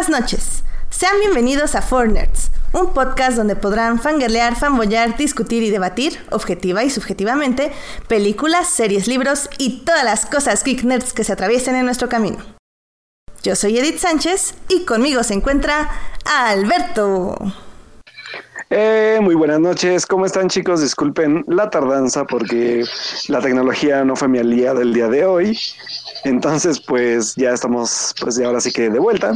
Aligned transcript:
Buenas 0.00 0.22
noches. 0.22 0.64
Sean 0.88 1.20
bienvenidos 1.20 1.74
a 1.74 1.82
Four 1.82 2.08
Nerds, 2.08 2.50
un 2.72 2.94
podcast 2.94 3.36
donde 3.36 3.54
podrán 3.54 4.00
fangirlear, 4.00 4.56
fanboyar, 4.56 5.18
discutir 5.18 5.62
y 5.62 5.68
debatir, 5.68 6.18
objetiva 6.30 6.82
y 6.84 6.88
subjetivamente, 6.88 7.70
películas, 8.08 8.70
series, 8.70 9.06
libros 9.06 9.50
y 9.58 9.84
todas 9.84 10.04
las 10.04 10.24
cosas 10.24 10.64
geek 10.64 10.84
nerds 10.84 11.12
que 11.12 11.22
se 11.22 11.34
atraviesen 11.34 11.74
en 11.74 11.84
nuestro 11.84 12.08
camino. 12.08 12.38
Yo 13.42 13.54
soy 13.54 13.78
Edith 13.78 13.98
Sánchez 13.98 14.54
y 14.68 14.86
conmigo 14.86 15.22
se 15.22 15.34
encuentra 15.34 15.90
Alberto. 16.24 17.36
Eh, 18.70 19.18
muy 19.20 19.34
buenas 19.34 19.60
noches, 19.60 20.06
¿cómo 20.06 20.24
están 20.24 20.48
chicos? 20.48 20.80
Disculpen 20.80 21.44
la 21.46 21.68
tardanza 21.68 22.24
porque 22.24 22.84
la 23.28 23.40
tecnología 23.40 24.02
no 24.04 24.16
fue 24.16 24.28
mi 24.28 24.38
aliada 24.38 24.80
el 24.80 24.94
día 24.94 25.08
de 25.08 25.26
hoy. 25.26 25.58
Entonces, 26.24 26.80
pues 26.80 27.34
ya 27.36 27.50
estamos, 27.50 28.14
pues 28.20 28.36
ya 28.36 28.46
ahora 28.46 28.60
sí 28.60 28.70
que 28.70 28.90
de 28.90 28.98
vuelta. 28.98 29.32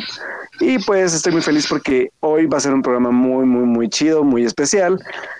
Y 0.60 0.78
pues 0.84 1.14
estoy 1.14 1.32
muy 1.32 1.42
feliz 1.42 1.66
porque 1.68 2.10
hoy 2.20 2.46
va 2.46 2.58
a 2.58 2.60
ser 2.60 2.72
un 2.74 2.82
programa 2.82 3.10
muy, 3.10 3.44
muy, 3.44 3.64
muy 3.64 3.88
chido, 3.88 4.22
muy 4.22 4.44
especial. 4.44 4.98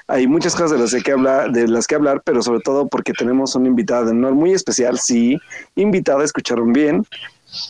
Hay 0.09 0.27
muchas 0.27 0.55
cosas 0.55 0.73
de 0.73 0.79
las 0.79 1.03
que 1.03 1.13
hablar, 1.13 1.53
de 1.53 1.69
las 1.69 1.87
que 1.87 1.95
hablar, 1.95 2.23
pero 2.25 2.43
sobre 2.43 2.61
todo 2.61 2.89
porque 2.89 3.13
tenemos 3.13 3.55
una 3.55 3.69
invitada 3.69 4.05
de 4.05 4.11
honor 4.11 4.35
muy 4.35 4.53
especial. 4.53 4.99
Sí, 4.99 5.39
invitada, 5.77 6.25
escucharon 6.25 6.73
bien. 6.73 7.07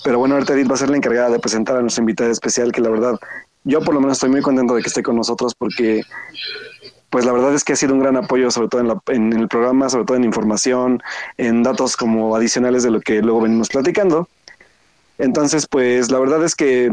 Pero 0.04 0.18
bueno, 0.18 0.34
ahorita 0.34 0.54
Edith 0.54 0.70
va 0.70 0.74
a 0.74 0.78
ser 0.78 0.90
la 0.90 0.96
encargada 0.96 1.30
de 1.30 1.38
presentar 1.38 1.76
a 1.76 1.82
nuestra 1.82 2.00
invitada 2.00 2.30
especial, 2.30 2.72
que 2.72 2.80
la 2.80 2.88
verdad, 2.88 3.18
yo 3.64 3.82
por 3.82 3.94
lo 3.94 4.00
menos 4.00 4.16
estoy 4.16 4.30
muy 4.30 4.40
contento 4.40 4.74
de 4.74 4.82
que 4.82 4.88
esté 4.88 5.02
con 5.02 5.16
nosotros 5.16 5.54
porque 5.54 6.02
pues 7.14 7.24
la 7.24 7.30
verdad 7.30 7.54
es 7.54 7.62
que 7.62 7.74
ha 7.74 7.76
sido 7.76 7.94
un 7.94 8.00
gran 8.00 8.16
apoyo, 8.16 8.50
sobre 8.50 8.66
todo 8.66 8.80
en, 8.80 8.88
la, 8.88 9.00
en, 9.06 9.32
el 9.32 9.46
programa, 9.46 9.88
sobre 9.88 10.04
todo 10.04 10.16
en 10.16 10.24
información, 10.24 11.00
en 11.36 11.62
datos 11.62 11.96
como 11.96 12.34
adicionales 12.34 12.82
de 12.82 12.90
lo 12.90 13.00
que 13.00 13.22
luego 13.22 13.42
venimos 13.42 13.68
platicando. 13.68 14.28
Entonces, 15.18 15.68
pues 15.68 16.10
la 16.10 16.18
verdad 16.18 16.42
es 16.42 16.56
que 16.56 16.90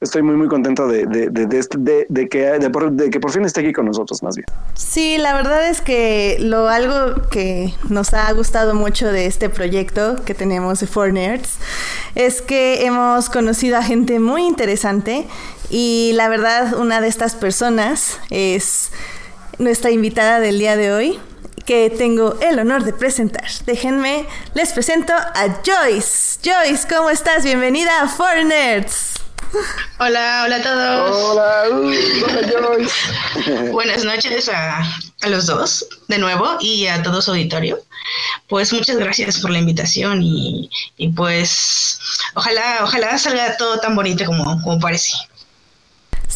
estoy 0.00 0.22
muy 0.22 0.36
muy 0.36 0.46
contento 0.46 0.86
de, 0.86 1.06
de, 1.06 1.30
de, 1.30 2.06
de 2.08 2.28
que, 2.28 2.70
por, 2.72 2.92
de 2.92 3.10
que 3.10 3.18
por 3.18 3.32
fin 3.32 3.44
esté 3.44 3.62
aquí 3.62 3.72
con 3.72 3.86
nosotros 3.86 4.22
más 4.22 4.36
bien. 4.36 4.46
Sí, 4.74 5.18
la 5.18 5.34
verdad 5.34 5.68
es 5.68 5.80
que 5.80 6.36
lo 6.38 6.68
algo 6.68 7.28
que 7.28 7.74
nos 7.88 8.14
ha 8.14 8.32
gustado 8.34 8.76
mucho 8.76 9.10
de 9.10 9.26
este 9.26 9.48
proyecto 9.48 10.14
que 10.24 10.34
tenemos 10.34 10.78
de 10.78 10.86
Four 10.86 11.12
Nerds 11.12 11.58
es 12.14 12.40
que 12.40 12.86
hemos 12.86 13.28
conocido 13.28 13.78
a 13.78 13.82
gente 13.82 14.20
muy 14.20 14.46
interesante 14.46 15.26
y 15.70 16.12
la 16.14 16.28
verdad 16.28 16.78
una 16.78 17.00
de 17.00 17.08
estas 17.08 17.34
personas 17.34 18.20
es 18.30 18.92
nuestra 19.58 19.90
invitada 19.90 20.40
del 20.40 20.58
día 20.58 20.76
de 20.76 20.92
hoy, 20.92 21.18
que 21.64 21.90
tengo 21.90 22.38
el 22.40 22.58
honor 22.58 22.84
de 22.84 22.92
presentar. 22.92 23.44
Déjenme, 23.64 24.26
les 24.54 24.72
presento 24.72 25.12
a 25.12 25.62
Joyce. 25.64 26.38
Joyce, 26.44 26.86
¿cómo 26.88 27.10
estás? 27.10 27.44
Bienvenida 27.44 28.02
a 28.02 28.08
Four 28.08 28.44
Nerds. 28.44 29.14
Hola, 29.98 30.42
hola 30.44 30.56
a 30.56 30.62
todos. 30.62 31.16
Hola, 31.16 31.62
uh, 31.70 32.24
hola 32.24 32.48
Joyce. 32.52 33.70
Buenas 33.72 34.04
noches 34.04 34.48
a, 34.48 34.80
a, 35.22 35.28
los 35.28 35.46
dos 35.46 35.86
de 36.08 36.18
nuevo 36.18 36.56
y 36.60 36.86
a 36.86 37.02
todo 37.02 37.22
su 37.22 37.30
auditorio. 37.30 37.78
Pues 38.48 38.72
muchas 38.72 38.96
gracias 38.98 39.40
por 39.40 39.50
la 39.50 39.58
invitación 39.58 40.22
y, 40.22 40.70
y 40.98 41.08
pues 41.08 41.98
ojalá, 42.34 42.80
ojalá 42.82 43.18
salga 43.18 43.56
todo 43.56 43.78
tan 43.80 43.96
bonito 43.96 44.24
como, 44.24 44.60
como 44.62 44.78
parece. 44.78 45.12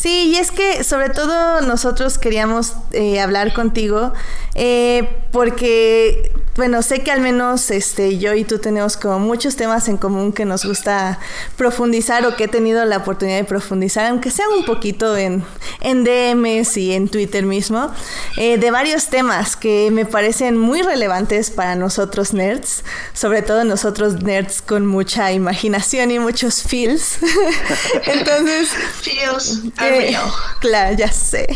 Sí, 0.01 0.33
y 0.33 0.37
es 0.37 0.51
que 0.51 0.83
sobre 0.83 1.11
todo 1.11 1.61
nosotros 1.61 2.17
queríamos 2.17 2.73
eh, 2.93 3.21
hablar 3.21 3.53
contigo 3.53 4.15
eh, 4.55 5.09
porque, 5.31 6.33
bueno, 6.57 6.83
sé 6.83 7.03
que 7.03 7.11
al 7.13 7.21
menos 7.21 7.71
este, 7.71 8.19
yo 8.19 8.35
y 8.35 8.45
tú 8.45 8.59
tenemos 8.59 8.97
como 8.97 9.19
muchos 9.19 9.57
temas 9.57 9.89
en 9.89 9.97
común 9.97 10.33
que 10.33 10.45
nos 10.45 10.65
gusta 10.65 11.21
profundizar 11.57 12.27
o 12.27 12.35
que 12.35 12.45
he 12.45 12.49
tenido 12.49 12.85
la 12.85 12.97
oportunidad 12.97 13.37
de 13.37 13.45
profundizar, 13.45 14.07
aunque 14.07 14.31
sea 14.31 14.49
un 14.49 14.65
poquito 14.65 15.17
en, 15.17 15.45
en 15.83 16.03
DMs 16.03 16.79
y 16.79 16.93
en 16.95 17.09
Twitter 17.09 17.45
mismo, 17.45 17.93
eh, 18.39 18.59
de 18.59 18.71
varios 18.71 19.07
temas 19.07 19.55
que 19.55 19.91
me 19.93 20.07
parecen 20.07 20.57
muy 20.57 20.83
relevantes 20.83 21.51
para 21.51 21.77
nosotros 21.77 22.33
nerds, 22.33 22.85
sobre 23.13 23.43
todo 23.43 23.65
nosotros 23.65 24.23
nerds 24.23 24.63
con 24.63 24.87
mucha 24.87 25.31
imaginación 25.31 26.11
y 26.11 26.19
muchos 26.19 26.63
feels. 26.63 27.19
Entonces... 28.07 28.71
feels. 29.03 29.61
Claro, 30.61 30.97
ya 30.97 31.11
sé. 31.11 31.47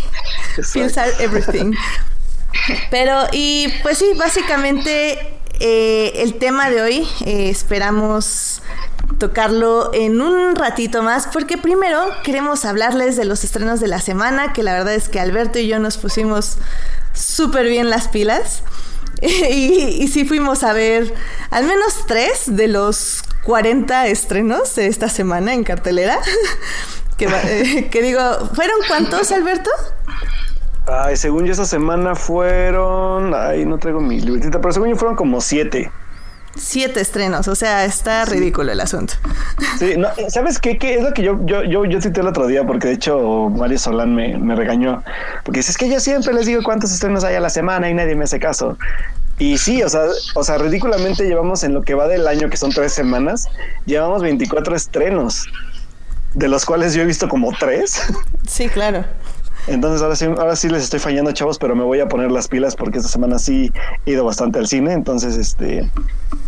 Feels 0.73 0.97
are 0.99 1.13
everything. 1.21 1.75
Pero, 2.91 3.27
y 3.33 3.69
pues 3.83 3.99
sí, 3.99 4.07
básicamente 4.17 5.19
eh, 5.61 6.13
el 6.17 6.35
tema 6.35 6.71
de 6.71 6.83
hoy 6.83 7.09
eh, 7.27 7.51
esperamos 7.51 8.63
tocarlo 9.19 9.93
en 9.93 10.21
un 10.21 10.57
ratito 10.57 11.03
más 11.03 11.29
porque 11.33 11.59
primero 11.59 12.01
queremos 12.23 12.65
hablarles 12.65 13.17
de 13.17 13.25
los 13.25 13.45
estrenos 13.45 13.81
de 13.81 13.89
la 13.89 14.01
semana, 14.01 14.53
que 14.53 14.63
la 14.63 14.73
verdad 14.73 14.95
es 14.95 15.09
que 15.09 15.21
Alberto 15.21 15.59
y 15.59 15.69
yo 15.69 15.79
nos 15.79 15.99
pusimos 15.99 16.57
súper 17.13 17.67
bien 17.69 17.91
las 17.91 18.09
pilas. 18.09 18.63
y, 19.23 20.03
y 20.03 20.09
sí 20.09 20.25
fuimos 20.25 20.65
a 20.65 20.73
ver 20.73 21.13
al 21.51 21.65
menos 21.65 22.07
tres 22.07 22.45
de 22.47 22.69
los 22.69 23.23
40 23.45 24.07
estrenos 24.09 24.75
de 24.75 24.87
esta 24.87 25.09
semana 25.09 25.53
en 25.53 25.65
cartelera. 25.65 26.19
Que, 27.17 27.27
eh, 27.27 27.89
que 27.91 28.03
digo, 28.03 28.21
¿fueron 28.55 28.77
cuántos, 28.89 29.31
Alberto? 29.33 29.71
Ay, 30.87 31.17
según 31.17 31.47
yo 31.47 31.53
esa 31.53 31.65
semana 31.65 32.15
fueron, 32.15 33.35
ay, 33.35 33.65
no 33.65 33.79
traigo 33.79 34.01
mi 34.01 34.21
libretita, 34.21 34.61
pero 34.61 34.73
según 34.73 34.91
yo 34.91 34.97
fueron 34.97 35.17
como 35.17 35.41
siete. 35.41 35.91
Siete 36.57 37.01
estrenos, 37.01 37.49
o 37.49 37.55
sea, 37.57 37.85
está 37.85 38.25
sí. 38.27 38.35
ridículo 38.35 38.71
el 38.71 38.81
asunto. 38.81 39.15
Sí, 39.79 39.95
no, 39.97 40.09
¿sabes 40.29 40.61
qué? 40.61 40.79
qué 40.79 40.97
es 40.97 41.03
lo 41.03 41.13
que 41.13 41.23
yo, 41.23 41.41
yo, 41.47 41.65
yo, 41.65 41.85
yo 41.85 42.01
cité 42.01 42.21
el 42.21 42.29
otro 42.29 42.47
día? 42.47 42.65
Porque 42.65 42.89
de 42.89 42.95
hecho 42.95 43.49
Mario 43.51 43.79
Solán 43.79 44.15
me, 44.15 44.39
me 44.39 44.55
regañó. 44.55 45.03
Porque 45.45 45.61
dice, 45.61 45.73
es 45.73 45.79
que 45.79 45.89
yo 45.89 45.99
siempre 45.99 46.33
les 46.33 46.47
digo 46.47 46.63
cuántos 46.63 46.93
estrenos 46.93 47.25
hay 47.25 47.35
a 47.35 47.41
la 47.41 47.51
semana 47.51 47.91
y 47.91 47.95
nadie 47.95 48.15
me 48.15 48.25
hace 48.25 48.39
caso. 48.39 48.79
Y 49.39 49.59
sí, 49.59 49.83
o 49.83 49.89
sea, 49.89 50.03
o 50.35 50.45
sea, 50.45 50.59
ridículamente 50.59 51.25
llevamos 51.25 51.65
en 51.65 51.75
lo 51.75 51.83
que 51.83 51.95
va 51.95 52.07
del 52.07 52.29
año, 52.29 52.49
que 52.49 52.57
son 52.57 52.71
tres 52.71 52.93
semanas, 52.93 53.49
llevamos 53.85 54.23
24 54.23 54.77
estrenos, 54.77 55.47
de 56.35 56.49
los 56.49 56.65
cuales 56.65 56.95
yo 56.95 57.03
he 57.03 57.07
visto 57.07 57.29
como 57.29 57.53
tres. 57.59 58.03
Sí, 58.47 58.69
claro. 58.69 59.05
Entonces 59.67 60.03
ahora 60.03 60.17
sí, 60.17 60.27
ahora 60.27 60.57
sí 60.57 60.69
les 60.69 60.83
estoy 60.83 61.01
fallando, 61.01 61.33
chavos, 61.33 61.59
pero 61.59 61.75
me 61.75 61.85
voy 61.85 62.01
a 62.01 62.09
poner 62.09 62.31
las 62.31 62.49
pilas 62.49 62.77
porque 62.77 62.99
esta 62.99 63.09
semana 63.09 63.39
sí 63.39 63.73
he 64.05 64.11
ido 64.11 64.25
bastante 64.25 64.59
al 64.59 64.67
cine. 64.67 64.93
Entonces, 64.93 65.37
este, 65.37 65.91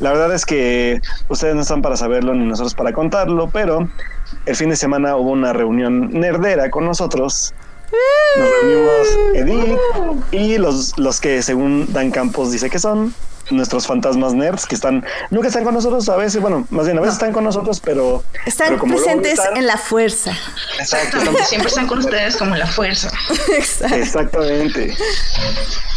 la 0.01 0.11
verdad 0.11 0.35
es 0.35 0.45
que 0.45 1.01
ustedes 1.29 1.55
no 1.55 1.63
están 1.63 1.81
para 1.81 1.97
saberlo 1.97 2.35
ni 2.35 2.47
nosotros 2.47 2.75
para 2.75 2.93
contarlo, 2.93 3.49
pero 3.51 3.89
el 4.45 4.57
fin 4.57 4.69
de 4.69 4.77
semana 4.77 5.17
hubo 5.17 5.31
una 5.31 5.55
reunión 5.55 6.11
nerdera 6.13 6.71
con 6.71 6.85
nosotros. 6.85 7.55
Nos 8.39 8.51
reunimos 8.51 9.09
Edith 9.35 9.79
y 10.33 10.59
los, 10.59 10.99
los 10.99 11.21
que 11.21 11.41
según 11.41 11.91
Dan 11.93 12.11
Campos 12.11 12.53
dice 12.53 12.69
que 12.69 12.79
son 12.79 13.15
nuestros 13.51 13.87
fantasmas 13.87 14.35
nerds 14.35 14.67
que 14.67 14.75
están, 14.75 15.05
nunca 15.31 15.49
están 15.49 15.65
con 15.65 15.75
nosotros, 15.75 16.09
a 16.09 16.17
veces, 16.17 16.41
bueno, 16.41 16.67
más 16.71 16.87
bien 16.87 16.99
a 16.99 17.01
veces 17.01 17.15
no. 17.15 17.19
están 17.19 17.33
con 17.33 17.45
nosotros, 17.45 17.81
pero 17.81 18.23
están 18.45 18.79
pero 18.79 18.83
presentes 18.83 19.35
están, 19.35 19.57
en 19.57 19.67
la 19.67 19.77
fuerza. 19.77 20.33
Exacto, 20.79 21.19
siempre 21.45 21.69
están 21.69 21.87
con 21.87 21.99
ustedes 21.99 22.37
como 22.37 22.55
en 22.55 22.61
la 22.61 22.67
fuerza. 22.67 23.11
Exacto. 23.57 23.97
Exactamente. 23.97 24.95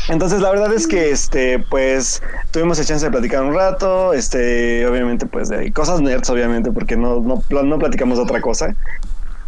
Entonces 0.09 0.41
la 0.41 0.49
verdad 0.49 0.73
es 0.73 0.87
que 0.87 1.11
este 1.11 1.59
pues 1.59 2.21
tuvimos 2.51 2.79
la 2.79 2.85
chance 2.85 3.05
de 3.05 3.11
platicar 3.11 3.43
un 3.43 3.53
rato, 3.53 4.13
este 4.13 4.85
obviamente 4.87 5.27
pues 5.27 5.49
de 5.49 5.71
cosas 5.71 6.01
nerds 6.01 6.29
obviamente 6.31 6.71
porque 6.71 6.97
no 6.97 7.19
no, 7.19 7.63
no 7.63 7.79
platicamos 7.79 8.17
de 8.17 8.23
otra 8.23 8.41
cosa. 8.41 8.75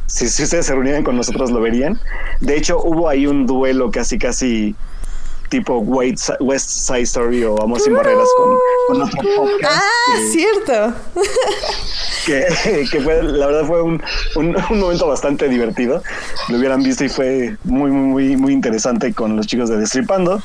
Si, 0.06 0.28
si 0.28 0.44
ustedes 0.44 0.66
se 0.66 0.74
reunían 0.74 1.04
con 1.04 1.16
nosotros 1.16 1.52
lo 1.52 1.62
verían. 1.62 2.00
De 2.42 2.58
hecho 2.58 2.80
hubo 2.84 3.10
ahí 3.10 3.26
un 3.26 3.48
duelo 3.48 3.90
casi 3.90 4.20
casi 4.20 4.76
tipo 5.52 5.80
West 5.80 6.70
Side 6.70 7.02
Story 7.02 7.44
o 7.44 7.62
Amor 7.62 7.80
sin 7.82 7.94
Barreras 7.94 8.28
con, 8.38 8.58
con 8.88 9.02
otro 9.02 9.22
podcast. 9.36 9.76
Ah, 9.76 10.16
que, 10.16 10.28
cierto. 10.32 10.94
Que, 12.26 12.88
que, 12.92 13.02
fue, 13.02 13.22
la 13.22 13.48
verdad 13.48 13.66
fue 13.66 13.82
un, 13.82 14.02
un, 14.38 14.56
un, 14.70 14.80
momento 14.80 15.08
bastante 15.08 15.50
divertido. 15.50 16.02
Lo 16.48 16.58
hubieran 16.58 16.82
visto 16.82 17.04
y 17.04 17.10
fue 17.10 17.58
muy, 17.66 17.92
muy, 17.92 18.08
muy, 18.08 18.38
muy 18.38 18.54
interesante 18.54 19.14
con 19.14 19.36
los 19.36 19.46
chicos 19.46 19.70
de 19.70 19.78
Destripando. 19.78 20.42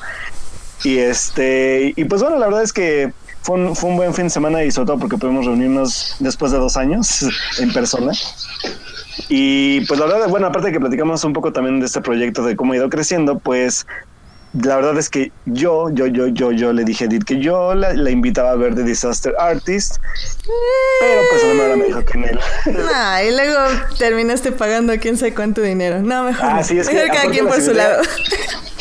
Y 0.82 0.98
este, 0.98 1.94
y 1.96 2.04
pues 2.04 2.20
bueno, 2.20 2.36
la 2.38 2.46
verdad 2.46 2.64
es 2.64 2.72
que 2.72 3.12
fue 3.42 3.54
un, 3.54 3.76
fue 3.76 3.90
un 3.90 3.96
buen 3.96 4.12
fin 4.12 4.24
de 4.24 4.30
semana 4.30 4.64
y 4.64 4.72
sobre 4.72 4.86
todo 4.86 4.98
porque 4.98 5.16
pudimos 5.16 5.46
reunirnos 5.46 6.16
después 6.18 6.50
de 6.50 6.58
dos 6.58 6.76
años 6.76 7.24
en 7.60 7.72
persona. 7.72 8.10
Y 9.28 9.82
pues 9.86 10.00
la 10.00 10.06
verdad, 10.06 10.28
bueno, 10.28 10.48
aparte 10.48 10.68
de 10.68 10.72
que 10.72 10.80
platicamos 10.80 11.22
un 11.22 11.32
poco 11.32 11.52
también 11.52 11.78
de 11.78 11.86
este 11.86 12.00
proyecto, 12.00 12.42
de 12.44 12.56
cómo 12.56 12.72
ha 12.72 12.76
ido 12.76 12.90
creciendo, 12.90 13.38
pues 13.38 13.86
la 14.62 14.76
verdad 14.76 14.96
es 14.98 15.10
que 15.10 15.32
yo, 15.44 15.90
yo, 15.90 16.06
yo, 16.06 16.28
yo, 16.28 16.50
yo 16.52 16.72
le 16.72 16.84
dije 16.84 17.04
a 17.04 17.06
Edith 17.08 17.24
que 17.24 17.38
yo 17.40 17.74
la, 17.74 17.92
la 17.92 18.10
invitaba 18.10 18.52
a 18.52 18.56
ver 18.56 18.74
The 18.74 18.84
Disaster 18.84 19.34
Artist, 19.38 19.96
pero 21.00 21.20
pues 21.30 21.44
a 21.44 21.46
la 21.48 21.54
mera 21.54 21.76
me 21.76 21.84
dijo 21.84 22.04
que 22.04 22.18
en 22.18 22.24
él. 22.24 22.40
Nah, 22.66 23.22
y 23.22 23.30
luego 23.32 23.58
terminaste 23.98 24.52
pagando 24.52 24.94
quién 24.98 25.16
sabe 25.18 25.34
cuánto 25.34 25.60
dinero. 25.60 26.00
No, 26.00 26.24
mejor. 26.24 26.44
Ah, 26.46 26.62
sí, 26.62 26.78
es 26.78 26.86
mejor 26.86 27.04
que 27.04 27.08
cada 27.10 27.30
quien 27.30 27.46
por 27.46 27.60
su 27.60 27.72
lado. 27.74 28.02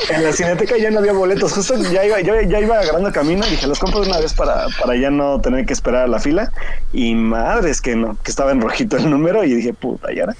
En 0.09 0.23
la 0.23 0.31
cineteca 0.33 0.77
ya 0.77 0.91
no 0.91 0.99
había 0.99 1.13
boletos, 1.13 1.51
justo 1.53 1.75
ya 1.91 2.05
iba, 2.05 2.21
yo 2.21 2.39
ya 2.41 2.59
iba 2.59 2.79
agarrando 2.79 3.11
camino 3.11 3.43
dije, 3.45 3.65
los 3.65 3.79
compro 3.79 4.01
de 4.01 4.07
una 4.09 4.19
vez 4.19 4.33
para, 4.33 4.67
para 4.79 4.95
ya 4.95 5.09
no 5.09 5.41
tener 5.41 5.65
que 5.65 5.73
esperar 5.73 6.03
a 6.03 6.07
la 6.07 6.19
fila. 6.19 6.51
Y 6.93 7.15
madre, 7.15 7.71
es 7.71 7.81
que 7.81 7.95
no, 7.95 8.15
que 8.23 8.29
estaba 8.29 8.51
en 8.51 8.61
rojito 8.61 8.97
el 8.97 9.09
número 9.09 9.43
y 9.43 9.53
dije, 9.55 9.73
puta, 9.73 10.13
¿y 10.13 10.19
ahora? 10.19 10.35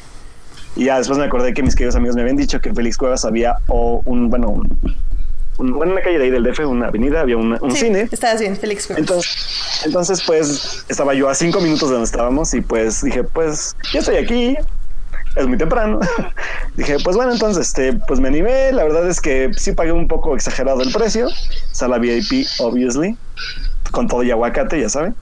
Y 0.76 0.86
ya 0.86 0.98
después 0.98 1.18
me 1.18 1.26
acordé 1.26 1.54
que 1.54 1.64
mis 1.64 1.74
queridos 1.74 1.96
amigos 1.96 2.16
me 2.16 2.22
habían 2.22 2.36
dicho 2.38 2.60
que 2.62 2.70
en 2.70 2.76
Félix 2.76 2.98
Cuevas 2.98 3.26
había 3.26 3.56
o 3.68 4.02
un, 4.06 4.30
bueno, 4.30 4.50
un- 4.50 4.78
bueno, 5.58 5.84
en 5.92 5.96
la 5.96 6.02
calle 6.02 6.18
de 6.18 6.24
ahí 6.26 6.30
del 6.32 6.44
DF, 6.44 6.60
una 6.66 6.88
avenida, 6.88 7.22
había 7.22 7.38
una- 7.38 7.58
un 7.62 7.72
Sí, 7.72 7.78
cine. 7.86 8.08
Estabas 8.12 8.40
bien, 8.42 8.56
Félix. 8.58 8.90
Entonces, 8.92 9.82
entonces, 9.86 10.22
pues, 10.26 10.86
estaba 10.90 11.14
yo 11.14 11.30
a 11.30 11.36
cinco 11.36 11.62
minutos 11.62 11.90
de 11.90 11.94
donde 11.96 12.06
estábamos 12.06 12.54
y 12.54 12.62
pues 12.62 13.02
dije, 13.04 13.24
pues, 13.24 13.76
ya 13.94 14.00
estoy 14.00 14.18
aquí, 14.18 14.58
es 15.36 15.48
muy 15.48 15.58
temprano. 15.58 16.00
dije, 16.76 16.98
pues 17.04 17.16
bueno, 17.16 17.32
entonces, 17.34 17.68
este, 17.68 17.94
pues 18.08 18.20
me 18.20 18.28
animé. 18.28 18.72
La 18.72 18.84
verdad 18.84 19.08
es 19.10 19.20
que 19.22 19.52
sí 19.58 19.72
pagué 19.72 19.92
un 19.92 20.08
poco 20.08 20.36
exagerado 20.36 20.82
el 20.82 20.92
precio. 20.92 21.28
Sala 21.72 21.98
VIP, 21.98 22.46
obviously, 22.60 23.18
con 23.92 24.08
todo 24.08 24.24
y 24.24 24.32
aguacate, 24.32 24.80
ya 24.80 24.90
saben. 24.90 25.16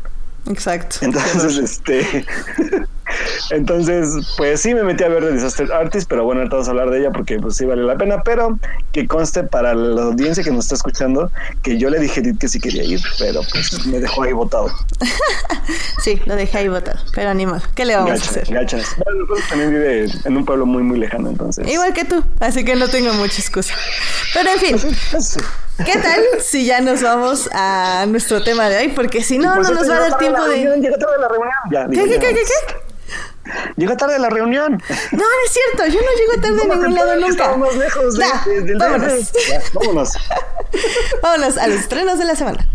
Exacto. 0.50 0.97
Entonces, 1.01 1.57
este, 1.57 2.25
entonces, 3.51 4.10
pues 4.38 4.62
sí 4.62 4.74
me 4.74 4.83
metí 4.83 5.04
a 5.04 5.10
ver 5.10 5.24
The 5.24 5.31
Disaster 5.33 5.71
Artist, 5.71 6.10
pero 6.10 6.24
bueno, 6.24 6.42
ahorita 6.42 6.56
vamos 6.56 6.68
a 6.68 6.71
hablar 6.71 6.89
de 6.89 7.00
ella 7.00 7.12
porque 7.12 7.39
pues 7.39 7.56
sí 7.56 7.65
vale 7.65 7.83
la 7.83 7.95
pena, 7.98 8.21
pero 8.24 8.57
que 8.92 9.07
conste 9.07 9.44
para 9.44 9.74
la 9.74 10.04
audiencia 10.04 10.44
que 10.44 10.51
nos 10.51 10.65
está 10.65 10.75
escuchando 10.75 11.31
que 11.62 11.77
yo 11.77 11.89
le 11.89 12.00
dije 12.00 12.19
a 12.19 12.24
Edith 12.24 12.39
que 12.39 12.48
sí 12.48 12.60
quería 12.60 12.83
ir, 12.83 13.00
pero 13.19 13.42
pues 13.51 13.86
me 13.86 14.00
dejó 14.00 14.24
ahí 14.24 14.33
botado. 14.33 14.68
Sí, 16.01 16.21
lo 16.25 16.36
dejé 16.36 16.57
ahí 16.57 16.68
botado, 16.68 17.00
pero 17.15 17.30
animal. 17.30 17.63
¿Qué 17.75 17.86
le 17.86 17.95
vamos 17.95 18.12
a 18.12 18.13
hacer? 18.15 18.54
gachas. 18.54 18.95
Bueno, 19.06 19.25
pues, 19.27 19.48
también 19.48 19.71
vive 19.71 20.06
en 20.25 20.36
un 20.36 20.44
pueblo 20.44 20.66
muy, 20.66 20.83
muy 20.83 21.00
lejano, 21.00 21.30
entonces. 21.30 21.66
Igual 21.66 21.94
que 21.94 22.04
tú, 22.04 22.21
así 22.42 22.66
que 22.66 22.75
no 22.75 22.89
tengo 22.89 23.13
mucha 23.13 23.39
excusa. 23.39 23.74
Pero 24.33 24.50
en 24.50 24.59
fin, 24.59 24.95
Pues. 25.12 25.38
¿qué 25.86 25.94
tal 26.00 26.19
si 26.42 26.66
ya 26.66 26.81
nos 26.81 27.01
vamos 27.01 27.50
a 27.54 28.06
nuestro 28.09 28.44
tema 28.44 28.68
de 28.68 28.77
hoy? 28.80 28.88
Porque 28.89 29.24
si 29.24 29.38
no, 29.38 29.54
Por 29.56 29.59
no 29.59 29.63
cierto, 29.66 29.81
nos 29.83 29.89
va 29.92 29.95
a 29.95 30.09
dar 30.09 30.18
tiempo 30.19 30.44
de... 30.44 30.50
reunión, 30.56 30.81
¿Qué, 30.81 30.89
digo, 30.89 30.98
qué, 31.69 31.71
ya. 31.71 31.88
qué, 31.88 32.19
qué, 32.19 32.33
qué? 32.36 32.75
Llega 33.75 33.97
tarde 33.97 34.19
la 34.19 34.29
reunión. 34.29 34.73
No, 35.11 35.17
no 35.17 35.25
es 35.45 35.51
cierto, 35.53 35.85
yo 35.91 35.99
no 36.01 36.07
llego 36.17 36.41
tarde 36.41 36.61
a 36.63 36.67
Vamos 36.67 36.77
ningún 36.85 36.97
a 36.97 37.05
lado 37.05 37.19
nunca. 37.19 37.43
Estamos 37.45 37.67
más 37.69 37.75
lejos 37.77 38.15
de- 38.17 38.23
Ya, 38.25 38.43
de- 38.45 38.61
del 38.61 38.77
vámonos. 38.77 39.31
Ya, 39.49 39.61
vámonos. 39.73 40.09
Vámonos 41.21 41.57
a 41.57 41.67
los 41.67 41.79
estrenos 41.79 42.17
de 42.19 42.25
la 42.25 42.35
semana. 42.35 42.67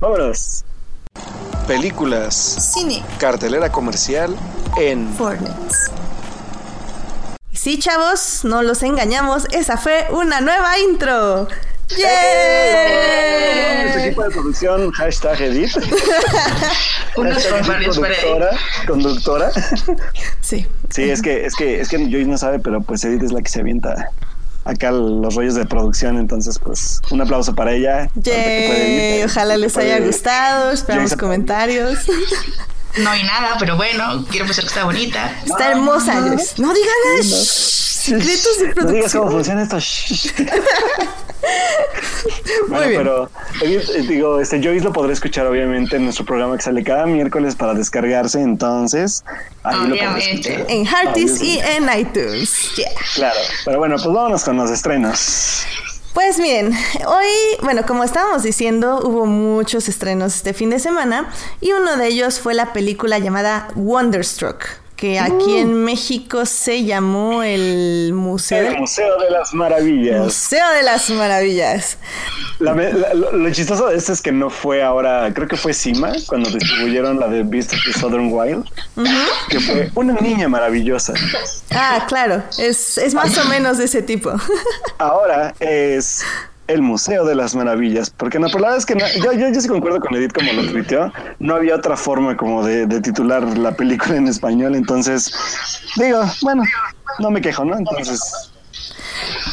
Vámonos. 0.00 0.64
Películas. 1.66 2.34
Cine. 2.34 3.04
Cartelera 3.18 3.70
comercial 3.70 4.34
en 4.76 5.12
Fortnite. 5.14 5.54
Sí, 7.52 7.78
chavos, 7.78 8.40
no 8.44 8.62
los 8.62 8.82
engañamos, 8.82 9.44
esa 9.52 9.76
fue 9.76 10.06
una 10.12 10.40
nueva 10.40 10.78
intro. 10.78 11.46
Nuestro 11.90 12.08
¡Yay! 13.90 14.06
equipo 14.06 14.22
de 14.22 14.30
producción, 14.30 14.90
hashtag 14.92 15.40
Edith. 15.40 15.76
Unos 17.16 17.44
por 17.44 17.72
ahí. 17.72 17.86
conductora, 17.86 18.50
conductora. 18.86 19.50
Sí. 20.40 20.66
Sí, 20.90 21.10
es 21.10 21.20
que, 21.22 21.44
es 21.46 21.54
que, 21.54 21.80
es 21.80 21.88
que 21.88 21.98
Joyce 21.98 22.26
no 22.26 22.38
sabe, 22.38 22.58
pero 22.58 22.80
pues 22.80 23.04
Edith 23.04 23.22
es 23.22 23.32
la 23.32 23.42
que 23.42 23.48
se 23.48 23.60
avienta 23.60 24.10
acá 24.64 24.90
los 24.92 25.34
rollos 25.34 25.54
de 25.54 25.64
producción, 25.66 26.18
entonces 26.18 26.58
pues 26.58 27.00
un 27.10 27.20
aplauso 27.20 27.54
para 27.54 27.72
ella. 27.72 28.08
Yay, 28.14 29.22
ojalá 29.24 29.56
les 29.56 29.76
haya 29.76 29.98
gustado, 30.00 30.70
esperamos 30.70 31.16
comentarios. 31.16 31.98
No 32.98 33.10
hay 33.10 33.22
nada, 33.22 33.56
pero 33.58 33.76
bueno, 33.76 34.24
quiero 34.30 34.46
pensar 34.46 34.64
que 34.64 34.68
está 34.68 34.84
bonita. 34.84 35.32
Está 35.44 35.70
hermosa, 35.70 36.22
Joyce. 36.22 36.60
No 36.60 36.74
digan 36.74 36.94
nada. 37.04 37.20
Shh, 38.00 38.18
Secretos 38.18 38.58
de 38.58 38.74
No 38.74 38.90
digas 38.90 39.12
cómo 39.12 39.30
funciona 39.30 39.62
esto. 39.62 39.78
shh. 39.78 40.32
bueno, 42.68 42.88
bien. 42.88 43.00
pero 43.02 43.30
eh, 43.62 44.04
digo, 44.08 44.40
este 44.40 44.62
Joyce 44.62 44.84
lo 44.84 44.92
podrá 44.92 45.12
escuchar 45.12 45.46
obviamente 45.46 45.96
en 45.96 46.04
nuestro 46.04 46.24
programa 46.24 46.56
que 46.56 46.62
sale 46.62 46.82
cada 46.84 47.06
miércoles 47.06 47.54
para 47.54 47.74
descargarse, 47.74 48.40
entonces 48.40 49.24
ahí 49.62 49.90
Obviamente. 49.90 50.64
En 50.68 50.86
Hearties 50.86 51.40
Obviously. 51.40 51.48
y 51.48 51.58
en 51.60 51.98
iTunes. 51.98 52.74
Yeah. 52.76 52.90
Claro, 53.14 53.40
pero 53.64 53.78
bueno, 53.78 53.96
pues 53.96 54.06
vámonos 54.06 54.44
con 54.44 54.56
los 54.56 54.70
estrenos. 54.70 55.64
Pues 56.12 56.38
bien, 56.38 56.72
hoy, 57.06 57.28
bueno, 57.62 57.82
como 57.86 58.02
estábamos 58.02 58.42
diciendo, 58.42 59.00
hubo 59.04 59.26
muchos 59.26 59.88
estrenos 59.88 60.34
este 60.34 60.54
fin 60.54 60.70
de 60.70 60.80
semana 60.80 61.30
y 61.60 61.70
uno 61.72 61.96
de 61.96 62.08
ellos 62.08 62.40
fue 62.40 62.52
la 62.54 62.72
película 62.72 63.18
llamada 63.20 63.68
Wonderstruck, 63.76 64.64
que 65.00 65.18
aquí 65.18 65.56
en 65.56 65.82
México 65.82 66.44
se 66.44 66.84
llamó 66.84 67.42
el 67.42 68.12
Museo, 68.12 68.68
El 68.72 68.78
Museo 68.80 69.18
de 69.18 69.30
las 69.30 69.54
Maravillas. 69.54 70.20
Museo 70.24 70.68
de 70.76 70.82
las 70.82 71.08
Maravillas. 71.08 71.96
La 72.58 72.74
me- 72.74 72.92
la- 72.92 73.14
lo, 73.14 73.32
lo 73.32 73.50
chistoso 73.50 73.88
de 73.88 73.96
esto 73.96 74.12
es 74.12 74.20
que 74.20 74.30
no 74.30 74.50
fue 74.50 74.82
ahora, 74.82 75.32
creo 75.34 75.48
que 75.48 75.56
fue 75.56 75.72
Cima 75.72 76.12
cuando 76.26 76.50
distribuyeron 76.50 77.18
la 77.18 77.28
de 77.28 77.42
Beast 77.44 77.72
of 77.72 77.78
the 77.86 77.98
Southern 77.98 78.28
Wild, 78.30 78.66
que 79.48 79.58
fue 79.60 79.90
una 79.94 80.12
niña 80.20 80.48
maravillosa. 80.48 81.14
Ah, 81.70 82.04
claro, 82.06 82.42
es, 82.58 82.98
es 82.98 83.14
más 83.14 83.38
o 83.38 83.44
menos 83.46 83.78
de 83.78 83.84
ese 83.86 84.02
tipo. 84.02 84.30
Ahora 84.98 85.54
es 85.60 86.22
el 86.72 86.82
Museo 86.82 87.24
de 87.24 87.34
las 87.34 87.54
Maravillas, 87.54 88.10
porque 88.10 88.38
no, 88.38 88.46
pero 88.46 88.60
la 88.60 88.66
verdad 88.68 88.78
es 88.78 88.86
que 88.86 88.94
no- 88.94 89.06
yo, 89.24 89.32
yo, 89.32 89.48
yo 89.50 89.60
sí 89.60 89.68
concuerdo 89.68 90.00
con 90.00 90.14
Edith 90.14 90.32
como 90.32 90.52
lo 90.52 90.70
tuiteó, 90.70 91.12
no 91.38 91.54
había 91.54 91.74
otra 91.76 91.96
forma 91.96 92.36
como 92.36 92.64
de, 92.64 92.86
de 92.86 93.00
titular 93.00 93.42
la 93.58 93.72
película 93.72 94.16
en 94.16 94.28
español, 94.28 94.74
entonces 94.74 95.32
digo, 95.96 96.22
bueno, 96.42 96.62
no 97.18 97.30
me 97.30 97.40
quejo, 97.40 97.64
¿no? 97.64 97.76
Entonces, 97.76 98.20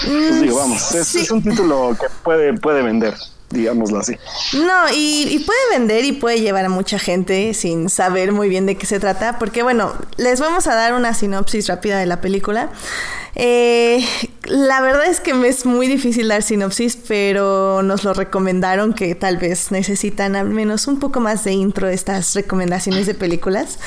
pues 0.06 0.42
digo, 0.42 0.58
vamos, 0.58 0.94
es, 0.96 1.08
Sí. 1.08 1.20
es 1.22 1.32
un 1.32 1.42
título 1.42 1.96
que 2.00 2.08
puede, 2.24 2.54
puede 2.54 2.82
vender, 2.82 3.14
digámoslo 3.50 4.00
así. 4.00 4.16
No, 4.54 4.90
y, 4.94 5.40
puede 5.46 5.60
vender 5.80 6.04
y 6.06 6.12
puede 6.14 6.42
llevar 6.42 6.66
a 6.66 6.70
mucha 6.70 7.00
gente 7.00 7.54
sin 7.54 7.90
saber 7.90 8.32
muy 8.32 8.50
bien 8.50 8.66
de 8.66 8.76
qué 8.76 8.86
se 8.86 9.00
trata, 9.00 9.40
porque 9.40 9.64
bueno, 9.64 9.94
les 10.18 10.40
vamos 10.40 10.68
a 10.68 10.76
dar 10.76 10.94
una 10.94 11.14
sinopsis 11.14 11.68
rápida 11.68 11.98
de 11.98 12.06
la 12.06 12.22
película. 12.22 12.70
Eh, 13.40 14.04
la 14.46 14.82
verdad 14.82 15.06
es 15.06 15.20
que 15.20 15.36
me 15.36 15.48
es 15.48 15.64
muy 15.64 15.88
difícil 15.88 16.28
dar 16.28 16.42
sinopsis, 16.42 16.98
pero 17.08 17.84
nos 17.84 18.04
lo 18.04 18.16
recomendaron 18.16 18.94
que 18.94 19.14
tal 19.14 19.38
vez 19.38 19.72
necesitan 19.72 20.36
al 20.36 20.50
menos 20.50 20.88
un 20.88 21.00
poco 21.00 21.20
más 21.20 21.44
de 21.44 21.52
intro 21.52 21.88
estas 21.88 22.34
recomendaciones 22.34 23.06
de 23.06 23.14
películas. 23.14 23.78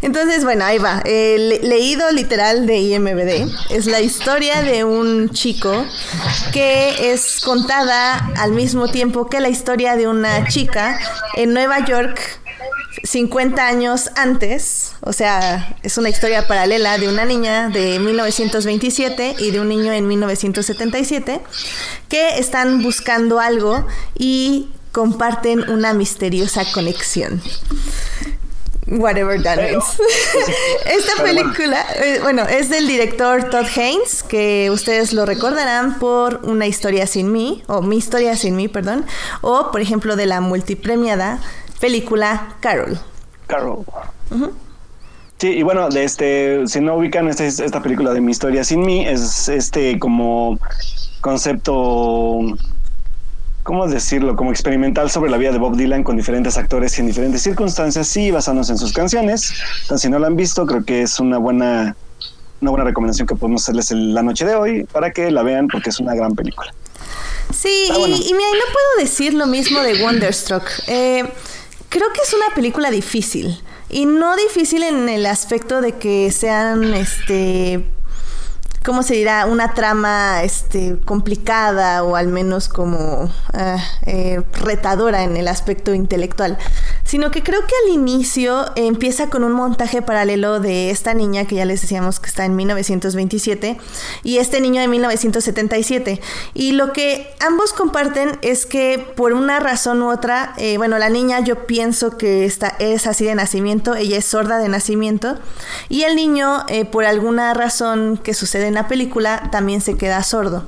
Entonces, 0.00 0.44
bueno, 0.44 0.64
ahí 0.64 0.78
va. 0.78 1.02
Eh, 1.04 1.36
le- 1.38 1.68
leído 1.68 2.10
literal 2.10 2.66
de 2.66 2.78
IMBD. 2.78 3.46
Es 3.68 3.84
la 3.84 4.00
historia 4.00 4.62
de 4.62 4.84
un 4.84 5.28
chico 5.28 5.84
que 6.54 7.12
es 7.12 7.40
contada 7.40 8.32
al 8.38 8.52
mismo 8.52 8.88
tiempo 8.88 8.95
que 9.28 9.40
la 9.40 9.50
historia 9.50 9.94
de 9.94 10.08
una 10.08 10.46
chica 10.48 10.98
en 11.34 11.52
Nueva 11.52 11.84
York 11.84 12.18
50 13.04 13.66
años 13.66 14.10
antes, 14.16 14.92
o 15.02 15.12
sea, 15.12 15.76
es 15.82 15.98
una 15.98 16.08
historia 16.08 16.48
paralela 16.48 16.96
de 16.96 17.06
una 17.06 17.26
niña 17.26 17.68
de 17.68 17.98
1927 17.98 19.36
y 19.38 19.50
de 19.50 19.60
un 19.60 19.68
niño 19.68 19.92
en 19.92 20.08
1977 20.08 21.42
que 22.08 22.38
están 22.38 22.82
buscando 22.82 23.38
algo 23.38 23.86
y 24.14 24.70
comparten 24.92 25.68
una 25.68 25.92
misteriosa 25.92 26.64
conexión. 26.72 27.42
Whatever 28.88 29.42
that 29.42 29.56
Pero- 29.56 29.80
means. 29.80 29.98
Esta 30.86 31.22
bueno. 31.22 31.42
película, 31.42 31.84
eh, 31.96 32.20
bueno, 32.22 32.42
es 32.44 32.68
del 32.68 32.86
director 32.86 33.50
Todd 33.50 33.66
Haynes, 33.76 34.22
que 34.22 34.70
ustedes 34.70 35.12
lo 35.12 35.26
recordarán 35.26 35.98
por 35.98 36.40
Una 36.44 36.66
historia 36.66 37.06
sin 37.08 37.32
mí, 37.32 37.62
o 37.66 37.82
Mi 37.82 37.96
historia 37.96 38.36
sin 38.36 38.54
mí, 38.54 38.68
perdón, 38.68 39.04
o 39.40 39.70
por 39.72 39.80
ejemplo 39.80 40.14
de 40.14 40.26
la 40.26 40.40
multipremiada 40.40 41.40
película 41.80 42.54
Carol. 42.60 42.98
Carol. 43.48 43.84
Sí, 45.38 45.48
y 45.48 45.62
bueno, 45.62 45.88
de 45.90 46.04
este, 46.04 46.66
si 46.66 46.80
no 46.80 46.94
ubican 46.96 47.28
esta, 47.28 47.44
esta 47.44 47.82
película 47.82 48.12
de 48.14 48.20
Mi 48.20 48.30
historia 48.32 48.62
sin 48.64 48.80
mí, 48.86 49.06
es 49.06 49.48
este 49.48 49.98
como 49.98 50.58
concepto, 51.20 52.38
¿cómo 53.66 53.88
decirlo? 53.88 54.36
Como 54.36 54.52
experimental 54.52 55.10
sobre 55.10 55.28
la 55.28 55.36
vida 55.36 55.50
de 55.50 55.58
Bob 55.58 55.76
Dylan 55.76 56.04
con 56.04 56.16
diferentes 56.16 56.56
actores 56.56 56.96
y 56.96 57.00
en 57.00 57.08
diferentes 57.08 57.42
circunstancias 57.42 58.16
y 58.16 58.30
basándose 58.30 58.72
en 58.72 58.78
sus 58.78 58.92
canciones. 58.92 59.52
Entonces, 59.82 60.02
si 60.02 60.08
no 60.08 60.20
la 60.20 60.28
han 60.28 60.36
visto, 60.36 60.64
creo 60.66 60.84
que 60.84 61.02
es 61.02 61.18
una 61.18 61.36
buena, 61.38 61.96
una 62.60 62.70
buena 62.70 62.84
recomendación 62.84 63.26
que 63.26 63.34
podemos 63.34 63.64
hacerles 63.64 63.90
en 63.90 64.14
la 64.14 64.22
noche 64.22 64.44
de 64.44 64.54
hoy 64.54 64.84
para 64.84 65.10
que 65.10 65.32
la 65.32 65.42
vean 65.42 65.66
porque 65.66 65.90
es 65.90 65.98
una 65.98 66.14
gran 66.14 66.34
película. 66.36 66.72
Sí, 67.52 67.88
Ah, 67.90 67.94
y, 67.96 67.98
bueno. 67.98 68.16
y 68.16 68.20
mira, 68.34 68.48
y 68.48 68.52
no 68.54 68.72
puedo 68.72 69.04
decir 69.04 69.34
lo 69.34 69.46
mismo 69.46 69.80
de 69.82 70.00
Wonderstruck. 70.02 70.64
Eh, 70.86 71.24
creo 71.88 72.12
que 72.12 72.20
es 72.24 72.32
una 72.34 72.54
película 72.54 72.90
difícil. 72.92 73.60
Y 73.88 74.06
no 74.06 74.36
difícil 74.36 74.84
en 74.84 75.08
el 75.08 75.26
aspecto 75.26 75.80
de 75.80 75.92
que 75.92 76.30
sean, 76.30 76.94
este, 76.94 77.84
¿cómo 78.86 79.02
se 79.02 79.14
dirá? 79.14 79.46
Una 79.46 79.74
trama, 79.74 80.44
este, 80.44 80.96
complicada 81.04 82.04
o 82.04 82.14
al 82.14 82.28
menos 82.28 82.68
como 82.68 83.28
ah, 83.52 83.78
eh, 84.06 84.42
retadora 84.52 85.24
en 85.24 85.36
el 85.36 85.48
aspecto 85.48 85.92
intelectual. 85.92 86.56
Sino 87.06 87.30
que 87.30 87.42
creo 87.42 87.60
que 87.60 87.74
al 87.84 87.94
inicio 87.94 88.66
empieza 88.74 89.30
con 89.30 89.44
un 89.44 89.52
montaje 89.52 90.02
paralelo 90.02 90.60
de 90.60 90.90
esta 90.90 91.14
niña 91.14 91.46
que 91.46 91.54
ya 91.54 91.64
les 91.64 91.80
decíamos 91.80 92.20
que 92.20 92.28
está 92.28 92.44
en 92.44 92.56
1927 92.56 93.78
y 94.22 94.38
este 94.38 94.60
niño 94.60 94.80
de 94.80 94.88
1977. 94.88 96.20
Y 96.54 96.72
lo 96.72 96.92
que 96.92 97.34
ambos 97.40 97.72
comparten 97.72 98.38
es 98.42 98.66
que 98.66 98.98
por 99.16 99.32
una 99.32 99.60
razón 99.60 100.02
u 100.02 100.10
otra, 100.10 100.54
eh, 100.58 100.76
bueno, 100.76 100.98
la 100.98 101.08
niña 101.08 101.40
yo 101.40 101.66
pienso 101.66 102.18
que 102.18 102.44
está, 102.44 102.74
es 102.78 103.06
así 103.06 103.24
de 103.24 103.34
nacimiento, 103.34 103.94
ella 103.94 104.18
es 104.18 104.24
sorda 104.24 104.58
de 104.58 104.68
nacimiento, 104.68 105.36
y 105.88 106.02
el 106.02 106.16
niño 106.16 106.64
eh, 106.68 106.84
por 106.84 107.04
alguna 107.04 107.54
razón 107.54 108.18
que 108.22 108.34
sucede 108.34 108.66
en 108.66 108.74
la 108.74 108.88
película 108.88 109.48
también 109.52 109.80
se 109.80 109.96
queda 109.96 110.22
sordo. 110.22 110.64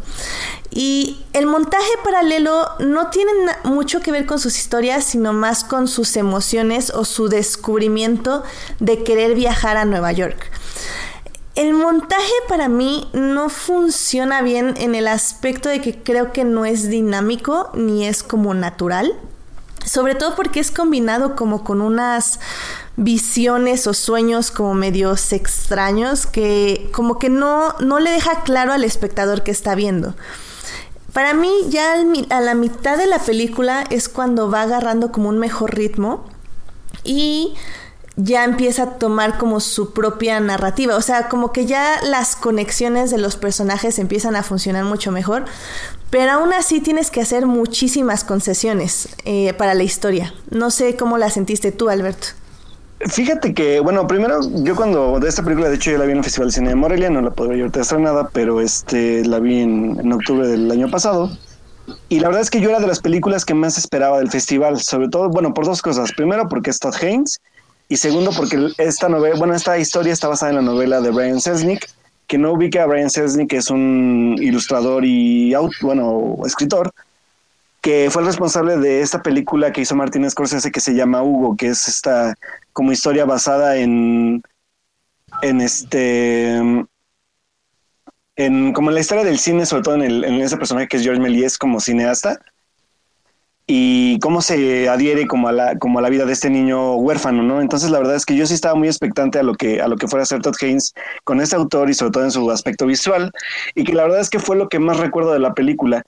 Y 0.71 1.25
el 1.33 1.47
montaje 1.47 1.91
paralelo 2.05 2.69
no 2.79 3.09
tiene 3.09 3.33
mucho 3.65 4.01
que 4.01 4.13
ver 4.13 4.27
con 4.27 4.39
sus 4.39 4.59
historias, 4.59 5.05
sino 5.05 5.33
más 5.33 5.65
con 5.65 5.89
sus 5.89 6.17
emociones 6.17 6.91
o 6.91 7.05
su 7.05 7.29
descubrimiento 7.29 8.43
de 8.79 9.03
querer 9.03 9.35
viajar 9.35 9.77
a 9.77 9.85
Nueva 9.85 10.13
York. 10.13 10.51
El 11.55 11.73
montaje 11.73 12.33
para 12.49 12.69
mí 12.69 13.11
no 13.15 13.49
funciona 13.49 14.43
bien 14.43 14.75
en 14.77 14.95
el 14.95 15.09
aspecto 15.09 15.69
de 15.69 15.81
que 15.81 16.01
creo 16.01 16.33
que 16.33 16.45
no 16.45 16.65
es 16.65 16.89
dinámico 16.89 17.71
ni 17.75 18.07
es 18.07 18.23
como 18.23 18.55
natural. 18.55 19.13
Sobre 19.85 20.15
todo 20.15 20.37
porque 20.37 20.61
es 20.61 20.71
combinado 20.71 21.35
como 21.35 21.65
con 21.65 21.81
unas 21.81 22.39
visiones 22.97 23.87
o 23.87 23.95
sueños 23.95 24.51
como 24.51 24.75
medios 24.75 25.33
extraños 25.33 26.27
que 26.27 26.91
como 26.93 27.19
que 27.19 27.29
no, 27.29 27.75
no 27.81 27.99
le 28.01 28.11
deja 28.11 28.43
claro 28.43 28.73
al 28.73 28.85
espectador 28.85 29.43
que 29.43 29.51
está 29.51 29.75
viendo. 29.75 30.15
Para 31.19 31.35
mí 31.35 31.51
ya 31.69 31.95
a 32.31 32.41
la 32.41 32.55
mitad 32.55 32.97
de 32.97 33.09
la 33.09 33.19
película 33.19 33.83
es 33.91 34.09
cuando 34.09 34.53
va 34.53 34.63
agarrando 34.63 35.11
como 35.11 35.31
un 35.31 35.41
mejor 35.41 35.75
ritmo 35.75 36.25
y 37.03 37.57
ya 38.15 38.45
empieza 38.45 38.85
a 38.85 38.91
tomar 38.99 39.37
como 39.37 39.59
su 39.59 39.93
propia 39.93 40.39
narrativa. 40.39 40.95
O 40.95 41.03
sea, 41.03 41.29
como 41.29 41.51
que 41.51 41.67
ya 41.67 42.01
las 42.05 42.37
conexiones 42.37 43.11
de 43.11 43.19
los 43.19 43.35
personajes 43.35 43.99
empiezan 43.99 44.37
a 44.37 44.45
funcionar 44.45 44.85
mucho 44.85 45.11
mejor. 45.11 45.47
Pero 46.09 46.31
aún 46.31 46.53
así 46.53 46.79
tienes 46.81 47.11
que 47.11 47.21
hacer 47.21 47.47
muchísimas 47.47 48.23
concesiones 48.23 49.09
eh, 49.25 49.55
para 49.55 49.75
la 49.75 49.83
historia. 49.83 50.33
No 50.51 50.71
sé 50.71 50.97
cómo 50.97 51.19
la 51.19 51.31
sentiste 51.31 51.73
tú, 51.73 51.89
Alberto. 51.89 52.29
Fíjate 53.01 53.55
que, 53.55 53.79
bueno, 53.79 54.09
primero, 54.09 54.41
yo 54.65 54.75
cuando 54.75 55.21
de 55.21 55.29
esta 55.29 55.45
película, 55.45 55.69
de 55.69 55.77
hecho, 55.77 55.93
yo 55.93 55.99
la 55.99 56.05
vi 56.05 56.13
en 56.13 56.19
el 56.19 56.25
Festival 56.25 56.49
de 56.49 56.55
Cine 56.55 56.71
de 56.71 56.75
Morelia, 56.75 57.11
no 57.11 57.21
la 57.21 57.31
puedo 57.31 57.51
ver 57.51 57.61
ahorita 57.61 57.81
estrenada, 57.81 58.29
pero 58.33 58.61
este 58.61 59.25
la 59.25 59.39
vi 59.39 59.61
en, 59.61 60.13
octubre 60.13 60.49
del 60.49 60.69
año 60.71 60.91
pasado. 60.91 61.31
Y 62.09 62.19
la 62.19 62.29
verdad 62.29 62.43
es 62.43 62.51
que 62.51 62.61
yo 62.61 62.71
era 62.71 62.81
de 62.81 62.89
las 62.89 63.01
películas 63.01 63.45
que 63.45 63.55
más 63.55 63.79
esperaba 63.79 64.19
del 64.19 64.31
festival, 64.31 64.81
sobre 64.81 65.09
todo, 65.09 65.29
bueno, 65.29 65.55
por 65.55 65.65
dos 65.65 65.81
cosas. 65.81 66.11
Primero, 66.13 66.49
porque 66.49 66.71
es 66.71 66.81
Todd 66.81 66.95
Haynes, 67.01 67.41
y 67.89 67.97
segundo, 67.97 68.33
porque 68.37 68.69
esta 68.79 69.09
novela, 69.09 69.37
bueno, 69.39 69.55
esta 69.55 69.79
historia 69.79 70.13
está 70.13 70.29
basada 70.29 70.51
en 70.51 70.57
la 70.57 70.63
novela 70.63 71.01
de 71.01 71.11
Brian 71.11 71.41
Selznick, 71.41 71.89
que 72.27 72.37
no 72.37 72.53
ubica 72.53 72.83
a 72.83 72.87
Brian 72.87 73.11
Selznick, 73.11 73.49
que 73.49 73.59
es 73.59 73.71
un 73.71 74.37
ilustrador 74.41 75.05
y, 75.05 75.55
bueno, 75.83 76.37
escritor, 76.45 76.93
que 77.81 78.09
fue 78.11 78.23
el 78.23 78.27
responsable 78.27 78.77
de 78.77 79.01
esta 79.01 79.23
película 79.23 79.73
que 79.73 79.83
hizo 79.83 79.95
Martin 79.95 80.29
Scorsese 80.31 80.73
que 80.73 80.81
se 80.81 80.95
llama 80.95 81.23
Hugo, 81.23 81.57
que 81.57 81.69
es 81.69 81.89
esta 81.89 82.35
como 82.73 82.93
historia 82.93 83.25
basada 83.25 83.77
en 83.77 84.43
en 85.43 85.61
este 85.61 86.59
en 88.37 88.73
como 88.73 88.91
la 88.91 89.01
historia 89.01 89.25
del 89.25 89.39
cine, 89.39 89.67
sobre 89.67 89.83
todo 89.83 89.95
en, 89.97 90.03
el, 90.03 90.25
en 90.25 90.35
ese 90.35 90.57
personaje 90.57 90.89
que 90.89 90.97
es 90.97 91.03
George 91.03 91.21
Méliès 91.21 91.59
como 91.59 91.81
cineasta 91.81 92.41
y 93.71 94.19
cómo 94.21 94.41
se 94.41 94.89
adhiere 94.89 95.27
como 95.27 95.47
a 95.47 95.53
la 95.53 95.79
como 95.79 95.99
a 95.99 96.03
la 96.03 96.09
vida 96.09 96.25
de 96.25 96.33
este 96.33 96.49
niño 96.49 96.95
huérfano, 96.97 97.43
¿no? 97.43 97.61
Entonces 97.61 97.91
la 97.91 97.99
verdad 97.99 98.17
es 98.17 98.25
que 98.25 98.35
yo 98.35 98.47
sí 98.47 98.55
estaba 98.55 98.75
muy 98.75 98.89
expectante 98.89 99.39
a 99.39 99.43
lo 99.43 99.55
que 99.55 99.83
a 99.83 99.89
lo 99.89 99.97
que 99.97 100.09
fuera 100.09 100.23
a 100.23 100.25
hacer 100.25 100.41
Todd 100.41 100.55
Haynes 100.63 100.95
con 101.25 101.41
este 101.41 101.55
autor 101.55 101.91
y 101.91 101.95
sobre 101.95 102.13
todo 102.13 102.25
en 102.25 102.31
su 102.31 102.51
aspecto 102.51 102.87
visual 102.87 103.31
y 103.75 103.85
que 103.85 103.93
la 103.93 104.05
verdad 104.05 104.21
es 104.21 104.31
que 104.31 104.39
fue 104.39 104.57
lo 104.57 104.69
que 104.69 104.79
más 104.79 104.97
recuerdo 104.97 105.33
de 105.33 105.41
la 105.41 105.53
película 105.53 106.03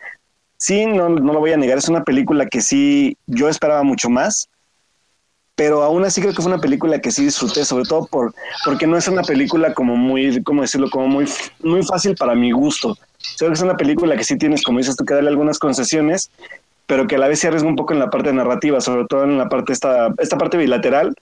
sí, 0.61 0.87
no, 0.87 1.09
no 1.09 1.33
lo 1.33 1.41
voy 1.41 1.53
a 1.53 1.57
negar, 1.57 1.79
es 1.79 1.89
una 1.89 2.05
película 2.05 2.47
que 2.47 2.61
sí, 2.61 3.17
yo 3.27 3.49
esperaba 3.49 3.83
mucho 3.83 4.11
más, 4.11 4.49
pero 5.57 5.83
aún 5.83 6.05
así 6.05 6.21
creo 6.21 6.35
que 6.35 6.43
fue 6.43 6.53
una 6.53 6.61
película 6.61 7.01
que 7.01 7.11
sí 7.11 7.25
disfruté, 7.25 7.65
sobre 7.65 7.85
todo 7.85 8.07
por, 8.07 8.35
porque 8.65 8.87
no 8.87 8.97
es 8.97 9.09
una 9.09 9.23
película 9.23 9.75
como 9.75 9.97
muy, 9.97 10.43
¿cómo 10.43 10.63
decirlo? 10.63 10.89
Como 10.91 11.09
muy, 11.09 11.27
muy 11.63 11.83
fácil 11.83 12.15
para 12.15 12.35
mi 12.35 12.51
gusto. 12.51 12.97
Creo 13.39 13.51
que 13.51 13.55
es 13.55 13.63
una 13.63 13.77
película 13.77 14.17
que 14.17 14.25
sí 14.25 14.39
tienes, 14.39 14.63
como 14.63 14.79
dices 14.79 14.97
tú, 14.97 15.05
que 15.05 15.15
darle 15.15 15.31
algunas 15.31 15.59
concesiones, 15.59 16.31
pero 16.87 17.07
que 17.07 17.17
a 17.17 17.19
la 17.19 17.29
vez 17.29 17.41
se 17.41 17.49
arriesga 17.49 17.69
un 17.69 17.77
poco 17.77 17.93
en 17.93 17.99
la 17.99 18.11
parte 18.11 18.33
narrativa, 18.33 18.81
sobre 18.81 19.07
todo 19.07 19.25
en 19.25 19.39
la 19.39 19.49
parte, 19.49 19.73
esta, 19.73 20.15
esta 20.19 20.39
parte 20.39 20.57
bilateral, 20.57 21.15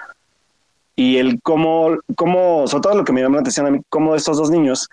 y 0.95 1.16
el 1.18 1.40
cómo, 1.42 1.97
cómo, 2.16 2.66
sobre 2.66 2.83
todo 2.83 2.95
lo 2.97 3.04
que 3.04 3.12
me 3.12 3.23
llamó 3.23 3.37
la 3.37 3.40
atención 3.42 3.66
a 3.66 3.71
mí, 3.71 3.80
cómo 3.88 4.14
estos 4.14 4.37
dos 4.37 4.50
niños, 4.50 4.88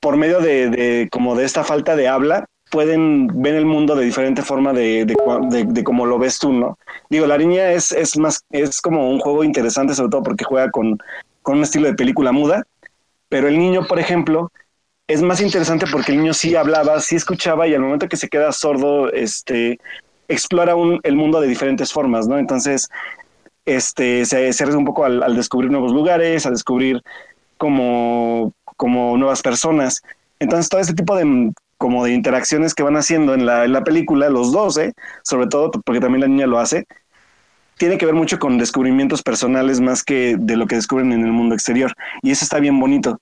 por 0.00 0.16
medio 0.16 0.40
de, 0.40 0.68
de 0.68 1.08
como 1.10 1.36
de 1.36 1.44
esta 1.44 1.64
falta 1.64 1.96
de 1.96 2.08
habla, 2.08 2.46
pueden 2.70 3.28
ver 3.42 3.54
el 3.54 3.66
mundo 3.66 3.94
de 3.94 4.04
diferente 4.04 4.42
forma 4.42 4.72
de, 4.72 5.04
de, 5.04 5.64
de, 5.68 5.84
como 5.84 6.06
lo 6.06 6.18
ves 6.18 6.38
tú, 6.38 6.52
¿no? 6.52 6.78
Digo, 7.08 7.26
la 7.26 7.38
niña 7.38 7.72
es, 7.72 7.92
es 7.92 8.18
más, 8.18 8.44
es 8.50 8.80
como 8.80 9.08
un 9.10 9.20
juego 9.20 9.44
interesante, 9.44 9.94
sobre 9.94 10.10
todo 10.10 10.22
porque 10.22 10.44
juega 10.44 10.70
con, 10.70 10.98
con 11.42 11.58
un 11.58 11.62
estilo 11.62 11.86
de 11.86 11.94
película 11.94 12.32
muda, 12.32 12.66
pero 13.28 13.48
el 13.48 13.58
niño, 13.58 13.86
por 13.86 13.98
ejemplo, 13.98 14.50
es 15.06 15.22
más 15.22 15.40
interesante 15.40 15.86
porque 15.90 16.12
el 16.12 16.18
niño 16.18 16.34
sí 16.34 16.56
hablaba, 16.56 17.00
sí 17.00 17.16
escuchaba 17.16 17.68
y 17.68 17.74
al 17.74 17.80
momento 17.80 18.08
que 18.08 18.16
se 18.16 18.28
queda 18.28 18.50
sordo, 18.52 19.12
este, 19.12 19.78
explora 20.28 20.74
un, 20.74 21.00
el 21.04 21.16
mundo 21.16 21.40
de 21.40 21.48
diferentes 21.48 21.92
formas, 21.92 22.26
¿no? 22.26 22.38
Entonces, 22.38 22.88
este, 23.64 24.24
se, 24.24 24.52
se 24.52 24.76
un 24.76 24.84
poco 24.84 25.04
al, 25.04 25.22
al, 25.22 25.36
descubrir 25.36 25.70
nuevos 25.70 25.92
lugares, 25.92 26.46
a 26.46 26.50
descubrir 26.50 27.02
como, 27.58 28.52
como 28.76 29.16
nuevas 29.16 29.42
personas. 29.42 30.02
Entonces, 30.38 30.68
todo 30.68 30.80
este 30.80 30.94
tipo 30.94 31.16
de, 31.16 31.52
como 31.78 32.04
de 32.04 32.12
interacciones 32.12 32.74
que 32.74 32.82
van 32.82 32.96
haciendo 32.96 33.34
en 33.34 33.46
la, 33.46 33.64
en 33.64 33.72
la 33.72 33.84
película, 33.84 34.28
los 34.30 34.52
dos, 34.52 34.78
¿eh? 34.78 34.92
sobre 35.22 35.46
todo 35.46 35.70
porque 35.70 36.00
también 36.00 36.22
la 36.22 36.28
niña 36.28 36.46
lo 36.46 36.58
hace, 36.58 36.86
tiene 37.78 37.98
que 37.98 38.06
ver 38.06 38.14
mucho 38.14 38.38
con 38.38 38.58
descubrimientos 38.58 39.22
personales 39.22 39.80
más 39.80 40.02
que 40.02 40.36
de 40.38 40.56
lo 40.56 40.66
que 40.66 40.76
descubren 40.76 41.12
en 41.12 41.24
el 41.24 41.32
mundo 41.32 41.54
exterior. 41.54 41.92
Y 42.22 42.30
eso 42.30 42.44
está 42.44 42.58
bien 42.58 42.80
bonito. 42.80 43.18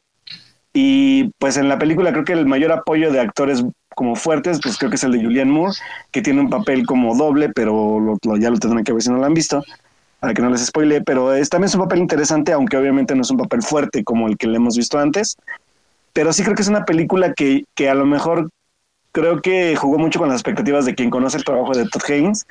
Y 0.73 1.30
pues 1.38 1.56
en 1.56 1.68
la 1.68 1.78
película 1.78 2.12
creo 2.12 2.25
que 2.25 2.32
el 2.32 2.46
mayor 2.46 2.73
apoyo 2.73 3.12
de 3.12 3.20
actores 3.20 3.64
como 3.94 4.16
fuertes, 4.16 4.61
pues 4.62 4.76
creo 4.76 4.90
que 4.90 4.96
es 4.96 5.04
el 5.04 5.12
de 5.12 5.23
Julianne 5.23 5.52
Moore, 5.52 5.75
que 6.11 6.23
tiene 6.23 6.40
un 6.40 6.50
papel 6.50 6.84
como 6.84 7.14
doble, 7.14 7.49
pero 7.50 8.00
lo, 8.00 8.18
ya 8.37 8.50
lo 8.50 8.58
tendrán 8.58 8.82
que 8.82 8.92
ver 8.92 9.02
si 9.02 9.11
no 9.11 9.18
lo 9.18 9.25
han 9.25 9.34
visto, 9.34 9.62
para 10.18 10.34
que 10.34 10.42
no 10.42 10.50
les 10.50 10.66
spoile, 10.66 11.00
pero 11.00 11.32
es, 11.32 11.49
también 11.49 11.68
es 11.68 11.75
un 11.76 11.82
papel 11.82 12.00
interesante, 12.00 12.52
aunque 12.52 12.76
obviamente 12.76 13.14
no 13.14 13.23
es 13.23 13.30
un 13.30 13.37
papel 13.37 13.62
fuerte 13.62 14.02
como 14.02 14.26
el 14.26 14.37
que 14.37 14.49
le 14.49 14.56
hemos 14.56 14.76
visto 14.76 14.99
antes 14.99 15.37
pero 16.14 16.33
sí 16.33 16.42
creo 16.42 16.54
que 16.54 16.62
es 16.62 16.68
una 16.68 16.87
película 16.87 17.35
que, 17.35 17.64
que 17.75 17.90
a 17.90 17.94
lo 17.94 18.06
mejor 18.06 18.49
creo 19.12 19.42
que 19.42 19.76
jugó 19.76 19.99
mucho 19.99 20.18
con 20.18 20.28
las 20.28 20.37
expectativas 20.37 20.87
de 20.87 20.94
quien 20.94 21.11
conoce 21.11 21.37
el 21.37 21.44
trabajo 21.44 21.73
de 21.73 21.87
Todd 21.88 22.02
Haynes. 22.09 22.47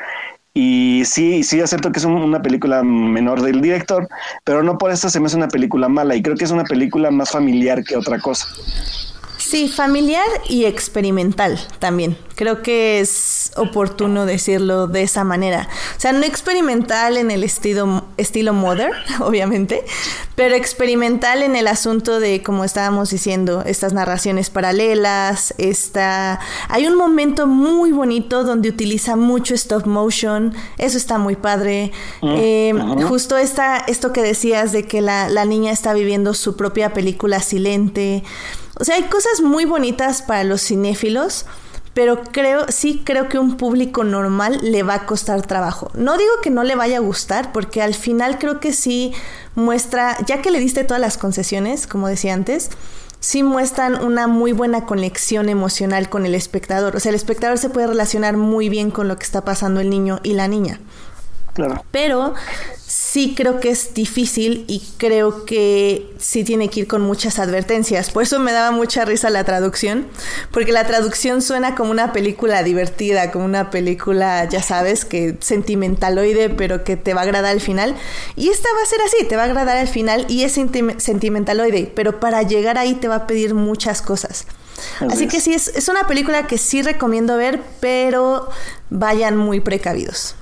Y 0.54 1.02
sí, 1.06 1.44
sí 1.44 1.60
acepto 1.62 1.92
que 1.92 1.98
es 1.98 2.06
una 2.06 2.42
película 2.42 2.84
menor 2.84 3.42
del 3.42 3.60
director, 3.60 4.08
pero 4.44 4.62
no 4.62 4.78
por 4.78 4.92
eso 4.92 5.10
se 5.10 5.20
me 5.20 5.26
hace 5.26 5.36
una 5.36 5.48
película 5.48 5.90
mala 5.90 6.16
y 6.16 6.22
creo 6.22 6.36
que 6.36 6.44
es 6.44 6.52
una 6.52 6.64
película 6.64 7.10
más 7.10 7.32
familiar 7.32 7.84
que 7.84 7.98
otra 7.98 8.20
cosa. 8.20 8.48
Sí, 9.46 9.68
familiar 9.68 10.26
y 10.48 10.66
experimental 10.66 11.60
también. 11.80 12.18
Creo 12.36 12.62
que 12.62 13.02
es 13.02 13.52
oportuno 13.58 14.26
decirlo 14.26 14.88
de 14.88 15.04
esa 15.04 15.26
manera. 15.26 15.68
O 15.98 16.00
sea, 16.00 16.14
no 16.14 16.24
experimental 16.24 17.18
en 17.18 17.30
el 17.30 17.44
estilo, 17.44 18.06
estilo 18.18 18.54
modern, 18.54 18.94
obviamente, 19.20 19.84
pero 20.36 20.56
experimental 20.56 21.44
en 21.44 21.58
el 21.58 21.68
asunto 21.68 22.22
de, 22.22 22.42
como 22.42 22.64
estábamos 22.64 23.10
diciendo, 23.10 23.64
estas 23.66 23.92
narraciones 23.92 24.50
paralelas. 24.50 25.54
Esta... 25.58 26.40
Hay 26.70 26.88
un 26.88 26.96
momento 26.96 27.46
muy 27.46 27.92
bonito 27.92 28.46
donde 28.46 28.70
utiliza 28.70 29.18
mucho 29.18 29.54
stop 29.56 29.86
motion. 29.86 30.54
Eso 30.78 30.98
está 30.98 31.18
muy 31.18 31.36
padre. 31.36 31.92
Mm, 32.22 32.34
eh, 32.38 32.74
justo 33.08 33.38
esta, 33.38 33.78
esto 33.78 34.14
que 34.14 34.22
decías 34.22 34.72
de 34.72 34.88
que 34.88 35.02
la, 35.02 35.28
la 35.30 35.44
niña 35.44 35.74
está 35.74 35.94
viviendo 35.94 36.34
su 36.34 36.56
propia 36.56 36.94
película 36.94 37.42
silente. 37.42 38.24
O 38.80 38.84
sea, 38.84 38.96
hay 38.96 39.04
cosas 39.04 39.42
muy 39.42 39.66
bonitas 39.66 40.22
para 40.22 40.44
los 40.44 40.62
cinéfilos, 40.62 41.46
pero 41.94 42.24
creo, 42.24 42.66
sí 42.70 43.04
creo 43.06 43.30
que 43.30 43.38
un 43.38 43.56
público 43.56 44.04
normal 44.04 44.60
le 44.64 44.82
va 44.84 44.96
a 44.96 45.06
costar 45.06 45.46
trabajo. 45.46 45.92
No 45.94 46.18
digo 46.18 46.32
que 46.42 46.50
no 46.50 46.64
le 46.64 46.76
vaya 46.76 46.98
a 46.98 47.02
gustar, 47.02 47.52
porque 47.52 47.82
al 47.82 47.94
final 47.94 48.40
creo 48.40 48.60
que 48.60 48.74
sí 48.74 49.14
muestra, 49.56 50.18
ya 50.26 50.42
que 50.42 50.50
le 50.50 50.60
diste 50.60 50.84
todas 50.84 51.02
las 51.02 51.18
concesiones, 51.18 51.86
como 51.86 52.08
decía 52.08 52.34
antes, 52.34 52.72
sí 53.20 53.44
muestran 53.44 54.04
una 54.04 54.28
muy 54.28 54.54
buena 54.54 54.86
conexión 54.86 55.50
emocional 55.50 56.10
con 56.10 56.26
el 56.26 56.34
espectador. 56.34 56.96
O 56.96 57.00
sea, 57.00 57.10
el 57.10 57.16
espectador 57.16 57.60
se 57.60 57.70
puede 57.70 57.88
relacionar 57.88 58.38
muy 58.38 58.70
bien 58.70 58.90
con 58.90 59.08
lo 59.08 59.18
que 59.18 59.24
está 59.24 59.46
pasando 59.46 59.80
el 59.80 59.90
niño 59.90 60.20
y 60.24 60.34
la 60.34 60.48
niña. 60.48 60.80
Claro. 61.54 61.86
Pero 61.92 62.34
sí 62.86 63.34
creo 63.36 63.60
que 63.60 63.70
es 63.70 63.94
difícil 63.94 64.66
y 64.68 64.82
creo 64.98 65.46
que 65.46 66.12
sí 66.18 66.44
tiene 66.44 66.70
que 66.70 66.82
ir 66.82 66.88
con 66.88 67.02
muchas 67.02 67.38
advertencias. 67.38 68.10
Por 68.10 68.24
eso 68.24 68.40
me 68.40 68.52
daba 68.52 68.72
mucha 68.72 69.06
risa 69.06 69.30
la 69.30 69.44
traducción, 69.44 70.08
porque 70.52 70.72
la 70.72 70.86
traducción 70.88 71.44
suena 71.44 71.76
como 71.76 71.92
una 71.92 72.12
película 72.12 72.64
divertida, 72.64 73.32
como 73.32 73.46
una 73.46 73.70
película, 73.70 74.50
ya 74.50 74.64
sabes, 74.64 75.06
que 75.06 75.38
sentimentaloide, 75.42 76.50
pero 76.50 76.84
que 76.84 76.98
te 76.98 77.14
va 77.14 77.22
a 77.22 77.24
agradar 77.24 77.52
al 77.52 77.62
final. 77.62 77.96
Y 78.36 78.50
esta 78.50 78.70
va 78.76 78.82
a 78.82 78.86
ser 78.88 79.02
así, 79.02 79.26
te 79.26 79.36
va 79.36 79.44
a 79.44 79.46
agradar 79.46 79.78
al 79.78 79.88
final 79.88 80.26
y 80.30 80.44
es 80.44 80.54
sentimentaloide, 80.54 81.92
pero 81.96 82.20
para 82.20 82.42
llegar 82.42 82.80
ahí 82.80 82.96
te 82.96 83.08
va 83.08 83.16
a 83.16 83.28
pedir 83.28 83.54
muchas 83.54 84.02
cosas. 84.02 84.48
Así, 85.08 85.28
que 85.28 85.40
sí, 85.40 85.54
es, 85.54 85.68
es 85.68 85.88
una 85.88 86.08
película 86.08 86.48
que 86.48 86.58
sí 86.58 86.82
recomiendo 86.82 87.38
ver, 87.38 87.62
pero 87.80 88.50
vayan 88.90 89.38
muy 89.38 89.60
precavidos. 89.60 90.36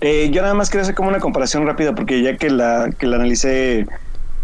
Eh, 0.00 0.30
yo 0.32 0.42
nada 0.42 0.54
más 0.54 0.70
quería 0.70 0.82
hacer 0.82 0.94
como 0.94 1.08
una 1.08 1.20
comparación 1.20 1.66
rápida 1.66 1.94
porque 1.94 2.22
ya 2.22 2.36
que 2.36 2.48
la, 2.48 2.90
que 2.96 3.06
la 3.06 3.16
analicé 3.16 3.86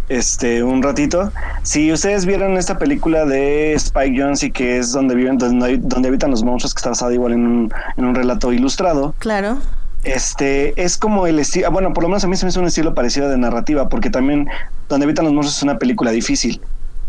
este 0.08 0.62
un 0.62 0.82
ratito, 0.82 1.32
si 1.62 1.92
ustedes 1.92 2.26
vieron 2.26 2.56
esta 2.56 2.78
película 2.78 3.25
de 3.25 3.72
Spike 3.75 4.20
Jones 4.20 4.42
y 4.42 4.52
que 4.52 4.78
es 4.78 4.92
donde 4.92 5.14
viven, 5.14 5.38
donde, 5.38 5.78
donde 5.78 6.08
habitan 6.08 6.30
los 6.30 6.44
monstruos, 6.44 6.75
que 6.75 6.78
está 6.78 6.90
basada 6.90 7.12
igual 7.12 7.32
en 7.32 7.46
un, 7.46 7.75
en 7.96 8.04
un 8.04 8.14
relato 8.14 8.52
ilustrado. 8.52 9.14
Claro. 9.18 9.58
Este 10.04 10.80
es 10.80 10.96
como 10.96 11.26
el 11.26 11.40
estilo, 11.40 11.66
ah, 11.66 11.70
bueno, 11.70 11.92
por 11.92 12.04
lo 12.04 12.08
menos 12.08 12.22
a 12.22 12.28
mí 12.28 12.36
se 12.36 12.44
me 12.44 12.50
hizo 12.50 12.60
un 12.60 12.66
estilo 12.66 12.94
parecido 12.94 13.28
de 13.28 13.36
narrativa, 13.38 13.88
porque 13.88 14.10
también 14.10 14.48
Donde 14.88 15.04
habitan 15.04 15.25
los 15.25 15.34
monstruos 15.34 15.56
es 15.56 15.62
una 15.64 15.78
película 15.78 16.12
difícil, 16.12 16.60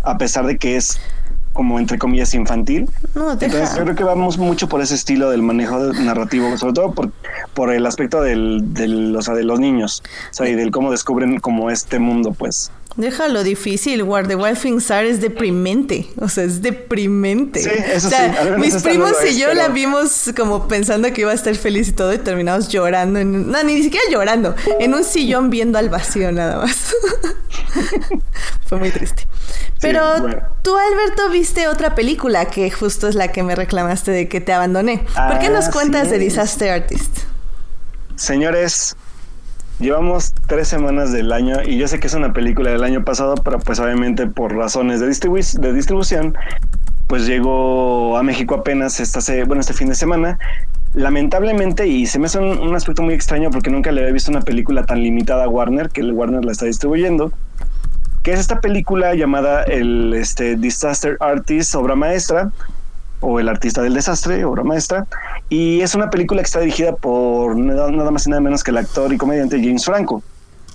a 0.03 0.17
pesar 0.17 0.47
de 0.47 0.57
que 0.57 0.77
es 0.77 0.99
como 1.57 1.79
entre 1.79 1.97
comillas 1.97 2.35
infantil. 2.35 2.87
No, 3.15 3.31
Entonces 3.31 3.75
yo 3.75 3.83
creo 3.83 3.95
que 3.95 4.03
vamos 4.03 4.37
mucho 4.37 4.69
por 4.69 4.79
ese 4.79 4.93
estilo 4.93 5.31
del 5.31 5.41
manejo 5.41 5.91
narrativo, 5.91 6.55
sobre 6.55 6.73
todo 6.73 6.91
por, 6.91 7.11
por 7.55 7.73
el 7.73 7.83
aspecto 7.87 8.21
del, 8.21 8.75
del, 8.75 9.15
o 9.15 9.21
sea, 9.23 9.33
de 9.33 9.43
los 9.43 9.59
niños, 9.59 10.03
o 10.29 10.33
sea, 10.35 10.47
y 10.47 10.53
del 10.53 10.69
cómo 10.69 10.91
descubren 10.91 11.39
como 11.39 11.71
este 11.71 11.97
mundo, 11.97 12.31
pues. 12.37 12.71
Déjalo 12.97 13.43
difícil, 13.43 14.01
War 14.01 14.27
the 14.27 14.35
Wild 14.35 14.59
Things 14.59 14.89
Are 14.89 15.07
es 15.07 15.21
deprimente, 15.21 16.09
o 16.19 16.27
sea, 16.27 16.45
es 16.45 16.63
deprimente. 16.63 17.61
Sí, 17.61 17.69
eso 17.69 18.07
o 18.07 18.09
sea, 18.09 18.55
Mis 18.57 18.81
primos 18.81 19.13
y 19.29 19.39
yo 19.39 19.53
la 19.53 19.67
vimos 19.67 20.31
como 20.35 20.67
pensando 20.67 21.13
que 21.13 21.21
iba 21.21 21.31
a 21.31 21.35
estar 21.35 21.53
feliz 21.55 21.89
y 21.89 21.91
todo 21.91 22.11
y 22.11 22.17
terminamos 22.17 22.69
llorando, 22.69 23.19
en, 23.19 23.51
no, 23.51 23.63
ni 23.63 23.83
siquiera 23.83 24.03
llorando, 24.09 24.55
en 24.79 24.95
un 24.95 25.03
sillón 25.03 25.51
viendo 25.51 25.77
al 25.77 25.89
vacío 25.89 26.31
nada 26.31 26.57
más. 26.57 26.95
Fue 28.65 28.79
muy 28.79 28.89
triste. 28.89 29.27
Pero 29.79 30.01
tú, 30.63 30.75
Alberto, 30.75 31.29
viste 31.29 31.67
otra 31.67 31.93
película 31.93 32.45
que 32.45 32.71
justo 32.71 33.07
es 33.07 33.13
la 33.13 33.31
que 33.31 33.43
me 33.43 33.53
reclamaste 33.53 34.09
de 34.09 34.27
que 34.27 34.41
te 34.41 34.53
abandoné. 34.53 35.05
¿Por 35.27 35.37
qué 35.37 35.49
nos 35.49 35.65
ah, 35.65 35.71
cuentas 35.71 36.09
de 36.09 36.17
Disaster 36.17 36.71
Artist? 36.71 37.19
Señores, 38.15 38.95
llevamos 39.79 40.33
tres 40.47 40.67
semanas 40.67 41.11
del 41.11 41.31
año 41.31 41.57
y 41.65 41.77
yo 41.77 41.87
sé 41.87 41.99
que 41.99 42.07
es 42.07 42.13
una 42.13 42.33
película 42.33 42.71
del 42.71 42.83
año 42.83 43.03
pasado, 43.03 43.35
pero 43.35 43.59
pues 43.59 43.79
obviamente 43.79 44.27
por 44.27 44.55
razones 44.55 44.99
de, 44.99 45.07
distribución, 45.73 46.35
pues 47.07 47.25
llegó 47.25 48.17
a 48.17 48.23
México 48.23 48.55
apenas 48.55 48.99
esta 48.99 49.19
bueno, 49.45 49.61
este 49.61 49.73
fin 49.73 49.89
de 49.89 49.95
semana. 49.95 50.39
Lamentablemente, 50.93 51.87
y 51.87 52.07
se 52.07 52.17
me 52.17 52.25
hace 52.25 52.39
un, 52.39 52.75
aspecto 52.75 53.03
muy 53.03 53.13
extraño 53.13 53.51
porque 53.51 53.69
nunca 53.69 53.91
le 53.91 54.01
había 54.01 54.13
visto 54.13 54.31
una 54.31 54.41
película 54.41 54.83
tan 54.85 55.01
limitada 55.03 55.43
a 55.43 55.49
Warner, 55.49 55.89
que 55.89 56.01
Warner 56.01 56.43
la 56.43 56.51
está 56.51 56.65
distribuyendo 56.65 57.31
que 58.23 58.33
es 58.33 58.41
esta 58.41 58.59
película 58.59 59.15
llamada 59.15 59.63
el 59.63 60.13
este, 60.13 60.57
Disaster 60.57 61.15
Artist, 61.21 61.73
obra 61.75 61.95
maestra, 61.95 62.51
o 63.19 63.39
El 63.39 63.49
artista 63.49 63.81
del 63.81 63.93
desastre, 63.93 64.45
obra 64.45 64.63
maestra, 64.63 65.07
y 65.49 65.81
es 65.81 65.95
una 65.95 66.09
película 66.09 66.41
que 66.41 66.45
está 66.45 66.59
dirigida 66.59 66.95
por 66.95 67.57
nada 67.57 68.11
más 68.11 68.27
y 68.27 68.29
nada 68.29 68.41
menos 68.41 68.63
que 68.63 68.71
el 68.71 68.77
actor 68.77 69.11
y 69.11 69.17
comediante 69.17 69.59
James 69.59 69.85
Franco, 69.85 70.21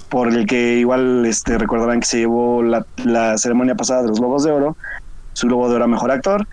por 0.08 0.28
el 0.28 0.46
que 0.46 0.78
igual 0.78 1.25
este, 1.26 1.56
recordarán 1.58 2.00
que 2.00 2.06
se 2.06 2.18
llevó 2.18 2.62
la, 2.62 2.84
ceremonia 3.38 3.75
pasada 3.75 4.02
de 4.02 4.08
los 4.08 4.18
Globos 4.18 4.44
de 4.44 4.50
Oro, 4.50 4.76
su 5.34 5.46
Globo 5.46 5.68
de 5.68 5.76
Oro 5.76 5.84
a 5.84 5.88
Mejor 5.88 6.11
Actor. 6.11 6.46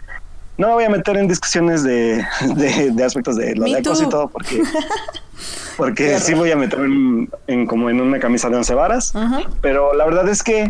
No 0.57 0.67
me 0.67 0.73
voy 0.73 0.83
a 0.83 0.89
meter 0.89 1.17
en 1.17 1.27
discusiones 1.27 1.83
de, 1.83 2.23
aspectos 3.05 3.35
de 3.35 3.55
los 3.55 3.69
ecos 3.71 4.01
y 4.01 4.09
todo, 4.09 4.27
porque 4.27 4.61
porque 5.77 6.19
sí 6.19 6.33
voy 6.33 6.51
a 6.51 6.57
meter 6.57 6.79
en, 7.47 7.65
como 7.65 7.89
en 7.89 8.01
una 8.01 8.19
camisa 8.19 8.49
de 8.49 8.57
once 8.57 8.73
varas, 8.73 9.13
pero 9.61 9.93
la 9.93 10.05
verdad 10.05 10.27
es 10.27 10.43
que 10.43 10.69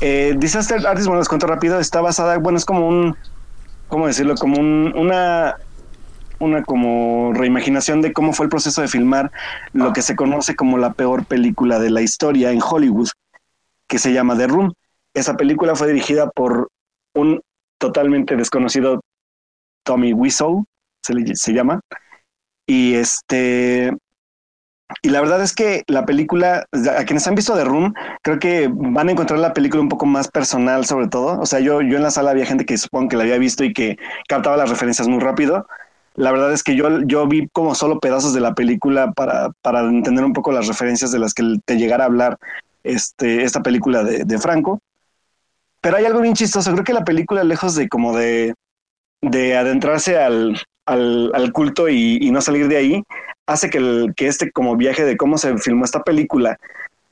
eh, 0.00 0.34
Disaster 0.36 0.86
Artist, 0.86 1.06
bueno, 1.06 1.20
les 1.20 1.28
cuento 1.28 1.46
rápido, 1.46 1.80
está 1.80 2.00
basada, 2.00 2.38
bueno, 2.38 2.58
es 2.58 2.64
como 2.64 2.86
un, 2.86 3.16
¿cómo 3.88 4.06
decirlo? 4.06 4.34
Como 4.36 4.58
un, 4.58 4.92
una, 4.96 5.56
una 6.38 6.62
como 6.62 7.32
reimaginación 7.32 8.00
de 8.00 8.12
cómo 8.12 8.32
fue 8.32 8.44
el 8.44 8.50
proceso 8.50 8.80
de 8.80 8.88
filmar 8.88 9.32
lo 9.72 9.92
que 9.92 10.02
se 10.02 10.16
conoce 10.16 10.54
como 10.54 10.78
la 10.78 10.92
peor 10.92 11.26
película 11.26 11.78
de 11.78 11.90
la 11.90 12.02
historia 12.02 12.52
en 12.52 12.62
Hollywood, 12.62 13.08
que 13.88 13.98
se 13.98 14.12
llama 14.12 14.36
The 14.36 14.46
Room. 14.46 14.72
Esa 15.14 15.36
película 15.36 15.74
fue 15.74 15.88
dirigida 15.88 16.30
por 16.30 16.68
un 17.14 17.40
totalmente 17.78 18.36
desconocido 18.36 19.00
Tommy 19.82 20.12
Wiseau, 20.12 20.64
se, 21.02 21.14
se 21.34 21.52
llama, 21.52 21.80
y 22.66 22.94
este 22.94 23.92
y 25.02 25.10
la 25.10 25.20
verdad 25.20 25.42
es 25.42 25.54
que 25.54 25.84
la 25.86 26.06
película, 26.06 26.66
a 26.72 27.04
quienes 27.04 27.26
han 27.26 27.34
visto 27.34 27.54
The 27.54 27.64
Room, 27.64 27.94
creo 28.22 28.38
que 28.38 28.70
van 28.72 29.08
a 29.08 29.12
encontrar 29.12 29.38
la 29.38 29.52
película 29.52 29.82
un 29.82 29.88
poco 29.88 30.06
más 30.06 30.28
personal, 30.28 30.86
sobre 30.86 31.08
todo. 31.08 31.38
O 31.40 31.46
sea, 31.46 31.60
yo, 31.60 31.82
yo 31.82 31.96
en 31.96 32.02
la 32.02 32.10
sala 32.10 32.30
había 32.30 32.46
gente 32.46 32.64
que 32.64 32.78
supongo 32.78 33.10
que 33.10 33.16
la 33.16 33.24
había 33.24 33.38
visto 33.38 33.64
y 33.64 33.72
que 33.72 33.98
captaba 34.28 34.56
las 34.56 34.70
referencias 34.70 35.06
muy 35.08 35.20
rápido. 35.20 35.66
La 36.14 36.32
verdad 36.32 36.52
es 36.52 36.62
que 36.62 36.74
yo, 36.74 37.02
yo 37.02 37.26
vi 37.28 37.48
como 37.52 37.74
solo 37.74 38.00
pedazos 38.00 38.32
de 38.32 38.40
la 38.40 38.54
película 38.54 39.12
para, 39.12 39.50
para 39.62 39.80
entender 39.80 40.24
un 40.24 40.32
poco 40.32 40.52
las 40.52 40.66
referencias 40.66 41.12
de 41.12 41.18
las 41.18 41.34
que 41.34 41.58
te 41.64 41.76
llegara 41.76 42.04
a 42.04 42.08
hablar 42.08 42.38
este, 42.82 43.44
esta 43.44 43.62
película 43.62 44.02
de, 44.02 44.24
de 44.24 44.38
Franco. 44.38 44.80
Pero 45.80 45.96
hay 45.96 46.06
algo 46.06 46.20
bien 46.20 46.34
chistoso. 46.34 46.72
Creo 46.72 46.84
que 46.84 46.92
la 46.92 47.04
película, 47.04 47.44
lejos 47.44 47.74
de 47.76 47.88
como 47.88 48.16
de, 48.16 48.54
de 49.20 49.56
adentrarse 49.56 50.18
al, 50.18 50.60
al, 50.88 51.52
culto 51.52 51.88
y, 51.88 52.30
no 52.30 52.40
salir 52.40 52.68
de 52.68 52.76
ahí, 52.76 53.04
hace 53.48 53.70
que, 53.70 53.78
el, 53.78 54.12
que 54.14 54.28
este 54.28 54.52
como 54.52 54.76
viaje 54.76 55.04
de 55.04 55.16
cómo 55.16 55.38
se 55.38 55.56
filmó 55.58 55.84
esta 55.84 56.04
película 56.04 56.58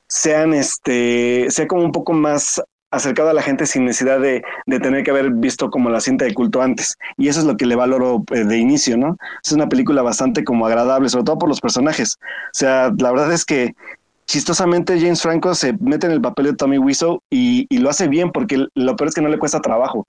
sean 0.07 0.53
este 0.53 1.47
sea 1.49 1.67
como 1.67 1.83
un 1.83 1.91
poco 1.91 2.13
más 2.13 2.61
acercado 2.91 3.29
a 3.29 3.33
la 3.33 3.41
gente 3.41 3.65
sin 3.65 3.83
necesidad 3.83 4.21
de, 4.21 4.43
de, 4.65 4.79
tener 4.79 5.03
que 5.03 5.11
haber 5.11 5.31
visto 5.31 5.69
como 5.69 5.89
la 5.89 5.99
cinta 5.99 6.23
de 6.23 6.33
culto 6.33 6.61
antes. 6.61 6.95
Y 7.17 7.27
eso 7.27 7.41
es 7.41 7.45
lo 7.45 7.57
que 7.57 7.65
le 7.65 7.75
valoro 7.75 8.23
eh, 8.33 8.45
de 8.45 8.57
inicio, 8.57 8.95
¿no? 8.95 9.17
Es 9.43 9.51
una 9.51 9.67
película 9.67 10.01
bastante 10.01 10.45
como 10.45 10.65
agradable, 10.65 11.09
sobre 11.09 11.25
todo 11.25 11.37
por 11.37 11.49
los 11.49 11.59
personajes. 11.59 12.17
O 12.21 12.53
sea, 12.53 12.93
la 12.97 13.11
verdad 13.11 13.33
es 13.33 13.43
que 13.43 13.75
chistosamente 14.25 14.97
James 15.01 15.21
Franco 15.21 15.53
se 15.53 15.73
mete 15.81 16.05
en 16.05 16.13
el 16.13 16.21
papel 16.21 16.45
de 16.45 16.53
Tommy 16.53 16.77
Wiseau 16.77 17.19
y, 17.29 17.65
y 17.69 17.79
lo 17.79 17.89
hace 17.89 18.07
bien 18.07 18.31
porque 18.31 18.67
lo 18.73 18.95
peor 18.95 19.09
es 19.09 19.15
que 19.15 19.21
no 19.21 19.29
le 19.29 19.39
cuesta 19.39 19.59
trabajo. 19.59 20.07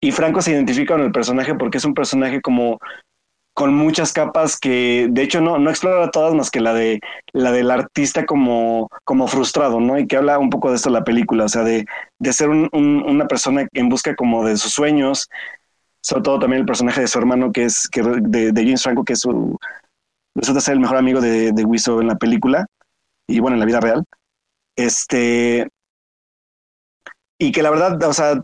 Y 0.00 0.12
Franco 0.12 0.40
se 0.40 0.52
identifica 0.52 0.94
con 0.94 1.02
el 1.02 1.12
personaje 1.12 1.54
porque 1.56 1.78
es 1.78 1.84
un 1.84 1.94
personaje 1.94 2.40
como 2.40 2.78
con 3.54 3.74
muchas 3.74 4.12
capas 4.12 4.58
que 4.58 5.08
de 5.10 5.22
hecho 5.22 5.40
no, 5.40 5.58
no 5.58 5.70
explora 5.70 6.10
todas 6.10 6.34
más 6.34 6.50
que 6.50 6.60
la 6.60 6.72
de 6.72 7.00
la 7.32 7.52
del 7.52 7.70
artista 7.70 8.24
como, 8.24 8.88
como 9.04 9.28
frustrado, 9.28 9.80
¿no? 9.80 9.98
Y 9.98 10.06
que 10.06 10.16
habla 10.16 10.38
un 10.38 10.50
poco 10.50 10.70
de 10.70 10.76
esto 10.76 10.90
la 10.90 11.04
película, 11.04 11.44
o 11.44 11.48
sea, 11.48 11.62
de, 11.62 11.86
de 12.18 12.32
ser 12.32 12.48
un, 12.48 12.68
una 12.72 13.26
persona 13.26 13.66
en 13.72 13.88
busca 13.88 14.14
como 14.16 14.44
de 14.44 14.56
sus 14.56 14.72
sueños, 14.72 15.28
sobre 16.00 16.22
todo 16.22 16.38
también 16.40 16.60
el 16.60 16.66
personaje 16.66 17.02
de 17.02 17.08
su 17.08 17.18
hermano 17.18 17.52
que 17.52 17.64
es 17.64 17.88
que 17.88 18.02
de, 18.02 18.52
de 18.52 18.62
James 18.62 18.82
Franco, 18.82 19.04
que 19.04 19.12
es 19.14 19.20
su, 19.20 19.58
resulta 20.34 20.60
ser 20.60 20.74
el 20.74 20.80
mejor 20.80 20.96
amigo 20.96 21.20
de, 21.20 21.52
de 21.52 21.64
Wiso 21.64 22.00
en 22.00 22.08
la 22.08 22.16
película 22.16 22.66
y 23.28 23.40
bueno, 23.40 23.56
en 23.56 23.60
la 23.60 23.66
vida 23.66 23.80
real. 23.80 24.04
Este, 24.76 25.68
y 27.38 27.52
que 27.52 27.62
la 27.62 27.70
verdad, 27.70 28.02
o 28.04 28.12
sea, 28.12 28.42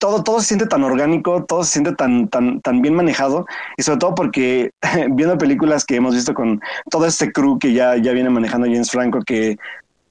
todo, 0.00 0.24
todo 0.24 0.40
se 0.40 0.46
siente 0.46 0.66
tan 0.66 0.82
orgánico, 0.82 1.44
todo 1.44 1.62
se 1.62 1.72
siente 1.72 1.94
tan, 1.94 2.26
tan, 2.28 2.60
tan 2.62 2.80
bien 2.80 2.94
manejado, 2.94 3.46
y 3.76 3.82
sobre 3.82 3.98
todo 3.98 4.14
porque 4.14 4.70
viendo 5.10 5.36
películas 5.38 5.84
que 5.84 5.96
hemos 5.96 6.14
visto 6.14 6.32
con 6.34 6.60
todo 6.90 7.06
este 7.06 7.30
crew 7.30 7.58
que 7.58 7.74
ya, 7.74 7.96
ya 7.96 8.12
viene 8.12 8.30
manejando 8.30 8.66
James 8.66 8.90
Franco, 8.90 9.20
que 9.20 9.58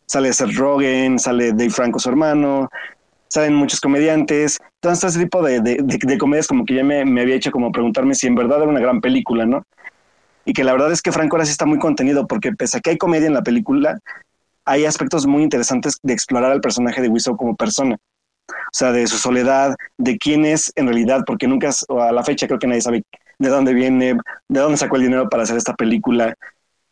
sale 0.05 0.31
Seth 0.31 0.55
Rogen, 0.55 1.17
sale 1.17 1.53
Dave 1.53 1.71
Franco, 1.71 1.97
su 1.97 2.07
hermano, 2.07 2.69
salen 3.29 3.55
muchos 3.55 3.81
comediantes, 3.81 4.59
todo 4.79 4.93
ese 4.93 5.19
tipo 5.19 5.41
de, 5.41 5.59
de, 5.59 5.77
de, 5.81 6.17
comedias 6.19 6.47
como 6.47 6.65
que 6.65 6.75
ya 6.75 6.83
me, 6.83 7.03
me, 7.03 7.21
había 7.21 7.35
hecho 7.35 7.51
como 7.51 7.71
preguntarme 7.71 8.13
si 8.13 8.27
en 8.27 8.35
verdad 8.35 8.61
era 8.61 8.69
una 8.69 8.79
gran 8.79 9.01
película, 9.01 9.47
¿no? 9.47 9.63
Y 10.45 10.53
que 10.53 10.63
la 10.63 10.71
verdad 10.71 10.91
es 10.91 11.01
que 11.01 11.11
Franco 11.11 11.35
ahora 11.35 11.45
sí 11.45 11.51
está 11.51 11.65
muy 11.65 11.79
contenido, 11.79 12.27
porque 12.27 12.51
pese 12.53 12.77
a 12.77 12.79
que 12.79 12.91
hay 12.91 12.97
comedia 12.97 13.27
en 13.27 13.33
la 13.33 13.43
película, 13.43 13.99
hay 14.65 14.85
aspectos 14.85 15.25
muy 15.25 15.41
interesantes 15.41 15.97
de 16.03 16.13
explorar 16.13 16.51
al 16.51 16.61
personaje 16.61 17.01
de 17.01 17.09
Wiseau 17.09 17.35
como 17.35 17.55
persona 17.55 17.97
o 18.49 18.69
sea, 18.71 18.91
de 18.91 19.07
su 19.07 19.17
soledad, 19.17 19.75
de 19.97 20.17
quién 20.17 20.45
es 20.45 20.71
en 20.75 20.87
realidad, 20.87 21.23
porque 21.25 21.47
nunca, 21.47 21.69
a 21.89 22.11
la 22.11 22.23
fecha 22.23 22.47
creo 22.47 22.59
que 22.59 22.67
nadie 22.67 22.81
sabe 22.81 23.03
de 23.37 23.49
dónde 23.49 23.73
viene, 23.73 24.17
de 24.47 24.59
dónde 24.59 24.77
sacó 24.77 24.97
el 24.97 25.03
dinero 25.03 25.29
para 25.29 25.43
hacer 25.43 25.57
esta 25.57 25.73
película. 25.73 26.35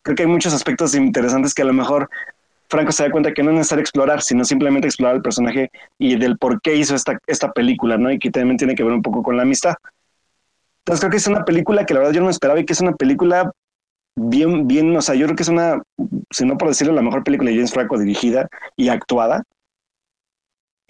Creo 0.02 0.16
que 0.16 0.22
hay 0.22 0.28
muchos 0.28 0.54
aspectos 0.54 0.94
interesantes 0.94 1.54
que 1.54 1.62
a 1.62 1.66
lo 1.66 1.72
mejor 1.72 2.08
Franco 2.68 2.92
se 2.92 3.02
da 3.02 3.10
cuenta 3.10 3.32
que 3.32 3.42
no 3.42 3.50
es 3.50 3.56
necesario 3.56 3.82
explorar, 3.82 4.22
sino 4.22 4.44
simplemente 4.44 4.86
explorar 4.86 5.16
el 5.16 5.22
personaje 5.22 5.70
y 5.98 6.16
del 6.16 6.38
por 6.38 6.60
qué 6.60 6.76
hizo 6.76 6.94
esta, 6.94 7.18
esta 7.26 7.52
película, 7.52 7.96
¿no? 7.96 8.10
Y 8.10 8.18
que 8.18 8.30
también 8.30 8.58
tiene 8.58 8.74
que 8.74 8.84
ver 8.84 8.92
un 8.92 9.02
poco 9.02 9.22
con 9.22 9.36
la 9.36 9.42
amistad. 9.42 9.74
Entonces 10.80 11.00
creo 11.00 11.10
que 11.10 11.16
es 11.18 11.26
una 11.26 11.44
película 11.44 11.84
que 11.84 11.94
la 11.94 12.00
verdad 12.00 12.14
yo 12.14 12.22
no 12.22 12.30
esperaba 12.30 12.60
y 12.60 12.64
que 12.64 12.72
es 12.72 12.80
una 12.80 12.92
película 12.92 13.52
bien, 14.16 14.66
bien, 14.66 14.96
o 14.96 15.02
sea, 15.02 15.14
yo 15.14 15.26
creo 15.26 15.36
que 15.36 15.42
es 15.42 15.48
una, 15.48 15.82
si 16.30 16.44
no 16.44 16.58
por 16.58 16.68
decirlo, 16.68 16.92
la 16.92 17.02
mejor 17.02 17.24
película 17.24 17.50
de 17.50 17.56
James 17.56 17.72
Franco 17.72 17.98
dirigida 17.98 18.48
y 18.76 18.88
actuada. 18.88 19.44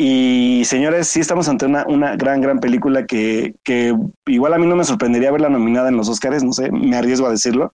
Y 0.00 0.64
señores, 0.64 1.08
sí 1.08 1.18
estamos 1.18 1.48
ante 1.48 1.66
una, 1.66 1.84
una 1.88 2.14
gran, 2.14 2.40
gran 2.40 2.60
película 2.60 3.04
que, 3.04 3.56
que 3.64 3.92
igual 4.26 4.54
a 4.54 4.58
mí 4.58 4.66
no 4.66 4.76
me 4.76 4.84
sorprendería 4.84 5.32
verla 5.32 5.48
nominada 5.48 5.88
en 5.88 5.96
los 5.96 6.08
Oscars, 6.08 6.44
no 6.44 6.52
sé, 6.52 6.70
me 6.70 6.96
arriesgo 6.96 7.26
a 7.26 7.30
decirlo, 7.30 7.72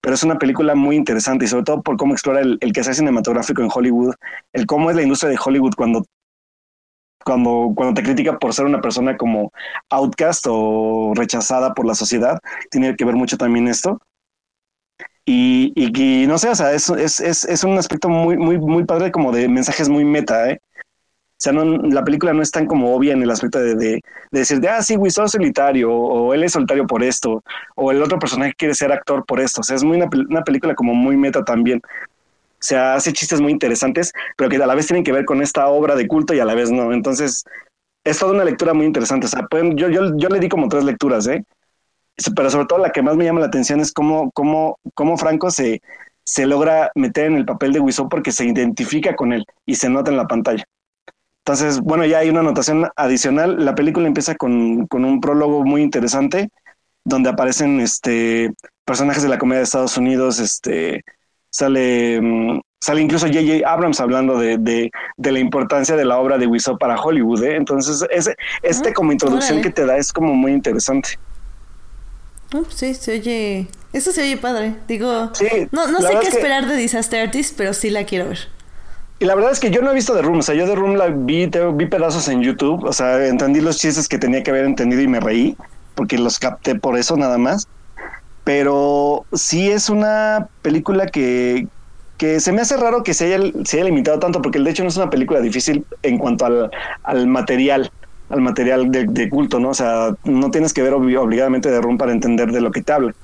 pero 0.00 0.14
es 0.16 0.24
una 0.24 0.36
película 0.36 0.74
muy 0.74 0.96
interesante 0.96 1.44
y 1.44 1.48
sobre 1.48 1.62
todo 1.62 1.80
por 1.80 1.96
cómo 1.96 2.12
explora 2.12 2.40
el, 2.40 2.58
el 2.60 2.72
quehacer 2.72 2.96
cinematográfico 2.96 3.62
en 3.62 3.70
Hollywood, 3.72 4.14
el 4.52 4.66
cómo 4.66 4.90
es 4.90 4.96
la 4.96 5.02
industria 5.02 5.30
de 5.30 5.38
Hollywood 5.42 5.74
cuando, 5.76 6.04
cuando, 7.24 7.72
cuando 7.76 7.94
te 7.94 8.02
critica 8.02 8.38
por 8.38 8.52
ser 8.52 8.66
una 8.66 8.80
persona 8.80 9.16
como 9.16 9.52
outcast 9.90 10.46
o 10.48 11.12
rechazada 11.14 11.72
por 11.72 11.86
la 11.86 11.94
sociedad, 11.94 12.40
tiene 12.68 12.96
que 12.96 13.04
ver 13.04 13.14
mucho 13.14 13.36
también 13.36 13.68
esto. 13.68 14.00
Y, 15.24 15.72
y, 15.76 16.22
y 16.24 16.26
no 16.26 16.36
sé, 16.36 16.48
o 16.48 16.54
sea, 16.56 16.72
es, 16.72 16.88
es, 16.90 17.20
es, 17.20 17.44
es, 17.44 17.62
un 17.62 17.78
aspecto 17.78 18.08
muy, 18.08 18.36
muy, 18.36 18.58
muy 18.58 18.84
padre 18.84 19.12
como 19.12 19.30
de 19.30 19.48
mensajes 19.48 19.88
muy 19.88 20.04
meta, 20.04 20.50
¿eh? 20.50 20.60
O 21.42 21.44
sea, 21.44 21.52
no, 21.52 21.64
la 21.64 22.04
película 22.04 22.32
no 22.32 22.40
es 22.40 22.52
tan 22.52 22.66
como 22.66 22.94
obvia 22.94 23.14
en 23.14 23.20
el 23.20 23.28
aspecto 23.28 23.58
de, 23.58 23.74
de, 23.74 24.00
de 24.30 24.38
decir, 24.38 24.60
de, 24.60 24.68
ah, 24.68 24.80
sí, 24.80 24.96
Winston 24.96 25.24
es 25.24 25.32
solitario, 25.32 25.92
o, 25.92 26.32
él 26.34 26.44
es 26.44 26.52
solitario 26.52 26.86
por 26.86 27.02
esto, 27.02 27.42
o 27.74 27.90
el 27.90 28.00
otro 28.00 28.16
personaje 28.20 28.54
quiere 28.56 28.74
ser 28.74 28.92
actor 28.92 29.24
por 29.26 29.40
esto. 29.40 29.60
O 29.60 29.64
sea, 29.64 29.74
es 29.74 29.82
muy 29.82 30.00
una, 30.00 30.44
película 30.44 30.76
como 30.76 30.94
muy 30.94 31.16
meta 31.16 31.42
también. 31.42 31.82
O 31.84 32.60
sea, 32.60 32.94
hace 32.94 33.12
chistes 33.12 33.40
muy 33.40 33.50
interesantes, 33.50 34.12
pero 34.36 34.48
que 34.48 34.54
a 34.54 34.66
la 34.68 34.76
vez 34.76 34.86
tienen 34.86 35.02
que 35.02 35.10
ver 35.10 35.24
con 35.24 35.42
esta 35.42 35.66
obra 35.66 35.96
de 35.96 36.06
culto 36.06 36.32
y 36.32 36.38
a 36.38 36.44
la 36.44 36.54
vez 36.54 36.70
no. 36.70 36.92
Entonces, 36.92 37.42
es 38.04 38.18
toda 38.20 38.34
una 38.34 38.44
lectura 38.44 38.72
muy 38.72 38.86
interesante. 38.86 39.26
O 39.26 39.28
sea, 39.28 39.42
pueden, 39.48 39.76
yo, 39.76 39.88
yo, 39.88 40.16
yo 40.16 40.28
le 40.28 40.38
di 40.38 40.48
como 40.48 40.68
tres 40.68 40.84
lecturas, 40.84 41.26
¿eh? 41.26 41.44
Pero 42.36 42.50
sobre 42.50 42.66
todo 42.66 42.78
la 42.78 42.92
que 42.92 43.02
más 43.02 43.16
me 43.16 43.24
llama 43.24 43.40
la 43.40 43.46
atención 43.46 43.80
es 43.80 43.90
cómo, 43.92 44.30
cómo, 44.30 44.78
cómo 44.94 45.16
Franco 45.16 45.50
se, 45.50 45.82
se 46.22 46.46
logra 46.46 46.92
meter 46.94 47.26
en 47.26 47.36
el 47.36 47.46
papel 47.46 47.72
de 47.72 47.80
Wiseau 47.80 48.08
porque 48.08 48.30
se 48.30 48.44
identifica 48.44 49.16
con 49.16 49.32
él 49.32 49.44
y 49.66 49.74
se 49.74 49.88
nota 49.88 50.12
en 50.12 50.18
la 50.18 50.28
pantalla. 50.28 50.64
Entonces, 51.44 51.80
bueno, 51.80 52.06
ya 52.06 52.18
hay 52.18 52.30
una 52.30 52.40
anotación 52.40 52.88
adicional. 52.94 53.64
La 53.64 53.74
película 53.74 54.06
empieza 54.06 54.36
con, 54.36 54.86
con 54.86 55.04
un 55.04 55.20
prólogo 55.20 55.64
muy 55.64 55.82
interesante 55.82 56.50
donde 57.04 57.30
aparecen 57.30 57.80
este, 57.80 58.52
personajes 58.84 59.24
de 59.24 59.28
la 59.28 59.38
comedia 59.38 59.58
de 59.58 59.64
Estados 59.64 59.96
Unidos. 59.96 60.38
Este, 60.38 61.04
sale, 61.50 62.20
um, 62.20 62.60
sale 62.80 63.00
incluso 63.00 63.26
J.J. 63.26 63.68
Abrams 63.68 63.98
hablando 63.98 64.38
de, 64.38 64.56
de, 64.56 64.92
de, 65.16 65.32
la 65.32 65.40
importancia 65.40 65.96
de 65.96 66.04
la 66.04 66.18
obra 66.18 66.38
de 66.38 66.46
Wiseau 66.46 66.78
para 66.78 67.00
Hollywood. 67.00 67.42
¿eh? 67.42 67.56
Entonces, 67.56 68.06
ese, 68.10 68.36
este 68.62 68.90
ah, 68.90 68.94
como 68.94 69.10
introducción 69.10 69.58
órale. 69.58 69.68
que 69.68 69.74
te 69.74 69.84
da 69.84 69.96
es 69.96 70.12
como 70.12 70.34
muy 70.34 70.52
interesante. 70.52 71.18
Oh, 72.54 72.64
sí, 72.68 72.94
se 72.94 73.14
oye. 73.14 73.66
Eso 73.92 74.12
se 74.12 74.22
oye 74.22 74.36
padre. 74.36 74.76
Digo, 74.86 75.34
sí, 75.34 75.46
no, 75.72 75.88
no 75.88 76.00
sé 76.00 76.18
qué 76.20 76.28
esperar 76.28 76.64
que... 76.64 76.70
de 76.70 76.76
Disaster 76.76 77.26
Artist, 77.26 77.56
pero 77.56 77.74
sí 77.74 77.90
la 77.90 78.04
quiero 78.04 78.28
ver. 78.28 78.48
Y 79.22 79.24
la 79.24 79.36
verdad 79.36 79.52
es 79.52 79.60
que 79.60 79.70
yo 79.70 79.82
no 79.82 79.92
he 79.92 79.94
visto 79.94 80.16
The 80.16 80.22
Room, 80.22 80.40
o 80.40 80.42
sea, 80.42 80.56
yo 80.56 80.66
The 80.66 80.74
Room 80.74 80.96
la 80.96 81.06
vi, 81.06 81.48
vi 81.74 81.86
pedazos 81.86 82.26
en 82.26 82.42
YouTube, 82.42 82.82
o 82.82 82.92
sea, 82.92 83.24
entendí 83.24 83.60
los 83.60 83.78
chistes 83.78 84.08
que 84.08 84.18
tenía 84.18 84.42
que 84.42 84.50
haber 84.50 84.64
entendido 84.64 85.00
y 85.00 85.06
me 85.06 85.20
reí, 85.20 85.56
porque 85.94 86.18
los 86.18 86.40
capté 86.40 86.74
por 86.74 86.98
eso 86.98 87.16
nada 87.16 87.38
más. 87.38 87.68
Pero 88.42 89.24
sí 89.32 89.70
es 89.70 89.88
una 89.90 90.48
película 90.62 91.06
que, 91.06 91.68
que 92.18 92.40
se 92.40 92.50
me 92.50 92.62
hace 92.62 92.76
raro 92.76 93.04
que 93.04 93.14
se 93.14 93.32
haya, 93.32 93.52
se 93.62 93.76
haya 93.76 93.84
limitado 93.84 94.18
tanto, 94.18 94.42
porque 94.42 94.58
de 94.58 94.68
hecho 94.68 94.82
no 94.82 94.88
es 94.88 94.96
una 94.96 95.08
película 95.08 95.40
difícil 95.40 95.86
en 96.02 96.18
cuanto 96.18 96.44
al, 96.44 96.72
al 97.04 97.28
material, 97.28 97.92
al 98.28 98.40
material 98.40 98.90
de, 98.90 99.04
de, 99.04 99.30
culto, 99.30 99.60
¿no? 99.60 99.68
O 99.68 99.74
sea, 99.74 100.16
no 100.24 100.50
tienes 100.50 100.74
que 100.74 100.82
ver 100.82 100.94
obligadamente 100.94 101.68
The 101.68 101.80
Room 101.80 101.96
para 101.96 102.10
entender 102.10 102.50
de 102.50 102.60
lo 102.60 102.72
que 102.72 102.82
te 102.82 102.92
habla. 102.92 103.14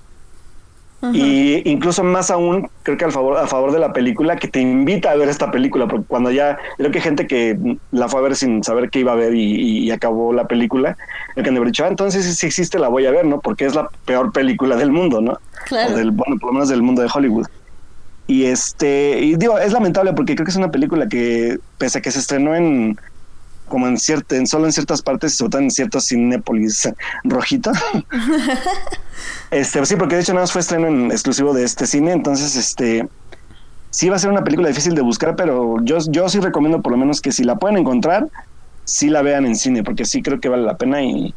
Y 1.13 1.69
incluso 1.71 2.03
más 2.03 2.29
aún, 2.31 2.69
creo 2.83 2.97
que 2.97 3.05
al 3.05 3.13
favor, 3.13 3.39
a 3.39 3.47
favor 3.47 3.71
de 3.71 3.79
la 3.79 3.93
película, 3.93 4.37
que 4.37 4.49
te 4.49 4.61
invita 4.61 5.13
a 5.13 5.17
ver 5.17 5.29
esta 5.29 5.51
película, 5.51 5.87
porque 5.87 6.05
cuando 6.09 6.33
ya, 6.33 6.59
creo 6.77 6.91
que 6.91 6.99
hay 6.99 7.05
gente 7.05 7.29
que 7.29 7.57
la 7.93 8.09
fue 8.09 8.19
a 8.19 8.25
ver 8.25 8.35
sin 8.35 8.65
saber 8.65 8.91
qué 8.91 9.01
iba 9.01 9.13
a 9.13 9.15
ver 9.15 9.33
y, 9.33 9.85
y 9.85 9.91
acabó 9.93 10.33
la 10.33 10.49
película, 10.49 10.97
el 11.37 11.45
que 11.45 11.51
han 11.51 11.65
dicho, 11.65 11.85
ah, 11.85 11.89
entonces 11.89 12.37
si 12.37 12.47
existe 12.47 12.81
la 12.81 12.89
voy 12.89 13.07
a 13.07 13.13
ver, 13.13 13.27
¿no? 13.27 13.41
Porque 13.41 13.65
es 13.65 13.77
la 13.77 13.89
peor 14.07 14.33
película 14.33 14.75
del 14.75 14.91
mundo, 14.91 15.21
¿no? 15.21 15.39
Claro. 15.67 15.95
O 15.95 15.97
del, 15.97 16.11
bueno, 16.11 16.37
por 16.41 16.49
lo 16.49 16.55
menos 16.55 16.69
del 16.69 16.83
mundo 16.83 17.03
de 17.03 17.09
Hollywood. 17.13 17.47
Y 18.27 18.45
este, 18.45 19.21
y 19.21 19.37
digo, 19.37 19.59
es 19.59 19.73
lamentable 19.73 20.13
porque 20.13 20.35
creo 20.35 20.45
que 20.45 20.51
es 20.51 20.57
una 20.57 20.71
película 20.71 21.09
que, 21.09 21.59
pese 21.79 21.99
a 21.99 22.03
que 22.03 22.11
se 22.11 22.19
estrenó 22.19 22.55
en, 22.57 22.99
como 23.69 23.87
en 23.87 23.99
cierta, 23.99 24.37
en 24.37 24.47
solo 24.47 24.67
en 24.67 24.73
ciertas 24.73 25.03
partes, 25.03 25.37
sobre 25.37 25.51
todo 25.51 25.63
en 25.63 25.71
ciertos 25.71 26.09
Cinépolis 26.09 26.89
rojito. 27.25 27.73
este, 29.51 29.85
sí, 29.87 29.97
porque 29.97 30.17
de 30.17 30.23
hecho 30.23 30.33
nada 30.33 30.45
más 30.45 30.53
fue 30.53 30.61
estreno 30.61 30.87
en 30.87 31.11
exclusivo 31.11 31.53
de 31.53 31.65
este 31.65 31.87
cine, 31.87 32.13
entonces 32.13 32.57
este 32.57 33.09
sí 33.91 34.09
va 34.09 34.17
a 34.17 34.19
ser 34.19 34.31
una 34.31 34.45
película 34.45 34.69
difícil 34.69 34.95
de 34.95 35.03
buscar, 35.03 35.37
pero 35.37 35.77
yo, 35.83 35.99
yo 36.09 36.29
sí 36.29 36.41
recomiendo 36.41 36.83
por 36.83 36.93
lo 36.93 36.99
menos 36.99 37.21
que 37.21 37.33
si 37.33 37.45
la 37.45 37.57
pueden 37.57 37.79
encontrar, 37.79 38.27
sí 38.85 39.09
la 39.09 39.23
vean 39.23 39.47
en 39.47 39.57
cine, 39.57 39.83
porque 39.83 40.05
sí 40.05 40.23
creo 40.23 40.41
que 40.41 40.49
vale 40.49 40.63
la 40.63 40.77
pena 40.77 41.03
y, 41.03 41.35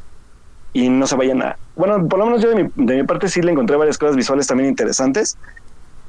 y 0.74 0.90
no 0.90 1.08
se 1.08 1.16
vayan 1.16 1.42
a. 1.42 1.58
Bueno, 1.76 2.08
por 2.08 2.20
lo 2.20 2.26
menos 2.26 2.42
yo 2.42 2.50
de 2.50 2.64
mi, 2.64 2.70
de 2.76 2.98
mi 2.98 3.04
parte 3.04 3.30
sí 3.30 3.42
le 3.42 3.52
encontré 3.52 3.76
varias 3.76 3.98
cosas 3.98 4.16
visuales 4.16 4.48
también 4.48 4.70
interesantes 4.70 5.38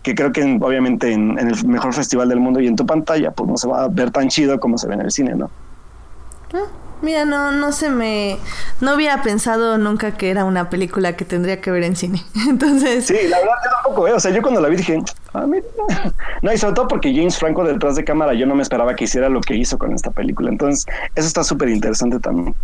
que 0.02 0.14
creo 0.14 0.32
que 0.32 0.42
obviamente 0.61 1.12
en, 1.12 1.38
en, 1.38 1.48
el 1.48 1.66
mejor 1.66 1.94
festival 1.94 2.28
del 2.28 2.40
mundo 2.40 2.61
y 2.61 2.66
en 2.66 2.76
tu 2.76 2.85
pantalla, 2.85 3.30
pues 3.30 3.48
no 3.48 3.56
se 3.56 3.68
va 3.68 3.85
a 3.85 3.88
ver 3.88 4.11
tan 4.11 4.28
chido 4.28 4.58
como 4.58 4.76
se 4.76 4.88
ve 4.88 4.94
en 4.94 5.02
el 5.02 5.11
cine, 5.12 5.35
¿no? 5.35 5.50
Ah, 6.54 6.66
mira, 7.02 7.24
no, 7.24 7.52
no 7.52 7.72
se 7.72 7.90
me. 7.90 8.38
No 8.80 8.94
hubiera 8.94 9.22
pensado 9.22 9.78
nunca 9.78 10.16
que 10.16 10.30
era 10.30 10.44
una 10.44 10.70
película 10.70 11.16
que 11.16 11.24
tendría 11.24 11.60
que 11.60 11.70
ver 11.70 11.84
en 11.84 11.96
cine. 11.96 12.24
Entonces. 12.48 13.06
Sí, 13.06 13.16
la 13.28 13.38
verdad, 13.38 13.54
yo 13.64 13.70
tampoco, 13.70 14.08
¿eh? 14.08 14.12
O 14.12 14.20
sea, 14.20 14.30
yo 14.30 14.42
cuando 14.42 14.60
la 14.60 14.68
vi 14.68 14.76
dije, 14.76 15.02
ah, 15.34 15.46
mira. 15.46 15.64
No, 16.42 16.52
y 16.52 16.58
sobre 16.58 16.74
todo 16.74 16.88
porque 16.88 17.14
James 17.14 17.38
Franco 17.38 17.64
detrás 17.64 17.96
de 17.96 18.04
cámara, 18.04 18.34
yo 18.34 18.46
no 18.46 18.54
me 18.54 18.62
esperaba 18.62 18.94
que 18.94 19.04
hiciera 19.04 19.28
lo 19.28 19.40
que 19.40 19.54
hizo 19.54 19.78
con 19.78 19.92
esta 19.92 20.10
película. 20.10 20.50
Entonces, 20.50 20.86
eso 21.14 21.26
está 21.26 21.44
súper 21.44 21.68
interesante 21.68 22.18
también. 22.18 22.54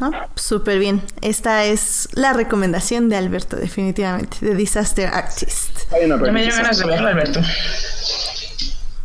Ah, 0.00 0.26
súper 0.34 0.78
bien. 0.78 1.02
Esta 1.20 1.64
es 1.64 2.08
la 2.14 2.32
recomendación 2.32 3.08
de 3.08 3.16
Alberto, 3.16 3.56
definitivamente, 3.56 4.38
de 4.40 4.54
Disaster 4.54 5.08
Artist. 5.12 5.90
No 6.08 6.16
me 6.18 6.42
dieron 6.42 6.58
ganas 6.58 6.78
de 6.78 6.86
verla, 6.86 7.10
Alberto. 7.10 7.40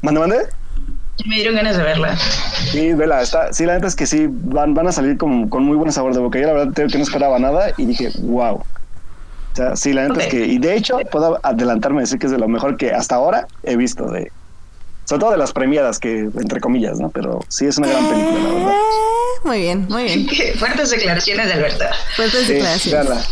¿Mande, 0.01 0.19
mande? 0.19 0.49
Me 1.25 1.35
dieron 1.35 1.55
ganas 1.55 1.77
de 1.77 1.83
verla. 1.83 2.17
Sí, 2.71 2.93
vela, 2.93 3.21
está, 3.21 3.51
sí, 3.51 3.65
la 3.65 3.73
neta 3.73 3.87
es 3.87 3.95
que 3.95 4.05
sí, 4.05 4.27
van, 4.29 4.73
van 4.73 4.87
a 4.87 4.91
salir 4.91 5.17
con, 5.17 5.49
con 5.49 5.63
muy 5.63 5.75
buen 5.75 5.91
sabor 5.91 6.13
de 6.13 6.19
boca. 6.19 6.39
Yo 6.39 6.47
la 6.47 6.53
verdad 6.53 6.73
creo 6.73 6.87
que 6.87 6.97
no 6.97 7.03
esperaba 7.03 7.39
nada 7.39 7.71
y 7.77 7.85
dije, 7.85 8.09
wow. 8.21 8.55
O 8.55 8.65
sea, 9.55 9.75
sí, 9.75 9.93
la 9.93 10.03
neta 10.03 10.13
okay. 10.13 10.25
es 10.25 10.31
que, 10.31 10.45
y 10.45 10.57
de 10.59 10.75
hecho, 10.75 10.99
puedo 11.11 11.39
adelantarme 11.43 11.99
y 11.99 12.01
decir 12.01 12.19
que 12.19 12.27
es 12.27 12.31
de 12.31 12.37
lo 12.37 12.47
mejor 12.47 12.77
que 12.77 12.91
hasta 12.91 13.15
ahora 13.15 13.47
he 13.63 13.75
visto 13.75 14.05
de, 14.09 14.31
sobre 15.05 15.19
todo 15.19 15.31
de 15.31 15.37
las 15.37 15.51
premiadas, 15.51 15.99
que 15.99 16.19
entre 16.19 16.61
comillas, 16.61 16.99
¿no? 16.99 17.09
Pero 17.09 17.39
sí 17.47 17.65
es 17.65 17.77
una 17.77 17.87
gran 17.87 18.07
película, 18.07 18.39
la 18.39 18.53
verdad. 18.53 18.73
Muy 19.43 19.59
bien, 19.59 19.87
muy 19.89 20.03
bien. 20.03 20.27
Fuertes 20.59 20.91
declaraciones 20.91 21.47
de 21.47 21.53
Alberto. 21.53 21.85
Fuertes 22.15 22.45
sí, 22.45 22.53
declaraciones. 22.53 23.07
Veanla, 23.07 23.25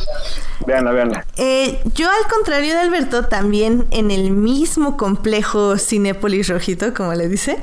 veanla, 0.66 0.92
veanla. 0.92 1.26
Eh, 1.38 1.80
yo, 1.96 2.10
al 2.10 2.28
contrario 2.30 2.74
de 2.74 2.80
Alberto, 2.80 3.26
también 3.26 3.88
en 3.92 4.12
el 4.12 4.32
mismo 4.32 4.98
complejo 4.98 5.78
Cinépolis 5.78 6.50
Rojito, 6.50 6.94
como 6.94 7.14
le 7.14 7.28
dice, 7.28 7.58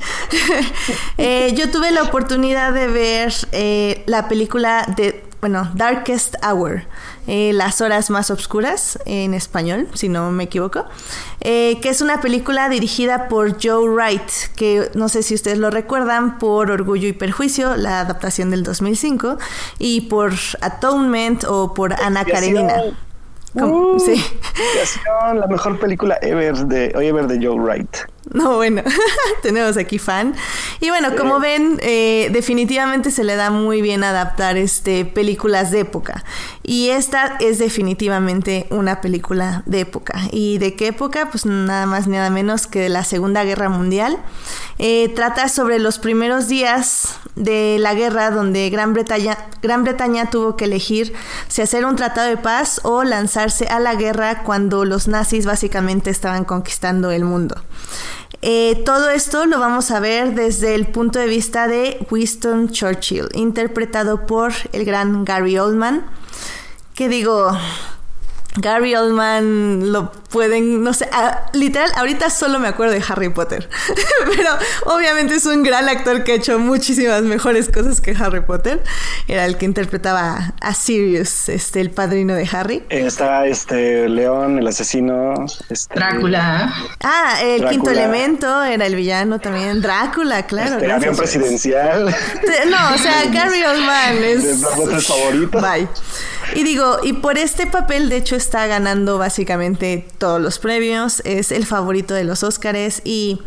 eh, 1.18 1.52
yo 1.56 1.70
tuve 1.70 1.90
la 1.90 2.02
oportunidad 2.02 2.72
de 2.72 2.86
ver 2.88 3.32
eh, 3.52 4.02
la 4.06 4.28
película 4.28 4.86
de, 4.96 5.22
bueno, 5.40 5.70
Darkest 5.74 6.34
Hour 6.44 6.84
eh, 7.26 7.52
Las 7.52 7.80
Horas 7.80 8.10
Más 8.10 8.30
Obscuras, 8.30 8.98
en 9.06 9.34
español, 9.34 9.88
si 9.94 10.08
no 10.08 10.30
me 10.30 10.44
equivoco, 10.44 10.84
eh, 11.40 11.78
que 11.80 11.88
es 11.88 12.00
una 12.00 12.20
película 12.20 12.68
dirigida 12.68 13.28
por 13.28 13.56
Joe 13.62 13.88
Wright, 13.88 14.30
que 14.56 14.90
no 14.94 15.08
sé 15.08 15.22
si 15.22 15.34
ustedes 15.34 15.58
lo 15.58 15.70
recuerdan 15.70 16.38
por 16.38 16.70
Orgullo 16.70 17.08
y 17.08 17.12
Perjuicio, 17.12 17.76
la 17.76 18.00
adaptación 18.00 18.50
del 18.50 18.62
2005, 18.62 19.38
y 19.78 20.02
por 20.02 20.32
Atonement 20.60 21.44
o 21.44 21.74
por 21.74 21.94
Ana 21.94 22.24
Karenina. 22.24 22.76
Uh, 23.54 23.98
sí. 24.00 24.22
La 25.34 25.46
mejor 25.46 25.78
película 25.78 26.18
ever 26.22 26.56
de, 26.66 26.86
ever 26.86 27.26
de 27.26 27.46
Joe 27.46 27.58
Wright. 27.58 28.13
No, 28.34 28.56
bueno, 28.56 28.82
tenemos 29.42 29.76
aquí 29.76 29.98
fan. 29.98 30.34
Y 30.80 30.88
bueno, 30.88 31.14
como 31.16 31.40
ven, 31.40 31.78
eh, 31.82 32.30
definitivamente 32.32 33.10
se 33.10 33.24
le 33.24 33.36
da 33.36 33.50
muy 33.50 33.82
bien 33.82 34.02
adaptar 34.02 34.56
este, 34.56 35.04
películas 35.04 35.70
de 35.70 35.80
época. 35.80 36.24
Y 36.62 36.88
esta 36.88 37.36
es 37.40 37.58
definitivamente 37.58 38.66
una 38.70 39.00
película 39.00 39.62
de 39.66 39.80
época. 39.80 40.18
¿Y 40.30 40.58
de 40.58 40.74
qué 40.74 40.88
época? 40.88 41.28
Pues 41.30 41.46
nada 41.46 41.86
más 41.86 42.06
ni 42.06 42.16
nada 42.16 42.30
menos 42.30 42.66
que 42.66 42.80
de 42.80 42.88
la 42.88 43.04
Segunda 43.04 43.44
Guerra 43.44 43.68
Mundial. 43.68 44.18
Eh, 44.78 45.12
trata 45.14 45.48
sobre 45.48 45.78
los 45.78 45.98
primeros 45.98 46.48
días 46.48 47.18
de 47.36 47.76
la 47.78 47.94
guerra 47.94 48.30
donde 48.30 48.70
Gran 48.70 48.92
Bretaña, 48.92 49.38
Gran 49.62 49.84
Bretaña 49.84 50.30
tuvo 50.30 50.56
que 50.56 50.64
elegir 50.64 51.12
si 51.48 51.62
hacer 51.62 51.84
un 51.84 51.96
tratado 51.96 52.28
de 52.28 52.36
paz 52.36 52.80
o 52.84 53.04
lanzarse 53.04 53.66
a 53.66 53.80
la 53.80 53.94
guerra 53.94 54.42
cuando 54.42 54.84
los 54.84 55.08
nazis 55.08 55.46
básicamente 55.46 56.10
estaban 56.10 56.44
conquistando 56.44 57.10
el 57.10 57.24
mundo. 57.24 57.56
Eh, 58.46 58.82
todo 58.84 59.08
esto 59.08 59.46
lo 59.46 59.58
vamos 59.58 59.90
a 59.90 60.00
ver 60.00 60.34
desde 60.34 60.74
el 60.74 60.86
punto 60.86 61.18
de 61.18 61.26
vista 61.26 61.66
de 61.66 62.06
Winston 62.10 62.68
Churchill, 62.68 63.28
interpretado 63.32 64.26
por 64.26 64.52
el 64.74 64.84
gran 64.84 65.24
Gary 65.24 65.56
Oldman. 65.56 66.04
Que 66.94 67.08
digo, 67.08 67.50
Gary 68.56 68.96
Oldman 68.96 69.90
lo 69.92 70.12
pueden, 70.34 70.82
no 70.82 70.92
sé, 70.92 71.08
literal, 71.52 71.92
ahorita 71.94 72.28
solo 72.28 72.58
me 72.58 72.66
acuerdo 72.66 72.92
de 72.92 73.04
Harry 73.08 73.28
Potter, 73.28 73.70
pero 74.36 74.50
obviamente 74.86 75.36
es 75.36 75.46
un 75.46 75.62
gran 75.62 75.88
actor 75.88 76.24
que 76.24 76.32
ha 76.32 76.34
hecho 76.34 76.58
muchísimas 76.58 77.22
mejores 77.22 77.68
cosas 77.68 78.00
que 78.00 78.16
Harry 78.18 78.40
Potter. 78.40 78.82
Era 79.28 79.44
el 79.44 79.56
que 79.56 79.64
interpretaba 79.64 80.54
a 80.60 80.74
Sirius, 80.74 81.48
este, 81.48 81.80
el 81.80 81.92
padrino 81.92 82.34
de 82.34 82.48
Harry. 82.50 82.82
Está 82.88 83.46
este 83.46 84.08
León, 84.08 84.58
el 84.58 84.66
asesino. 84.66 85.34
Este, 85.70 85.94
Drácula. 85.94 86.74
Ah, 87.04 87.38
el 87.40 87.68
quinto 87.68 87.90
elemento 87.90 88.64
era 88.64 88.86
el 88.86 88.96
villano 88.96 89.38
también. 89.38 89.80
Drácula, 89.82 90.46
claro. 90.46 90.78
Este, 90.78 90.90
avión 90.90 91.16
presidencial. 91.16 92.06
No, 92.06 92.94
o 92.94 92.98
sea, 92.98 93.24
Gary 93.32 93.62
Oldman 93.62 94.24
es... 94.24 94.44
¿Es 94.44 95.06
favorito? 95.06 95.60
Bye. 95.60 95.88
Y 96.54 96.62
digo, 96.62 96.98
y 97.02 97.14
por 97.14 97.38
este 97.38 97.66
papel, 97.66 98.08
de 98.08 98.16
hecho, 98.16 98.36
está 98.36 98.66
ganando 98.66 99.18
básicamente 99.18 100.06
todos 100.24 100.40
los 100.40 100.58
premios. 100.58 101.20
Es 101.26 101.52
el 101.52 101.66
favorito 101.66 102.14
de 102.14 102.24
los 102.24 102.42
Óscares. 102.44 103.02
Y 103.04 103.42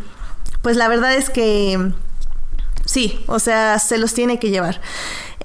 pues 0.61 0.77
la 0.77 0.87
verdad 0.87 1.15
es 1.15 1.31
que 1.31 1.91
sí, 2.85 3.19
o 3.25 3.39
sea, 3.39 3.79
se 3.79 3.97
los 3.97 4.13
tiene 4.13 4.37
que 4.37 4.51
llevar. 4.51 4.79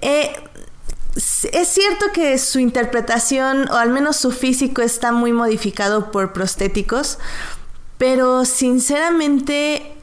Eh, 0.02 0.30
es 1.16 1.68
cierto 1.68 2.12
que 2.12 2.36
su 2.36 2.58
interpretación, 2.58 3.66
o 3.70 3.76
al 3.76 3.88
menos 3.88 4.16
su 4.16 4.30
físico, 4.30 4.82
está 4.82 5.10
muy 5.10 5.32
modificado 5.32 6.10
por 6.10 6.34
prostéticos, 6.34 7.18
pero 7.96 8.44
sinceramente 8.44 9.94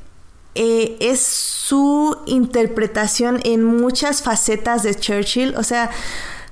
eh, 0.56 0.98
es 1.00 1.22
su 1.22 2.18
interpretación 2.26 3.40
en 3.44 3.64
muchas 3.64 4.24
facetas 4.24 4.82
de 4.82 4.96
Churchill. 4.96 5.56
O 5.58 5.64
sea, 5.64 5.92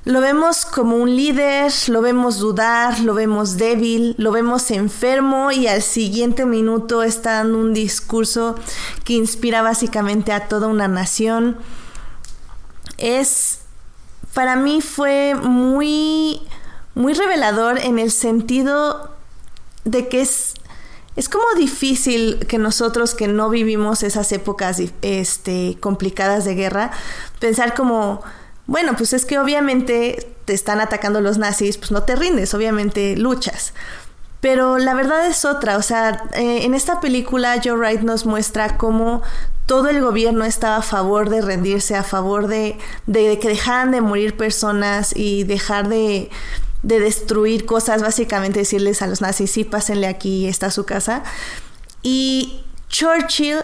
lo 0.07 0.21
vemos 0.21 0.65
como 0.65 0.95
un 0.95 1.13
líder, 1.13 1.69
lo 1.89 2.01
vemos 2.01 2.37
dudar, 2.37 3.01
lo 3.01 3.13
vemos 3.13 3.57
débil, 3.57 4.15
lo 4.17 4.31
vemos 4.31 4.71
enfermo 4.71 5.51
y 5.51 5.67
al 5.67 5.81
siguiente 5.81 6.45
minuto 6.45 7.03
está 7.03 7.33
dando 7.33 7.57
un 7.57 7.73
discurso 7.73 8.55
que 9.03 9.11
inspira 9.11 9.61
básicamente 9.61 10.31
a 10.31 10.47
toda 10.47 10.67
una 10.67 10.87
nación. 10.87 11.57
Es, 12.97 13.59
para 14.33 14.55
mí 14.55 14.79
fue 14.79 15.35
muy, 15.35 16.39
muy 16.95 17.13
revelador 17.13 17.77
en 17.77 17.99
el 17.99 18.11
sentido 18.11 19.13
de 19.83 20.07
que 20.07 20.21
es, 20.21 20.53
es 21.17 21.27
como 21.27 21.43
difícil 21.57 22.45
que 22.47 22.57
nosotros 22.57 23.13
que 23.13 23.27
no 23.27 23.49
vivimos 23.49 24.03
esas 24.03 24.31
épocas 24.31 24.81
este, 25.01 25.77
complicadas 25.81 26.45
de 26.45 26.55
guerra, 26.55 26.91
pensar 27.41 27.73
como 27.73 28.23
bueno, 28.67 28.95
pues 28.97 29.13
es 29.13 29.25
que 29.25 29.39
obviamente 29.39 30.29
te 30.45 30.53
están 30.53 30.81
atacando 30.81 31.21
los 31.21 31.37
nazis, 31.37 31.77
pues 31.77 31.91
no 31.91 32.03
te 32.03 32.15
rindes, 32.15 32.53
obviamente 32.53 33.15
luchas. 33.15 33.73
Pero 34.41 34.77
la 34.77 34.93
verdad 34.93 35.25
es 35.25 35.45
otra, 35.45 35.77
o 35.77 35.81
sea, 35.81 36.25
eh, 36.33 36.63
en 36.63 36.73
esta 36.73 36.99
película 36.99 37.59
Joe 37.63 37.75
Wright 37.75 38.01
nos 38.01 38.25
muestra 38.25 38.77
cómo 38.77 39.23
todo 39.65 39.89
el 39.89 40.01
gobierno 40.01 40.45
estaba 40.45 40.77
a 40.77 40.81
favor 40.81 41.29
de 41.29 41.41
rendirse, 41.41 41.95
a 41.95 42.03
favor 42.03 42.47
de, 42.47 42.77
de, 43.07 43.39
que 43.39 43.47
dejaran 43.47 43.91
de 43.91 44.01
morir 44.01 44.37
personas 44.37 45.11
y 45.15 45.43
dejar 45.43 45.89
de, 45.89 46.29
de, 46.83 46.99
destruir 46.99 47.65
cosas, 47.65 48.01
básicamente 48.01 48.59
decirles 48.59 49.01
a 49.01 49.07
los 49.07 49.21
nazis, 49.21 49.51
sí, 49.51 49.63
pásenle 49.63 50.07
aquí, 50.07 50.47
está 50.47 50.71
su 50.71 50.85
casa. 50.85 51.23
Y 52.03 52.63
Churchill 52.89 53.63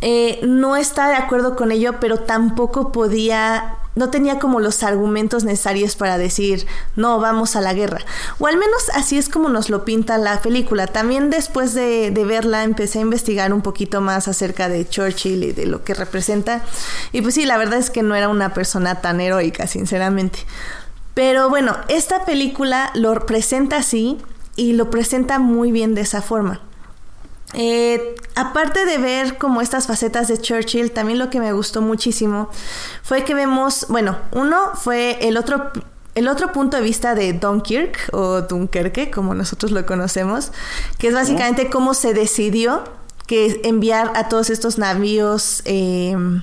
eh, 0.00 0.40
no 0.42 0.76
está 0.76 1.08
de 1.08 1.16
acuerdo 1.16 1.56
con 1.56 1.72
ello, 1.72 1.98
pero 2.00 2.20
tampoco 2.20 2.92
podía 2.92 3.78
no 3.94 4.10
tenía 4.10 4.38
como 4.38 4.60
los 4.60 4.82
argumentos 4.82 5.44
necesarios 5.44 5.96
para 5.96 6.18
decir, 6.18 6.66
no, 6.96 7.20
vamos 7.20 7.56
a 7.56 7.60
la 7.60 7.74
guerra. 7.74 8.00
O 8.38 8.46
al 8.46 8.56
menos 8.56 8.90
así 8.94 9.18
es 9.18 9.28
como 9.28 9.48
nos 9.48 9.70
lo 9.70 9.84
pinta 9.84 10.18
la 10.18 10.40
película. 10.40 10.86
También 10.86 11.30
después 11.30 11.74
de, 11.74 12.10
verla 12.24 12.64
empecé 12.64 12.98
a 12.98 13.02
investigar 13.02 13.52
un 13.52 13.62
poquito 13.62 14.00
más 14.00 14.28
acerca 14.28 14.68
de 14.68 14.88
Churchill 14.88 15.44
y 15.44 15.52
de 15.52 15.66
lo 15.66 15.84
que 15.84 15.94
representa. 15.94 16.62
Y 17.12 17.20
pues 17.20 17.34
sí, 17.34 17.44
la 17.44 17.58
verdad 17.58 17.78
es 17.78 17.90
que 17.90 18.02
no 18.02 18.14
era 18.14 18.28
una 18.28 18.54
persona 18.54 19.00
tan 19.00 19.20
heroica, 19.20 19.66
sinceramente. 19.66 20.40
Pero 21.14 21.48
bueno, 21.48 21.76
esta 21.88 22.24
película 22.24 22.90
lo 22.94 23.14
presenta 23.26 23.76
así 23.76 24.18
y 24.56 24.72
lo 24.72 24.90
presenta 24.90 25.38
muy 25.38 25.70
bien 25.70 25.94
de 25.94 26.00
esa 26.00 26.22
forma. 26.22 26.60
Eh, 27.54 28.16
aparte 28.34 28.84
de 28.84 28.98
ver 28.98 29.38
como 29.38 29.60
estas 29.60 29.86
facetas 29.86 30.28
de 30.28 30.38
Churchill, 30.38 30.90
también 30.90 31.18
lo 31.18 31.30
que 31.30 31.38
me 31.40 31.52
gustó 31.52 31.82
muchísimo 31.82 32.50
fue 33.02 33.24
que 33.24 33.34
vemos, 33.34 33.86
bueno, 33.88 34.18
uno 34.32 34.72
fue 34.74 35.18
el 35.26 35.36
otro 35.36 35.70
el 36.14 36.28
otro 36.28 36.52
punto 36.52 36.76
de 36.76 36.82
vista 36.82 37.14
de 37.14 37.32
Dunkirk 37.32 38.10
o 38.12 38.42
Dunkerque, 38.42 39.10
como 39.10 39.34
nosotros 39.34 39.72
lo 39.72 39.84
conocemos, 39.84 40.52
que 40.98 41.08
es 41.08 41.14
básicamente 41.14 41.68
cómo 41.68 41.92
se 41.92 42.14
decidió 42.14 42.84
que 43.26 43.60
enviar 43.64 44.12
a 44.14 44.28
todos 44.28 44.50
estos 44.50 44.78
navíos, 44.78 45.62
em, 45.64 46.42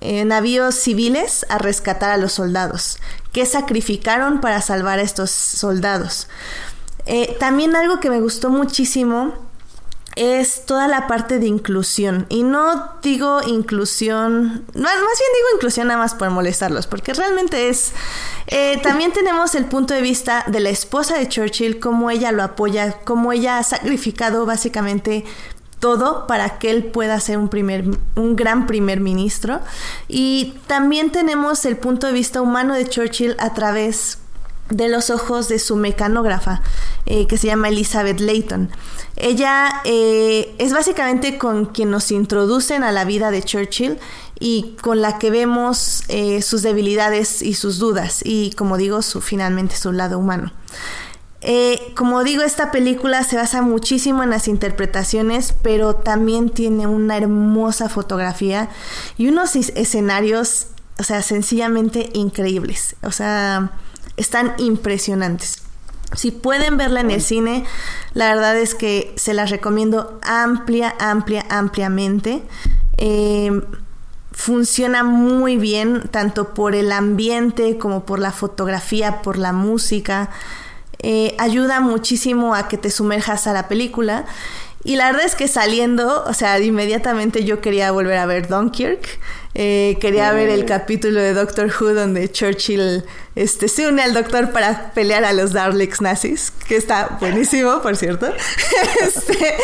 eh, 0.00 0.24
navíos 0.24 0.76
civiles 0.76 1.44
a 1.48 1.58
rescatar 1.58 2.10
a 2.10 2.18
los 2.18 2.34
soldados, 2.34 2.98
que 3.32 3.46
sacrificaron 3.46 4.40
para 4.40 4.60
salvar 4.62 5.00
a 5.00 5.02
estos 5.02 5.30
soldados. 5.30 6.28
Eh, 7.06 7.36
también 7.40 7.74
algo 7.74 7.98
que 7.98 8.10
me 8.10 8.20
gustó 8.20 8.50
muchísimo 8.50 9.47
es 10.18 10.66
toda 10.66 10.88
la 10.88 11.06
parte 11.06 11.38
de 11.38 11.46
inclusión. 11.46 12.26
Y 12.28 12.42
no 12.42 12.92
digo 13.02 13.40
inclusión, 13.46 14.44
más 14.44 14.74
bien 14.74 14.92
digo 14.94 15.48
inclusión 15.54 15.86
nada 15.86 16.00
más 16.00 16.14
por 16.14 16.30
molestarlos, 16.30 16.86
porque 16.86 17.14
realmente 17.14 17.68
es... 17.68 17.92
Eh, 18.48 18.80
también 18.82 19.12
tenemos 19.12 19.54
el 19.54 19.66
punto 19.66 19.94
de 19.94 20.02
vista 20.02 20.44
de 20.48 20.60
la 20.60 20.70
esposa 20.70 21.16
de 21.16 21.28
Churchill, 21.28 21.78
cómo 21.78 22.10
ella 22.10 22.32
lo 22.32 22.42
apoya, 22.42 23.00
cómo 23.04 23.32
ella 23.32 23.58
ha 23.58 23.62
sacrificado 23.62 24.44
básicamente 24.44 25.24
todo 25.78 26.26
para 26.26 26.58
que 26.58 26.70
él 26.70 26.84
pueda 26.84 27.20
ser 27.20 27.38
un 27.38 27.48
primer 27.48 27.84
un 28.16 28.34
gran 28.34 28.66
primer 28.66 28.98
ministro 28.98 29.60
y 30.08 30.56
también 30.66 31.10
tenemos 31.12 31.64
el 31.66 31.76
punto 31.76 32.08
de 32.08 32.12
vista 32.12 32.42
humano 32.42 32.74
de 32.74 32.88
Churchill 32.88 33.36
a 33.38 33.54
través 33.54 34.18
de 34.70 34.88
los 34.88 35.10
ojos 35.10 35.48
de 35.48 35.58
su 35.58 35.76
mecanógrafa, 35.76 36.62
eh, 37.06 37.26
que 37.26 37.38
se 37.38 37.46
llama 37.46 37.68
Elizabeth 37.68 38.20
Layton. 38.20 38.70
Ella 39.16 39.80
eh, 39.84 40.54
es 40.58 40.72
básicamente 40.72 41.38
con 41.38 41.66
quien 41.66 41.90
nos 41.90 42.10
introducen 42.10 42.84
a 42.84 42.92
la 42.92 43.04
vida 43.04 43.30
de 43.30 43.42
Churchill 43.42 43.98
y 44.38 44.76
con 44.82 45.00
la 45.00 45.18
que 45.18 45.30
vemos 45.30 46.02
eh, 46.08 46.42
sus 46.42 46.62
debilidades 46.62 47.42
y 47.42 47.54
sus 47.54 47.78
dudas 47.78 48.20
y, 48.24 48.52
como 48.52 48.76
digo, 48.76 49.02
su, 49.02 49.20
finalmente 49.20 49.76
su 49.76 49.92
lado 49.92 50.18
humano. 50.18 50.52
como 51.96 52.22
digo, 52.24 52.42
esta 52.42 52.70
película 52.70 53.24
se 53.24 53.36
basa 53.36 53.62
muchísimo 53.62 54.22
en 54.22 54.30
las 54.30 54.48
interpretaciones, 54.48 55.54
pero 55.62 55.94
también 55.94 56.50
tiene 56.50 56.86
una 56.86 57.16
hermosa 57.16 57.88
fotografía 57.88 58.68
y 59.16 59.28
unos 59.28 59.56
escenarios, 59.56 60.66
o 60.98 61.04
sea, 61.04 61.22
sencillamente 61.22 62.10
increíbles. 62.12 62.96
O 63.02 63.12
sea, 63.12 63.72
están 64.18 64.54
impresionantes. 64.58 65.62
Si 66.14 66.30
pueden 66.30 66.76
verla 66.76 67.00
en 67.00 67.10
el 67.10 67.20
cine, 67.20 67.64
la 68.14 68.34
verdad 68.34 68.56
es 68.56 68.74
que 68.74 69.12
se 69.16 69.34
las 69.34 69.50
recomiendo 69.50 70.18
amplia, 70.22 70.94
amplia, 70.98 71.44
ampliamente. 71.50 72.42
Eh, 72.96 73.60
funciona 74.32 75.02
muy 75.04 75.56
bien, 75.56 76.08
tanto 76.10 76.54
por 76.54 76.74
el 76.74 76.92
ambiente 76.92 77.76
como 77.76 78.06
por 78.06 78.20
la 78.20 78.32
fotografía, 78.32 79.20
por 79.20 79.36
la 79.36 79.52
música. 79.52 80.30
Eh, 81.00 81.36
ayuda 81.38 81.80
muchísimo 81.80 82.54
a 82.54 82.68
que 82.68 82.78
te 82.78 82.90
sumerjas 82.90 83.46
a 83.46 83.52
la 83.52 83.68
película. 83.68 84.24
Y 84.88 84.96
la 84.96 85.12
verdad 85.12 85.26
es 85.26 85.34
que 85.34 85.48
saliendo, 85.48 86.24
o 86.24 86.32
sea, 86.32 86.58
inmediatamente 86.60 87.44
yo 87.44 87.60
quería 87.60 87.92
volver 87.92 88.16
a 88.16 88.24
ver 88.24 88.48
Dunkirk. 88.48 89.18
Eh, 89.52 89.98
quería 90.00 90.32
ver 90.32 90.48
el 90.48 90.64
capítulo 90.64 91.20
de 91.20 91.34
Doctor 91.34 91.70
Who 91.78 91.92
donde 91.92 92.32
Churchill 92.32 93.04
este, 93.34 93.68
se 93.68 93.86
une 93.86 94.00
al 94.00 94.14
doctor 94.14 94.50
para 94.50 94.92
pelear 94.94 95.26
a 95.26 95.34
los 95.34 95.52
Daleks 95.52 96.00
nazis, 96.00 96.50
que 96.66 96.76
está 96.76 97.18
buenísimo, 97.20 97.82
por 97.82 97.98
cierto. 97.98 98.32
este, 99.02 99.56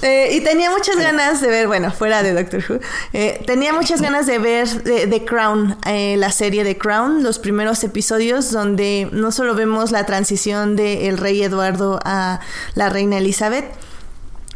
eh, 0.00 0.36
y 0.36 0.40
tenía 0.40 0.70
muchas 0.70 0.96
ganas 0.96 1.42
de 1.42 1.48
ver, 1.48 1.66
bueno, 1.66 1.92
fuera 1.92 2.22
de 2.22 2.32
Doctor 2.32 2.64
Who, 2.66 2.80
eh, 3.12 3.42
tenía 3.46 3.74
muchas 3.74 4.00
ganas 4.00 4.26
de 4.26 4.38
ver 4.38 4.68
The 4.84 5.24
Crown, 5.26 5.76
la 5.84 6.32
serie 6.32 6.64
de 6.64 6.78
Crown, 6.78 7.22
los 7.22 7.38
primeros 7.38 7.84
episodios 7.84 8.50
donde 8.50 9.10
no 9.12 9.32
solo 9.32 9.54
vemos 9.54 9.90
la 9.90 10.06
transición 10.06 10.76
del 10.76 11.18
rey 11.18 11.42
Eduardo 11.42 12.00
a 12.04 12.40
la 12.74 12.88
reina 12.88 13.18
Elizabeth, 13.18 13.66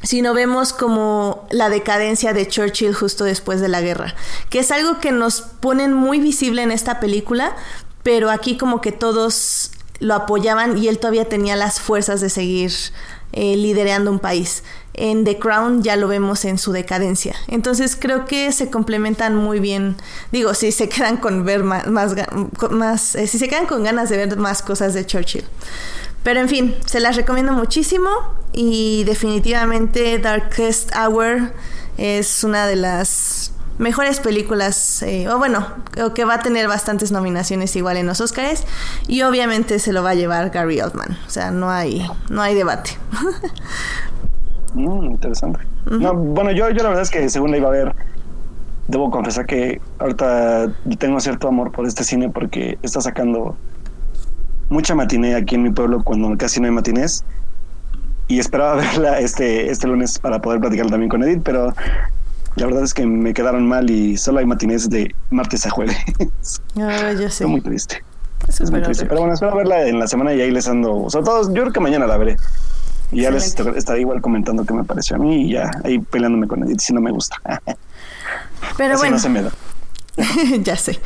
sino 0.03 0.35
vemos 0.35 0.73
como 0.73 1.47
la 1.51 1.69
decadencia 1.69 2.33
de 2.33 2.47
Churchill 2.47 2.95
justo 2.95 3.25
después 3.25 3.61
de 3.61 3.69
la 3.69 3.81
guerra, 3.81 4.15
que 4.51 4.61
es 4.61 4.71
algo 4.71 5.01
que 5.01 5.13
nos 5.13 5.41
ponen 5.41 5.93
muy 5.93 6.21
visible 6.21 6.63
en 6.63 6.71
esta 6.71 7.01
película, 7.01 7.57
pero 8.03 8.31
aquí 8.31 8.57
como 8.57 8.81
que 8.81 8.93
todos 8.93 9.73
lo 9.99 10.15
apoyaban 10.15 10.77
y 10.79 10.89
él 10.89 10.99
todavía 10.99 11.29
tenía 11.29 11.57
las 11.57 11.81
fuerzas 11.81 12.21
de 12.21 12.29
seguir 12.29 12.73
eh, 13.33 13.57
liderando 13.57 14.11
un 14.11 14.19
país. 14.19 14.63
en 14.99 15.25
The 15.25 15.39
Crown 15.39 15.83
ya 15.83 15.95
lo 15.97 16.09
vemos 16.09 16.47
en 16.47 16.57
su 16.57 16.73
decadencia. 16.73 17.37
Entonces 17.49 17.97
creo 18.01 18.25
que 18.25 18.51
se 18.51 18.71
complementan 18.71 19.37
muy 19.37 19.61
bien. 19.61 19.97
Digo, 20.33 20.55
si 20.55 20.73
se 20.73 20.89
quedan 20.89 21.19
con 21.19 21.45
ver 21.45 21.65
más, 21.65 21.87
más, 22.71 23.15
eh, 23.15 23.27
si 23.27 23.39
se 23.39 23.47
quedan 23.49 23.67
con 23.67 23.85
ganas 23.85 24.09
de 24.09 24.17
ver 24.17 24.37
más 24.39 24.63
cosas 24.63 24.95
de 24.95 25.05
Churchill. 25.05 25.45
Pero 26.27 26.41
en 26.41 26.49
fin, 26.49 26.75
se 26.87 26.99
las 26.99 27.15
recomiendo 27.15 27.53
muchísimo 27.53 28.11
y 28.53 29.05
definitivamente 29.05 30.19
Darkest 30.19 30.91
Hour 30.97 31.53
es 31.99 32.43
una 32.43 32.67
de 32.67 32.75
las 32.75 33.53
mejores 33.79 34.19
películas, 34.19 35.03
eh, 35.03 35.29
o 35.29 35.39
bueno, 35.39 35.65
que 36.17 36.25
va 36.25 36.35
a 36.35 36.41
tener 36.41 36.67
bastantes 36.67 37.13
nominaciones 37.13 37.77
igual 37.77 37.97
en 37.97 38.09
los 38.09 38.21
Oscars 38.21 38.65
y 39.07 39.23
obviamente 39.23 39.79
se 39.79 39.93
lo 39.93 40.03
va 40.03 40.11
a 40.11 40.15
llevar 40.15 40.51
Gary 40.51 40.81
Oldman, 40.81 41.17
o 41.29 41.31
sea, 41.31 41.53
no 41.53 41.71
hay, 41.71 42.05
no 42.29 42.43
hay 42.43 42.57
debate. 42.57 42.91
Mm, 44.75 45.13
interesante. 45.13 45.61
no, 45.87 46.13
bueno, 46.13 46.51
yo, 46.51 46.69
yo 46.69 46.83
la 46.83 46.91
verdad 46.91 47.03
es 47.03 47.11
que 47.11 47.31
según 47.31 47.53
la 47.53 47.57
iba 47.57 47.69
a 47.69 47.71
ver, 47.71 47.95
debo 48.89 49.11
confesar 49.11 49.47
que 49.47 49.81
ahorita 49.99 50.71
tengo 50.99 51.19
cierto 51.21 51.49
amor 51.49 51.73
por 51.73 51.87
este 51.87 52.05
cine 52.05 52.29
porque 52.29 52.79
está 52.83 53.01
sacando 53.01 53.57
mucha 54.69 54.95
matiné 54.95 55.35
aquí 55.35 55.55
en 55.55 55.63
mi 55.63 55.71
pueblo 55.71 56.03
cuando 56.03 56.37
casi 56.37 56.61
no 56.61 56.67
hay 56.67 56.73
matinés 56.73 57.25
y 58.29 58.39
esperaba 58.39 58.75
verla 58.77 59.21
este, 59.21 59.71
este 59.71 59.87
lunes 59.87 60.19
para 60.19 60.41
poder 60.41 60.61
platicar 60.61 60.89
también 60.89 61.09
con 61.09 61.23
Edith, 61.23 61.43
pero 61.45 61.75
la 62.57 62.67
verdad 62.67 62.83
es 62.83 62.95
que 62.95 63.07
me 63.07 63.35
quedaron 63.35 63.69
mal 63.69 63.91
y 63.91 64.17
solo 64.17 64.39
hay 64.39 64.47
matinés 64.47 64.89
de 64.89 65.15
martes 65.31 65.67
a 65.67 65.71
jueves. 65.71 65.97
Ah, 66.79 67.13
yo 67.13 67.21
sé. 67.21 67.27
Estoy 67.27 67.49
muy 67.49 67.61
triste. 67.61 68.03
Es, 68.49 68.71
muy 68.71 68.83
triste. 68.83 69.07
Pero 69.07 69.21
bueno, 69.21 69.35
espero 69.35 69.57
verla 69.57 69.87
en 69.87 69.99
la 69.99 70.07
semana 70.07 70.33
y 70.35 70.41
ahí 70.41 70.51
les 70.51 70.69
ando. 70.69 71.09
Sobre 71.09 71.25
todo, 71.25 71.55
yo 71.55 71.63
creo 71.63 71.73
que 71.73 71.81
mañana 71.81 72.07
la 72.07 72.17
veré. 72.17 72.37
Y 73.11 73.23
ya 73.23 73.31
les 73.31 73.55
estaré 73.77 74.01
igual 74.01 74.21
comentando 74.21 74.65
qué 74.65 74.75
me 74.75 74.85
pareció 74.85 75.17
a 75.17 75.19
mí 75.19 75.47
y 75.47 75.53
ya 75.53 75.71
ahí 75.85 75.99
peleándome 75.99 76.47
con 76.47 76.63
Edith 76.65 76.81
si 76.81 76.93
no 76.93 77.01
me 77.01 77.11
gusta. 77.11 77.37
Pero 78.77 78.99
bueno. 78.99 79.17
No 79.17 79.23
se 79.23 79.29
me 79.29 79.43
da. 79.43 79.51
ya 80.63 80.77
sé. 80.77 81.01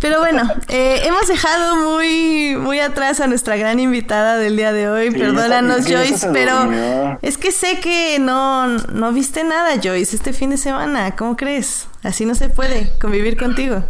Pero 0.00 0.18
bueno, 0.18 0.42
eh, 0.68 1.02
hemos 1.04 1.28
dejado 1.28 1.76
muy, 1.76 2.56
muy 2.56 2.80
atrás 2.80 3.20
a 3.20 3.26
nuestra 3.26 3.56
gran 3.56 3.78
invitada 3.78 4.36
del 4.36 4.56
día 4.56 4.72
de 4.72 4.88
hoy. 4.88 5.10
Perdónanos, 5.10 5.86
Joyce, 5.86 6.28
pero 6.32 7.18
es 7.22 7.38
que 7.38 7.52
sé 7.52 7.80
que 7.80 8.18
no, 8.18 8.66
no 8.66 9.12
viste 9.12 9.44
nada, 9.44 9.80
Joyce, 9.82 10.16
este 10.16 10.32
fin 10.32 10.50
de 10.50 10.56
semana. 10.56 11.14
¿Cómo 11.16 11.36
crees? 11.36 11.86
Así 12.02 12.24
no 12.24 12.34
se 12.34 12.48
puede 12.48 12.92
convivir 12.98 13.36
contigo. 13.36 13.84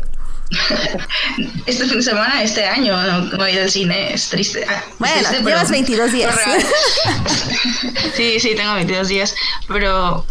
Este 1.66 1.84
fin 1.84 1.98
de 1.98 2.02
semana, 2.02 2.42
este 2.42 2.64
año, 2.64 2.96
no, 2.96 3.46
he 3.46 3.52
ido 3.52 3.62
al 3.62 3.70
cine, 3.70 4.12
es 4.12 4.28
triste. 4.30 4.66
Ah, 4.68 4.82
bueno, 4.98 5.30
llevas 5.44 5.70
22 5.70 6.12
días. 6.12 6.34
sí, 8.16 8.40
sí, 8.40 8.54
tengo 8.56 8.74
22 8.74 9.08
días, 9.08 9.34
pero 9.68 10.26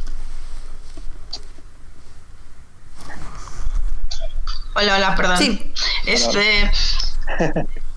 Hola, 4.79 4.95
hola, 4.95 5.15
perdón. 5.15 5.37
Sí. 5.37 5.73
Este. 6.05 6.71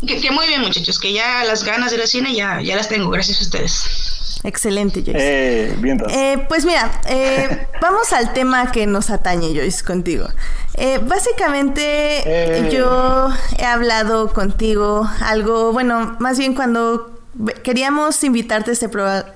Que, 0.04 0.30
muy 0.32 0.48
bien, 0.48 0.62
muchachos, 0.62 0.98
que 0.98 1.12
ya 1.12 1.44
las 1.44 1.62
ganas 1.62 1.92
de 1.92 1.98
la 1.98 2.08
cine 2.08 2.34
ya, 2.34 2.60
ya 2.60 2.74
las 2.74 2.88
tengo, 2.88 3.08
gracias 3.08 3.38
a 3.38 3.42
ustedes. 3.42 4.40
Excelente, 4.42 5.02
Joyce. 5.02 5.18
Eh, 5.20 5.76
bien. 5.78 6.02
Eh, 6.10 6.44
pues 6.48 6.64
mira, 6.64 6.90
eh, 7.06 7.68
vamos 7.80 8.12
al 8.12 8.32
tema 8.32 8.72
que 8.72 8.88
nos 8.88 9.10
atañe, 9.10 9.54
Joyce, 9.54 9.84
contigo. 9.84 10.26
Eh, 10.74 10.98
básicamente, 11.00 12.68
yo 12.72 13.28
he 13.58 13.64
hablado 13.64 14.32
contigo 14.32 15.08
algo, 15.20 15.72
bueno, 15.72 16.16
más 16.18 16.36
bien 16.36 16.54
cuando 16.54 17.21
queríamos 17.62 18.22
invitarte 18.24 18.70
a 18.70 18.74
este, 18.74 18.90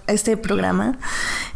este 0.06 0.36
programa. 0.36 0.98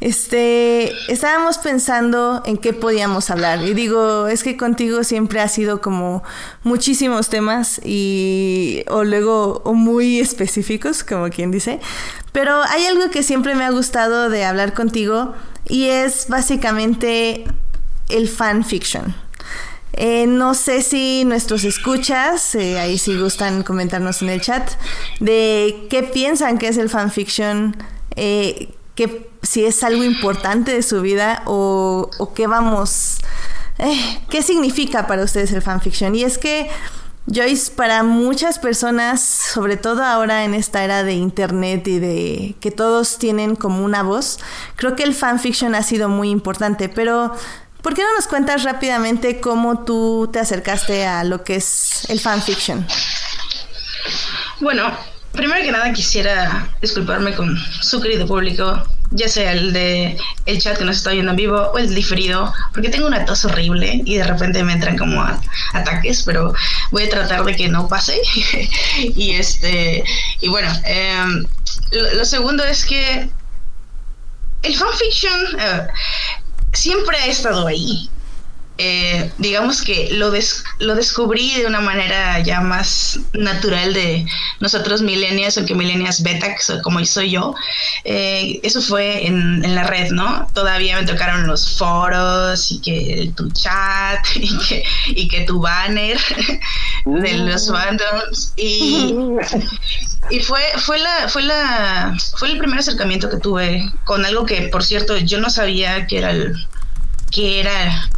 Este, 0.00 0.92
estábamos 1.12 1.58
pensando 1.58 2.42
en 2.46 2.56
qué 2.56 2.72
podíamos 2.72 3.30
hablar. 3.30 3.62
Y 3.62 3.74
digo, 3.74 4.26
es 4.26 4.42
que 4.42 4.56
contigo 4.56 5.04
siempre 5.04 5.40
ha 5.40 5.48
sido 5.48 5.80
como 5.80 6.22
muchísimos 6.62 7.28
temas 7.28 7.80
y 7.84 8.84
o 8.88 9.04
luego 9.04 9.60
o 9.64 9.74
muy 9.74 10.20
específicos, 10.20 11.04
como 11.04 11.28
quien 11.28 11.50
dice. 11.50 11.80
Pero 12.32 12.62
hay 12.64 12.86
algo 12.86 13.10
que 13.10 13.22
siempre 13.22 13.54
me 13.54 13.64
ha 13.64 13.70
gustado 13.70 14.30
de 14.30 14.44
hablar 14.44 14.72
contigo 14.72 15.34
y 15.66 15.86
es 15.86 16.26
básicamente 16.28 17.44
el 18.08 18.28
fan 18.28 18.64
fiction. 18.64 19.14
Eh, 19.94 20.26
no 20.26 20.54
sé 20.54 20.82
si 20.82 21.24
nuestros 21.24 21.64
escuchas, 21.64 22.54
eh, 22.54 22.78
ahí 22.78 22.98
si 22.98 23.18
gustan 23.18 23.62
comentarnos 23.62 24.22
en 24.22 24.30
el 24.30 24.40
chat, 24.40 24.70
de 25.18 25.86
qué 25.90 26.02
piensan 26.02 26.58
que 26.58 26.68
es 26.68 26.76
el 26.76 26.88
fanfiction, 26.88 27.76
eh, 28.16 28.72
que 28.94 29.28
si 29.42 29.64
es 29.64 29.82
algo 29.82 30.04
importante 30.04 30.72
de 30.72 30.82
su 30.82 31.00
vida 31.00 31.42
o, 31.46 32.10
o 32.18 32.34
qué 32.34 32.46
vamos, 32.46 33.18
qué 34.28 34.42
significa 34.42 35.06
para 35.06 35.24
ustedes 35.24 35.52
el 35.52 35.62
fanfiction. 35.62 36.14
Y 36.14 36.24
es 36.24 36.36
que 36.36 36.68
Joyce, 37.32 37.72
para 37.72 38.02
muchas 38.02 38.58
personas, 38.58 39.22
sobre 39.22 39.76
todo 39.76 40.02
ahora 40.02 40.44
en 40.44 40.54
esta 40.54 40.84
era 40.84 41.04
de 41.04 41.12
internet 41.12 41.86
y 41.86 41.98
de 41.98 42.56
que 42.60 42.70
todos 42.70 43.18
tienen 43.18 43.56
como 43.56 43.84
una 43.84 44.02
voz, 44.02 44.38
creo 44.76 44.96
que 44.96 45.04
el 45.04 45.14
fanfiction 45.14 45.74
ha 45.74 45.82
sido 45.82 46.08
muy 46.08 46.30
importante, 46.30 46.88
pero 46.88 47.32
¿Por 47.82 47.94
qué 47.94 48.02
no 48.02 48.14
nos 48.14 48.26
cuentas 48.26 48.62
rápidamente 48.62 49.40
cómo 49.40 49.84
tú 49.84 50.28
te 50.32 50.38
acercaste 50.38 51.06
a 51.06 51.24
lo 51.24 51.44
que 51.44 51.56
es 51.56 52.04
el 52.10 52.20
fanfiction? 52.20 52.86
Bueno, 54.60 54.94
primero 55.32 55.62
que 55.62 55.72
nada 55.72 55.92
quisiera 55.92 56.68
disculparme 56.82 57.34
con 57.34 57.56
su 57.80 58.00
querido 58.00 58.26
público, 58.26 58.82
ya 59.10 59.28
sea 59.28 59.52
el 59.52 59.72
de 59.72 60.16
el 60.46 60.60
chat 60.60 60.76
que 60.76 60.84
nos 60.84 60.98
está 60.98 61.12
viendo 61.12 61.30
en 61.30 61.36
vivo 61.36 61.56
o 61.74 61.78
el 61.78 61.94
diferido, 61.94 62.52
porque 62.74 62.90
tengo 62.90 63.06
una 63.06 63.24
tos 63.24 63.44
horrible 63.44 64.02
y 64.04 64.16
de 64.16 64.24
repente 64.24 64.62
me 64.62 64.74
entran 64.74 64.98
como 64.98 65.22
ataques, 65.72 66.22
pero 66.24 66.52
voy 66.90 67.04
a 67.04 67.08
tratar 67.08 67.44
de 67.44 67.56
que 67.56 67.68
no 67.68 67.88
pase. 67.88 68.20
y 68.98 69.32
este 69.32 70.04
y 70.40 70.48
bueno, 70.48 70.70
em, 70.84 71.46
lo, 71.92 72.24
segundo 72.24 72.62
es 72.64 72.84
que 72.84 73.28
el 74.62 74.76
fanfiction 74.76 75.58
eh, 75.58 75.86
siempre 76.72 77.16
ha 77.16 77.26
estado 77.26 77.66
ahí. 77.66 78.08
Eh, 78.82 79.30
digamos 79.36 79.82
que 79.82 80.08
lo, 80.12 80.32
lo 80.78 80.94
descubrí 80.94 81.52
de 81.52 81.66
una 81.66 81.82
manera 81.82 82.40
ya 82.40 82.62
más 82.62 83.20
natural 83.34 83.92
de 83.92 84.24
nosotros 84.60 85.02
millennials 85.02 85.58
o 85.58 85.66
que 85.66 85.74
millennials 85.74 86.22
beta, 86.22 86.56
como 86.82 87.04
soy 87.04 87.32
yo. 87.32 87.54
Eh, 88.04 88.58
eso 88.62 88.80
fue 88.80 89.26
en, 89.26 89.62
en, 89.62 89.74
la 89.74 89.82
red, 89.82 90.12
¿no? 90.12 90.46
Todavía 90.54 90.98
me 90.98 91.04
tocaron 91.04 91.46
los 91.46 91.76
foros 91.76 92.72
y 92.72 92.80
que 92.80 93.30
tu 93.36 93.50
chat 93.50 94.24
y 94.36 94.56
que, 94.60 94.82
y 95.08 95.28
que 95.28 95.42
tu 95.42 95.60
banner 95.60 96.18
de 97.04 97.32
los 97.36 97.68
fandoms 97.68 98.54
y, 98.56 99.14
y 100.28 100.40
fue, 100.40 100.60
fue 100.78 100.98
la, 100.98 101.28
fue 101.28 101.42
la, 101.42 102.14
fue 102.36 102.52
el 102.52 102.58
primer 102.58 102.78
acercamiento 102.78 103.30
que 103.30 103.38
tuve 103.38 103.90
con 104.04 104.24
algo 104.24 104.44
que, 104.44 104.68
por 104.68 104.84
cierto, 104.84 105.16
yo 105.16 105.40
no 105.40 105.48
sabía 105.48 106.06
que 106.06 106.18
era 106.18 106.30
el, 106.30 106.54
que 107.30 107.60
era 107.60 108.10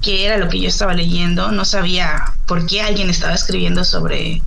qué 0.00 0.26
era 0.26 0.36
lo 0.36 0.48
que 0.48 0.60
yo 0.60 0.68
estaba 0.68 0.94
leyendo, 0.94 1.50
no 1.50 1.64
sabía 1.64 2.34
por 2.46 2.66
qué 2.66 2.82
alguien 2.82 3.10
estaba 3.10 3.34
escribiendo 3.34 3.84
sobre 3.84 4.42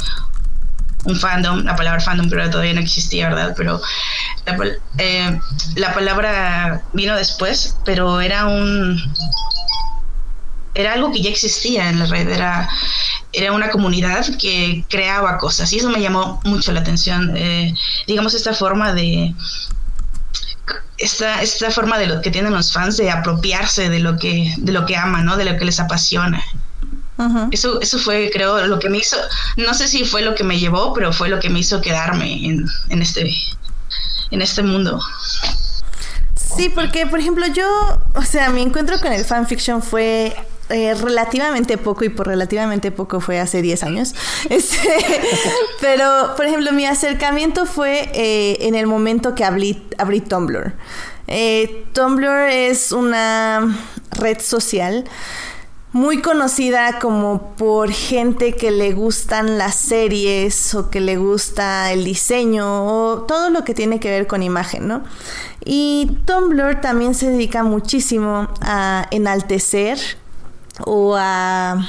un 1.03 1.19
fandom, 1.19 1.63
la 1.63 1.75
palabra 1.75 1.99
fandom 1.99 2.29
pero 2.29 2.49
todavía 2.49 2.73
no 2.73 2.79
existía, 2.79 3.29
¿verdad? 3.29 3.53
Pero 3.57 3.81
la, 4.45 4.57
eh, 4.99 5.39
la 5.75 5.93
palabra 5.93 6.83
vino 6.93 7.15
después, 7.15 7.75
pero 7.85 8.21
era 8.21 8.45
un 8.45 9.01
era 10.73 10.93
algo 10.93 11.11
que 11.11 11.21
ya 11.21 11.29
existía 11.29 11.89
en 11.89 11.99
la 11.99 12.05
red, 12.05 12.29
era, 12.29 12.69
era 13.33 13.51
una 13.51 13.69
comunidad 13.69 14.25
que 14.37 14.85
creaba 14.89 15.37
cosas 15.37 15.71
y 15.73 15.77
eso 15.77 15.89
me 15.89 16.01
llamó 16.01 16.39
mucho 16.45 16.71
la 16.71 16.79
atención, 16.79 17.35
eh, 17.35 17.73
digamos 18.07 18.33
esta 18.33 18.53
forma 18.53 18.93
de, 18.93 19.33
esta, 20.97 21.41
esta 21.41 21.71
forma 21.71 21.97
de 21.97 22.07
lo 22.07 22.21
que 22.21 22.31
tienen 22.31 22.53
los 22.53 22.71
fans 22.71 22.97
de 22.97 23.09
apropiarse 23.09 23.89
de 23.89 23.99
lo 23.99 24.17
que, 24.17 24.53
de 24.57 24.71
lo 24.71 24.85
que 24.85 24.95
aman, 24.95 25.25
¿no? 25.25 25.35
De 25.35 25.45
lo 25.45 25.57
que 25.57 25.65
les 25.65 25.79
apasiona. 25.79 26.43
Eso, 27.51 27.79
eso 27.81 27.99
fue, 27.99 28.31
creo, 28.33 28.65
lo 28.65 28.79
que 28.79 28.89
me 28.89 28.97
hizo, 28.97 29.15
no 29.55 29.75
sé 29.75 29.87
si 29.87 30.05
fue 30.05 30.23
lo 30.23 30.33
que 30.33 30.43
me 30.43 30.57
llevó, 30.57 30.91
pero 30.91 31.13
fue 31.13 31.29
lo 31.29 31.39
que 31.39 31.51
me 31.51 31.59
hizo 31.59 31.79
quedarme 31.79 32.33
en, 32.33 32.65
en 32.89 33.01
este, 33.03 33.31
en 34.31 34.41
este 34.41 34.63
mundo. 34.63 34.99
Sí, 36.57 36.69
porque, 36.69 37.05
por 37.05 37.19
ejemplo, 37.19 37.45
yo, 37.45 38.01
o 38.15 38.23
sea, 38.23 38.49
mi 38.49 38.63
encuentro 38.63 38.99
con 38.99 39.13
el 39.13 39.23
fanfiction 39.23 39.83
fue 39.83 40.35
eh, 40.71 40.93
relativamente 40.95 41.77
poco, 41.77 42.03
y 42.03 42.09
por 42.09 42.27
relativamente 42.27 42.91
poco 42.91 43.19
fue 43.19 43.39
hace 43.39 43.61
10 43.61 43.83
años. 43.83 44.15
Este, 44.49 44.79
pero, 45.79 46.33
por 46.35 46.45
ejemplo, 46.45 46.71
mi 46.71 46.85
acercamiento 46.85 47.65
fue 47.65 48.11
eh, 48.13 48.57
en 48.61 48.75
el 48.75 48.87
momento 48.87 49.33
que 49.35 49.45
abrí, 49.45 49.73
Tumblr. 50.27 50.73
Eh, 51.27 51.85
Tumblr 51.93 52.49
es 52.49 52.91
una 52.91 53.77
red 54.11 54.39
social 54.39 55.05
muy 55.93 56.21
conocida 56.21 56.99
como 56.99 57.53
por 57.57 57.91
gente 57.91 58.53
que 58.53 58.71
le 58.71 58.93
gustan 58.93 59.57
las 59.57 59.75
series 59.75 60.73
o 60.73 60.89
que 60.89 61.01
le 61.01 61.17
gusta 61.17 61.91
el 61.91 62.05
diseño 62.05 62.85
o 62.85 63.21
todo 63.23 63.49
lo 63.49 63.65
que 63.65 63.73
tiene 63.73 63.99
que 63.99 64.09
ver 64.09 64.25
con 64.25 64.41
imagen, 64.41 64.87
¿no? 64.87 65.03
Y 65.65 66.17
Tumblr 66.25 66.79
también 66.79 67.13
se 67.13 67.29
dedica 67.29 67.63
muchísimo 67.63 68.47
a 68.61 69.07
enaltecer 69.11 69.99
o 70.85 71.15
a 71.17 71.87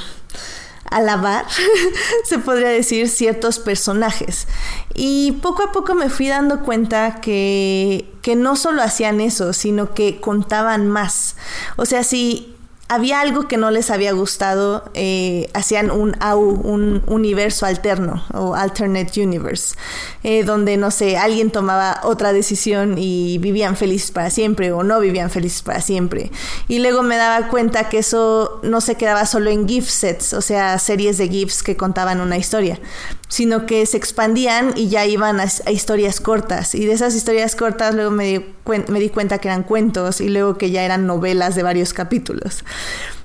alabar, 0.85 1.45
se 2.23 2.39
podría 2.39 2.69
decir, 2.69 3.09
ciertos 3.09 3.59
personajes. 3.59 4.47
Y 4.93 5.33
poco 5.41 5.63
a 5.63 5.71
poco 5.71 5.95
me 5.95 6.09
fui 6.09 6.27
dando 6.27 6.61
cuenta 6.61 7.19
que, 7.19 8.11
que 8.21 8.35
no 8.35 8.55
solo 8.55 8.83
hacían 8.83 9.21
eso, 9.21 9.53
sino 9.53 9.93
que 9.93 10.21
contaban 10.21 10.87
más. 10.87 11.35
O 11.77 11.85
sea, 11.85 12.03
si 12.03 12.52
había 12.93 13.21
algo 13.21 13.47
que 13.47 13.57
no 13.57 13.71
les 13.71 13.89
había 13.89 14.11
gustado, 14.11 14.83
eh, 14.93 15.49
hacían 15.53 15.89
un 15.89 16.15
AU, 16.19 16.61
un 16.63 17.01
universo 17.07 17.65
alterno 17.65 18.23
o 18.33 18.53
alternate 18.55 19.21
universe, 19.21 19.75
eh, 20.23 20.43
donde, 20.43 20.77
no 20.77 20.91
sé, 20.91 21.17
alguien 21.17 21.49
tomaba 21.49 22.01
otra 22.03 22.33
decisión 22.33 22.95
y 22.97 23.39
vivían 23.39 23.75
felices 23.75 24.11
para 24.11 24.29
siempre 24.29 24.71
o 24.71 24.83
no 24.83 24.99
vivían 24.99 25.31
felices 25.31 25.63
para 25.63 25.81
siempre. 25.81 26.31
Y 26.67 26.79
luego 26.79 27.01
me 27.01 27.17
daba 27.17 27.47
cuenta 27.47 27.89
que 27.89 27.99
eso 27.99 28.59
no 28.61 28.79
se 28.79 28.95
quedaba 28.95 29.25
solo 29.25 29.49
en 29.49 29.67
GIF 29.67 29.89
sets, 29.89 30.33
o 30.33 30.41
sea, 30.41 30.77
series 30.77 31.17
de 31.17 31.29
GIFs 31.29 31.63
que 31.63 31.75
contaban 31.75 32.21
una 32.21 32.37
historia, 32.37 32.79
sino 33.27 33.65
que 33.65 33.85
se 33.87 33.97
expandían 33.97 34.73
y 34.75 34.89
ya 34.89 35.05
iban 35.05 35.39
a, 35.39 35.47
historias 35.71 36.21
cortas. 36.21 36.75
Y 36.75 36.85
de 36.85 36.93
esas 36.93 37.15
historias 37.15 37.55
cortas 37.55 37.95
luego 37.95 38.11
me 38.11 38.25
di, 38.25 38.45
me 38.87 38.99
di 38.99 39.09
cuenta 39.09 39.39
que 39.39 39.47
eran 39.47 39.63
cuentos 39.63 40.21
y 40.21 40.29
luego 40.29 40.57
que 40.57 40.69
ya 40.69 40.83
eran 40.83 41.07
novelas 41.07 41.55
de 41.55 41.63
varios 41.63 41.93
capítulos. 41.93 42.63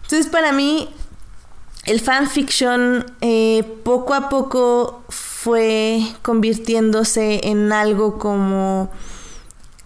Entonces 0.03 0.27
para 0.27 0.53
mí 0.53 0.89
el 1.85 2.01
fanfiction 2.01 3.07
eh, 3.21 3.65
poco 3.85 4.15
a 4.15 4.29
poco 4.29 5.03
fue 5.09 6.03
convirtiéndose 6.23 7.41
en 7.45 7.73
algo 7.73 8.19
como 8.19 8.91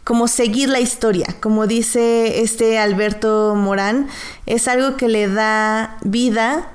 como 0.04 0.26
seguir 0.26 0.68
la 0.68 0.80
historia, 0.80 1.36
como 1.40 1.66
dice 1.68 2.42
este 2.42 2.78
Alberto 2.78 3.54
Morán, 3.54 4.08
es 4.46 4.66
algo 4.66 4.96
que 4.96 5.06
le 5.06 5.28
da 5.28 5.96
vida 6.02 6.72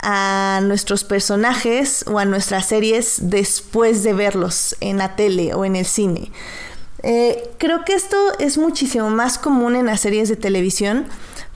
a 0.00 0.60
nuestros 0.64 1.04
personajes 1.04 2.04
o 2.08 2.18
a 2.18 2.24
nuestras 2.24 2.66
series 2.66 3.18
después 3.30 4.02
de 4.02 4.14
verlos 4.14 4.74
en 4.80 4.98
la 4.98 5.16
tele 5.16 5.54
o 5.54 5.64
en 5.64 5.76
el 5.76 5.86
cine. 5.86 6.32
Eh, 7.02 7.50
creo 7.58 7.84
que 7.84 7.94
esto 7.94 8.16
es 8.38 8.58
muchísimo 8.58 9.10
más 9.10 9.38
común 9.38 9.76
en 9.76 9.86
las 9.86 10.00
series 10.00 10.28
de 10.28 10.36
televisión, 10.36 11.06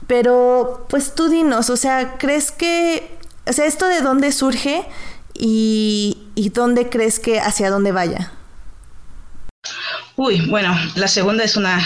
pero 0.07 0.85
pues 0.89 1.13
tú 1.13 1.29
dinos, 1.29 1.69
o 1.69 1.77
sea, 1.77 2.15
¿crees 2.17 2.51
que, 2.51 3.17
o 3.45 3.53
sea, 3.53 3.65
esto 3.65 3.87
de 3.87 4.01
dónde 4.01 4.31
surge 4.31 4.85
y, 5.33 6.17
y 6.35 6.49
dónde 6.49 6.89
crees 6.89 7.19
que 7.19 7.39
hacia 7.39 7.69
dónde 7.69 7.91
vaya? 7.91 8.31
Uy, 10.15 10.41
bueno, 10.49 10.75
la 10.95 11.07
segunda 11.07 11.43
es 11.43 11.57
una, 11.57 11.85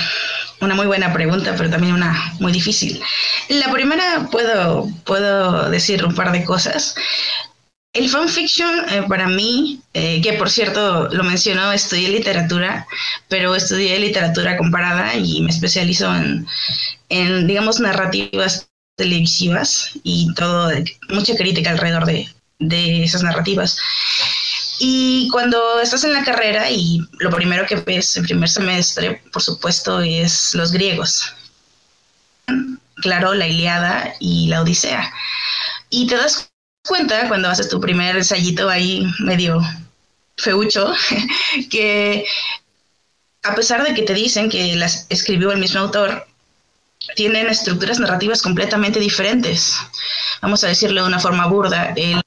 una 0.61 0.75
muy 0.75 0.85
buena 0.85 1.11
pregunta, 1.11 1.53
pero 1.57 1.69
también 1.69 1.93
una 1.93 2.33
muy 2.39 2.51
difícil. 2.51 3.01
La 3.49 3.69
primera 3.71 4.27
puedo, 4.31 4.87
puedo 5.05 5.69
decir 5.69 6.05
un 6.05 6.15
par 6.15 6.31
de 6.31 6.45
cosas. 6.45 6.95
El 7.93 8.09
fanfiction 8.09 8.89
eh, 8.89 9.03
para 9.09 9.27
mí, 9.27 9.81
eh, 9.93 10.21
que 10.21 10.33
por 10.33 10.49
cierto 10.49 11.09
lo 11.09 11.23
mencionó, 11.23 11.73
estudié 11.73 12.07
literatura, 12.07 12.87
pero 13.27 13.53
estudié 13.53 13.99
literatura 13.99 14.57
comparada 14.57 15.13
y 15.15 15.41
me 15.41 15.49
especializo 15.49 16.15
en, 16.15 16.47
en 17.09 17.47
digamos, 17.47 17.81
narrativas 17.81 18.69
televisivas 18.95 19.91
y 20.03 20.33
todo, 20.35 20.71
mucha 21.09 21.35
crítica 21.35 21.71
alrededor 21.71 22.05
de, 22.05 22.29
de 22.59 23.03
esas 23.03 23.23
narrativas. 23.23 23.77
Y 24.79 25.27
cuando 25.31 25.81
estás 25.81 26.05
en 26.05 26.13
la 26.13 26.23
carrera 26.23 26.71
y 26.71 27.01
lo 27.19 27.29
primero 27.29 27.65
que 27.65 27.75
ves 27.75 28.15
en 28.15 28.23
primer 28.23 28.49
semestre, 28.49 29.21
por 29.33 29.41
supuesto, 29.41 29.99
es 29.99 30.53
los 30.53 30.71
griegos. 30.71 31.33
Claro, 32.95 33.33
la 33.33 33.47
Iliada 33.47 34.13
y 34.19 34.47
la 34.47 34.61
Odisea. 34.61 35.11
Y 35.89 36.07
te 36.07 36.15
das 36.15 36.50
cuenta 36.87 37.27
cuando 37.27 37.49
haces 37.49 37.69
tu 37.69 37.79
primer 37.79 38.15
ensayito 38.15 38.69
ahí 38.69 39.05
medio 39.19 39.61
feucho, 40.37 40.93
que 41.69 42.25
a 43.43 43.55
pesar 43.55 43.83
de 43.83 43.93
que 43.93 44.03
te 44.03 44.13
dicen 44.13 44.49
que 44.49 44.75
las 44.75 45.07
escribió 45.09 45.51
el 45.51 45.59
mismo 45.59 45.81
autor, 45.81 46.27
tienen 47.15 47.47
estructuras 47.47 47.99
narrativas 47.99 48.41
completamente 48.41 48.99
diferentes. 48.99 49.75
Vamos 50.41 50.63
a 50.63 50.67
decirlo 50.67 51.01
de 51.01 51.07
una 51.07 51.19
forma 51.19 51.47
burda. 51.47 51.93
El 51.95 52.21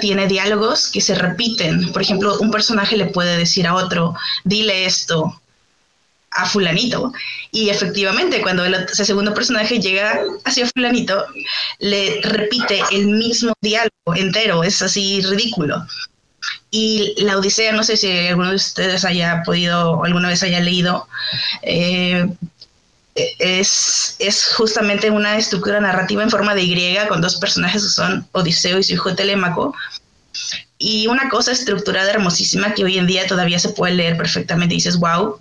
tiene 0.00 0.26
diálogos 0.26 0.88
que 0.88 1.00
se 1.00 1.14
repiten. 1.14 1.92
Por 1.92 2.02
ejemplo, 2.02 2.38
un 2.40 2.50
personaje 2.50 2.96
le 2.96 3.06
puede 3.06 3.36
decir 3.36 3.66
a 3.66 3.74
otro, 3.74 4.14
dile 4.44 4.86
esto, 4.86 5.40
a 6.32 6.46
fulanito. 6.46 7.12
Y 7.50 7.70
efectivamente, 7.70 8.42
cuando 8.42 8.64
el, 8.64 8.88
segundo 8.88 9.34
personaje 9.34 9.80
llega 9.80 10.20
hacia 10.44 10.66
fulanito, 10.66 11.24
le 11.78 12.20
repite 12.22 12.80
el 12.92 13.06
mismo 13.08 13.52
diálogo 13.60 14.14
entero. 14.14 14.62
Es 14.62 14.80
así 14.82 15.20
ridículo. 15.22 15.84
Y 16.70 17.14
la 17.18 17.36
Odisea, 17.36 17.72
no 17.72 17.82
sé 17.82 17.96
si 17.96 18.28
alguno 18.28 18.50
de 18.50 18.56
ustedes 18.56 19.04
haya 19.04 19.42
podido 19.44 20.04
alguna 20.04 20.28
vez 20.28 20.42
haya 20.42 20.60
leído, 20.60 21.08
eh, 21.62 22.26
es, 23.14 24.16
es, 24.20 24.54
justamente 24.54 25.10
una 25.10 25.36
estructura 25.36 25.80
narrativa 25.80 26.22
en 26.22 26.30
forma 26.30 26.54
de 26.54 26.62
Y 26.62 26.96
con 27.08 27.20
dos 27.20 27.36
personajes 27.36 27.82
que 27.82 27.88
son 27.88 28.26
Odiseo 28.32 28.78
y 28.78 28.84
su 28.84 28.94
hijo 28.94 29.14
Telémaco. 29.14 29.74
Y 30.78 31.08
una 31.08 31.28
cosa 31.28 31.52
estructurada 31.52 32.10
hermosísima 32.10 32.72
que 32.72 32.84
hoy 32.84 32.98
en 32.98 33.06
día 33.06 33.26
todavía 33.26 33.58
se 33.58 33.70
puede 33.70 33.94
leer 33.94 34.16
perfectamente. 34.16 34.76
Dices, 34.76 34.96
wow, 34.98 35.38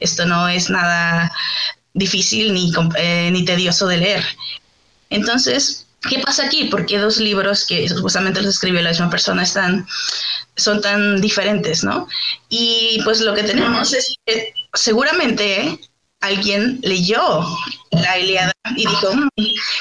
esto 0.00 0.26
no 0.26 0.48
es 0.48 0.70
nada 0.70 1.32
difícil 1.94 2.52
ni, 2.52 2.72
eh, 2.96 3.30
ni 3.32 3.44
tedioso 3.44 3.86
de 3.86 3.96
leer. 3.96 4.24
Entonces, 5.10 5.86
¿qué 6.08 6.18
pasa 6.20 6.46
aquí? 6.46 6.64
¿Por 6.64 6.86
qué 6.86 6.98
dos 6.98 7.18
libros 7.18 7.66
que 7.66 7.88
supuestamente 7.88 8.40
los 8.42 8.54
escribió 8.54 8.82
la 8.82 8.90
misma 8.90 9.10
persona 9.10 9.42
están, 9.42 9.86
son 10.56 10.80
tan 10.80 11.20
diferentes, 11.20 11.84
no? 11.84 12.08
Y 12.48 13.00
pues 13.04 13.20
lo 13.20 13.34
que 13.34 13.42
tenemos 13.42 13.92
es 13.92 14.16
que 14.26 14.52
seguramente 14.74 15.78
alguien 16.20 16.80
leyó 16.82 17.46
la 17.90 18.18
Iliada 18.18 18.52
y 18.76 18.86
dijo, 18.86 19.14
mm, 19.14 19.28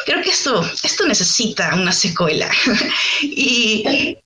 creo 0.05 0.21
que 0.21 0.29
esto, 0.29 0.63
esto 0.83 1.05
necesita 1.05 1.75
una 1.75 1.91
secuela. 1.91 2.49
y, 3.21 4.17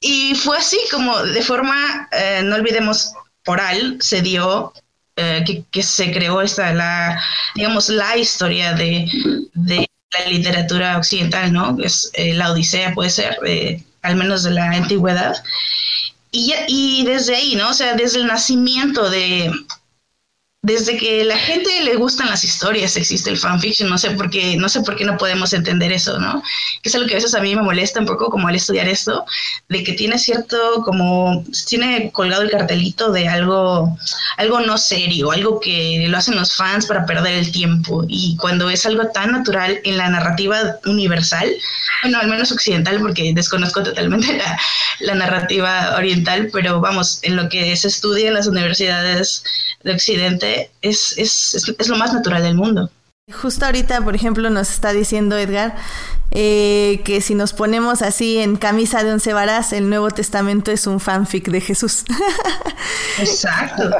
y, 0.00 0.34
fue 0.34 0.58
así 0.58 0.78
como 0.90 1.22
de 1.22 1.42
forma, 1.42 2.08
eh, 2.12 2.42
no 2.44 2.56
olvidemos, 2.56 3.12
oral, 3.46 3.98
se 4.00 4.22
dio 4.22 4.72
eh, 5.16 5.64
que, 5.70 5.82
se 5.82 6.12
creó 6.12 6.40
esta, 6.40 6.72
la, 6.72 7.20
digamos, 7.54 7.88
la 7.88 8.16
historia 8.16 8.72
de, 8.74 9.06
de 9.54 9.88
la 10.12 10.26
literatura 10.28 10.96
occidental, 10.96 11.52
¿no? 11.52 11.76
Es 11.82 12.10
eh, 12.14 12.34
la 12.34 12.52
Odisea, 12.52 12.94
puede 12.94 13.10
ser, 13.10 13.36
al 14.02 14.16
menos 14.16 14.42
de 14.42 14.50
la 14.50 14.70
antigüedad. 14.70 15.42
Y, 16.30 16.52
y 16.66 17.04
desde 17.04 17.36
ahí, 17.36 17.54
¿no? 17.54 17.70
O 17.70 17.74
sea, 17.74 17.94
desde 17.94 18.18
el 18.18 18.26
nacimiento 18.26 19.08
de, 19.08 19.50
desde 20.64 20.96
que 20.96 21.24
la 21.24 21.36
gente 21.36 21.68
le 21.82 21.94
gustan 21.96 22.30
las 22.30 22.42
historias 22.42 22.96
existe 22.96 23.28
el 23.28 23.36
fanfiction, 23.36 23.90
no 23.90 23.98
sé 23.98 24.12
por 24.12 24.30
qué, 24.30 24.56
no 24.56 24.70
sé 24.70 24.80
por 24.80 24.96
qué 24.96 25.04
no 25.04 25.18
podemos 25.18 25.52
entender 25.52 25.92
eso, 25.92 26.18
¿no? 26.18 26.42
Que 26.82 26.88
es 26.88 26.94
algo 26.94 27.06
que 27.06 27.12
a 27.12 27.16
veces 27.16 27.34
a 27.34 27.40
mí 27.40 27.54
me 27.54 27.60
molesta 27.60 28.00
un 28.00 28.06
poco 28.06 28.30
como 28.30 28.48
al 28.48 28.54
estudiar 28.54 28.88
esto, 28.88 29.26
de 29.68 29.84
que 29.84 29.92
tiene 29.92 30.18
cierto 30.18 30.56
como 30.82 31.44
tiene 31.68 32.10
colgado 32.12 32.40
el 32.40 32.50
cartelito 32.50 33.12
de 33.12 33.28
algo 33.28 33.94
algo 34.38 34.60
no 34.60 34.78
serio, 34.78 35.32
algo 35.32 35.60
que 35.60 36.06
lo 36.08 36.16
hacen 36.16 36.34
los 36.34 36.56
fans 36.56 36.86
para 36.86 37.04
perder 37.04 37.34
el 37.34 37.52
tiempo 37.52 38.06
y 38.08 38.34
cuando 38.38 38.70
es 38.70 38.86
algo 38.86 39.08
tan 39.08 39.32
natural 39.32 39.80
en 39.84 39.98
la 39.98 40.08
narrativa 40.08 40.76
universal, 40.86 41.54
bueno, 42.02 42.20
al 42.20 42.28
menos 42.28 42.50
occidental 42.52 43.00
porque 43.00 43.32
desconozco 43.34 43.82
totalmente 43.82 44.32
la, 44.38 44.58
la 45.00 45.14
narrativa 45.14 45.94
oriental, 45.98 46.48
pero 46.50 46.80
vamos, 46.80 47.18
en 47.20 47.36
lo 47.36 47.50
que 47.50 47.76
se 47.76 47.88
estudia 47.88 48.28
en 48.28 48.34
las 48.34 48.46
universidades 48.46 49.42
de 49.82 49.92
Occidente 49.92 50.53
es, 50.82 51.14
es, 51.18 51.88
lo 51.88 51.96
más 51.96 52.12
natural 52.12 52.42
del 52.42 52.54
mundo. 52.54 52.90
Justo 53.32 53.64
ahorita, 53.64 54.02
por 54.02 54.14
ejemplo, 54.14 54.50
nos 54.50 54.68
está 54.70 54.92
diciendo 54.92 55.38
Edgar 55.38 55.76
eh, 56.30 57.00
que 57.04 57.22
si 57.22 57.34
nos 57.34 57.54
ponemos 57.54 58.02
así 58.02 58.38
en 58.38 58.56
camisa 58.56 59.02
de 59.02 59.12
once 59.12 59.32
varas, 59.32 59.72
el 59.72 59.88
Nuevo 59.88 60.10
Testamento 60.10 60.70
es 60.70 60.86
un 60.86 61.00
fanfic 61.00 61.48
de 61.48 61.60
Jesús. 61.62 62.04
Exacto. 63.18 63.90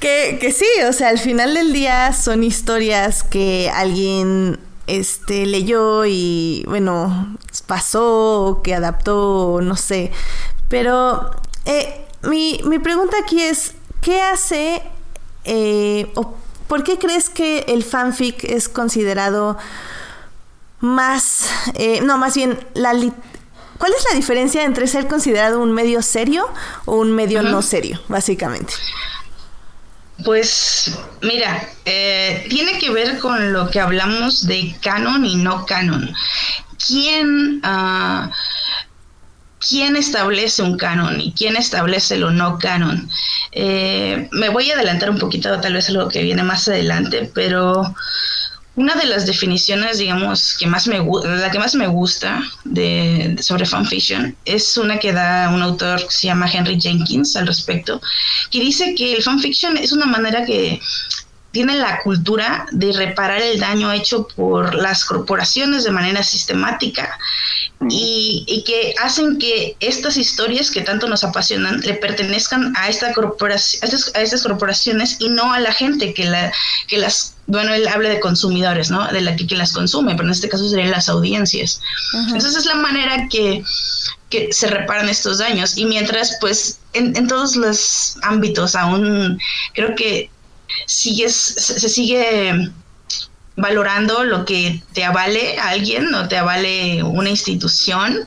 que, 0.00 0.36
que 0.38 0.52
sí, 0.52 0.66
o 0.86 0.92
sea, 0.92 1.08
al 1.08 1.18
final 1.18 1.54
del 1.54 1.72
día 1.72 2.12
son 2.12 2.44
historias 2.44 3.22
que 3.22 3.70
alguien 3.74 4.58
este 4.86 5.46
leyó 5.46 6.04
y 6.04 6.62
bueno 6.68 7.38
pasó 7.66 8.44
o 8.44 8.62
que 8.62 8.74
adaptó 8.74 9.60
no 9.62 9.76
sé 9.76 10.12
pero 10.68 11.30
eh, 11.64 12.04
mi, 12.22 12.60
mi 12.64 12.78
pregunta 12.78 13.16
aquí 13.22 13.40
es 13.40 13.72
qué 14.00 14.20
hace 14.20 14.82
eh, 15.44 16.12
¿Por 16.68 16.82
qué 16.82 16.98
crees 16.98 17.28
que 17.28 17.60
el 17.68 17.84
fanfic 17.84 18.44
es 18.44 18.68
considerado 18.68 19.56
más, 20.80 21.48
eh, 21.74 22.00
no, 22.02 22.18
más 22.18 22.34
bien, 22.34 22.58
la 22.74 22.92
¿cuál 23.78 23.92
es 23.92 24.04
la 24.10 24.16
diferencia 24.16 24.64
entre 24.64 24.86
ser 24.86 25.06
considerado 25.06 25.60
un 25.60 25.72
medio 25.72 26.02
serio 26.02 26.48
o 26.84 26.96
un 26.96 27.12
medio 27.12 27.42
no 27.42 27.62
serio, 27.62 28.00
básicamente? 28.08 28.74
Pues 30.24 30.96
mira, 31.22 31.68
eh, 31.84 32.46
tiene 32.48 32.78
que 32.78 32.90
ver 32.90 33.18
con 33.18 33.52
lo 33.52 33.68
que 33.68 33.80
hablamos 33.80 34.46
de 34.46 34.76
canon 34.80 35.24
y 35.24 35.36
no 35.36 35.66
canon. 35.66 36.14
¿Quién, 36.86 37.60
uh, 37.64 38.30
¿quién 39.68 39.96
establece 39.96 40.62
un 40.62 40.76
canon 40.76 41.20
y 41.20 41.32
quién 41.32 41.56
establece 41.56 42.16
lo 42.16 42.30
no 42.30 42.58
canon? 42.58 43.08
Eh, 43.52 44.28
me 44.32 44.48
voy 44.48 44.70
a 44.70 44.74
adelantar 44.74 45.10
un 45.10 45.18
poquito, 45.18 45.60
tal 45.60 45.74
vez 45.74 45.88
algo 45.88 46.08
que 46.08 46.22
viene 46.22 46.42
más 46.42 46.68
adelante, 46.68 47.30
pero 47.34 47.94
una 48.76 48.94
de 48.96 49.06
las 49.06 49.24
definiciones, 49.26 49.98
digamos, 49.98 50.56
que 50.58 50.66
más 50.66 50.88
me 50.88 50.98
la 50.98 51.50
que 51.50 51.58
más 51.58 51.74
me 51.76 51.86
gusta 51.86 52.42
de, 52.64 53.36
sobre 53.40 53.66
fanfiction 53.66 54.36
es 54.44 54.76
una 54.76 54.98
que 54.98 55.12
da 55.12 55.50
un 55.50 55.62
autor 55.62 56.00
que 56.00 56.10
se 56.10 56.26
llama 56.26 56.50
Henry 56.52 56.80
Jenkins 56.80 57.36
al 57.36 57.46
respecto, 57.46 58.00
que 58.50 58.60
dice 58.60 58.94
que 58.96 59.14
el 59.14 59.22
fanfiction 59.22 59.76
es 59.76 59.92
una 59.92 60.06
manera 60.06 60.44
que 60.44 60.80
tiene 61.54 61.76
la 61.76 62.02
cultura 62.02 62.66
de 62.72 62.92
reparar 62.92 63.40
el 63.40 63.60
daño 63.60 63.92
hecho 63.92 64.26
por 64.26 64.74
las 64.74 65.04
corporaciones 65.04 65.84
de 65.84 65.92
manera 65.92 66.24
sistemática 66.24 67.16
y, 67.88 68.64
que 68.66 68.94
hacen 69.00 69.38
que 69.38 69.76
estas 69.78 70.16
historias 70.16 70.72
que 70.72 70.80
tanto 70.80 71.06
nos 71.06 71.22
apasionan 71.22 71.80
le 71.80 71.94
pertenezcan 71.94 72.74
a, 72.76 72.88
esta 72.88 73.12
corporación, 73.12 73.82
a, 73.84 74.20
estas, 74.20 74.42
corporaciones 74.42 75.16
y 75.20 75.28
no 75.28 75.52
a 75.52 75.60
la 75.60 75.72
gente 75.72 76.12
que, 76.12 76.24
la, 76.24 76.52
que 76.88 76.98
las, 76.98 77.36
bueno, 77.46 77.72
él 77.72 77.86
habla 77.86 78.08
de 78.08 78.18
consumidores, 78.18 78.90
¿no? 78.90 79.06
De 79.12 79.20
la 79.20 79.36
que, 79.36 79.46
que 79.46 79.54
las 79.54 79.72
consume, 79.72 80.16
pero 80.16 80.24
en 80.24 80.32
este 80.32 80.48
caso 80.48 80.68
serían 80.68 80.90
las 80.90 81.08
audiencias. 81.08 81.80
Entonces 82.14 82.56
es 82.56 82.66
la 82.66 82.76
manera 82.76 83.28
que, 83.30 83.62
que 84.28 84.52
se 84.52 84.66
reparan 84.66 85.08
estos 85.08 85.38
daños 85.38 85.78
y 85.78 85.84
mientras 85.84 86.36
pues 86.40 86.80
en, 86.94 87.16
en 87.16 87.28
todos 87.28 87.54
los 87.54 88.16
ámbitos 88.22 88.74
aún 88.74 89.38
creo 89.72 89.94
que 89.94 90.30
sigues, 90.86 91.34
se 91.34 91.88
sigue 91.88 92.70
valorando 93.56 94.24
lo 94.24 94.44
que 94.44 94.82
te 94.94 95.04
avale 95.04 95.56
alguien 95.58 96.12
o 96.14 96.26
te 96.26 96.36
avale 96.36 97.02
una 97.02 97.30
institución 97.30 98.24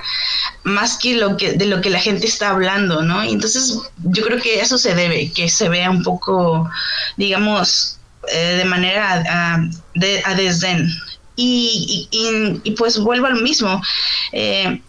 más 0.64 0.98
que 0.98 1.16
lo 1.16 1.36
que 1.36 1.54
de 1.54 1.66
lo 1.66 1.82
que 1.82 1.90
la 1.90 2.00
gente 2.00 2.28
está 2.28 2.50
hablando, 2.50 3.02
¿no? 3.02 3.24
Y 3.24 3.32
entonces 3.32 3.78
yo 3.98 4.24
creo 4.24 4.42
que 4.42 4.62
eso 4.62 4.78
se 4.78 4.96
debe, 4.96 5.32
que 5.32 5.50
se 5.50 5.70
vea 5.70 5.90
un 5.90 6.04
poco, 6.04 6.70
digamos, 7.18 8.00
eh, 8.32 8.56
de 8.58 8.66
manera 8.66 9.24
a, 9.30 9.70
de, 9.96 10.24
desdén. 10.36 10.90
Y, 11.40 12.08
y, 12.64 12.72
pues 12.72 12.98
vuelvo 12.98 13.28
al 13.28 13.42
mismo. 13.44 13.80
Eh, 14.32 14.82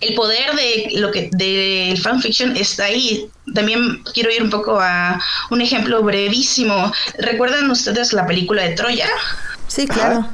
el 0.00 0.14
poder 0.14 0.54
de 0.54 0.90
lo 0.94 1.10
que 1.10 1.30
del 1.32 1.98
fanfiction 1.98 2.56
está 2.56 2.84
ahí. 2.84 3.28
También 3.54 4.02
quiero 4.12 4.30
ir 4.30 4.42
un 4.42 4.50
poco 4.50 4.78
a 4.80 5.20
un 5.50 5.60
ejemplo 5.60 6.02
brevísimo. 6.02 6.92
¿Recuerdan 7.18 7.70
ustedes 7.70 8.12
la 8.12 8.26
película 8.26 8.62
de 8.62 8.74
Troya? 8.74 9.08
Sí, 9.68 9.86
claro. 9.86 10.28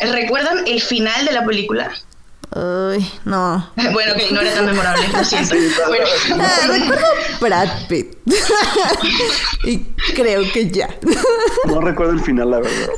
¿Recuerdan 0.00 0.66
el 0.66 0.80
final 0.80 1.24
de 1.24 1.32
la 1.32 1.44
película? 1.44 1.92
Uy, 2.50 3.10
no. 3.24 3.70
bueno, 3.92 4.14
que 4.14 4.30
no 4.30 4.40
era 4.40 4.54
tan 4.54 4.66
memorable, 4.66 5.08
lo 5.08 5.24
siento. 5.24 5.54
bueno. 5.88 6.04
Ah, 6.38 6.66
recuerdo 6.68 7.06
Brad 7.40 7.68
Pitt. 7.88 8.16
y 9.64 9.78
creo 10.14 10.42
que 10.52 10.70
ya. 10.70 10.88
no 11.66 11.80
recuerdo 11.80 12.12
el 12.12 12.20
final, 12.20 12.50
la 12.50 12.60
verdad. 12.60 12.88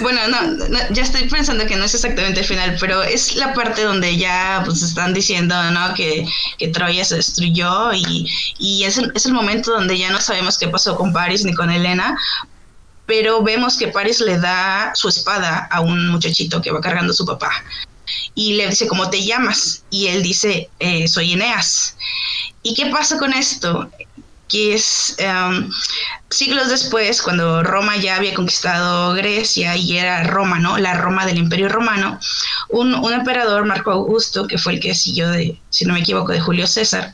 Bueno, 0.00 0.20
no, 0.28 0.78
ya 0.90 1.02
estoy 1.02 1.28
pensando 1.28 1.66
que 1.66 1.76
no 1.76 1.84
es 1.84 1.94
exactamente 1.94 2.40
el 2.40 2.46
final, 2.46 2.76
pero 2.80 3.02
es 3.02 3.36
la 3.36 3.54
parte 3.54 3.82
donde 3.82 4.16
ya 4.16 4.62
pues 4.64 4.82
están 4.82 5.14
diciendo, 5.14 5.54
¿no? 5.70 5.94
Que, 5.94 6.26
que 6.58 6.68
Troya 6.68 7.04
se 7.04 7.16
destruyó 7.16 7.92
y, 7.92 8.28
y 8.58 8.84
es, 8.84 8.98
el, 8.98 9.12
es 9.14 9.26
el 9.26 9.32
momento 9.32 9.72
donde 9.72 9.98
ya 9.98 10.10
no 10.10 10.20
sabemos 10.20 10.58
qué 10.58 10.68
pasó 10.68 10.96
con 10.96 11.12
Paris 11.12 11.44
ni 11.44 11.54
con 11.54 11.70
Elena, 11.70 12.16
pero 13.06 13.42
vemos 13.42 13.76
que 13.76 13.88
Paris 13.88 14.20
le 14.20 14.38
da 14.38 14.92
su 14.94 15.08
espada 15.08 15.68
a 15.70 15.80
un 15.80 16.08
muchachito 16.08 16.62
que 16.62 16.70
va 16.70 16.80
cargando 16.80 17.12
a 17.12 17.16
su 17.16 17.26
papá 17.26 17.50
y 18.34 18.54
le 18.54 18.68
dice, 18.68 18.86
¿cómo 18.86 19.10
te 19.10 19.24
llamas? 19.24 19.84
Y 19.90 20.08
él 20.08 20.22
dice, 20.22 20.70
eh, 20.78 21.08
soy 21.08 21.32
Eneas. 21.32 21.96
¿Y 22.62 22.74
qué 22.74 22.86
pasa 22.86 23.18
con 23.18 23.32
esto? 23.32 23.90
Que 24.48 24.74
es 24.74 25.14
em, 25.18 25.70
siglos 26.30 26.68
después, 26.68 27.22
cuando 27.22 27.62
Roma 27.62 27.96
ya 27.96 28.16
había 28.16 28.34
conquistado 28.34 29.14
Grecia 29.14 29.76
y 29.76 29.96
era 29.96 30.24
Roma, 30.24 30.58
¿no? 30.58 30.78
La 30.78 30.94
Roma 30.94 31.26
del 31.26 31.38
Imperio 31.38 31.68
Romano, 31.68 32.18
un, 32.68 32.94
un 32.94 33.12
emperador, 33.12 33.64
Marco 33.64 33.90
Augusto, 33.90 34.46
que 34.46 34.58
fue 34.58 34.74
el 34.74 34.80
que 34.80 34.94
siguió 34.94 35.30
de, 35.30 35.58
si 35.70 35.84
no 35.84 35.94
me 35.94 36.00
equivoco, 36.00 36.32
de 36.32 36.40
Julio 36.40 36.66
César, 36.66 37.12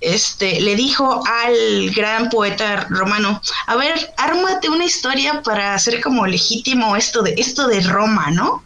este, 0.00 0.60
le 0.60 0.74
dijo 0.74 1.22
al 1.26 1.90
gran 1.90 2.28
poeta 2.28 2.86
romano, 2.90 3.40
a 3.66 3.76
ver, 3.76 4.12
ármate 4.16 4.68
una 4.68 4.84
historia 4.84 5.42
para 5.42 5.74
hacer 5.74 6.00
como 6.00 6.26
legítimo 6.26 6.96
esto 6.96 7.22
de, 7.22 7.34
esto 7.36 7.68
de 7.68 7.80
Roma, 7.80 8.30
¿no? 8.30 8.64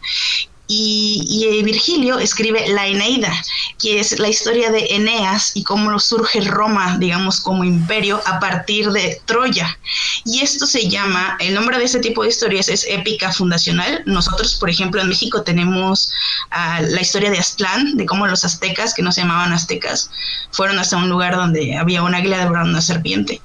Y, 0.67 1.63
Virgilio 1.63 2.19
escribe 2.19 2.67
la 2.69 2.87
Eneida, 2.87 3.31
que 3.79 3.99
es 3.99 4.19
la 4.19 4.27
historia 4.27 4.69
de 4.69 4.87
Eneas 4.89 5.51
y 5.55 5.63
cómo 5.63 5.97
surge 5.99 6.41
Roma, 6.41 6.97
digamos, 6.99 7.39
como 7.39 7.63
imperio 7.63 8.21
a 8.25 8.39
partir 8.39 8.91
de 8.91 9.21
Troya. 9.25 9.79
Y 10.25 10.41
esto 10.41 10.65
se 10.65 10.89
llama, 10.89 11.37
el 11.39 11.53
nombre 11.53 11.77
de 11.77 11.85
este 11.85 11.99
tipo 11.99 12.23
de 12.23 12.29
historias 12.29 12.67
es 12.67 12.85
épica 12.89 13.31
fundacional. 13.31 14.03
Nosotros, 14.05 14.55
por 14.55 14.69
ejemplo, 14.69 15.01
en 15.01 15.09
México 15.09 15.41
tenemos 15.43 16.11
ah, 16.51 16.81
la 16.81 17.01
historia 17.01 17.31
de 17.31 17.39
Aztlán, 17.39 17.95
de 17.95 18.05
cómo 18.05 18.27
los 18.27 18.43
aztecas, 18.43 18.93
que 18.93 19.01
no 19.01 19.11
se 19.11 19.21
llamaban 19.21 19.53
aztecas, 19.53 20.09
fueron 20.51 20.79
hasta 20.79 20.97
un 20.97 21.09
lugar 21.09 21.35
donde 21.35 21.77
había 21.77 22.03
una 22.03 22.17
águila 22.17 22.39
devorando 22.39 22.71
una 22.71 22.81
serpiente. 22.81 23.41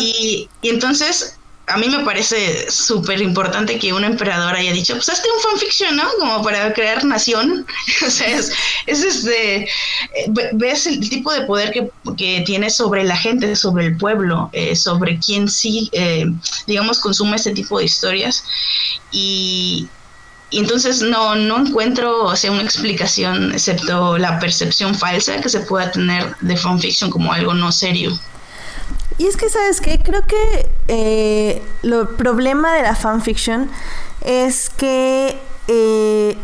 y, 0.00 0.48
y 0.62 0.68
entonces 0.68 1.36
a 1.68 1.76
mí 1.78 1.88
me 1.88 2.04
parece 2.04 2.70
súper 2.70 3.20
importante 3.20 3.78
que 3.78 3.92
un 3.92 4.04
emperador 4.04 4.54
haya 4.54 4.72
dicho, 4.72 4.94
pues 4.94 5.08
hazte 5.08 5.28
un 5.34 5.42
fanfiction, 5.42 5.96
¿no? 5.96 6.04
Como 6.18 6.42
para 6.42 6.72
crear 6.72 7.04
nación. 7.04 7.66
o 8.06 8.10
sea, 8.10 8.28
es, 8.28 8.52
este, 8.86 9.62
eh, 9.64 9.68
ves 10.52 10.86
el 10.86 11.00
tipo 11.08 11.32
de 11.32 11.42
poder 11.42 11.72
que, 11.72 11.90
que, 12.16 12.42
tiene 12.46 12.70
sobre 12.70 13.02
la 13.02 13.16
gente, 13.16 13.56
sobre 13.56 13.86
el 13.86 13.96
pueblo, 13.96 14.48
eh, 14.52 14.76
sobre 14.76 15.18
quien 15.18 15.48
sí, 15.48 15.90
eh, 15.92 16.26
digamos, 16.68 17.00
consume 17.00 17.34
este 17.36 17.50
tipo 17.50 17.80
de 17.80 17.86
historias. 17.86 18.44
Y, 19.10 19.88
y 20.50 20.60
entonces 20.60 21.02
no, 21.02 21.34
no 21.34 21.66
encuentro 21.66 22.26
o 22.26 22.36
sea, 22.36 22.52
una 22.52 22.62
explicación 22.62 23.52
excepto 23.52 24.16
la 24.18 24.38
percepción 24.38 24.94
falsa 24.94 25.40
que 25.40 25.48
se 25.48 25.60
pueda 25.60 25.90
tener 25.90 26.36
de 26.40 26.56
fanfiction 26.56 27.10
como 27.10 27.32
algo 27.32 27.54
no 27.54 27.72
serio. 27.72 28.16
Y 29.18 29.26
es 29.26 29.36
que, 29.36 29.48
¿sabes 29.48 29.80
qué? 29.80 29.98
Creo 29.98 30.22
que 30.22 30.68
eh, 30.88 31.62
el 31.82 32.08
problema 32.18 32.74
de 32.74 32.82
la 32.82 32.94
fanfiction 32.94 33.70
es 34.22 34.68
que 34.68 35.38
eh, 35.68 36.36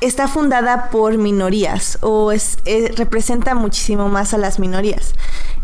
está 0.00 0.28
fundada 0.28 0.90
por 0.90 1.18
minorías 1.18 1.98
o 2.02 2.30
eh, 2.32 2.92
representa 2.96 3.54
muchísimo 3.54 4.08
más 4.08 4.32
a 4.32 4.38
las 4.38 4.58
minorías. 4.58 5.14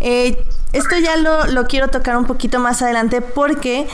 esto 0.00 0.98
ya 0.98 1.16
lo, 1.16 1.46
lo 1.46 1.66
quiero 1.66 1.88
tocar 1.88 2.16
un 2.16 2.24
poquito 2.24 2.58
más 2.58 2.82
adelante 2.82 3.20
porque 3.20 3.86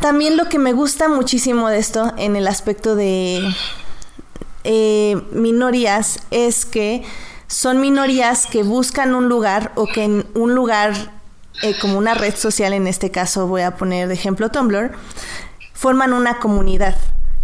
también 0.00 0.36
lo 0.36 0.48
que 0.48 0.58
me 0.58 0.72
gusta 0.72 1.08
muchísimo 1.08 1.68
de 1.68 1.78
esto 1.78 2.12
en 2.16 2.36
el 2.36 2.46
aspecto 2.46 2.94
de 2.94 3.42
minorías 5.32 6.20
es 6.30 6.66
que 6.66 7.02
son 7.48 7.80
minorías 7.80 8.46
que 8.46 8.62
buscan 8.62 9.14
un 9.14 9.28
lugar 9.28 9.72
o 9.74 9.86
que 9.86 10.04
en 10.04 10.26
un 10.34 10.54
lugar 10.54 11.19
eh, 11.62 11.76
como 11.80 11.98
una 11.98 12.14
red 12.14 12.34
social, 12.36 12.72
en 12.72 12.86
este 12.86 13.10
caso 13.10 13.46
voy 13.46 13.62
a 13.62 13.76
poner 13.76 14.08
de 14.08 14.14
ejemplo 14.14 14.50
Tumblr, 14.50 14.92
forman 15.72 16.12
una 16.12 16.38
comunidad. 16.38 16.96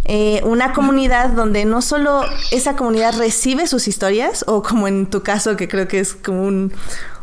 Eh, 0.05 0.41
una 0.45 0.71
comunidad 0.71 1.29
donde 1.29 1.65
no 1.65 1.81
solo 1.81 2.23
esa 2.51 2.75
comunidad 2.77 3.17
recibe 3.17 3.67
sus 3.67 3.87
historias, 3.87 4.45
o 4.47 4.63
como 4.63 4.87
en 4.87 5.07
tu 5.07 5.21
caso, 5.21 5.57
que 5.57 5.67
creo 5.67 5.87
que 5.87 5.99
es 5.99 6.13
como 6.13 6.43
un, 6.43 6.73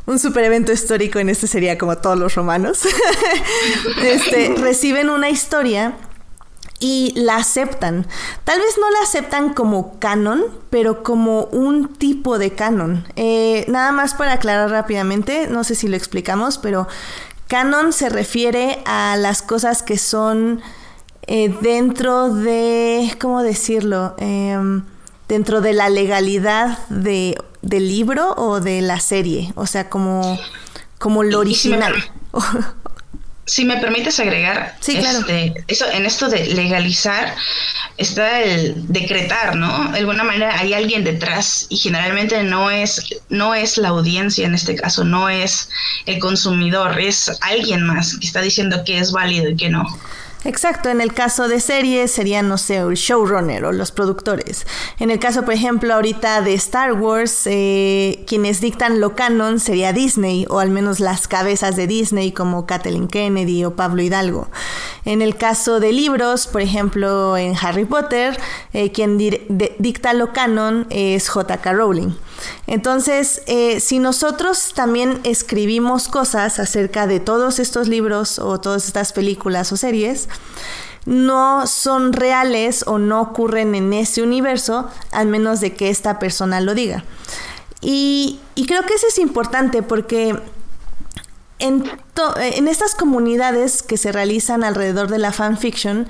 un 0.06 0.18
super 0.18 0.44
evento 0.44 0.70
histórico, 0.70 1.18
en 1.18 1.30
este 1.30 1.46
sería 1.46 1.78
como 1.78 1.96
todos 1.96 2.18
los 2.18 2.34
romanos, 2.34 2.80
este, 4.02 4.54
reciben 4.58 5.08
una 5.08 5.30
historia 5.30 5.94
y 6.84 7.14
la 7.16 7.36
aceptan. 7.36 8.06
Tal 8.44 8.60
vez 8.60 8.76
no 8.78 8.90
la 8.90 8.98
aceptan 9.04 9.54
como 9.54 9.98
canon, 10.00 10.44
pero 10.68 11.02
como 11.02 11.44
un 11.44 11.88
tipo 11.88 12.36
de 12.36 12.50
canon. 12.50 13.06
Eh, 13.16 13.64
nada 13.68 13.90
más 13.90 14.12
para 14.12 14.34
aclarar 14.34 14.68
rápidamente, 14.68 15.48
no 15.48 15.64
sé 15.64 15.76
si 15.76 15.88
lo 15.88 15.96
explicamos, 15.96 16.58
pero 16.58 16.86
canon 17.48 17.94
se 17.94 18.10
refiere 18.10 18.82
a 18.84 19.16
las 19.16 19.40
cosas 19.40 19.82
que 19.82 19.96
son 19.96 20.60
eh, 21.26 21.56
dentro 21.62 22.28
de, 22.28 23.16
¿cómo 23.18 23.42
decirlo? 23.42 24.14
Em, 24.18 24.82
dentro 25.26 25.62
de 25.62 25.72
la 25.72 25.88
legalidad 25.88 26.86
de, 26.90 27.34
del 27.62 27.88
libro 27.88 28.34
o 28.36 28.60
de 28.60 28.82
la 28.82 29.00
serie, 29.00 29.54
o 29.54 29.64
sea, 29.64 29.88
como, 29.88 30.38
como 30.98 31.22
lo 31.22 31.38
original. 31.38 31.94
si 33.46 33.64
me 33.64 33.76
permites 33.76 34.18
agregar, 34.20 34.76
este, 34.86 35.54
eso, 35.68 35.90
en 35.90 36.06
esto 36.06 36.28
de 36.28 36.46
legalizar, 36.46 37.34
está 37.96 38.42
el 38.42 38.74
decretar, 38.88 39.54
¿no? 39.56 39.90
De 39.92 39.98
alguna 39.98 40.24
manera 40.24 40.58
hay 40.58 40.72
alguien 40.72 41.04
detrás 41.04 41.66
y 41.68 41.76
generalmente 41.76 42.42
no 42.42 42.70
es, 42.70 43.04
no 43.28 43.54
es 43.54 43.76
la 43.76 43.88
audiencia 43.90 44.46
en 44.46 44.54
este 44.54 44.74
caso, 44.74 45.04
no 45.04 45.28
es 45.28 45.68
el 46.06 46.18
consumidor, 46.18 46.98
es 46.98 47.30
alguien 47.40 47.82
más 47.82 48.16
que 48.16 48.26
está 48.26 48.40
diciendo 48.40 48.82
que 48.84 48.98
es 48.98 49.12
válido 49.12 49.50
y 49.50 49.56
que 49.56 49.68
no. 49.68 49.84
Exacto, 50.44 50.90
en 50.90 51.00
el 51.00 51.14
caso 51.14 51.48
de 51.48 51.58
series 51.58 52.10
sería, 52.10 52.42
no 52.42 52.58
sé, 52.58 52.76
el 52.76 52.94
showrunner 52.94 53.64
o 53.64 53.72
los 53.72 53.92
productores. 53.92 54.66
En 54.98 55.10
el 55.10 55.18
caso, 55.18 55.42
por 55.44 55.54
ejemplo, 55.54 55.94
ahorita 55.94 56.42
de 56.42 56.52
Star 56.52 56.92
Wars, 56.92 57.42
eh, 57.46 58.22
quienes 58.26 58.60
dictan 58.60 59.00
lo 59.00 59.14
canon 59.14 59.58
sería 59.58 59.94
Disney, 59.94 60.44
o 60.50 60.58
al 60.58 60.68
menos 60.68 61.00
las 61.00 61.28
cabezas 61.28 61.76
de 61.76 61.86
Disney 61.86 62.32
como 62.32 62.66
Kathleen 62.66 63.08
Kennedy 63.08 63.64
o 63.64 63.74
Pablo 63.74 64.02
Hidalgo. 64.02 64.48
En 65.06 65.22
el 65.22 65.36
caso 65.36 65.80
de 65.80 65.92
libros, 65.92 66.46
por 66.46 66.60
ejemplo, 66.60 67.38
en 67.38 67.54
Harry 67.60 67.86
Potter, 67.86 68.38
eh, 68.74 68.92
quien 68.92 69.16
dicta 69.16 70.12
lo 70.12 70.34
canon 70.34 70.86
es 70.90 71.30
J.K. 71.30 71.72
Rowling. 71.72 72.12
Entonces, 72.66 73.42
eh, 73.46 73.80
si 73.80 73.98
nosotros 73.98 74.72
también 74.74 75.20
escribimos 75.24 76.08
cosas 76.08 76.58
acerca 76.58 77.06
de 77.06 77.20
todos 77.20 77.58
estos 77.58 77.88
libros 77.88 78.38
o 78.38 78.60
todas 78.60 78.86
estas 78.86 79.12
películas 79.12 79.72
o 79.72 79.76
series, 79.76 80.28
no 81.06 81.66
son 81.66 82.12
reales 82.12 82.84
o 82.86 82.98
no 82.98 83.20
ocurren 83.20 83.74
en 83.74 83.92
ese 83.92 84.22
universo, 84.22 84.88
al 85.12 85.26
menos 85.26 85.60
de 85.60 85.74
que 85.74 85.90
esta 85.90 86.18
persona 86.18 86.60
lo 86.60 86.74
diga. 86.74 87.04
Y, 87.80 88.40
creo 88.66 88.82
que 88.82 88.94
eso 88.94 89.06
es 89.08 89.18
importante 89.18 89.82
porque 89.82 90.38
en, 91.58 91.84
en 92.38 92.68
estas 92.68 92.94
comunidades 92.94 93.82
que 93.82 93.98
se 93.98 94.10
realizan 94.10 94.64
alrededor 94.64 95.08
de 95.08 95.18
la 95.18 95.32
fanfiction, 95.32 96.08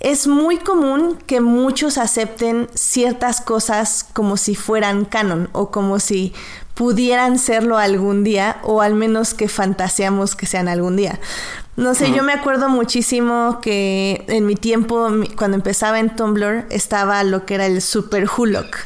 es 0.00 0.26
muy 0.26 0.56
común 0.56 1.18
que 1.26 1.40
muchos 1.40 1.98
acepten 1.98 2.68
ciertas 2.74 3.40
cosas 3.40 4.06
como 4.12 4.36
si 4.36 4.54
fueran 4.54 5.04
canon 5.04 5.50
o 5.52 5.70
como 5.70 6.00
si 6.00 6.32
pudieran 6.74 7.38
serlo 7.38 7.76
algún 7.76 8.24
día 8.24 8.56
o 8.62 8.80
al 8.80 8.94
menos 8.94 9.34
que 9.34 9.48
fantaseamos 9.48 10.34
que 10.34 10.46
sean 10.46 10.68
algún 10.68 10.96
día. 10.96 11.20
No 11.76 11.94
sé, 11.94 12.12
yo 12.12 12.22
me 12.22 12.32
acuerdo 12.32 12.68
muchísimo 12.68 13.58
que 13.60 14.24
en 14.28 14.46
mi 14.46 14.54
tiempo, 14.54 15.08
cuando 15.36 15.56
empezaba 15.56 15.98
en 15.98 16.14
Tumblr, 16.14 16.66
estaba 16.70 17.22
lo 17.22 17.46
que 17.46 17.54
era 17.54 17.66
el 17.66 17.80
Super 17.80 18.26
Hulok, 18.28 18.76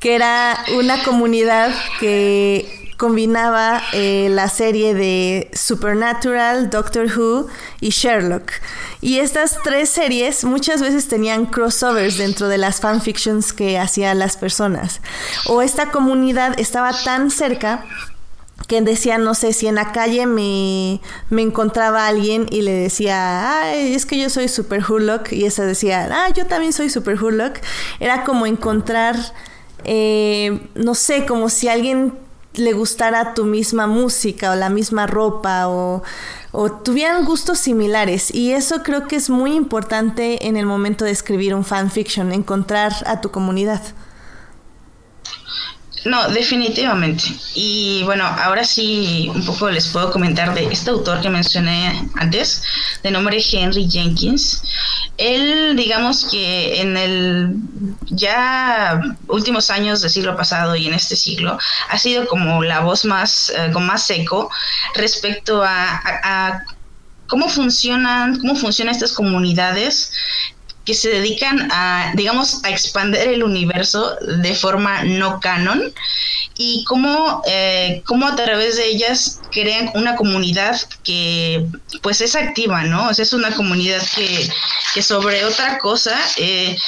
que 0.00 0.14
era 0.14 0.58
una 0.78 1.02
comunidad 1.04 1.74
que 2.00 2.77
combinaba 2.98 3.80
eh, 3.92 4.28
la 4.28 4.48
serie 4.48 4.92
de 4.92 5.50
Supernatural, 5.54 6.68
Doctor 6.68 7.06
Who 7.06 7.46
y 7.80 7.90
Sherlock. 7.90 8.50
Y 9.00 9.20
estas 9.20 9.56
tres 9.62 9.88
series 9.88 10.44
muchas 10.44 10.82
veces 10.82 11.06
tenían 11.06 11.46
crossovers 11.46 12.18
dentro 12.18 12.48
de 12.48 12.58
las 12.58 12.80
fanfictions 12.80 13.52
que 13.52 13.78
hacían 13.78 14.18
las 14.18 14.36
personas. 14.36 15.00
O 15.46 15.62
esta 15.62 15.92
comunidad 15.92 16.58
estaba 16.58 16.92
tan 17.04 17.30
cerca 17.30 17.84
que 18.66 18.82
decía, 18.82 19.16
no 19.16 19.34
sé, 19.34 19.52
si 19.52 19.68
en 19.68 19.76
la 19.76 19.92
calle 19.92 20.26
me, 20.26 21.00
me 21.30 21.42
encontraba 21.42 22.08
alguien 22.08 22.46
y 22.50 22.62
le 22.62 22.72
decía, 22.72 23.60
ay, 23.60 23.94
es 23.94 24.06
que 24.06 24.18
yo 24.18 24.28
soy 24.28 24.48
Super 24.48 24.82
Hurlock, 24.82 25.32
y 25.32 25.44
esa 25.44 25.64
decía, 25.64 26.08
ah, 26.12 26.30
yo 26.34 26.46
también 26.46 26.72
soy 26.72 26.90
Super 26.90 27.22
Hurlock, 27.22 27.60
era 28.00 28.24
como 28.24 28.44
encontrar, 28.44 29.16
eh, 29.84 30.60
no 30.74 30.96
sé, 30.96 31.24
como 31.24 31.48
si 31.48 31.68
alguien 31.68 32.12
le 32.58 32.72
gustara 32.72 33.34
tu 33.34 33.44
misma 33.44 33.86
música 33.86 34.52
o 34.52 34.54
la 34.54 34.68
misma 34.68 35.06
ropa 35.06 35.68
o, 35.68 36.02
o 36.52 36.70
tuvieran 36.72 37.24
gustos 37.24 37.58
similares. 37.58 38.34
Y 38.34 38.52
eso 38.52 38.82
creo 38.82 39.06
que 39.06 39.16
es 39.16 39.30
muy 39.30 39.54
importante 39.54 40.46
en 40.46 40.56
el 40.56 40.66
momento 40.66 41.04
de 41.04 41.10
escribir 41.10 41.54
un 41.54 41.64
fanfiction, 41.64 42.32
encontrar 42.32 42.92
a 43.06 43.20
tu 43.20 43.30
comunidad. 43.30 43.82
No, 46.04 46.28
definitivamente. 46.28 47.24
Y 47.54 48.02
bueno, 48.04 48.24
ahora 48.24 48.64
sí 48.64 49.30
un 49.34 49.44
poco 49.44 49.70
les 49.70 49.88
puedo 49.88 50.10
comentar 50.10 50.54
de 50.54 50.64
este 50.66 50.90
autor 50.90 51.20
que 51.20 51.28
mencioné 51.28 52.08
antes, 52.16 52.62
de 53.02 53.10
nombre 53.10 53.42
Henry 53.52 53.88
Jenkins. 53.90 54.62
Él, 55.16 55.74
digamos 55.76 56.24
que 56.30 56.80
en 56.80 56.96
el 56.96 57.54
ya 58.06 59.00
últimos 59.26 59.70
años 59.70 60.00
del 60.00 60.10
siglo 60.10 60.36
pasado 60.36 60.76
y 60.76 60.86
en 60.86 60.94
este 60.94 61.16
siglo, 61.16 61.58
ha 61.88 61.98
sido 61.98 62.26
como 62.26 62.62
la 62.62 62.80
voz 62.80 63.04
más, 63.04 63.50
eh, 63.50 63.70
con 63.72 63.84
más 63.86 64.06
seco 64.06 64.50
respecto 64.94 65.62
a, 65.64 66.00
a 66.22 66.62
cómo 67.26 67.48
funcionan, 67.48 68.38
cómo 68.38 68.54
funcionan 68.54 68.94
estas 68.94 69.12
comunidades 69.12 70.12
que 70.88 70.94
se 70.94 71.10
dedican 71.10 71.68
a, 71.70 72.12
digamos, 72.14 72.64
a 72.64 72.70
expandir 72.70 73.20
el 73.20 73.42
universo 73.42 74.16
de 74.22 74.54
forma 74.54 75.04
no 75.04 75.38
canon 75.38 75.92
y 76.56 76.82
cómo, 76.84 77.42
eh, 77.46 78.02
cómo 78.06 78.26
a 78.26 78.34
través 78.34 78.76
de 78.76 78.86
ellas 78.86 79.38
crean 79.52 79.90
una 79.92 80.16
comunidad 80.16 80.80
que 81.04 81.66
pues 82.00 82.22
es 82.22 82.34
activa, 82.34 82.84
¿no? 82.84 83.08
O 83.08 83.12
sea, 83.12 83.22
es 83.22 83.34
una 83.34 83.54
comunidad 83.54 84.02
que, 84.16 84.50
que 84.94 85.02
sobre 85.02 85.44
otra 85.44 85.76
cosa 85.76 86.18
eh, 86.38 86.78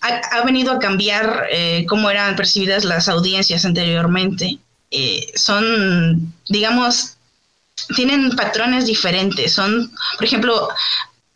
ha, 0.00 0.40
venido 0.46 0.72
a 0.72 0.78
cambiar 0.78 1.48
eh, 1.50 1.84
cómo 1.86 2.08
eran 2.08 2.34
percibidas 2.34 2.82
las 2.84 3.10
audiencias 3.10 3.66
anteriormente. 3.66 4.58
son, 5.34 6.32
digamos, 6.48 7.18
tienen 7.94 8.34
patrones 8.36 8.86
diferentes. 8.86 9.52
Son, 9.52 9.92
por 10.16 10.24
ejemplo, 10.24 10.70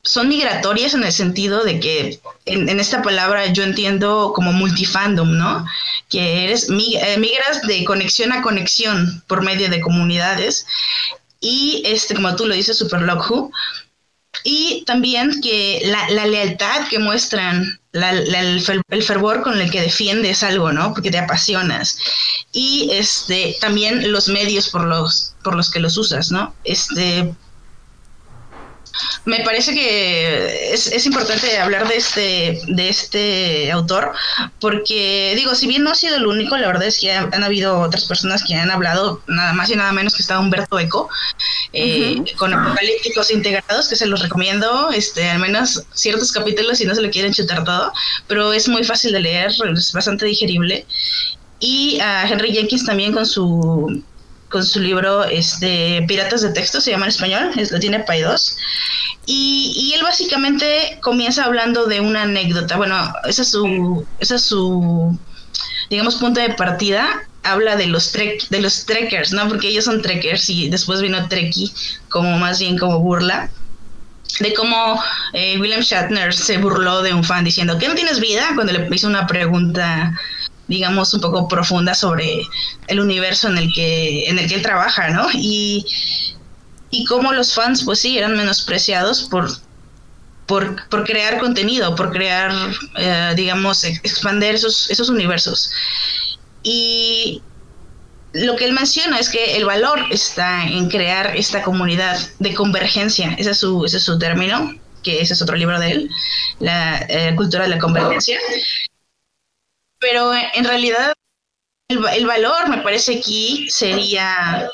son 0.03 0.29
migratorias 0.29 0.95
en 0.95 1.05
el 1.05 1.13
sentido 1.13 1.63
de 1.63 1.79
que 1.79 2.21
en, 2.47 2.69
esta 2.81 3.03
palabra 3.03 3.47
yo 3.47 3.63
entiendo 3.63 4.33
como 4.35 4.53
multifandom, 4.53 5.37
¿no? 5.37 5.67
Que 6.09 6.45
eres 6.45 6.69
eh, 6.71 7.19
migras 7.19 7.63
de 7.63 7.85
conexión 7.85 8.33
a 8.33 8.43
conexión 8.43 9.23
por 9.27 9.43
medio 9.43 9.69
de 9.69 9.81
comunidades 9.81 10.67
y 11.41 11.83
este 11.85 12.15
como 12.15 12.35
tú 12.37 12.47
lo 12.47 12.55
dices 12.55 12.79
Super 12.79 13.03
Who 13.05 13.51
y 14.45 14.85
también 14.87 15.41
que 15.43 15.83
la, 15.85 16.27
lealtad 16.27 16.89
que 16.89 16.99
muestran 16.99 17.79
el, 17.93 19.03
fervor 19.03 19.43
con 19.43 19.61
el 19.61 19.71
que 19.71 19.83
defiendes 19.83 20.43
algo, 20.43 20.73
¿no? 20.73 20.95
Porque 20.95 21.11
te 21.11 21.19
apasionas. 21.19 21.99
Y 22.53 22.91
este, 22.93 23.57
también 23.61 24.13
los 24.13 24.29
medios 24.29 24.69
por 24.69 24.85
los, 24.85 25.35
por 25.43 25.57
los 25.57 25.71
que 25.71 25.81
los 25.81 25.99
usas, 25.99 26.31
¿no? 26.31 26.55
Este, 26.65 27.35
me 29.25 29.41
parece 29.41 29.75
que 29.75 30.73
es, 30.73 31.07
importante 31.07 31.59
hablar 31.59 31.89
de 31.89 31.97
este, 31.97 32.61
de 32.69 32.89
este 32.89 33.73
autor, 33.73 34.13
porque 34.61 35.35
digo, 35.37 35.55
si 35.55 35.67
bien 35.67 35.83
no 35.83 35.91
ha 35.91 35.95
sido 35.95 36.17
el 36.17 36.27
único, 36.27 36.57
la 36.57 36.67
verdad 36.67 36.85
es 36.85 36.99
que 36.99 37.13
han, 37.13 37.43
habido 37.43 37.81
otras 37.81 38.05
personas 38.05 38.43
que 38.45 38.55
han 38.55 38.71
hablado, 38.71 39.23
nada 39.27 39.53
más 39.53 39.71
y 39.71 39.77
nada 39.77 39.93
menos 39.93 40.15
que 40.15 40.23
está 40.23 40.39
Humberto 40.39 40.79
Eco, 40.79 41.09
eh, 41.73 42.23
con 42.37 42.53
apocalípticos 42.53 43.31
integrados, 43.31 43.89
que 43.89 43.97
se 43.97 44.07
los 44.07 44.21
recomiendo, 44.21 44.91
este, 44.91 45.31
al 45.31 45.39
menos 45.39 45.85
ciertos 45.95 46.33
capítulos 46.33 46.79
si 46.79 46.85
no 46.85 46.95
se 46.95 47.03
lo 47.03 47.11
quieren 47.11 47.33
chutar 47.33 47.65
todo, 47.65 47.93
pero 48.27 48.53
es 48.53 48.69
muy 48.69 48.85
fácil 48.85 49.13
de 49.13 49.21
leer, 49.21 49.53
es 49.77 49.93
bastante 49.93 50.27
digerible. 50.27 50.87
Y 51.63 52.01
a 52.01 52.27
Henry 52.27 52.53
Jenkins 52.53 52.87
también 52.87 53.13
con 53.13 53.27
su 53.27 54.03
con 54.51 54.65
su 54.65 54.81
libro 54.81 55.25
este, 55.25 56.05
Piratas 56.07 56.43
de 56.43 56.53
Texto, 56.53 56.81
se 56.81 56.91
llama 56.91 57.07
en 57.07 57.11
español, 57.11 57.51
lo 57.71 57.79
tiene 57.79 58.01
Pay 58.01 58.23
2. 58.23 58.57
Y, 59.27 59.93
él 59.95 60.03
básicamente 60.03 60.99
comienza 61.01 61.45
hablando 61.45 61.87
de 61.87 62.01
una 62.01 62.23
anécdota. 62.23 62.77
Bueno, 62.77 63.13
esa 63.25 63.43
es 63.43 63.51
su, 63.51 64.07
esa 64.19 64.35
es 64.35 64.43
su 64.43 65.19
digamos, 65.89 66.17
punto 66.17 66.41
de 66.41 66.51
partida. 66.51 67.07
Habla 67.43 67.77
de 67.77 67.87
los 67.87 68.13
trek, 68.13 68.49
de 68.51 68.61
los 68.61 68.85
trekkers, 68.85 69.33
¿no? 69.33 69.49
Porque 69.49 69.69
ellos 69.69 69.85
son 69.87 70.03
trekkers 70.03 70.51
y 70.51 70.69
después 70.69 71.01
vino 71.01 71.27
Trekkie 71.29 71.73
como 72.11 72.39
más 72.39 72.59
bien 72.59 72.77
como 72.77 73.01
burla 73.01 73.51
de 74.41 74.53
cómo 74.55 75.03
eh, 75.33 75.59
William 75.59 75.81
Shatner 75.81 76.35
se 76.35 76.59
burló 76.59 77.03
de 77.03 77.15
un 77.15 77.25
fan 77.25 77.45
diciendo 77.45 77.79
que 77.79 77.89
no 77.89 77.95
tienes 77.95 78.21
vida 78.21 78.51
cuando 78.55 78.73
le 78.73 78.89
hizo 78.95 79.07
una 79.07 79.27
pregunta 79.27 80.15
digamos, 80.71 81.13
un 81.13 81.21
poco 81.21 81.49
profunda 81.49 81.95
sobre 81.95 82.43
el 82.87 83.01
universo 83.01 83.49
en 83.49 83.59
el 83.59 83.73
que, 83.73 84.29
en 84.29 84.39
el 84.39 84.49
que 84.49 84.55
él 84.55 84.63
trabaja, 84.63 85.11
¿no? 85.11 85.27
Y, 85.35 85.85
y 86.91 87.05
cómo 87.07 87.33
los 87.33 87.53
fans, 87.55 87.83
pues 87.85 87.99
sí, 87.99 88.17
eran 88.17 88.37
menospreciados 88.37 89.25
por, 89.25 89.51
por, 90.47 90.89
por 90.89 91.05
crear 91.05 91.41
contenido, 91.41 91.97
por 91.97 92.13
crear, 92.13 92.53
eh, 92.97 93.33
digamos, 93.35 93.83
expander 93.83 94.55
esos, 94.55 94.89
esos 94.91 95.09
universos. 95.09 95.73
Y 96.63 97.43
lo 98.33 98.55
que 98.55 98.67
él 98.67 98.73
menciona 98.73 99.19
es 99.19 99.29
que 99.29 99.57
el 99.57 99.65
valor 99.65 99.99
está 100.13 100.65
en 100.67 100.89
crear 100.89 101.37
esta 101.37 101.63
comunidad 101.63 102.17
de 102.39 102.55
convergencia, 102.55 103.35
ese 103.39 103.51
es 103.51 103.59
su, 103.59 103.85
ese 103.85 103.97
es 103.97 104.05
su 104.05 104.21
término, 104.21 104.73
que 105.03 105.21
ese 105.21 105.35
es 105.35 105.43
otro 105.43 105.57
libro 105.57 105.81
de 105.81 105.91
él, 105.91 106.11
la 106.61 107.05
eh, 107.09 107.35
cultura 107.35 107.65
de 107.65 107.71
la 107.71 107.79
convergencia, 107.79 108.39
pero 110.01 110.33
en 110.35 110.65
realidad 110.65 111.13
el, 111.89 112.27
valor, 112.27 112.69
me 112.69 112.79
parece 112.79 113.19
aquí, 113.19 113.69
sería 113.69 114.69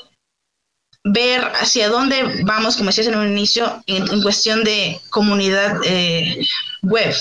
ver 1.05 1.41
hacia 1.61 1.89
dónde 1.89 2.43
vamos, 2.45 2.77
como 2.77 2.89
decías 2.89 3.07
en 3.07 3.17
un 3.17 3.29
inicio, 3.29 3.83
en, 3.87 4.23
cuestión 4.23 4.65
de 4.65 5.01
comunidad 5.11 5.81
eh, 5.85 6.41
web. 6.83 7.15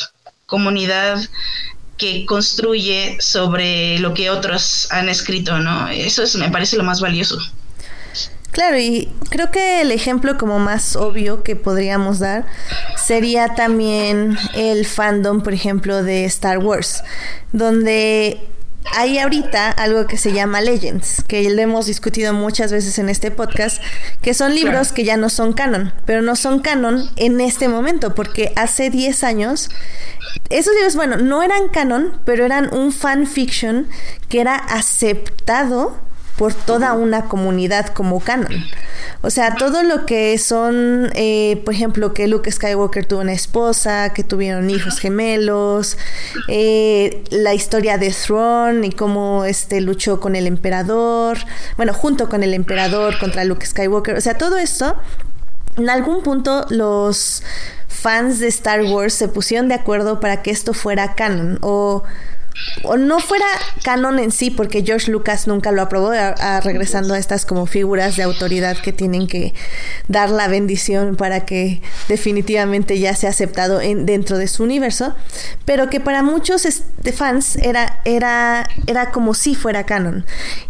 comunidad 0.45 1.19
que 1.97 2.25
construye 2.25 3.17
sobre 3.21 3.99
lo 3.99 4.13
que 4.13 4.29
otros 4.29 4.91
han 4.91 5.07
escrito, 5.07 5.59
¿no? 5.59 5.87
Eso 5.87 6.23
es, 6.23 6.35
me 6.35 6.49
parece 6.49 6.75
lo 6.75 6.83
más 6.83 6.99
valioso. 6.99 7.37
Claro, 8.55 8.79
y 8.79 9.11
creo 9.31 9.51
que 9.51 9.81
el 9.81 9.91
ejemplo 9.91 10.37
como 10.37 10.59
más 10.59 10.95
obvio 10.95 11.43
que 11.43 11.57
podríamos 11.57 12.19
dar 12.19 12.45
sería 12.95 13.53
también 13.53 14.37
el 14.53 14.85
fandom, 14.85 15.41
por 15.41 15.53
ejemplo, 15.53 16.03
de 16.03 16.23
Star 16.23 16.59
Wars, 16.59 17.03
donde 17.51 18.39
hay 18.95 19.19
ahorita 19.19 19.71
algo 19.71 20.07
que 20.07 20.15
se 20.15 20.31
llama 20.31 20.61
Legends, 20.61 21.21
que 21.27 21.49
lo 21.49 21.61
hemos 21.61 21.87
discutido 21.87 22.31
muchas 22.31 22.71
veces 22.71 22.97
en 22.97 23.09
este 23.09 23.29
podcast, 23.29 23.83
que 24.21 24.33
son 24.33 24.55
libros 24.55 24.93
que 24.93 25.03
ya 25.03 25.17
no 25.17 25.27
son 25.27 25.51
canon, 25.51 25.91
pero 26.05 26.21
no 26.21 26.37
son 26.37 26.61
canon 26.61 27.09
en 27.17 27.41
este 27.41 27.67
momento, 27.67 28.15
porque 28.15 28.53
hace 28.55 28.89
10 28.89 29.25
años 29.25 29.69
esos 30.49 30.73
libros, 30.75 30.95
bueno, 30.95 31.17
no 31.17 31.43
eran 31.43 31.67
canon, 31.67 32.21
pero 32.23 32.45
eran 32.45 32.73
un 32.73 32.93
fan 32.93 33.27
fiction 33.27 33.89
que 34.29 34.39
era 34.39 34.55
aceptado 34.55 36.05
por 36.37 36.53
toda 36.53 36.93
una 36.93 37.25
comunidad 37.25 37.87
como 37.87 38.19
canon. 38.19 38.65
O 39.21 39.29
sea, 39.29 39.55
todo 39.55 39.83
lo 39.83 40.05
que 40.05 40.37
son, 40.37 41.09
eh, 41.15 41.61
por 41.63 41.73
ejemplo, 41.73 42.13
que 42.13 42.27
Luke 42.27 42.51
Skywalker 42.51 43.05
tuvo 43.05 43.21
una 43.21 43.33
esposa, 43.33 44.13
que 44.13 44.23
tuvieron 44.23 44.69
hijos 44.69 44.99
gemelos, 44.99 45.97
eh, 46.47 47.23
la 47.31 47.53
historia 47.53 47.97
de 47.97 48.11
Throne 48.11 48.87
y 48.87 48.91
cómo 48.91 49.45
este 49.45 49.81
luchó 49.81 50.19
con 50.19 50.35
el 50.35 50.45
emperador, 50.45 51.37
bueno, 51.77 51.93
junto 51.93 52.27
con 52.27 52.43
el 52.43 52.53
emperador 52.53 53.17
contra 53.17 53.43
Luke 53.45 53.65
Skywalker. 53.65 54.15
O 54.15 54.21
sea, 54.21 54.37
todo 54.37 54.57
esto, 54.57 54.95
en 55.77 55.89
algún 55.89 56.21
punto 56.21 56.65
los 56.69 57.43
fans 57.87 58.39
de 58.39 58.47
Star 58.47 58.83
Wars 58.83 59.13
se 59.13 59.27
pusieron 59.27 59.69
de 59.69 59.75
acuerdo 59.75 60.19
para 60.19 60.43
que 60.43 60.51
esto 60.51 60.73
fuera 60.73 61.15
canon 61.15 61.57
o 61.61 62.03
o 62.83 62.97
no 62.97 63.19
fuera 63.19 63.45
canon 63.83 64.19
en 64.19 64.31
sí, 64.31 64.49
porque 64.49 64.83
George 64.83 65.11
Lucas 65.11 65.47
nunca 65.47 65.71
lo 65.71 65.81
aprobó, 65.81 66.11
regresando 66.63 67.13
a 67.13 67.17
estas 67.17 67.45
como 67.45 67.65
figuras 67.65 68.15
de 68.15 68.23
autoridad 68.23 68.77
que 68.77 68.93
tienen 68.93 69.27
que 69.27 69.53
dar 70.07 70.29
la 70.29 70.47
bendición 70.47 71.15
para 71.15 71.45
que 71.45 71.81
definitivamente 72.07 72.99
ya 72.99 73.15
sea 73.15 73.31
aceptado 73.31 73.81
en, 73.81 74.05
dentro 74.05 74.37
de 74.37 74.47
su 74.47 74.63
universo, 74.63 75.15
pero 75.65 75.89
que 75.89 75.99
para 75.99 76.23
muchos 76.23 76.65
fans 77.13 77.55
era, 77.57 77.99
era, 78.05 78.67
era 78.87 79.11
como 79.11 79.33
si 79.33 79.55
fuera 79.55 79.85
canon. 79.85 80.25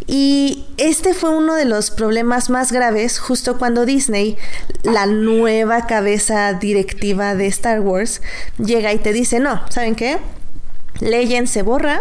Y 0.07 0.65
este 0.77 1.13
fue 1.13 1.35
uno 1.35 1.55
de 1.55 1.65
los 1.65 1.91
problemas 1.91 2.49
más 2.49 2.71
graves 2.71 3.19
justo 3.19 3.57
cuando 3.57 3.85
Disney, 3.85 4.37
la 4.83 5.05
nueva 5.05 5.87
cabeza 5.87 6.53
directiva 6.53 7.35
de 7.35 7.47
Star 7.47 7.79
Wars, 7.81 8.21
llega 8.57 8.93
y 8.93 8.99
te 8.99 9.13
dice, 9.13 9.39
no, 9.39 9.61
¿saben 9.69 9.95
qué? 9.95 10.17
Legend 10.99 11.47
se 11.47 11.61
borra 11.61 11.99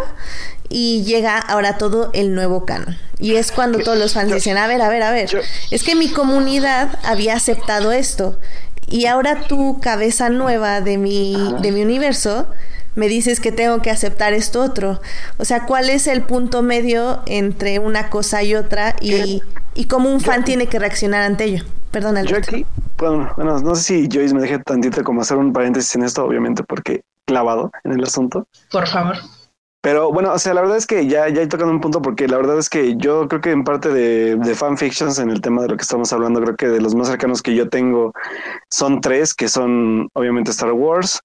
y 0.69 1.05
llega 1.05 1.39
ahora 1.39 1.79
todo 1.79 2.11
el 2.15 2.35
nuevo 2.35 2.65
canon. 2.65 2.97
Y 3.19 3.37
es 3.37 3.53
cuando 3.53 3.79
todos 3.79 3.99
los 3.99 4.15
fans 4.15 4.33
dicen, 4.33 4.57
a 4.57 4.67
ver, 4.67 4.83
a 4.83 4.89
ver, 4.89 5.03
a 5.03 5.11
ver, 5.11 5.31
es 5.71 5.83
que 5.83 5.95
mi 5.95 6.09
comunidad 6.09 6.99
había 7.05 7.35
aceptado 7.35 7.93
esto 7.93 8.39
y 8.87 9.07
ahora 9.07 9.43
tu 9.43 9.81
cabeza 9.81 10.29
nueva 10.29 10.81
de 10.81 10.99
mi, 10.99 11.55
de 11.61 11.73
mi 11.73 11.83
universo 11.83 12.47
me 12.95 13.09
dices 13.09 13.41
que 13.41 13.51
tengo 13.51 13.83
que 13.83 13.91
aceptar 13.91 14.33
esto 14.33 14.63
otro. 14.63 15.01
O 15.39 15.45
sea, 15.45 15.67
¿cuál 15.67 15.91
es 15.91 16.07
el 16.07 16.23
punto 16.23 16.63
medio 16.63 17.23
entre 17.27 17.79
una 17.79 18.09
cosa 18.09 18.43
y 18.43 18.55
otra 18.55 18.95
y, 19.01 19.43
y 19.75 19.87
cómo 19.87 20.11
un 20.11 20.21
fan 20.21 20.45
tiene 20.45 20.67
que 20.67 20.79
reaccionar 20.79 21.23
ante 21.23 21.45
ello? 21.45 21.65
Perdón, 21.91 22.25
Yo 22.27 22.37
aquí, 22.37 22.67
bueno, 22.99 23.33
bueno, 23.37 23.59
no 23.61 23.75
sé 23.77 23.83
si 23.83 24.09
Joyce 24.13 24.35
me 24.35 24.41
deje 24.41 24.59
tantito 24.59 25.03
como 25.05 25.21
hacer 25.21 25.37
un 25.37 25.53
paréntesis 25.53 25.95
en 25.95 26.03
esto, 26.03 26.25
obviamente, 26.25 26.63
porque 26.65 27.03
clavado 27.27 27.71
en 27.85 27.93
el 27.93 28.05
asunto. 28.05 28.47
Por 28.71 28.87
favor. 28.87 29.17
Pero 29.81 30.11
bueno, 30.11 30.33
o 30.33 30.39
sea, 30.39 30.55
la 30.55 30.63
verdad 30.63 30.79
es 30.79 30.87
que 30.87 31.07
ya, 31.07 31.29
ya 31.29 31.43
he 31.43 31.47
tocado 31.47 31.71
un 31.71 31.81
punto 31.81 32.01
porque 32.01 32.27
la 32.27 32.39
verdad 32.39 32.59
es 32.59 32.71
que 32.71 32.97
yo 32.97 33.29
creo 33.29 33.43
que 33.43 33.51
en 33.51 33.65
parte 33.65 33.91
de, 33.91 34.37
de 34.37 34.55
fanfictions, 34.55 35.19
en 35.19 35.29
el 35.29 35.43
tema 35.43 35.61
de 35.61 35.69
lo 35.69 35.77
que 35.77 35.83
estamos 35.83 36.11
hablando, 36.11 36.41
creo 36.41 36.57
que 36.57 36.69
de 36.69 36.81
los 36.81 36.95
más 36.95 37.09
cercanos 37.09 37.43
que 37.43 37.55
yo 37.55 37.69
tengo 37.69 38.15
son 38.71 39.03
tres, 39.03 39.35
que 39.35 39.47
son 39.47 40.09
obviamente 40.15 40.53
Star 40.53 40.73
Wars, 40.73 41.21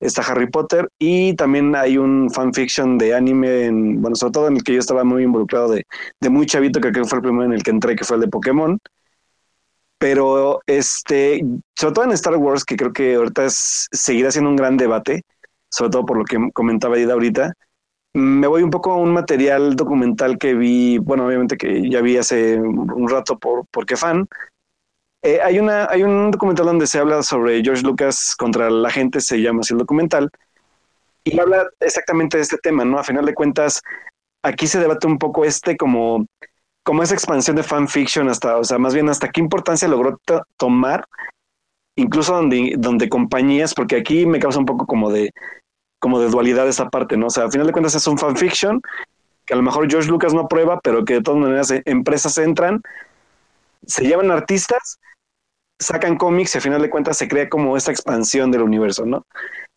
está 0.00 0.22
Harry 0.22 0.50
Potter 0.50 0.88
y 0.98 1.34
también 1.34 1.76
hay 1.76 1.98
un 1.98 2.30
fanfiction 2.30 2.96
de 2.96 3.14
anime, 3.14 3.66
en, 3.66 4.00
bueno, 4.00 4.16
sobre 4.16 4.32
todo 4.32 4.48
en 4.48 4.56
el 4.56 4.64
que 4.64 4.72
yo 4.72 4.78
estaba 4.78 5.04
muy 5.04 5.24
involucrado 5.24 5.68
de, 5.68 5.86
de 6.20 6.30
muy 6.30 6.46
chavito, 6.46 6.80
que 6.80 6.92
creo 6.92 7.04
que 7.04 7.10
fue 7.10 7.18
el 7.18 7.22
primero 7.22 7.44
en 7.44 7.52
el 7.52 7.62
que 7.62 7.70
entré, 7.70 7.96
que 7.96 8.04
fue 8.04 8.16
el 8.16 8.22
de 8.22 8.28
Pokémon. 8.28 8.78
Pero 10.00 10.60
este, 10.66 11.44
sobre 11.76 11.94
todo 11.94 12.04
en 12.06 12.12
Star 12.12 12.36
Wars, 12.36 12.64
que 12.64 12.76
creo 12.76 12.92
que 12.92 13.16
ahorita 13.16 13.44
es, 13.44 13.86
seguirá 13.92 14.30
siendo 14.30 14.48
un 14.48 14.56
gran 14.56 14.78
debate, 14.78 15.22
sobre 15.70 15.90
todo 15.90 16.06
por 16.06 16.16
lo 16.16 16.24
que 16.24 16.38
comentaba 16.54 16.98
Ida 16.98 17.12
ahorita, 17.12 17.52
me 18.14 18.46
voy 18.46 18.62
un 18.62 18.70
poco 18.70 18.92
a 18.92 18.96
un 18.96 19.12
material 19.12 19.76
documental 19.76 20.38
que 20.38 20.54
vi, 20.54 20.96
bueno, 20.96 21.26
obviamente 21.26 21.58
que 21.58 21.88
ya 21.88 22.00
vi 22.00 22.16
hace 22.16 22.56
un 22.56 23.08
rato 23.08 23.38
por, 23.38 23.66
porque 23.70 23.96
fan. 23.96 24.26
Eh, 25.22 25.38
hay, 25.42 25.58
una, 25.58 25.84
hay 25.84 26.02
un 26.02 26.30
documental 26.30 26.64
donde 26.64 26.86
se 26.86 26.98
habla 26.98 27.22
sobre 27.22 27.62
George 27.62 27.82
Lucas 27.82 28.34
contra 28.38 28.70
la 28.70 28.90
gente, 28.90 29.20
se 29.20 29.42
llama 29.42 29.60
así 29.60 29.74
el 29.74 29.78
documental, 29.78 30.30
y 31.24 31.38
habla 31.38 31.68
exactamente 31.78 32.38
de 32.38 32.42
este 32.42 32.56
tema, 32.56 32.86
¿no? 32.86 32.98
A 32.98 33.04
final 33.04 33.26
de 33.26 33.34
cuentas, 33.34 33.82
aquí 34.42 34.66
se 34.66 34.80
debate 34.80 35.06
un 35.06 35.18
poco 35.18 35.44
este 35.44 35.76
como 35.76 36.26
como 36.82 37.02
esa 37.02 37.14
expansión 37.14 37.56
de 37.56 37.62
fanfiction 37.62 38.28
hasta, 38.28 38.56
o 38.56 38.64
sea, 38.64 38.78
más 38.78 38.94
bien 38.94 39.08
hasta 39.08 39.28
qué 39.28 39.40
importancia 39.40 39.88
logró 39.88 40.18
tomar, 40.56 41.06
incluso 41.96 42.34
donde, 42.34 42.74
donde 42.78 43.08
compañías, 43.08 43.74
porque 43.74 43.96
aquí 43.96 44.26
me 44.26 44.38
causa 44.38 44.58
un 44.58 44.66
poco 44.66 44.86
como 44.86 45.10
de, 45.10 45.30
como 45.98 46.20
de 46.20 46.28
dualidad 46.28 46.68
esa 46.68 46.88
parte, 46.88 47.16
¿no? 47.16 47.26
O 47.26 47.30
sea, 47.30 47.44
al 47.44 47.52
final 47.52 47.66
de 47.66 47.72
cuentas 47.72 47.94
es 47.94 48.06
un 48.06 48.18
fanfiction 48.18 48.80
que 49.44 49.54
a 49.54 49.56
lo 49.56 49.62
mejor 49.62 49.90
George 49.90 50.08
Lucas 50.08 50.32
no 50.32 50.40
aprueba, 50.40 50.80
pero 50.80 51.04
que 51.04 51.14
de 51.14 51.22
todas 51.22 51.40
maneras 51.40 51.70
eh, 51.70 51.82
empresas 51.84 52.38
entran, 52.38 52.82
se 53.86 54.04
llevan 54.04 54.30
artistas, 54.30 54.98
sacan 55.78 56.16
cómics 56.16 56.54
y 56.54 56.58
al 56.58 56.62
final 56.62 56.82
de 56.82 56.90
cuentas 56.90 57.16
se 57.16 57.28
crea 57.28 57.48
como 57.48 57.76
esta 57.76 57.90
expansión 57.90 58.50
del 58.50 58.62
universo, 58.62 59.04
¿no? 59.06 59.26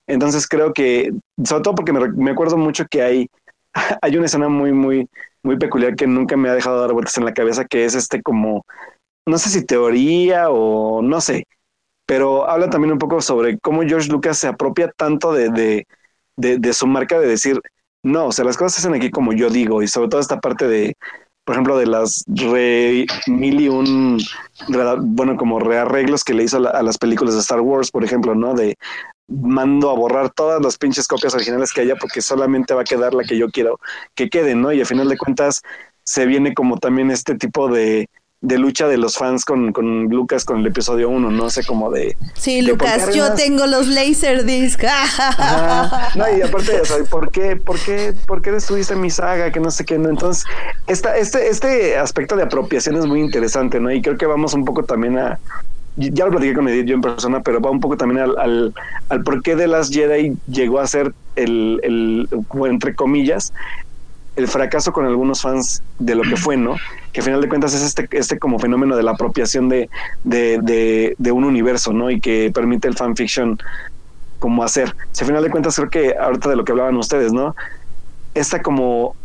Entonces 0.07 0.47
creo 0.47 0.73
que, 0.73 1.11
sobre 1.43 1.63
todo 1.63 1.75
porque 1.75 1.93
me 1.93 2.31
acuerdo 2.31 2.57
mucho 2.57 2.85
que 2.89 3.01
hay, 3.01 3.29
hay 4.01 4.17
una 4.17 4.25
escena 4.25 4.49
muy, 4.49 4.71
muy, 4.71 5.07
muy 5.43 5.57
peculiar 5.57 5.95
que 5.95 6.07
nunca 6.07 6.37
me 6.37 6.49
ha 6.49 6.53
dejado 6.53 6.79
dar 6.79 6.93
vueltas 6.93 7.17
en 7.17 7.25
la 7.25 7.33
cabeza, 7.33 7.65
que 7.65 7.85
es 7.85 7.95
este 7.95 8.21
como, 8.21 8.65
no 9.25 9.37
sé 9.37 9.49
si 9.49 9.65
teoría 9.65 10.49
o 10.49 11.01
no 11.01 11.21
sé, 11.21 11.45
pero 12.05 12.49
habla 12.49 12.69
también 12.69 12.93
un 12.93 12.99
poco 12.99 13.21
sobre 13.21 13.57
cómo 13.59 13.83
George 13.83 14.11
Lucas 14.11 14.37
se 14.37 14.47
apropia 14.47 14.91
tanto 14.95 15.33
de, 15.33 15.49
de, 15.49 16.57
de, 16.57 16.73
su 16.73 16.87
marca 16.87 17.19
de 17.19 17.27
decir, 17.27 17.59
no, 18.03 18.27
o 18.27 18.31
sea, 18.31 18.45
las 18.45 18.57
cosas 18.57 18.73
se 18.73 18.79
hacen 18.81 18.93
aquí 18.93 19.09
como 19.09 19.33
yo 19.33 19.49
digo, 19.49 19.81
y 19.81 19.87
sobre 19.87 20.09
todo 20.09 20.19
esta 20.19 20.39
parte 20.39 20.67
de, 20.67 20.95
por 21.45 21.55
ejemplo, 21.55 21.77
de 21.77 21.87
las 21.87 22.23
re 22.27 23.05
mil 23.27 23.61
y 23.61 23.69
un, 23.69 24.19
bueno, 25.01 25.35
como 25.37 25.59
rearreglos 25.59 26.23
que 26.23 26.33
le 26.33 26.43
hizo 26.43 26.57
a, 26.57 26.83
las 26.83 26.97
películas 26.97 27.35
de 27.35 27.41
Star 27.41 27.61
Wars, 27.61 27.91
por 27.91 28.03
ejemplo, 28.03 28.35
¿no? 28.35 28.53
De 28.53 28.75
mando 29.41 29.89
a 29.89 29.93
borrar 29.93 30.29
todas 30.29 30.61
las 30.61 30.77
pinches 30.77 31.07
copias 31.07 31.33
originales 31.33 31.73
que 31.73 31.81
haya 31.81 31.95
porque 31.95 32.21
solamente 32.21 32.73
va 32.73 32.81
a 32.81 32.85
quedar 32.85 33.13
la 33.13 33.23
que 33.23 33.37
yo 33.37 33.49
quiero 33.49 33.79
que 34.15 34.29
quede, 34.29 34.55
¿no? 34.55 34.71
Y 34.71 34.79
al 34.79 34.85
final 34.85 35.09
de 35.09 35.17
cuentas 35.17 35.61
se 36.03 36.25
viene 36.25 36.53
como 36.53 36.77
también 36.77 37.11
este 37.11 37.35
tipo 37.35 37.69
de, 37.69 38.09
de 38.43 38.57
lucha 38.57 38.89
de 38.89 38.97
los 38.97 39.17
fans 39.17 39.45
con, 39.45 39.71
con 39.71 40.09
Lucas 40.09 40.43
con 40.43 40.59
el 40.59 40.67
episodio 40.67 41.09
1, 41.09 41.31
no 41.31 41.49
sé, 41.49 41.65
como 41.65 41.89
de... 41.89 42.17
Sí, 42.33 42.61
Lucas, 42.61 43.15
yo 43.15 43.33
tengo 43.35 43.65
los 43.67 43.87
Laserdisc. 43.87 44.83
no, 46.15 46.37
y 46.37 46.41
aparte, 46.41 46.81
o 46.81 46.85
sea, 46.85 46.97
¿por 47.09 47.31
qué, 47.31 47.55
por 47.55 47.79
qué, 47.79 48.13
por 48.27 48.41
qué 48.41 48.51
destruiste 48.51 48.95
mi 48.95 49.09
saga? 49.09 49.49
Que 49.49 49.61
no 49.61 49.71
sé 49.71 49.85
qué, 49.85 49.97
¿no? 49.97 50.09
Entonces, 50.09 50.43
esta, 50.87 51.15
este, 51.15 51.47
este 51.47 51.97
aspecto 51.97 52.35
de 52.35 52.43
apropiación 52.43 52.97
es 52.97 53.05
muy 53.05 53.21
interesante, 53.21 53.79
¿no? 53.79 53.89
Y 53.89 54.01
creo 54.01 54.17
que 54.17 54.25
vamos 54.25 54.53
un 54.53 54.65
poco 54.65 54.83
también 54.83 55.17
a, 55.17 55.39
ya 55.97 56.25
lo 56.25 56.31
platiqué 56.31 56.53
con 56.53 56.67
Edith 56.67 56.87
yo 56.87 56.95
en 56.95 57.01
persona, 57.01 57.41
pero 57.41 57.61
va 57.61 57.69
un 57.69 57.79
poco 57.79 57.97
también 57.97 58.21
al, 58.21 58.37
al, 58.37 58.73
al 59.09 59.23
por 59.23 59.41
qué 59.41 59.55
de 59.55 59.67
las 59.67 59.89
Jedi 59.89 60.35
llegó 60.47 60.79
a 60.79 60.87
ser 60.87 61.13
el, 61.35 61.79
el, 61.83 62.29
entre 62.65 62.95
comillas, 62.95 63.53
el 64.35 64.47
fracaso 64.47 64.91
con 64.91 65.05
algunos 65.05 65.41
fans 65.41 65.83
de 65.99 66.15
lo 66.15 66.23
que 66.23 66.35
fue, 66.35 66.57
¿no? 66.57 66.75
Que 67.11 67.19
al 67.19 67.25
final 67.25 67.41
de 67.41 67.47
cuentas 67.47 67.75
es 67.75 67.83
este, 67.83 68.07
este 68.11 68.39
como 68.39 68.57
fenómeno 68.57 68.95
de 68.95 69.03
la 69.03 69.11
apropiación 69.11 69.69
de, 69.69 69.89
de, 70.23 70.59
de, 70.61 71.15
de 71.17 71.31
un 71.31 71.43
universo, 71.43 71.93
¿no? 71.93 72.09
Y 72.09 72.19
que 72.19 72.51
permite 72.53 72.87
el 72.87 72.95
fanfiction 72.95 73.59
como 74.39 74.63
hacer. 74.63 74.95
Si 75.11 75.23
al 75.23 75.27
final 75.27 75.43
de 75.43 75.51
cuentas 75.51 75.75
creo 75.75 75.89
que 75.89 76.15
ahorita 76.19 76.49
de 76.49 76.55
lo 76.55 76.65
que 76.65 76.71
hablaban 76.71 76.97
ustedes, 76.97 77.31
¿no? 77.31 77.55
Esta 78.33 78.63
como 78.63 79.15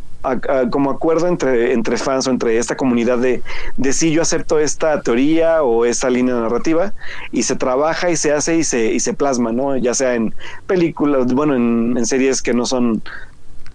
como 0.71 0.91
acuerdo 0.91 1.29
entre, 1.29 1.73
entre 1.73 1.97
fans 1.97 2.27
o 2.27 2.31
entre 2.31 2.59
esta 2.59 2.77
comunidad 2.77 3.19
de, 3.19 3.43
de 3.77 3.93
si 3.93 4.11
yo 4.11 4.23
acepto 4.23 4.59
esta 4.59 5.01
teoría 5.01 5.63
o 5.63 5.85
esta 5.85 6.11
línea 6.11 6.35
narrativa 6.35 6.93
y 7.31 7.45
se 7.45 7.55
trabaja 7.55 8.11
y 8.11 8.17
se 8.17 8.33
hace 8.33 8.57
y 8.57 8.65
se, 8.65 8.93
y 8.93 9.01
se 9.01 9.15
plasma, 9.15 9.53
¿no? 9.53 9.77
Ya 9.77 9.95
sea 9.95 10.15
en 10.15 10.35
películas, 10.67 11.33
bueno, 11.33 11.55
en, 11.55 12.05
series 12.05 12.43
que 12.43 12.53
no 12.53 12.67
son, 12.67 13.03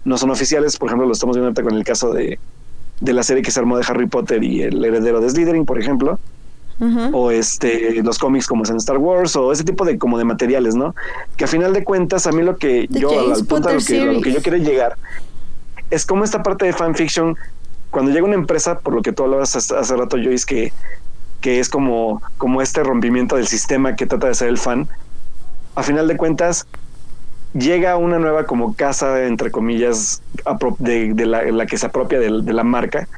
no 0.04 0.18
son 0.18 0.30
oficiales, 0.30 0.76
por 0.76 0.88
ejemplo, 0.88 1.06
lo 1.06 1.12
estamos 1.12 1.36
viendo 1.36 1.46
ahorita 1.46 1.62
con 1.62 1.74
el 1.74 1.84
caso 1.84 2.12
de, 2.12 2.38
de 3.00 3.12
la 3.12 3.22
serie 3.22 3.42
que 3.42 3.50
se 3.50 3.60
armó 3.60 3.78
de 3.78 3.84
Harry 3.88 4.06
Potter 4.06 4.42
y 4.44 4.62
el 4.62 4.84
heredero 4.84 5.20
de 5.20 5.30
Slytherin, 5.30 5.64
por 5.64 5.80
ejemplo. 5.80 6.18
o 7.12 7.30
este 7.30 8.02
los 8.02 8.18
cómics 8.18 8.48
como 8.48 8.64
es 8.64 8.70
en 8.70 8.78
Star 8.78 8.98
Wars 8.98 9.36
o 9.36 9.52
ese 9.52 9.62
tipo 9.62 9.84
de 9.84 9.96
como 9.96 10.18
de 10.18 10.24
materiales, 10.24 10.74
¿no? 10.74 10.94
Que 11.36 11.44
a 11.44 11.46
final 11.46 11.72
de 11.72 11.84
cuentas 11.84 12.26
a 12.26 12.32
mí 12.32 12.42
lo 12.42 12.56
que 12.56 12.88
yo 12.90 13.32
al 13.32 13.46
punto 13.46 13.72
lo 13.72 13.78
que, 13.78 14.04
lo 14.04 14.20
que 14.20 14.32
yo 14.32 14.42
quiero 14.42 14.58
llegar 14.58 14.96
es 15.90 16.06
como 16.06 16.24
esta 16.24 16.42
parte 16.42 16.66
de 16.66 16.72
fanfiction 16.72 17.36
cuando 17.90 18.10
llega 18.10 18.24
una 18.24 18.34
empresa, 18.34 18.80
por 18.80 18.92
lo 18.92 19.02
que 19.02 19.12
tú 19.12 19.22
hablabas 19.22 19.54
hace, 19.54 19.96
rato, 19.96 20.16
Joyce, 20.16 20.44
que, 20.46 20.72
que 21.40 21.60
es 21.60 21.68
como, 21.68 22.20
como 22.38 22.60
este 22.60 22.82
rompimiento 22.82 23.36
del 23.36 23.46
sistema 23.46 23.94
que 23.94 24.06
trata 24.06 24.26
de 24.26 24.34
ser 24.34 24.48
el 24.48 24.58
fan, 24.58 24.88
a 25.76 25.82
final 25.82 26.08
de 26.08 26.16
cuentas 26.16 26.66
llega 27.52 27.96
una 27.96 28.18
nueva 28.18 28.46
como 28.46 28.74
casa, 28.74 29.24
entre 29.24 29.50
comillas, 29.50 30.22
de, 30.78 31.26
la, 31.26 31.66
que 31.66 31.78
se 31.78 31.86
apropia 31.86 32.18
de, 32.18 32.30
la 32.30 32.64
marca. 32.64 33.08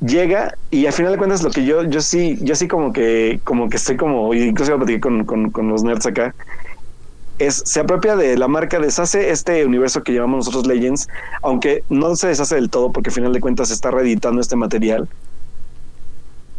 Llega 0.00 0.56
y 0.70 0.86
al 0.86 0.92
final 0.92 1.12
de 1.12 1.18
cuentas 1.18 1.42
lo 1.42 1.50
que 1.50 1.64
yo, 1.64 1.84
yo 1.84 2.00
sí, 2.00 2.36
yo 2.42 2.54
sí 2.56 2.68
como 2.68 2.92
que, 2.92 3.40
como 3.44 3.68
que 3.68 3.76
estoy 3.76 3.96
como, 3.96 4.34
incluso 4.34 4.76
yo 4.76 5.00
con, 5.00 5.24
con, 5.24 5.50
con 5.50 5.68
los 5.68 5.82
nerds 5.82 6.06
acá, 6.06 6.34
es, 7.38 7.62
se 7.64 7.80
apropia 7.80 8.16
de 8.16 8.36
la 8.36 8.48
marca, 8.48 8.78
deshace 8.78 9.30
este 9.30 9.64
universo 9.64 10.02
que 10.02 10.12
llamamos 10.12 10.46
nosotros 10.46 10.66
Legends, 10.66 11.08
aunque 11.42 11.84
no 11.88 12.14
se 12.16 12.28
deshace 12.28 12.54
del 12.54 12.70
todo 12.70 12.92
porque 12.92 13.10
al 13.10 13.14
final 13.14 13.32
de 13.32 13.40
cuentas 13.40 13.68
se 13.68 13.74
está 13.74 13.90
reeditando 13.90 14.40
este 14.40 14.56
material, 14.56 15.08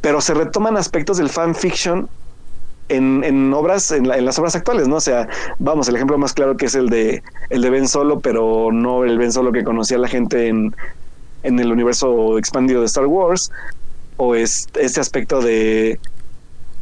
pero 0.01 0.21
se 0.21 0.33
retoman 0.33 0.77
aspectos 0.77 1.17
del 1.17 1.29
fanfiction 1.29 2.09
en, 2.89 3.23
en 3.23 3.53
obras, 3.53 3.91
en, 3.91 4.07
las 4.07 4.37
obras 4.37 4.55
actuales, 4.55 4.87
¿no? 4.87 4.97
O 4.97 5.01
sea, 5.01 5.27
vamos, 5.57 5.87
el 5.87 5.95
ejemplo 5.95 6.17
más 6.17 6.33
claro 6.33 6.57
que 6.57 6.67
es 6.67 6.75
el 6.75 6.89
de 6.89 7.23
el 7.49 7.61
de 7.61 7.69
Ben 7.69 7.87
Solo, 7.87 8.19
pero 8.19 8.71
no 8.71 9.03
el 9.03 9.17
Ben 9.17 9.31
Solo 9.31 9.51
que 9.51 9.63
conocía 9.63 9.97
la 9.97 10.07
gente 10.07 10.47
en, 10.47 10.75
en 11.43 11.59
el 11.59 11.71
universo 11.71 12.37
expandido 12.37 12.81
de 12.81 12.87
Star 12.87 13.07
Wars, 13.07 13.51
o 14.17 14.35
es 14.35 14.67
este 14.75 14.99
aspecto 14.99 15.41
de 15.41 15.99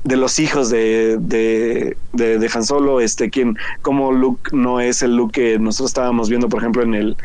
de 0.04 0.18
los 0.18 0.40
hijos 0.40 0.70
de, 0.70 1.18
de, 1.20 1.96
de, 2.12 2.52
Han 2.54 2.66
Solo, 2.66 3.00
este, 3.00 3.30
quien, 3.30 3.58
como 3.82 4.12
Luke 4.12 4.52
no 4.52 4.80
es 4.80 5.02
el 5.02 5.16
Luke 5.16 5.42
que 5.42 5.60
nosotros 5.60 5.92
estábamos 5.92 6.30
viendo, 6.30 6.50
por 6.50 6.60
ejemplo, 6.60 6.84
en 6.84 6.94
el, 6.94 7.18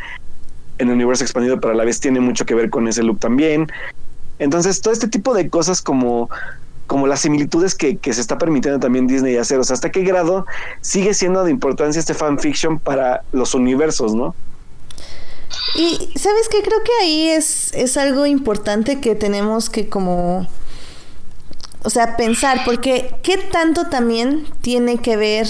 en 0.78 0.88
el 0.88 0.94
universo 0.94 1.24
expandido, 1.24 1.60
pero 1.60 1.72
a 1.72 1.76
la 1.76 1.84
vez 1.84 1.98
tiene 1.98 2.20
mucho 2.20 2.46
que 2.46 2.54
ver 2.54 2.70
con 2.70 2.86
ese 2.86 3.02
Luke 3.02 3.20
también. 3.20 3.70
Entonces, 4.38 4.80
todo 4.80 4.92
este 4.92 5.08
tipo 5.08 5.34
de 5.34 5.50
cosas 5.50 5.82
como, 5.82 6.30
como 6.86 7.08
las 7.08 7.20
similitudes 7.20 7.74
que, 7.74 7.96
que 7.96 8.12
se 8.12 8.20
está 8.20 8.38
permitiendo 8.38 8.78
también 8.78 9.08
Disney 9.08 9.36
hacer, 9.36 9.58
o 9.58 9.64
sea, 9.64 9.74
hasta 9.74 9.90
qué 9.90 10.02
grado 10.02 10.46
sigue 10.80 11.14
siendo 11.14 11.42
de 11.42 11.50
importancia 11.50 11.98
este 11.98 12.14
fanfiction 12.14 12.78
para 12.78 13.22
los 13.32 13.54
universos, 13.54 14.14
¿no? 14.14 14.36
Y 15.74 16.12
sabes 16.16 16.48
que 16.48 16.62
creo 16.62 16.82
que 16.84 16.92
ahí 17.02 17.28
es, 17.30 17.72
es 17.74 17.96
algo 17.96 18.26
importante 18.26 19.00
que 19.00 19.14
tenemos 19.14 19.68
que 19.68 19.88
como 19.88 20.46
o 21.84 21.90
sea, 21.90 22.16
pensar, 22.16 22.62
porque 22.64 23.14
¿qué 23.22 23.38
tanto 23.38 23.86
también 23.88 24.46
tiene 24.60 24.98
que 24.98 25.16
ver? 25.16 25.46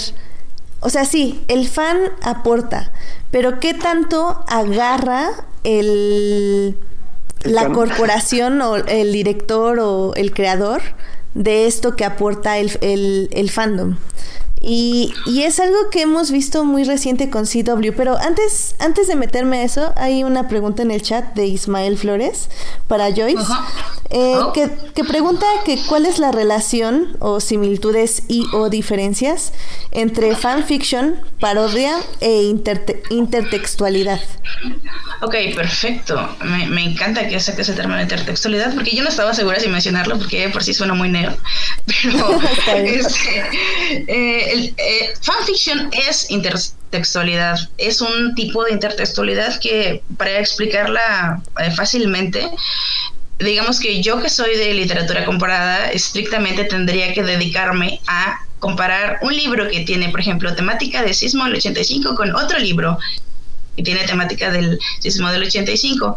O 0.80 0.90
sea, 0.90 1.04
sí, 1.04 1.42
el 1.48 1.68
fan 1.68 1.98
aporta, 2.22 2.92
pero 3.30 3.60
¿qué 3.60 3.74
tanto 3.74 4.44
agarra 4.46 5.30
el, 5.64 6.78
la 7.42 7.70
corporación 7.70 8.60
o 8.62 8.76
el 8.76 9.12
director 9.12 9.78
o 9.80 10.14
el 10.14 10.32
creador 10.32 10.82
de 11.34 11.66
esto 11.66 11.96
que 11.96 12.04
aporta 12.04 12.58
el, 12.58 12.78
el, 12.80 13.28
el 13.32 13.50
fandom? 13.50 13.96
Y, 14.60 15.12
y, 15.26 15.42
es 15.42 15.60
algo 15.60 15.90
que 15.90 16.02
hemos 16.02 16.30
visto 16.30 16.64
muy 16.64 16.84
reciente 16.84 17.30
con 17.30 17.46
CW. 17.46 17.92
Pero 17.96 18.18
antes, 18.18 18.74
antes 18.78 19.06
de 19.06 19.16
meterme 19.16 19.58
a 19.58 19.62
eso, 19.62 19.92
hay 19.96 20.24
una 20.24 20.48
pregunta 20.48 20.82
en 20.82 20.90
el 20.90 21.02
chat 21.02 21.34
de 21.34 21.46
Ismael 21.46 21.96
Flores 21.96 22.48
para 22.86 23.14
Joyce. 23.14 23.52
Eh, 24.10 24.36
oh. 24.36 24.52
que, 24.52 24.70
que, 24.94 25.04
pregunta 25.04 25.44
que 25.66 25.78
cuál 25.86 26.06
es 26.06 26.18
la 26.18 26.32
relación 26.32 27.16
o 27.18 27.40
similitudes 27.40 28.22
y 28.26 28.46
o 28.54 28.70
diferencias 28.70 29.52
entre 29.90 30.34
fanfiction, 30.34 31.20
parodia 31.40 31.94
e 32.20 32.54
intertextualidad. 33.10 34.20
Ok, 35.20 35.34
perfecto. 35.54 36.36
Me, 36.42 36.66
me 36.68 36.84
encanta 36.84 37.28
que 37.28 37.38
saques 37.38 37.68
el 37.68 37.74
término 37.74 37.96
de 37.96 38.04
intertextualidad 38.04 38.74
porque 38.74 38.96
yo 38.96 39.02
no 39.02 39.08
estaba 39.10 39.34
segura 39.34 39.60
si 39.60 39.68
mencionarlo 39.68 40.16
porque 40.16 40.48
por 40.48 40.62
sí 40.62 40.72
suena 40.72 40.94
muy 40.94 41.10
nerd. 41.10 41.34
Pero 41.86 42.40
este, 42.76 43.44
eh, 44.06 44.47
el, 44.48 44.74
eh, 44.76 45.14
fanfiction 45.22 45.90
es 45.92 46.30
intertextualidad, 46.30 47.58
es 47.76 48.00
un 48.00 48.34
tipo 48.34 48.64
de 48.64 48.72
intertextualidad 48.72 49.58
que, 49.60 50.02
para 50.16 50.38
explicarla 50.38 51.42
eh, 51.58 51.70
fácilmente, 51.72 52.48
digamos 53.38 53.78
que 53.80 54.02
yo 54.02 54.20
que 54.20 54.28
soy 54.28 54.56
de 54.56 54.74
literatura 54.74 55.24
comparada, 55.24 55.90
estrictamente 55.90 56.64
tendría 56.64 57.12
que 57.12 57.22
dedicarme 57.22 58.00
a 58.06 58.40
comparar 58.58 59.18
un 59.22 59.34
libro 59.36 59.68
que 59.68 59.80
tiene, 59.80 60.08
por 60.08 60.20
ejemplo, 60.20 60.54
temática 60.54 61.02
de 61.02 61.14
sismo 61.14 61.44
del 61.44 61.54
85 61.54 62.16
con 62.16 62.34
otro 62.34 62.58
libro 62.58 62.98
que 63.76 63.84
tiene 63.84 64.04
temática 64.04 64.50
del 64.50 64.76
sismo 64.98 65.30
del 65.30 65.44
85. 65.44 66.16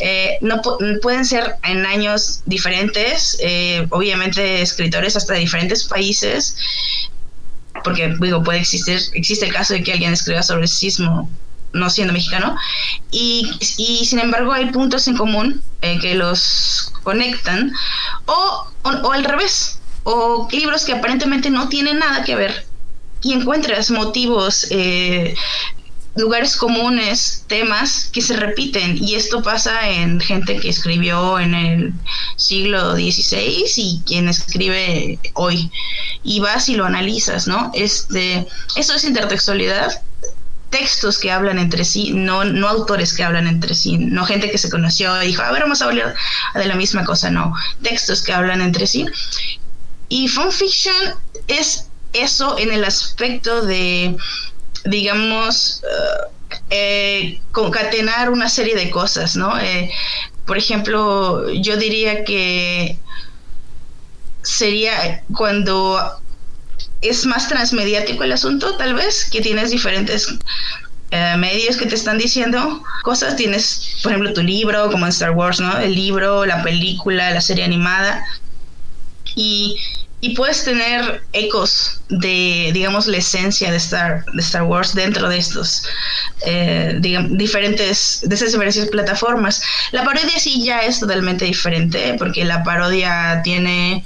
Eh, 0.00 0.38
no 0.40 0.62
pueden 1.02 1.26
ser 1.26 1.56
en 1.62 1.84
años 1.84 2.40
diferentes, 2.46 3.36
obviamente 3.90 4.62
escritores 4.62 5.14
hasta 5.14 5.34
de 5.34 5.40
diferentes 5.40 5.84
países, 5.84 6.56
porque 7.84 8.14
digo, 8.20 8.42
puede 8.42 8.60
existir, 8.60 9.00
existe 9.14 9.46
el 9.46 9.52
caso 9.52 9.74
de 9.74 9.82
que 9.82 9.92
alguien 9.92 10.12
escriba 10.12 10.42
sobre 10.42 10.62
el 10.62 10.68
sismo 10.68 11.30
no 11.72 11.88
siendo 11.88 12.12
mexicano, 12.12 12.54
y, 13.10 13.50
sin 14.04 14.18
embargo 14.18 14.52
hay 14.52 14.66
puntos 14.66 15.08
en 15.08 15.16
común 15.16 15.62
eh, 15.80 15.98
que 16.00 16.14
los 16.14 16.92
conectan, 17.02 17.72
o, 18.26 18.66
o, 18.82 19.12
al 19.12 19.24
revés, 19.24 19.80
o 20.04 20.48
libros 20.52 20.84
que 20.84 20.92
aparentemente 20.92 21.48
no 21.48 21.68
tienen 21.68 21.98
nada 21.98 22.24
que 22.24 22.36
ver, 22.36 22.66
y 23.22 23.32
encuentras 23.32 23.90
motivos 23.90 24.66
eh, 24.70 25.34
lugares 26.14 26.56
comunes, 26.56 27.44
temas 27.46 28.10
que 28.12 28.20
se 28.20 28.36
repiten 28.36 28.98
y 28.98 29.14
esto 29.14 29.42
pasa 29.42 29.88
en 29.88 30.20
gente 30.20 30.58
que 30.58 30.68
escribió 30.68 31.38
en 31.38 31.54
el 31.54 31.92
siglo 32.36 32.94
XVI 32.94 33.64
y 33.76 34.02
quien 34.06 34.28
escribe 34.28 35.18
hoy 35.34 35.70
y 36.22 36.40
vas 36.40 36.68
y 36.68 36.76
lo 36.76 36.84
analizas, 36.84 37.46
¿no? 37.46 37.70
Este, 37.74 38.46
eso 38.76 38.94
es 38.94 39.04
intertextualidad, 39.04 40.02
textos 40.68 41.18
que 41.18 41.30
hablan 41.30 41.58
entre 41.58 41.84
sí, 41.84 42.12
no, 42.12 42.44
no 42.44 42.68
autores 42.68 43.14
que 43.14 43.24
hablan 43.24 43.46
entre 43.46 43.74
sí, 43.74 43.96
no 43.98 44.24
gente 44.24 44.50
que 44.50 44.58
se 44.58 44.70
conoció 44.70 45.22
y 45.22 45.28
dijo, 45.28 45.42
a 45.42 45.52
ver, 45.52 45.62
vamos 45.62 45.80
a 45.80 45.86
hablar 45.86 46.14
de 46.54 46.66
la 46.66 46.74
misma 46.74 47.04
cosa, 47.04 47.30
no, 47.30 47.54
textos 47.82 48.22
que 48.22 48.32
hablan 48.32 48.60
entre 48.60 48.86
sí. 48.86 49.06
Y 50.08 50.28
fanfiction 50.28 51.14
es 51.46 51.88
eso 52.12 52.58
en 52.58 52.72
el 52.72 52.84
aspecto 52.84 53.62
de 53.62 54.16
digamos, 54.84 55.82
eh, 56.70 57.40
concatenar 57.52 58.30
una 58.30 58.48
serie 58.48 58.74
de 58.74 58.90
cosas, 58.90 59.36
¿no? 59.36 59.58
Eh, 59.58 59.90
por 60.46 60.58
ejemplo, 60.58 61.50
yo 61.52 61.76
diría 61.76 62.24
que 62.24 62.98
sería 64.42 65.22
cuando 65.34 66.00
es 67.00 67.26
más 67.26 67.48
transmediático 67.48 68.24
el 68.24 68.32
asunto, 68.32 68.76
tal 68.76 68.94
vez, 68.94 69.28
que 69.30 69.40
tienes 69.40 69.70
diferentes 69.70 70.34
eh, 71.10 71.36
medios 71.36 71.76
que 71.76 71.86
te 71.86 71.94
están 71.94 72.18
diciendo 72.18 72.82
cosas. 73.02 73.36
Tienes, 73.36 73.98
por 74.02 74.12
ejemplo, 74.12 74.32
tu 74.32 74.42
libro, 74.42 74.90
como 74.90 75.04
en 75.04 75.10
Star 75.10 75.32
Wars, 75.32 75.60
¿no? 75.60 75.78
El 75.78 75.94
libro, 75.94 76.46
la 76.46 76.62
película, 76.62 77.30
la 77.30 77.40
serie 77.40 77.64
animada. 77.64 78.24
Y 79.34 79.76
y 80.24 80.36
puedes 80.36 80.64
tener 80.64 81.24
ecos 81.32 82.00
de, 82.08 82.70
digamos, 82.72 83.08
la 83.08 83.16
esencia 83.16 83.72
de 83.72 83.76
Star, 83.76 84.24
de 84.32 84.40
Star 84.40 84.62
Wars 84.62 84.94
dentro 84.94 85.28
de 85.28 85.36
estos 85.36 85.82
eh, 86.46 86.96
diferentes, 87.00 88.20
de 88.22 88.32
esas 88.32 88.52
diferentes 88.52 88.88
plataformas. 88.88 89.60
La 89.90 90.04
parodia 90.04 90.38
sí 90.38 90.62
ya 90.64 90.78
es 90.82 91.00
totalmente 91.00 91.44
diferente, 91.44 92.14
porque 92.20 92.44
la 92.44 92.62
parodia 92.62 93.40
tiene, 93.42 94.04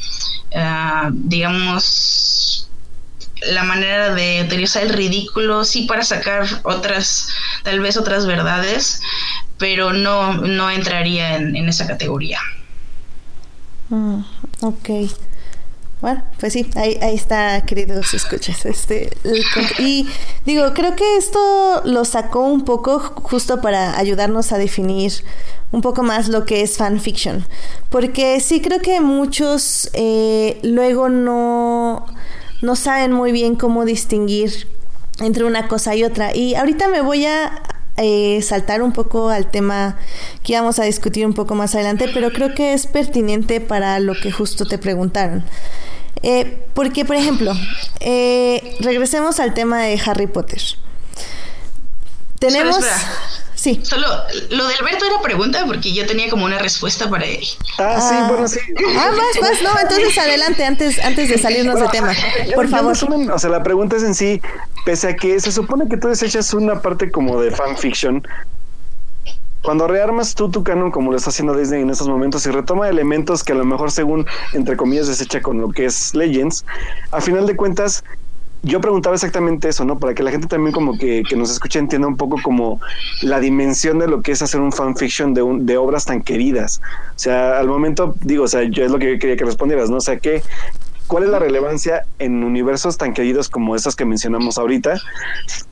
uh, 0.54 1.10
digamos, 1.12 2.70
la 3.52 3.64
manera 3.64 4.14
de 4.14 4.42
utilizar 4.46 4.84
el 4.84 4.94
ridículo, 4.94 5.66
sí 5.66 5.82
para 5.82 6.02
sacar 6.02 6.46
otras, 6.62 7.28
tal 7.62 7.80
vez 7.80 7.98
otras 7.98 8.24
verdades, 8.24 9.02
pero 9.58 9.92
no, 9.92 10.32
no 10.32 10.70
entraría 10.70 11.36
en, 11.36 11.68
esa 11.68 11.86
categoría. 11.86 12.40
Mm, 13.90 14.20
ok. 14.62 14.88
Bueno, 16.00 16.22
pues 16.38 16.52
sí, 16.52 16.68
ahí, 16.76 16.98
ahí 17.00 17.14
está, 17.14 17.62
queridos 17.62 18.12
escuchas. 18.12 18.66
Este, 18.66 19.10
y 19.78 20.06
digo, 20.44 20.74
creo 20.74 20.94
que 20.94 21.16
esto 21.16 21.82
lo 21.84 22.04
sacó 22.04 22.40
un 22.40 22.64
poco 22.64 22.98
justo 22.98 23.60
para 23.62 23.98
ayudarnos 23.98 24.52
a 24.52 24.58
definir 24.58 25.12
un 25.72 25.80
poco 25.80 26.02
más 26.02 26.28
lo 26.28 26.44
que 26.44 26.60
es 26.60 26.76
fanfiction. 26.76 27.46
Porque 27.88 28.40
sí 28.40 28.60
creo 28.60 28.80
que 28.80 29.00
muchos 29.00 29.90
eh, 29.94 30.58
luego 30.62 31.08
no, 31.08 32.04
no 32.60 32.76
saben 32.76 33.12
muy 33.12 33.32
bien 33.32 33.56
cómo 33.56 33.86
distinguir 33.86 34.68
entre 35.20 35.44
una 35.44 35.66
cosa 35.66 35.94
y 35.94 36.04
otra. 36.04 36.36
Y 36.36 36.54
ahorita 36.56 36.88
me 36.88 37.00
voy 37.00 37.24
a 37.24 37.62
eh, 37.96 38.42
saltar 38.42 38.82
un 38.82 38.92
poco 38.92 39.30
al 39.30 39.50
tema 39.50 39.96
que 40.42 40.52
íbamos 40.52 40.78
a 40.78 40.84
discutir 40.84 41.24
un 41.24 41.32
poco 41.32 41.54
más 41.54 41.74
adelante, 41.74 42.10
pero 42.12 42.30
creo 42.30 42.54
que 42.54 42.74
es 42.74 42.86
pertinente 42.86 43.60
para 43.62 43.98
lo 44.00 44.14
que 44.14 44.30
justo 44.30 44.66
te 44.66 44.76
preguntaron. 44.76 45.44
Eh, 46.22 46.66
porque, 46.74 47.04
por 47.04 47.16
ejemplo, 47.16 47.52
eh, 48.00 48.76
regresemos 48.80 49.40
al 49.40 49.54
tema 49.54 49.82
de 49.82 50.00
Harry 50.04 50.26
Potter. 50.26 50.60
Tenemos... 52.38 52.84
Sí. 53.56 53.80
Solo 53.82 54.06
lo 54.50 54.68
de 54.68 54.74
Alberto 54.74 55.06
era 55.06 55.20
pregunta 55.22 55.64
porque 55.66 55.92
yo 55.92 56.06
tenía 56.06 56.28
como 56.28 56.44
una 56.44 56.58
respuesta 56.58 57.08
para 57.08 57.24
él. 57.24 57.44
Ah, 57.78 57.98
sí, 57.98 58.14
ah. 58.14 58.26
bueno, 58.28 58.46
sí. 58.46 58.60
Ah, 58.96 59.10
más, 59.10 59.40
más, 59.40 59.62
no, 59.62 59.80
entonces 59.80 60.16
adelante, 60.18 60.64
antes, 60.64 61.02
antes 61.02 61.30
de 61.30 61.38
salirnos 61.38 61.80
de 61.80 61.88
tema, 61.88 62.14
por 62.54 62.68
favor. 62.68 62.94
o 63.32 63.38
sea, 63.38 63.50
la 63.50 63.62
pregunta 63.62 63.96
es 63.96 64.02
en 64.02 64.14
sí, 64.14 64.42
pese 64.84 65.08
a 65.08 65.16
que 65.16 65.40
se 65.40 65.50
supone 65.50 65.88
que 65.88 65.96
tú 65.96 66.08
desechas 66.08 66.52
una 66.52 66.82
parte 66.82 67.10
como 67.10 67.40
de 67.40 67.50
fanfiction, 67.50 68.28
cuando 69.66 69.88
rearmas 69.88 70.36
tú 70.36 70.48
tu 70.48 70.62
canon 70.62 70.92
como 70.92 71.10
lo 71.10 71.16
está 71.16 71.30
haciendo 71.30 71.52
Disney 71.56 71.82
en 71.82 71.90
estos 71.90 72.06
momentos 72.06 72.46
y 72.46 72.50
retoma 72.52 72.88
elementos 72.88 73.42
que 73.42 73.50
a 73.50 73.56
lo 73.56 73.64
mejor 73.64 73.90
según, 73.90 74.24
entre 74.52 74.76
comillas, 74.76 75.08
desecha 75.08 75.42
con 75.42 75.60
lo 75.60 75.70
que 75.70 75.86
es 75.86 76.14
Legends, 76.14 76.64
a 77.10 77.20
final 77.20 77.48
de 77.48 77.56
cuentas 77.56 78.04
yo 78.62 78.80
preguntaba 78.80 79.16
exactamente 79.16 79.68
eso, 79.68 79.84
¿no? 79.84 79.98
Para 79.98 80.14
que 80.14 80.22
la 80.22 80.30
gente 80.30 80.46
también 80.46 80.72
como 80.72 80.96
que, 80.96 81.24
que, 81.28 81.34
nos 81.34 81.50
escuche 81.50 81.80
entienda 81.80 82.06
un 82.06 82.16
poco 82.16 82.36
como 82.44 82.80
la 83.22 83.40
dimensión 83.40 83.98
de 83.98 84.06
lo 84.06 84.22
que 84.22 84.30
es 84.30 84.40
hacer 84.40 84.60
un 84.60 84.70
fanfiction 84.70 85.34
de, 85.34 85.42
un, 85.42 85.66
de 85.66 85.76
obras 85.76 86.04
tan 86.04 86.22
queridas. 86.22 86.80
O 87.16 87.18
sea, 87.18 87.58
al 87.58 87.66
momento, 87.66 88.14
digo, 88.20 88.44
o 88.44 88.48
sea, 88.48 88.62
yo 88.62 88.84
es 88.84 88.92
lo 88.92 89.00
que 89.00 89.18
quería 89.18 89.36
que 89.36 89.44
respondieras, 89.44 89.90
¿no? 89.90 89.96
O 89.96 90.00
sea, 90.00 90.18
¿qué, 90.18 90.42
¿cuál 91.06 91.24
es 91.24 91.30
la 91.30 91.38
relevancia 91.38 92.04
en 92.18 92.42
universos 92.44 92.96
tan 92.96 93.14
queridos 93.14 93.48
como 93.48 93.76
esos 93.76 93.96
que 93.96 94.04
mencionamos 94.04 94.58
ahorita, 94.58 94.98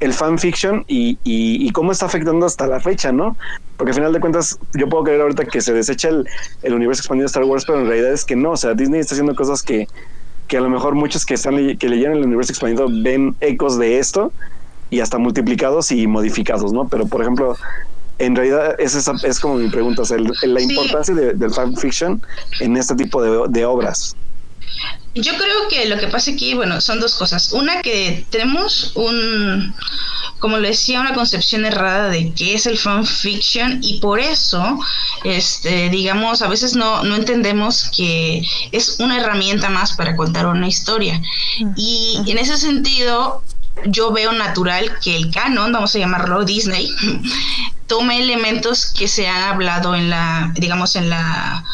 el 0.00 0.12
fanfiction 0.12 0.84
y, 0.86 1.18
y, 1.24 1.66
y 1.66 1.70
cómo 1.70 1.92
está 1.92 2.06
afectando 2.06 2.46
hasta 2.46 2.66
la 2.66 2.80
fecha, 2.80 3.12
¿no? 3.12 3.36
Porque 3.76 3.90
al 3.90 3.96
final 3.96 4.12
de 4.12 4.20
cuentas, 4.20 4.58
yo 4.74 4.88
puedo 4.88 5.04
creer 5.04 5.20
ahorita 5.20 5.46
que 5.46 5.60
se 5.60 5.72
desecha 5.72 6.08
el, 6.08 6.28
el 6.62 6.74
universo 6.74 7.00
expandido 7.00 7.24
de 7.24 7.28
Star 7.28 7.44
Wars, 7.44 7.64
pero 7.66 7.80
en 7.80 7.88
realidad 7.88 8.12
es 8.12 8.24
que 8.24 8.36
no, 8.36 8.52
o 8.52 8.56
sea, 8.56 8.74
Disney 8.74 9.00
está 9.00 9.14
haciendo 9.14 9.34
cosas 9.34 9.62
que 9.62 9.88
que 10.48 10.58
a 10.58 10.60
lo 10.60 10.68
mejor 10.68 10.94
muchos 10.94 11.24
que 11.24 11.34
están 11.34 11.54
que 11.78 11.88
leyeron 11.88 12.18
el 12.18 12.24
universo 12.24 12.52
expandido 12.52 12.86
ven 12.90 13.34
ecos 13.40 13.78
de 13.78 13.98
esto 13.98 14.30
y 14.90 15.00
hasta 15.00 15.18
multiplicados 15.18 15.90
y 15.90 16.06
modificados, 16.06 16.72
¿no? 16.72 16.86
Pero 16.88 17.06
por 17.06 17.22
ejemplo, 17.22 17.56
en 18.18 18.36
realidad 18.36 18.74
es, 18.78 18.94
es 18.94 19.40
como 19.40 19.56
mi 19.56 19.68
pregunta, 19.70 20.02
o 20.02 20.04
sea, 20.04 20.18
la 20.18 20.60
importancia 20.60 21.14
del 21.14 21.50
fanfiction 21.50 22.22
en 22.60 22.76
este 22.76 22.94
tipo 22.94 23.22
de, 23.22 23.48
de 23.48 23.64
obras. 23.64 24.14
Yo 25.14 25.36
creo 25.36 25.68
que 25.68 25.86
lo 25.86 25.96
que 25.98 26.08
pasa 26.08 26.32
aquí, 26.32 26.54
bueno, 26.54 26.80
son 26.80 26.98
dos 27.00 27.14
cosas. 27.14 27.52
Una 27.52 27.82
que 27.82 28.26
tenemos 28.30 28.92
un, 28.96 29.72
como 30.40 30.58
le 30.58 30.68
decía, 30.68 31.00
una 31.00 31.14
concepción 31.14 31.64
errada 31.64 32.08
de 32.08 32.32
qué 32.32 32.54
es 32.54 32.66
el 32.66 32.76
fanfiction 32.76 33.78
y 33.80 34.00
por 34.00 34.18
eso, 34.18 34.78
este, 35.22 35.88
digamos, 35.88 36.42
a 36.42 36.48
veces 36.48 36.74
no, 36.74 37.04
no 37.04 37.14
entendemos 37.14 37.90
que 37.96 38.42
es 38.72 38.96
una 38.98 39.18
herramienta 39.18 39.70
más 39.70 39.92
para 39.92 40.16
contar 40.16 40.46
una 40.46 40.66
historia. 40.66 41.20
Y 41.76 42.20
en 42.26 42.38
ese 42.38 42.56
sentido, 42.56 43.42
yo 43.86 44.12
veo 44.12 44.32
natural 44.32 44.98
que 45.02 45.16
el 45.16 45.30
canon, 45.30 45.72
vamos 45.72 45.94
a 45.94 45.98
llamarlo 45.98 46.44
Disney, 46.44 46.90
tome 47.86 48.20
elementos 48.20 48.86
que 48.86 49.08
se 49.08 49.28
han 49.28 49.42
hablado 49.42 49.94
en 49.94 50.10
la, 50.10 50.52
digamos, 50.56 50.96
en 50.96 51.10
la 51.10 51.64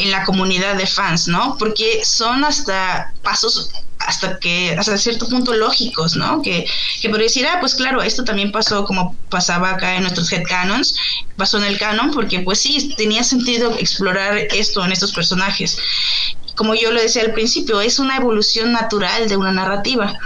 en 0.00 0.10
la 0.10 0.24
comunidad 0.24 0.76
de 0.76 0.86
fans, 0.86 1.28
¿no? 1.28 1.56
Porque 1.58 2.00
son 2.04 2.44
hasta 2.44 3.12
pasos 3.22 3.70
hasta 4.00 4.38
que 4.38 4.74
hasta 4.78 4.96
cierto 4.96 5.28
punto 5.28 5.52
lógicos, 5.54 6.16
¿no? 6.16 6.40
Que, 6.40 6.66
que 7.02 7.08
por 7.10 7.18
decir, 7.18 7.46
ah, 7.46 7.58
pues 7.60 7.74
claro, 7.74 8.02
esto 8.02 8.24
también 8.24 8.50
pasó 8.50 8.84
como 8.84 9.14
pasaba 9.28 9.70
acá 9.70 9.96
en 9.96 10.02
nuestros 10.02 10.32
headcanons, 10.32 10.96
pasó 11.36 11.58
en 11.58 11.64
el 11.64 11.78
canon, 11.78 12.10
porque 12.10 12.40
pues 12.40 12.60
sí, 12.60 12.94
tenía 12.96 13.22
sentido 13.22 13.76
explorar 13.78 14.38
esto 14.38 14.84
en 14.84 14.92
estos 14.92 15.12
personajes. 15.12 15.76
Como 16.56 16.74
yo 16.74 16.90
lo 16.90 17.00
decía 17.00 17.22
al 17.22 17.32
principio, 17.32 17.80
es 17.80 17.98
una 17.98 18.16
evolución 18.16 18.72
natural 18.72 19.28
de 19.28 19.36
una 19.36 19.52
narrativa. 19.52 20.18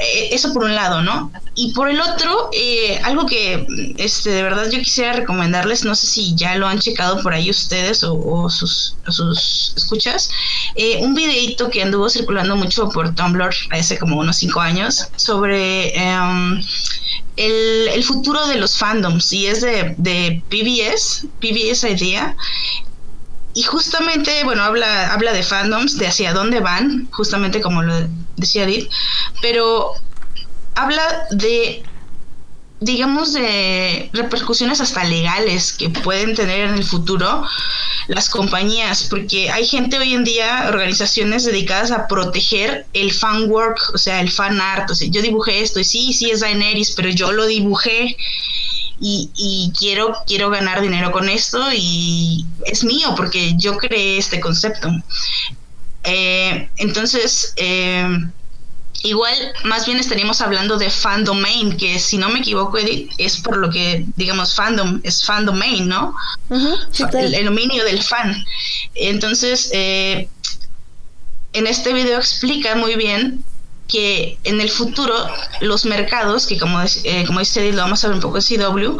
Eh, 0.00 0.34
eso 0.34 0.52
por 0.52 0.64
un 0.64 0.74
lado, 0.74 1.02
¿no? 1.02 1.30
Y 1.54 1.72
por 1.72 1.88
el 1.88 2.00
otro, 2.00 2.50
eh, 2.52 3.00
algo 3.04 3.26
que 3.26 3.64
este, 3.96 4.30
de 4.30 4.42
verdad 4.42 4.68
yo 4.68 4.80
quisiera 4.80 5.12
recomendarles, 5.12 5.84
no 5.84 5.94
sé 5.94 6.08
si 6.08 6.34
ya 6.34 6.56
lo 6.56 6.66
han 6.66 6.80
checado 6.80 7.22
por 7.22 7.32
ahí 7.32 7.48
ustedes 7.48 8.02
o, 8.02 8.50
sus, 8.50 8.96
sus, 9.08 9.72
escuchas, 9.76 10.30
eh, 10.74 10.98
un 11.00 11.14
videito 11.14 11.70
que 11.70 11.82
anduvo 11.82 12.10
circulando 12.10 12.56
mucho 12.56 12.88
por 12.88 13.14
Tumblr 13.14 13.54
hace 13.70 13.98
como 13.98 14.18
unos 14.18 14.36
cinco 14.36 14.60
años 14.60 15.08
sobre 15.14 15.96
em, 15.96 16.60
el, 17.36 17.88
el, 17.94 18.02
futuro 18.02 18.48
de 18.48 18.56
los 18.56 18.76
fandoms 18.76 19.32
y 19.32 19.46
es 19.46 19.60
de, 19.60 19.94
de 19.96 20.42
PBS, 20.48 21.26
PBS 21.40 21.84
Idea, 21.88 22.36
y 23.54 23.62
justamente, 23.62 24.42
bueno, 24.42 24.64
habla, 24.64 25.12
habla 25.12 25.32
de 25.32 25.44
fandoms, 25.44 25.96
de 25.96 26.08
hacia 26.08 26.32
dónde 26.32 26.58
van, 26.60 27.08
justamente 27.12 27.60
como 27.60 27.82
lo 27.82 27.94
decía 28.36 28.64
Edith, 28.64 28.90
pero 29.40 29.92
habla 30.74 31.26
de, 31.30 31.84
digamos, 32.80 33.32
de 33.32 34.10
repercusiones 34.12 34.80
hasta 34.80 35.04
legales 35.04 35.72
que 35.72 35.88
pueden 35.88 36.34
tener 36.34 36.68
en 36.68 36.74
el 36.74 36.84
futuro 36.84 37.46
las 38.08 38.28
compañías, 38.28 39.04
porque 39.04 39.50
hay 39.50 39.66
gente 39.66 39.98
hoy 39.98 40.14
en 40.14 40.24
día, 40.24 40.66
organizaciones 40.68 41.44
dedicadas 41.44 41.92
a 41.92 42.08
proteger 42.08 42.86
el 42.92 43.12
fan 43.12 43.48
work, 43.48 43.78
o 43.94 43.98
sea, 43.98 44.20
el 44.20 44.32
fan 44.32 44.60
art, 44.60 44.90
o 44.90 44.94
sea, 44.96 45.08
yo 45.08 45.22
dibujé 45.22 45.60
esto 45.60 45.78
y 45.78 45.84
sí, 45.84 46.12
sí 46.12 46.28
es 46.30 46.40
Daenerys, 46.40 46.90
pero 46.90 47.08
yo 47.08 47.30
lo 47.30 47.46
dibujé 47.46 48.16
y, 49.06 49.72
quiero, 49.78 50.16
quiero 50.26 50.48
ganar 50.48 50.80
dinero 50.80 51.12
con 51.12 51.28
esto 51.28 51.62
y 51.72 52.46
es 52.64 52.84
mío 52.84 53.14
porque 53.16 53.54
yo 53.56 53.76
creé 53.76 54.16
este 54.18 54.40
concepto. 54.40 54.88
Eh, 56.04 56.70
entonces, 56.76 57.52
eh, 57.56 58.08
igual 59.02 59.34
más 59.64 59.84
bien 59.84 59.98
estaríamos 59.98 60.40
hablando 60.40 60.78
de 60.78 60.88
fan 60.88 61.24
domain, 61.24 61.76
que 61.76 61.98
si 61.98 62.16
no 62.16 62.30
me 62.30 62.38
equivoco, 62.38 62.78
Edith, 62.78 63.12
es 63.18 63.36
por 63.38 63.58
lo 63.58 63.68
que, 63.68 64.06
digamos, 64.16 64.54
fandom, 64.54 65.00
es 65.04 65.24
fan 65.24 65.44
domain, 65.44 65.86
¿no? 65.86 66.14
el, 66.50 67.44
dominio 67.44 67.84
del 67.84 68.02
fan. 68.02 68.44
Entonces, 68.94 69.68
eh, 69.72 70.28
en 71.52 71.66
este 71.66 71.92
video 71.92 72.18
explica 72.18 72.74
muy 72.74 72.96
bien 72.96 73.44
que 73.88 74.38
en 74.44 74.60
el 74.60 74.70
futuro 74.70 75.14
los 75.60 75.84
mercados, 75.84 76.46
que 76.46 76.58
como, 76.58 76.80
eh, 76.82 77.24
como 77.26 77.40
dice 77.40 77.72
lo 77.72 77.82
vamos 77.82 78.04
a 78.04 78.08
ver 78.08 78.16
un 78.16 78.22
poco 78.22 78.38
en 78.38 78.42
CW, 78.42 78.98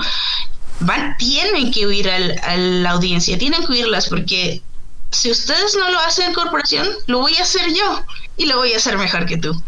van, 0.81 1.17
tienen 1.17 1.71
que 1.71 1.87
huir 1.87 2.09
al, 2.11 2.39
a 2.43 2.57
la 2.57 2.91
audiencia, 2.91 3.39
tienen 3.39 3.65
que 3.65 3.73
huirlas 3.73 4.09
porque 4.09 4.63
si 5.11 5.31
ustedes 5.31 5.77
no 5.77 5.91
lo 5.91 5.99
hacen 6.01 6.35
corporación, 6.35 6.89
lo 7.07 7.21
voy 7.21 7.37
a 7.37 7.43
hacer 7.43 7.73
yo 7.73 8.05
y 8.37 8.47
lo 8.47 8.57
voy 8.57 8.73
a 8.73 8.77
hacer 8.77 8.99
mejor 8.99 9.27
que 9.27 9.37
tú. 9.37 9.63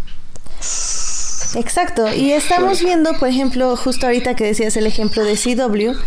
Exacto, 1.54 2.12
y 2.12 2.32
estamos 2.32 2.80
viendo, 2.80 3.12
por 3.18 3.28
ejemplo, 3.28 3.76
justo 3.76 4.06
ahorita 4.06 4.34
que 4.34 4.44
decías 4.44 4.76
el 4.76 4.86
ejemplo 4.86 5.22
de 5.22 5.36
CW, 5.36 5.98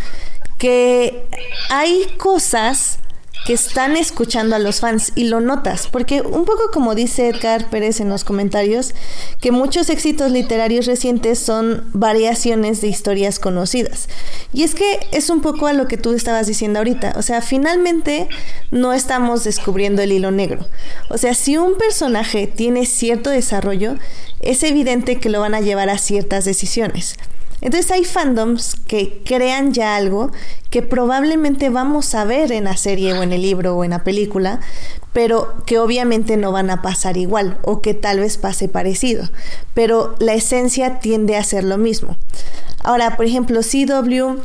que 0.58 1.24
hay 1.70 2.06
cosas 2.18 3.00
que 3.46 3.54
están 3.54 3.96
escuchando 3.96 4.56
a 4.56 4.60
los 4.60 4.80
fans 4.80 5.12
y 5.16 5.26
lo 5.26 5.40
notas, 5.40 5.88
porque 5.88 6.22
un 6.22 6.46
poco 6.46 6.72
como 6.72 6.96
dice 6.96 7.30
Edgar 7.30 7.70
Pérez 7.70 8.00
en 8.00 8.10
los 8.10 8.24
comentarios, 8.24 8.94
que 9.40 9.52
muchos 9.52 9.90
éxitos 9.90 10.32
literarios 10.32 10.86
recientes 10.86 11.40
son 11.40 11.90
variaciones 11.94 12.82
de 12.82 12.88
historias 12.88 13.40
conocidas. 13.40 14.10
Y 14.54 14.64
es 14.64 14.76
que 14.76 15.00
es 15.12 15.30
un 15.30 15.42
poco 15.42 15.68
a 15.68 15.74
lo 15.74 15.88
que 15.88 15.98
tú 15.98 16.14
estabas 16.14 16.48
diciendo 16.48 16.80
ahorita, 16.80 17.14
o 17.16 17.22
sea, 17.22 17.42
finalmente 17.42 18.28
no 18.72 18.94
estamos 18.94 19.44
descubriendo 19.44 20.02
el 20.02 20.12
hilo 20.12 20.32
negro. 20.32 20.68
O 21.10 21.18
sea, 21.18 21.34
si 21.34 21.58
un 21.58 21.78
personaje 21.78 22.48
tiene 22.48 22.86
cierto 22.86 23.30
desarrollo, 23.30 23.96
es 24.42 24.64
evidente 24.64 25.20
que 25.20 25.30
lo 25.30 25.40
van 25.40 25.56
a 25.56 25.62
llevar 25.62 25.90
a 25.90 25.98
ciertas 25.98 26.46
decisiones. 26.46 27.16
Entonces 27.62 27.92
hay 27.92 28.06
fandoms 28.06 28.76
que 28.88 29.22
crean 29.26 29.74
ya 29.74 29.96
algo 29.96 30.32
que 30.70 30.82
probablemente 30.82 31.70
vamos 31.70 32.16
a 32.16 32.24
ver 32.24 32.52
en 32.52 32.66
la 32.66 32.78
serie 32.78 33.14
o 33.14 33.24
en 33.24 33.34
el 33.34 33.42
libro 33.42 33.76
o 33.76 33.84
en 33.84 33.92
la 33.92 34.04
película, 34.04 34.60
pero 35.14 35.64
que 35.66 35.80
obviamente 35.80 36.38
no 36.38 36.52
van 36.52 36.70
a 36.70 36.82
pasar 36.82 37.18
igual 37.18 37.58
o 37.64 37.82
que 37.82 37.94
tal 37.94 38.20
vez 38.20 38.38
pase 38.38 38.70
parecido, 38.70 39.30
pero 39.74 40.16
la 40.20 40.34
esencia 40.34 41.00
tiende 41.00 41.36
a 41.36 41.44
ser 41.44 41.64
lo 41.64 41.78
mismo. 41.78 42.18
Ahora, 42.84 43.18
por 43.18 43.26
ejemplo, 43.26 43.62
CW 43.62 44.40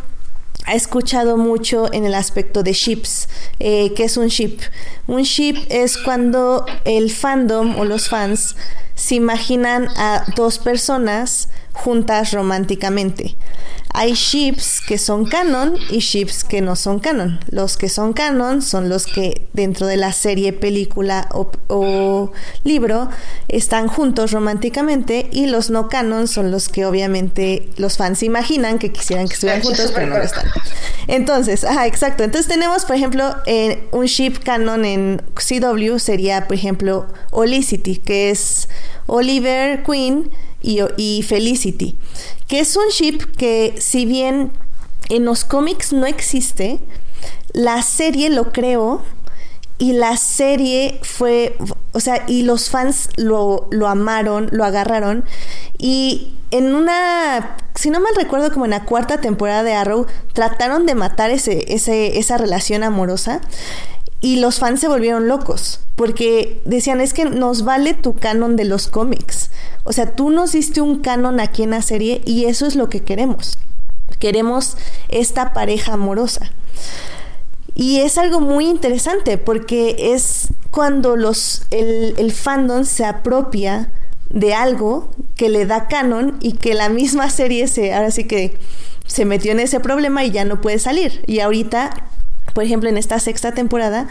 ha 0.67 0.75
escuchado 0.75 1.37
mucho 1.37 1.93
en 1.93 2.05
el 2.05 2.15
aspecto 2.15 2.63
de 2.63 2.73
ships. 2.73 3.29
Eh, 3.61 3.93
¿Qué 3.95 4.05
es 4.05 4.17
un 4.17 4.29
ship? 4.29 4.59
Un 5.07 5.23
ship 5.23 5.57
es 5.69 5.99
cuando 5.99 6.65
el 6.85 7.11
fandom 7.11 7.79
o 7.79 7.85
los 7.85 8.09
fans 8.09 8.57
se 8.95 9.17
imaginan 9.17 9.89
a 9.97 10.25
dos 10.37 10.59
personas 10.59 11.49
juntas 11.75 12.33
románticamente. 12.33 13.37
hay 13.97 14.15
ships 14.15 14.81
que 14.81 14.99
son 14.99 15.25
canon 15.25 15.77
y 15.89 15.99
ships 15.99 16.43
que 16.43 16.61
no 16.61 16.75
son 16.75 16.99
canon. 16.99 17.39
Los 17.51 17.77
que 17.77 17.89
son 17.89 18.13
canon 18.13 18.61
son 18.61 18.89
los 18.89 19.07
que 19.07 19.47
dentro 19.53 19.87
de 19.87 19.97
la 19.97 20.13
serie, 20.13 20.53
película 20.53 21.29
o, 21.31 22.33
libro 22.65 23.09
están 23.49 23.87
juntos 23.89 24.33
románticamente 24.33 25.29
y 25.31 25.47
los 25.47 25.71
no 25.71 25.89
canon 25.89 26.27
son 26.27 26.51
los 26.51 26.69
que 26.69 26.87
obviamente 26.87 27.69
los 27.77 27.97
fans 27.97 28.23
imaginan 28.23 28.79
que 28.79 28.91
quisieran 28.91 29.29
que 29.29 29.35
estuvieran 29.35 29.63
juntos 29.63 29.93
pero 29.95 30.07
no 30.07 30.19
lo 30.19 30.25
están. 30.25 30.47
Entonces, 31.07 31.65
ajá, 31.65 31.87
exacto. 31.87 32.25
Entonces 32.25 32.49
tenemos, 32.49 32.85
por 32.85 32.97
ejemplo, 32.97 33.35
eh, 33.47 33.87
un 33.93 34.07
ship 34.07 34.39
canon 34.45 34.85
en 34.85 35.23
CW 35.35 35.99
sería, 35.99 36.47
por 36.49 36.57
ejemplo, 36.57 37.07
Olicity, 37.31 37.97
que 37.99 38.31
es 38.31 38.69
Oliver 39.07 39.83
Queen 39.85 40.31
y, 40.65 41.23
Felicity, 41.23 41.97
que 42.49 42.61
es 42.61 42.77
un 42.77 42.89
ship 42.89 43.21
que 43.37 43.75
si 43.79 44.07
bien 44.07 44.53
en 45.11 45.25
los 45.25 45.45
cómics 45.45 45.93
no 45.93 46.07
existe, 46.07 46.81
la 47.53 47.83
serie 47.83 48.31
lo 48.31 48.53
creó 48.53 49.03
y 49.79 49.93
la 49.93 50.17
serie 50.17 50.99
fue, 51.03 51.57
o 51.93 52.01
sea, 52.01 52.25
y 52.27 52.43
los 52.43 52.71
fans 52.71 53.11
lo, 53.17 53.69
lo, 53.71 53.89
amaron, 53.89 54.49
lo 54.53 54.65
agarraron. 54.65 55.25
Y 55.79 56.35
en 56.51 56.75
una, 56.75 57.57
si 57.75 57.91
no 57.91 58.01
mal 58.01 58.15
recuerdo, 58.17 58.53
como 58.53 58.65
en 58.65 58.71
la 58.71 58.85
cuarta 58.85 59.21
temporada 59.21 59.63
de 59.63 59.75
Arrow, 59.75 60.07
trataron 60.33 60.87
de 60.87 60.95
matar 60.95 61.31
ese, 61.31 61.75
ese, 61.75 62.19
esa 62.19 62.39
relación 62.39 62.83
amorosa. 62.83 63.41
Y 64.25 64.37
los 64.37 64.59
fans 64.59 64.81
se 64.81 64.89
volvieron 64.89 65.29
locos, 65.29 65.81
porque 65.97 66.63
decían, 66.65 67.03
es 67.03 67.13
que 67.13 67.27
nos 67.27 67.63
vale 67.63 67.93
tu 67.93 68.15
canon 68.15 68.57
de 68.57 68.65
los 68.65 68.89
cómics. 68.89 69.51
O 69.83 69.93
sea, 69.93 70.15
tú 70.17 70.31
nos 70.31 70.53
diste 70.53 70.81
un 70.81 71.03
canon 71.03 71.41
aquí 71.41 71.63
en 71.63 71.73
la 71.73 71.83
serie 71.83 72.23
y 72.25 72.47
eso 72.47 72.65
es 72.65 72.75
lo 72.75 72.89
que 72.89 73.03
queremos. 73.03 73.59
Queremos 74.21 74.79
esta 75.11 75.53
pareja 75.53 75.93
amorosa. 75.93 76.53
Y 77.75 78.01
es 78.01 78.17
algo 78.17 78.41
muy 78.41 78.65
interesante 78.65 79.37
porque 79.37 79.95
es 80.15 80.49
cuando 80.71 81.17
los, 81.17 81.67
el, 81.71 82.15
el 82.17 82.33
fandom 82.33 82.87
se 82.87 83.05
apropia 83.05 83.93
de 84.31 84.55
algo 84.55 85.11
que 85.37 85.51
le 85.51 85.67
da 85.67 85.87
canon 85.87 86.39
y 86.41 86.53
que 86.53 86.73
la 86.73 86.89
misma 86.89 87.29
serie 87.29 87.69
se, 87.69 87.93
ahora 87.93 88.11
sí 88.11 88.25
que 88.25 88.59
se 89.07 89.27
metió 89.27 89.53
en 89.53 89.61
ese 89.61 89.81
problema 89.81 90.25
y 90.25 90.31
ya 90.31 90.47
no 90.47 90.63
puede 90.63 90.79
salir. 90.79 91.23
Y 91.27 91.41
ahorita 91.41 92.09
por 92.53 92.65
ejemplo, 92.65 92.89
en 92.89 92.99
esta 92.99 93.19
sexta 93.19 93.53
temporada 93.53 94.07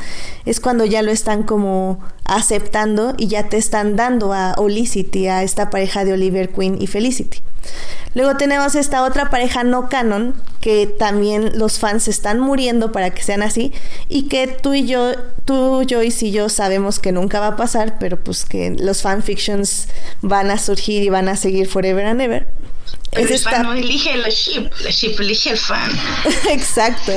es 0.46 0.60
cuando 0.60 0.86
ya 0.86 1.02
lo 1.02 1.12
están 1.12 1.44
como 1.44 2.00
aceptando 2.26 3.14
y 3.18 3.28
ya 3.28 3.48
te 3.50 3.58
están 3.58 3.96
dando 3.96 4.34
a 4.34 4.54
Olicity, 4.58 5.28
a 5.28 5.44
esta 5.44 5.70
pareja 5.70 6.04
de 6.04 6.14
Oliver 6.14 6.50
Queen 6.50 6.82
y 6.82 6.88
Felicity. 6.88 7.42
Luego 8.16 8.36
tenemos 8.36 8.76
esta 8.76 9.04
otra 9.04 9.30
pareja 9.30 9.64
no 9.64 9.88
canon, 9.88 10.36
que 10.60 10.88
también 10.88 11.58
los 11.58 11.80
fans 11.80 12.08
están 12.08 12.40
muriendo 12.40 12.92
para 12.92 13.12
que 13.12 13.24
sean 13.24 13.42
así, 13.42 13.72
y 14.10 14.28
que 14.28 14.48
tú 14.48 14.74
y 14.74 14.86
yo, 14.86 15.14
tú, 15.46 15.86
Joyce 15.90 16.28
y 16.28 16.32
yo 16.32 16.50
sabemos 16.50 17.00
que 17.00 17.12
nunca 17.12 17.40
va 17.40 17.48
a 17.48 17.56
pasar, 17.56 17.98
pero 18.00 18.22
pues 18.22 18.46
que 18.46 18.72
los 18.72 19.02
fanfictions 19.02 19.88
van 20.22 20.52
a 20.52 20.58
surgir 20.58 21.04
y 21.04 21.10
van 21.10 21.30
a 21.30 21.38
seguir 21.38 21.68
forever 21.68 22.06
and 22.06 22.22
ever 22.22 22.48
el 23.16 23.40
fan 23.40 23.64
no 23.64 23.74
elige 23.74 24.16
la 24.18 24.30
ship, 24.30 24.70
la 24.84 24.90
ship 24.90 25.20
elige 25.20 25.52
el 25.52 25.58
fan. 25.58 25.92
Exacto. 26.50 27.12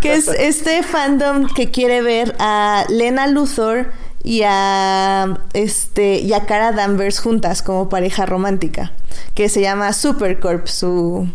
Que 0.00 0.14
es 0.14 0.28
este 0.28 0.82
fandom 0.82 1.46
que 1.48 1.70
quiere 1.70 2.02
ver 2.02 2.34
a 2.38 2.84
Lena 2.88 3.26
Luthor 3.26 3.92
y 4.22 4.42
a 4.44 5.38
este 5.52 6.18
y 6.18 6.32
a 6.32 6.46
Cara 6.46 6.72
Danvers 6.72 7.20
juntas 7.20 7.62
como 7.62 7.88
pareja 7.88 8.26
romántica, 8.26 8.92
que 9.34 9.48
se 9.48 9.60
llama 9.60 9.92
Supercorp 9.92 10.66
su 10.66 11.28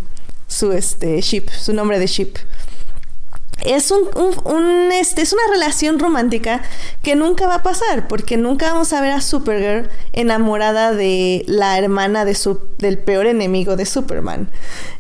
su 0.48 0.74
este 0.74 1.22
ship, 1.22 1.50
su 1.50 1.74
nombre 1.74 1.98
de 2.00 2.08
ship 2.08 2.36
es 3.66 3.92
un, 3.92 4.92
este, 4.92 5.22
es 5.22 5.34
una 5.34 5.44
relación 5.52 6.00
romántica 6.00 6.62
que 7.02 7.16
nunca 7.16 7.48
va 7.48 7.56
a 7.56 7.64
pasar, 7.64 8.08
porque 8.08 8.38
nunca 8.38 8.72
vamos 8.72 8.94
a 8.94 9.02
ver 9.02 9.12
a 9.12 9.22
Supergirl 9.22 9.90
enamorada 10.14 10.94
de 10.94 11.44
la 11.48 11.78
hermana 11.78 12.26
de 12.26 12.36
su, 12.36 12.60
del 12.78 12.98
peor 12.98 13.28
enemigo 13.28 13.76
de 13.76 13.86
Superman. 13.86 14.50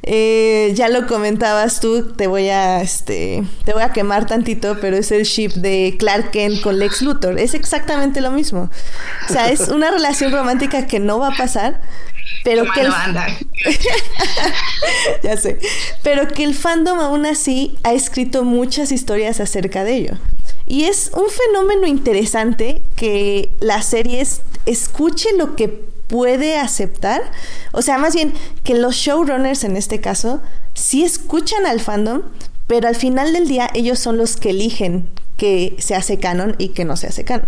Eh, 0.03 0.71
ya 0.75 0.89
lo 0.89 1.07
comentabas 1.07 1.79
tú, 1.79 2.13
te 2.13 2.27
voy 2.27 2.49
a 2.49 2.81
este, 2.81 3.43
te 3.65 3.73
voy 3.73 3.83
a 3.83 3.93
quemar 3.93 4.25
tantito, 4.25 4.77
pero 4.79 4.97
es 4.97 5.11
el 5.11 5.23
ship 5.23 5.51
de 5.53 5.95
Clark 5.99 6.31
Kent 6.31 6.61
con 6.61 6.79
Lex 6.79 7.01
Luthor. 7.01 7.39
Es 7.39 7.53
exactamente 7.53 8.21
lo 8.21 8.31
mismo. 8.31 8.69
O 9.29 9.33
sea, 9.33 9.49
es 9.49 9.67
una 9.67 9.91
relación 9.91 10.31
romántica 10.31 10.87
que 10.87 10.99
no 10.99 11.19
va 11.19 11.29
a 11.29 11.37
pasar, 11.37 11.81
pero 12.43 12.65
que 12.73 12.81
el... 12.81 12.91
ya 15.23 15.37
sé. 15.37 15.59
Pero 16.03 16.27
que 16.27 16.43
el 16.43 16.55
fandom 16.55 16.99
aún 16.99 17.25
así 17.25 17.75
ha 17.83 17.93
escrito 17.93 18.43
muchas 18.43 18.91
historias 18.91 19.39
acerca 19.39 19.83
de 19.83 19.95
ello. 19.95 20.13
Y 20.65 20.85
es 20.85 21.11
un 21.13 21.25
fenómeno 21.29 21.87
interesante 21.87 22.83
que 22.95 23.53
las 23.59 23.85
series 23.85 24.41
escuchen 24.65 25.37
lo 25.37 25.55
que 25.55 25.67
puede 25.67 26.57
aceptar. 26.57 27.21
O 27.71 27.81
sea, 27.81 27.97
más 27.97 28.15
bien 28.15 28.33
que 28.63 28.75
los 28.75 28.95
showrunners 28.95 29.63
en 29.63 29.77
este 29.77 30.01
caso 30.01 30.41
sí 30.73 31.03
escuchan 31.03 31.65
al 31.65 31.79
fandom, 31.79 32.23
pero 32.67 32.87
al 32.87 32.95
final 32.95 33.33
del 33.33 33.47
día 33.47 33.69
ellos 33.73 33.99
son 33.99 34.17
los 34.17 34.37
que 34.37 34.51
eligen 34.51 35.09
que 35.37 35.75
se 35.79 35.95
hace 35.95 36.19
canon 36.19 36.55
y 36.57 36.69
que 36.69 36.85
no 36.85 36.97
se 36.97 37.07
hace 37.07 37.23
canon. 37.23 37.47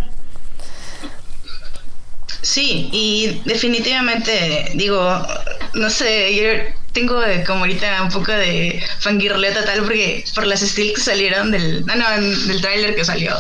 Sí, 2.44 2.90
y 2.92 3.42
definitivamente, 3.46 4.72
digo, 4.76 5.00
no 5.76 5.90
sé, 5.90 6.30
tengo 6.94 7.20
como 7.46 7.62
ahorita 7.62 8.04
un 8.04 8.10
poco 8.10 8.32
de 8.32 8.82
fangirleta 9.00 9.66
tal 9.66 9.84
porque 9.84 10.24
por 10.34 10.46
las 10.46 10.62
stills 10.62 10.94
que 10.94 11.02
salieron 11.02 11.52
del, 11.52 11.86
no, 11.86 11.96
no, 11.96 12.10
del 12.10 12.62
tráiler 12.62 12.96
que 12.96 13.04
salió. 13.04 13.36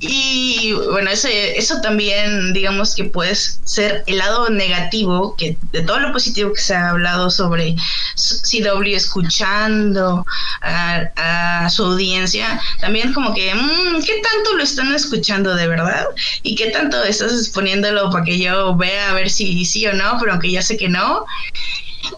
Y 0.00 0.72
bueno, 0.90 1.10
ese, 1.10 1.58
eso 1.58 1.80
también, 1.80 2.52
digamos 2.52 2.94
que 2.94 3.04
puede 3.04 3.34
ser 3.34 4.02
el 4.06 4.18
lado 4.18 4.48
negativo 4.50 5.36
que 5.36 5.56
de 5.72 5.82
todo 5.82 6.00
lo 6.00 6.12
positivo 6.12 6.52
que 6.52 6.60
se 6.60 6.74
ha 6.74 6.90
hablado 6.90 7.30
sobre 7.30 7.76
CW 8.16 8.94
escuchando 8.94 10.26
a, 10.62 11.68
su 11.70 11.84
audiencia, 11.84 12.60
también 12.80 13.12
como 13.12 13.32
que, 13.34 13.54
mmm, 13.54 14.02
¿qué 14.04 14.20
tanto 14.20 14.56
lo 14.56 14.62
están 14.62 14.92
escuchando 14.94 15.54
de 15.54 15.68
verdad? 15.68 16.06
¿Y 16.42 16.56
qué 16.56 16.70
tanto 16.70 17.02
estás 17.04 17.32
exponiéndolo 17.32 18.10
para 18.10 18.24
que 18.24 18.38
yo 18.38 18.74
vea 18.76 19.10
a 19.10 19.14
ver 19.14 19.30
si 19.30 19.64
sí 19.64 19.86
o 19.86 19.92
no, 19.92 20.16
pero 20.18 20.32
aunque 20.32 20.50
ya 20.50 20.62
sé 20.62 20.76
que 20.76 20.88
no? 20.88 21.24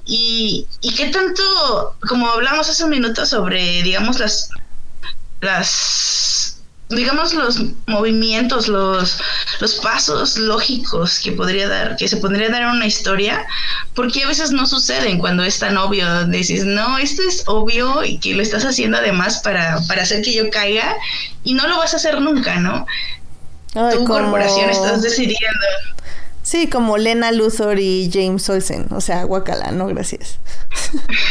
Y, 0.06 0.66
y 0.80 0.94
qué 0.94 1.06
tanto, 1.08 1.96
como 2.08 2.28
hablamos 2.28 2.68
hace 2.68 2.84
un 2.84 2.90
minuto 2.90 3.26
sobre, 3.26 3.82
digamos, 3.82 4.18
las, 4.18 4.50
las 5.40 6.62
digamos, 6.94 7.32
los 7.32 7.58
movimientos, 7.86 8.68
los, 8.68 9.18
los 9.60 9.74
pasos 9.76 10.36
lógicos 10.36 11.18
que 11.20 11.32
podría 11.32 11.68
dar, 11.68 11.96
que 11.96 12.08
se 12.08 12.16
podría 12.18 12.50
dar 12.50 12.62
en 12.62 12.68
una 12.68 12.86
historia, 12.86 13.46
porque 13.94 14.22
a 14.22 14.28
veces 14.28 14.50
no 14.50 14.66
suceden 14.66 15.18
cuando 15.18 15.42
es 15.44 15.58
tan 15.58 15.76
obvio. 15.76 16.26
Dices, 16.26 16.64
no, 16.64 16.98
esto 16.98 17.22
es 17.22 17.44
obvio 17.46 18.04
y 18.04 18.18
que 18.18 18.34
lo 18.34 18.42
estás 18.42 18.64
haciendo 18.64 18.98
además 18.98 19.40
para, 19.40 19.80
para 19.88 20.02
hacer 20.02 20.22
que 20.22 20.34
yo 20.34 20.50
caiga 20.50 20.96
y 21.44 21.54
no 21.54 21.66
lo 21.66 21.78
vas 21.78 21.94
a 21.94 21.96
hacer 21.96 22.20
nunca, 22.20 22.56
¿no? 22.56 22.86
tu 23.72 24.04
corporación 24.04 24.68
estás 24.68 25.02
decidiendo. 25.02 25.66
Sí, 26.42 26.68
como 26.68 26.98
Lena 26.98 27.30
Luthor 27.30 27.78
y 27.78 28.10
James 28.12 28.48
Olsen. 28.48 28.86
O 28.90 29.00
sea, 29.00 29.22
guacala, 29.24 29.70
no, 29.70 29.86
gracias. 29.86 30.38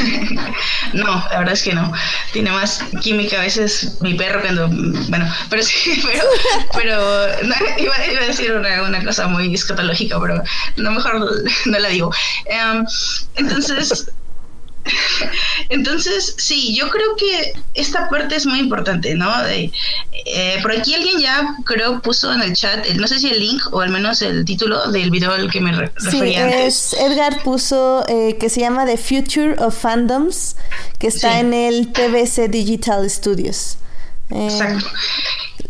no, 0.93 1.05
la 1.05 1.39
verdad 1.39 1.53
es 1.53 1.63
que 1.63 1.73
no. 1.73 1.91
Tiene 2.31 2.51
más 2.51 2.81
química 3.01 3.37
a 3.39 3.43
veces 3.43 3.97
mi 3.99 4.13
perro 4.13 4.41
cuando. 4.41 4.69
Bueno, 5.09 5.29
pero 5.49 5.63
sí, 5.63 6.01
pero. 6.05 6.23
pero 6.73 7.31
iba, 7.77 7.95
a 7.95 8.25
decir 8.25 8.53
una, 8.53 9.03
cosa 9.03 9.27
muy 9.27 9.53
escatológica, 9.53 10.19
pero 10.21 10.41
no 10.77 10.91
mejor 10.91 11.19
no 11.65 11.79
la 11.79 11.89
digo. 11.89 12.13
Em, 12.45 12.85
entonces 13.35 14.11
Entonces, 15.69 16.35
sí, 16.37 16.75
yo 16.75 16.89
creo 16.89 17.15
que 17.15 17.53
esta 17.73 18.09
parte 18.09 18.35
es 18.35 18.45
muy 18.45 18.59
importante, 18.59 19.15
¿no? 19.15 19.31
Eh, 19.47 19.71
por 20.61 20.71
aquí 20.71 20.93
alguien 20.93 21.19
ya 21.19 21.55
creo 21.65 22.01
puso 22.01 22.31
en 22.33 22.41
el 22.41 22.53
chat, 22.53 22.87
no 22.89 23.07
sé 23.07 23.19
si 23.19 23.29
el 23.29 23.39
link 23.39 23.61
o 23.71 23.81
al 23.81 23.89
menos 23.89 24.21
el 24.21 24.45
título 24.45 24.91
del 24.91 25.11
video 25.11 25.31
al 25.31 25.49
que 25.49 25.61
me 25.61 25.71
refería 25.71 26.49
sí, 26.49 26.57
Es, 26.65 26.93
Edgar 26.93 27.43
puso 27.43 28.03
eh, 28.07 28.37
que 28.39 28.49
se 28.49 28.61
llama 28.61 28.85
The 28.85 28.97
Future 28.97 29.55
of 29.59 29.77
Fandoms, 29.77 30.55
que 30.99 31.07
está 31.07 31.39
en 31.39 31.53
el 31.53 31.91
TBC 31.91 32.49
Digital 32.49 33.09
Studios. 33.09 33.77
Eh, 34.29 34.45
Exacto. 34.45 34.85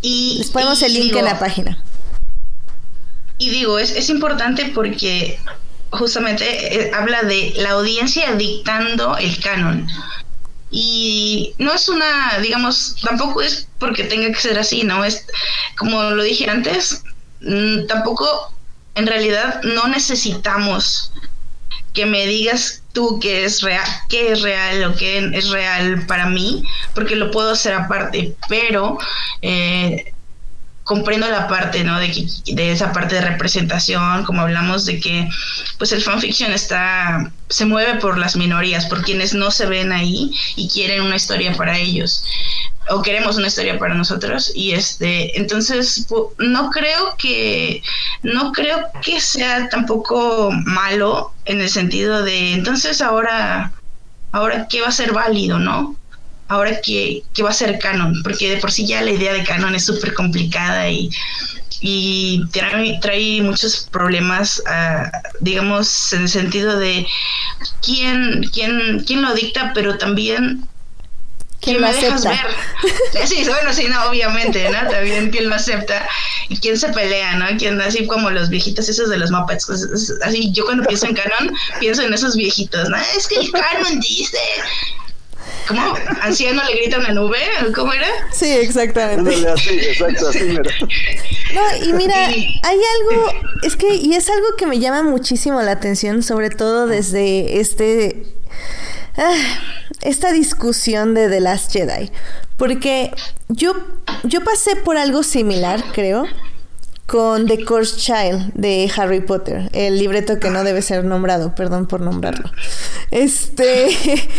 Y, 0.01 0.37
les 0.39 0.49
ponemos 0.49 0.81
el 0.81 0.93
link 0.93 1.15
en 1.15 1.25
la 1.25 1.39
página. 1.39 1.83
Y 3.37 3.49
digo, 3.49 3.79
es, 3.79 3.91
es 3.91 4.09
importante 4.09 4.71
porque 4.73 5.39
justamente 5.91 6.75
eh, 6.75 6.91
habla 6.93 7.23
de 7.23 7.53
la 7.57 7.71
audiencia 7.71 8.33
dictando 8.35 9.17
el 9.17 9.39
canon. 9.39 9.87
Y 10.69 11.53
no 11.57 11.73
es 11.73 11.89
una, 11.89 12.37
digamos, 12.39 12.95
tampoco 13.01 13.41
es 13.41 13.67
porque 13.77 14.05
tenga 14.05 14.29
que 14.29 14.39
ser 14.39 14.57
así, 14.57 14.83
¿no? 14.83 15.03
Es, 15.03 15.25
como 15.77 16.01
lo 16.01 16.23
dije 16.23 16.49
antes, 16.49 17.03
mm, 17.41 17.87
tampoco, 17.87 18.53
en 18.95 19.05
realidad, 19.05 19.61
no 19.63 19.87
necesitamos 19.87 21.11
que 21.93 22.05
me 22.05 22.25
digas 22.25 22.83
tú 22.93 23.19
que 23.19 23.43
es 23.43 23.61
real, 23.61 23.85
qué 24.07 24.31
es 24.31 24.41
real 24.41 24.83
o 24.85 24.95
qué 24.95 25.29
es 25.33 25.49
real 25.49 26.05
para 26.07 26.27
mí, 26.27 26.63
porque 26.93 27.17
lo 27.17 27.31
puedo 27.31 27.51
hacer 27.51 27.73
aparte, 27.73 28.35
pero 28.47 28.97
eh, 29.41 30.13
comprendo 30.83 31.29
la 31.29 31.47
parte, 31.47 31.83
¿no? 31.83 31.99
De, 31.99 32.11
que, 32.11 32.25
de 32.53 32.71
esa 32.71 32.91
parte 32.91 33.15
de 33.15 33.21
representación, 33.21 34.23
como 34.25 34.41
hablamos 34.41 34.85
de 34.85 34.99
que, 34.99 35.27
pues 35.77 35.91
el 35.91 36.01
fanfiction 36.01 36.51
está, 36.53 37.31
se 37.49 37.65
mueve 37.65 37.99
por 37.99 38.17
las 38.17 38.35
minorías, 38.35 38.85
por 38.85 39.03
quienes 39.03 39.33
no 39.33 39.51
se 39.51 39.65
ven 39.65 39.91
ahí 39.91 40.31
y 40.55 40.67
quieren 40.69 41.01
una 41.01 41.15
historia 41.15 41.53
para 41.53 41.77
ellos 41.77 42.23
o 42.89 43.01
queremos 43.01 43.37
una 43.37 43.47
historia 43.47 43.77
para 43.77 43.93
nosotros 43.93 44.51
y 44.55 44.71
este 44.71 45.37
entonces 45.39 46.07
no 46.39 46.69
creo 46.71 47.15
que 47.17 47.81
no 48.23 48.51
creo 48.51 48.87
que 49.03 49.21
sea 49.21 49.69
tampoco 49.69 50.49
malo 50.51 51.31
en 51.45 51.61
el 51.61 51.69
sentido 51.69 52.23
de 52.23 52.53
entonces 52.53 53.01
ahora 53.01 53.71
ahora 54.31 54.67
qué 54.67 54.81
va 54.81 54.87
a 54.87 54.91
ser 54.91 55.13
válido 55.13 55.59
no 55.59 55.95
ahora 56.51 56.81
qué, 56.81 57.23
qué 57.33 57.43
va 57.43 57.49
a 57.49 57.53
ser 57.53 57.79
canon 57.79 58.21
porque 58.23 58.49
de 58.49 58.57
por 58.57 58.71
sí 58.71 58.85
ya 58.85 59.01
la 59.01 59.11
idea 59.11 59.33
de 59.33 59.43
canon 59.43 59.73
es 59.73 59.85
súper 59.85 60.13
complicada 60.13 60.89
y 60.89 61.09
y 61.83 62.45
trae, 62.51 62.99
trae 63.01 63.41
muchos 63.41 63.87
problemas, 63.91 64.61
uh, 64.67 65.09
digamos, 65.39 66.13
en 66.13 66.21
el 66.21 66.29
sentido 66.29 66.77
de 66.77 67.07
quién, 67.81 68.47
quién, 68.53 69.03
quién 69.05 69.23
lo 69.23 69.33
dicta, 69.33 69.71
pero 69.73 69.97
también 69.97 70.69
¿Quién 71.61 71.79
me 71.79 71.93
dejas 71.93 72.23
ver? 72.25 72.39
Sí, 73.27 73.43
bueno, 73.47 73.71
sí, 73.71 73.85
no, 73.87 74.05
obviamente, 74.09 74.67
¿no? 74.69 74.89
También 74.89 75.29
quién 75.29 75.47
lo 75.47 75.55
acepta 75.55 76.07
y 76.49 76.57
quién 76.57 76.77
se 76.77 76.89
pelea, 76.89 77.35
¿no? 77.35 77.45
Quién, 77.57 77.79
así 77.79 78.07
como 78.07 78.31
los 78.31 78.49
viejitos 78.49 78.89
esos 78.89 79.09
de 79.09 79.17
los 79.17 79.29
Muppets. 79.29 79.67
Pues, 79.67 80.13
así, 80.23 80.51
yo 80.53 80.65
cuando 80.65 80.83
pienso 80.85 81.05
en 81.05 81.13
canon, 81.13 81.55
pienso 81.79 82.01
en 82.01 82.13
esos 82.13 82.35
viejitos, 82.35 82.89
¿no? 82.89 82.97
Es 83.15 83.27
que 83.27 83.35
el 83.35 83.51
canon 83.51 83.99
dice. 83.99 84.39
¿Cómo? 85.67 85.93
¿Anciano 86.21 86.61
le 86.63 86.81
grita 86.81 86.99
una 86.99 87.11
nube? 87.11 87.37
¿Cómo 87.75 87.93
era? 87.93 88.07
Sí, 88.31 88.49
exactamente. 88.49 89.31
Sí, 89.57 89.79
exacto, 89.79 90.29
así 90.29 90.39
No, 91.53 91.85
y 91.85 91.93
mira, 91.93 92.15
hay 92.25 92.79
algo, 92.99 93.33
es 93.63 93.75
que, 93.75 93.95
y 93.95 94.13
es 94.13 94.29
algo 94.29 94.47
que 94.57 94.65
me 94.65 94.79
llama 94.79 95.03
muchísimo 95.03 95.61
la 95.61 95.71
atención, 95.71 96.23
sobre 96.23 96.49
todo 96.49 96.87
desde 96.87 97.59
este 97.59 98.41
Ah, 99.17 99.35
esta 100.01 100.31
discusión 100.31 101.13
de 101.13 101.29
The 101.29 101.41
Last 101.41 101.71
Jedi. 101.71 102.11
Porque 102.57 103.11
yo, 103.49 103.73
yo 104.23 104.43
pasé 104.43 104.75
por 104.75 104.97
algo 104.97 105.23
similar, 105.23 105.83
creo, 105.93 106.25
con 107.07 107.45
The 107.45 107.65
Cursed 107.65 107.97
Child 107.97 108.53
de 108.53 108.89
Harry 108.95 109.21
Potter, 109.21 109.69
el 109.73 109.99
libreto 109.99 110.39
que 110.39 110.49
no 110.49 110.63
debe 110.63 110.81
ser 110.81 111.03
nombrado, 111.03 111.55
perdón 111.55 111.87
por 111.87 112.01
nombrarlo. 112.01 112.49
Este, 113.09 113.89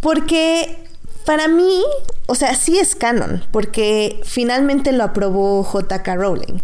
porque 0.00 0.84
para 1.24 1.48
mí, 1.48 1.84
o 2.26 2.34
sea, 2.34 2.54
sí 2.54 2.78
es 2.78 2.94
canon, 2.94 3.44
porque 3.50 4.20
finalmente 4.24 4.92
lo 4.92 5.04
aprobó 5.04 5.62
JK 5.62 6.08
Rowling. 6.14 6.60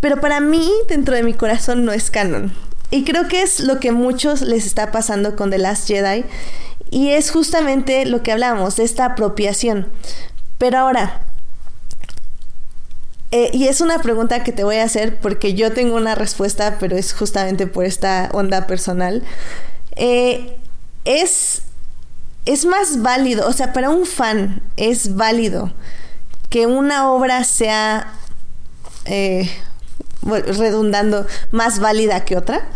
Pero 0.00 0.20
para 0.20 0.40
mí, 0.40 0.70
dentro 0.88 1.14
de 1.14 1.22
mi 1.22 1.34
corazón, 1.34 1.84
no 1.84 1.92
es 1.92 2.10
canon. 2.10 2.52
Y 2.90 3.04
creo 3.04 3.26
que 3.28 3.42
es 3.42 3.60
lo 3.60 3.80
que 3.80 3.92
muchos 3.92 4.42
les 4.42 4.66
está 4.66 4.90
pasando 4.90 5.34
con 5.34 5.50
The 5.50 5.58
Last 5.58 5.88
Jedi. 5.88 6.24
Y 6.90 7.10
es 7.10 7.30
justamente 7.30 8.04
lo 8.04 8.22
que 8.22 8.32
hablamos, 8.32 8.76
de 8.76 8.84
esta 8.84 9.06
apropiación. 9.06 9.88
Pero 10.58 10.78
ahora, 10.78 11.22
eh, 13.30 13.50
y 13.54 13.66
es 13.66 13.80
una 13.80 13.98
pregunta 13.98 14.44
que 14.44 14.52
te 14.52 14.62
voy 14.62 14.76
a 14.76 14.84
hacer 14.84 15.18
porque 15.18 15.54
yo 15.54 15.72
tengo 15.72 15.96
una 15.96 16.14
respuesta, 16.14 16.76
pero 16.78 16.96
es 16.96 17.14
justamente 17.14 17.66
por 17.66 17.86
esta 17.86 18.28
onda 18.32 18.66
personal. 18.66 19.22
Eh, 19.96 20.58
es, 21.04 21.62
es 22.44 22.64
más 22.64 23.02
válido, 23.02 23.48
o 23.48 23.52
sea, 23.52 23.72
para 23.72 23.90
un 23.90 24.06
fan 24.06 24.62
es 24.76 25.16
válido 25.16 25.72
que 26.50 26.66
una 26.66 27.10
obra 27.10 27.44
sea 27.44 28.12
eh, 29.06 29.50
redundando, 30.22 31.26
más 31.50 31.78
válida 31.78 32.24
que 32.24 32.36
otra? 32.36 32.62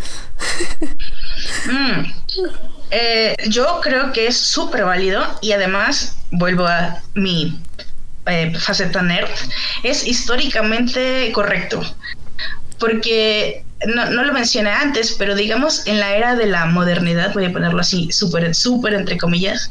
Mm. 1.66 2.12
Eh, 2.90 3.34
yo 3.48 3.80
creo 3.82 4.12
que 4.12 4.26
es 4.28 4.36
súper 4.36 4.84
válido 4.84 5.22
y 5.42 5.52
además, 5.52 6.16
vuelvo 6.30 6.66
a 6.66 7.02
mi 7.14 7.60
eh, 8.26 8.56
faceta 8.58 9.02
nerd, 9.02 9.30
es 9.82 10.06
históricamente 10.06 11.30
correcto. 11.32 11.82
Porque 12.78 13.64
no, 13.86 14.10
no, 14.10 14.24
lo 14.24 14.32
mencioné 14.32 14.70
antes, 14.70 15.14
pero 15.18 15.34
digamos 15.34 15.86
en 15.86 16.00
la 16.00 16.16
era 16.16 16.34
de 16.34 16.46
la 16.46 16.66
modernidad, 16.66 17.34
voy 17.34 17.46
a 17.46 17.52
ponerlo 17.52 17.80
así, 17.80 18.10
súper, 18.12 18.54
súper 18.54 18.94
entre 18.94 19.18
comillas, 19.18 19.70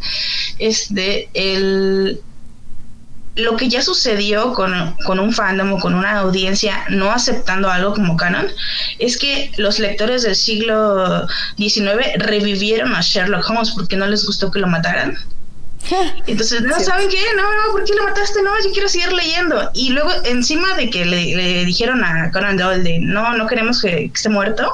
es 0.60 0.94
de 0.94 1.30
el 1.34 2.20
lo 3.36 3.58
que 3.58 3.68
ya 3.68 3.82
sucedió 3.82 4.54
con, 4.54 4.96
con, 5.06 5.20
un 5.20 5.34
fandom 5.34 5.74
o 5.74 5.80
con 5.80 5.94
una 5.94 6.20
audiencia 6.20 6.86
no 6.90 7.12
aceptando 7.12 7.70
algo 7.70 7.94
como 7.94 8.16
canon 8.16 8.48
es 8.98 9.18
que 9.18 9.52
los 9.58 9.78
lectores 9.78 10.24
del 10.24 10.36
siglo 10.36 11.28
XIX 11.58 12.14
revivieron 12.18 12.96
a 12.96 13.02
Sherlock 13.02 13.50
Holmes 13.50 13.72
porque 13.72 13.98
no 13.98 14.08
les 14.08 14.26
gustó 14.26 14.52
que 14.52 14.60
lo 14.60 14.68
mataran. 14.68 15.18
Entonces, 16.28 16.62
no, 16.62 16.80
¿saben 16.80 17.10
qué? 17.10 17.22
No, 17.36 17.44
no, 17.44 17.72
¿por 17.72 17.84
qué 17.84 17.94
lo 17.94 18.04
mataste? 18.04 18.42
No, 18.42 18.52
yo 18.64 18.72
quiero 18.72 18.90
seguir 18.90 19.12
leyendo. 19.14 19.70
Y 19.74 19.90
luego, 19.90 20.12
encima 20.24 20.76
de 20.76 20.90
que 20.90 21.06
le, 21.06 21.66
dijeron 21.66 22.04
a 22.04 22.32
Conan 22.32 22.58
Doyle 22.58 22.84
de, 22.84 23.00
no, 23.00 23.36
no 23.36 23.48
queremos 23.48 23.82
que, 23.82 24.12
esté 24.14 24.30
muerto, 24.30 24.72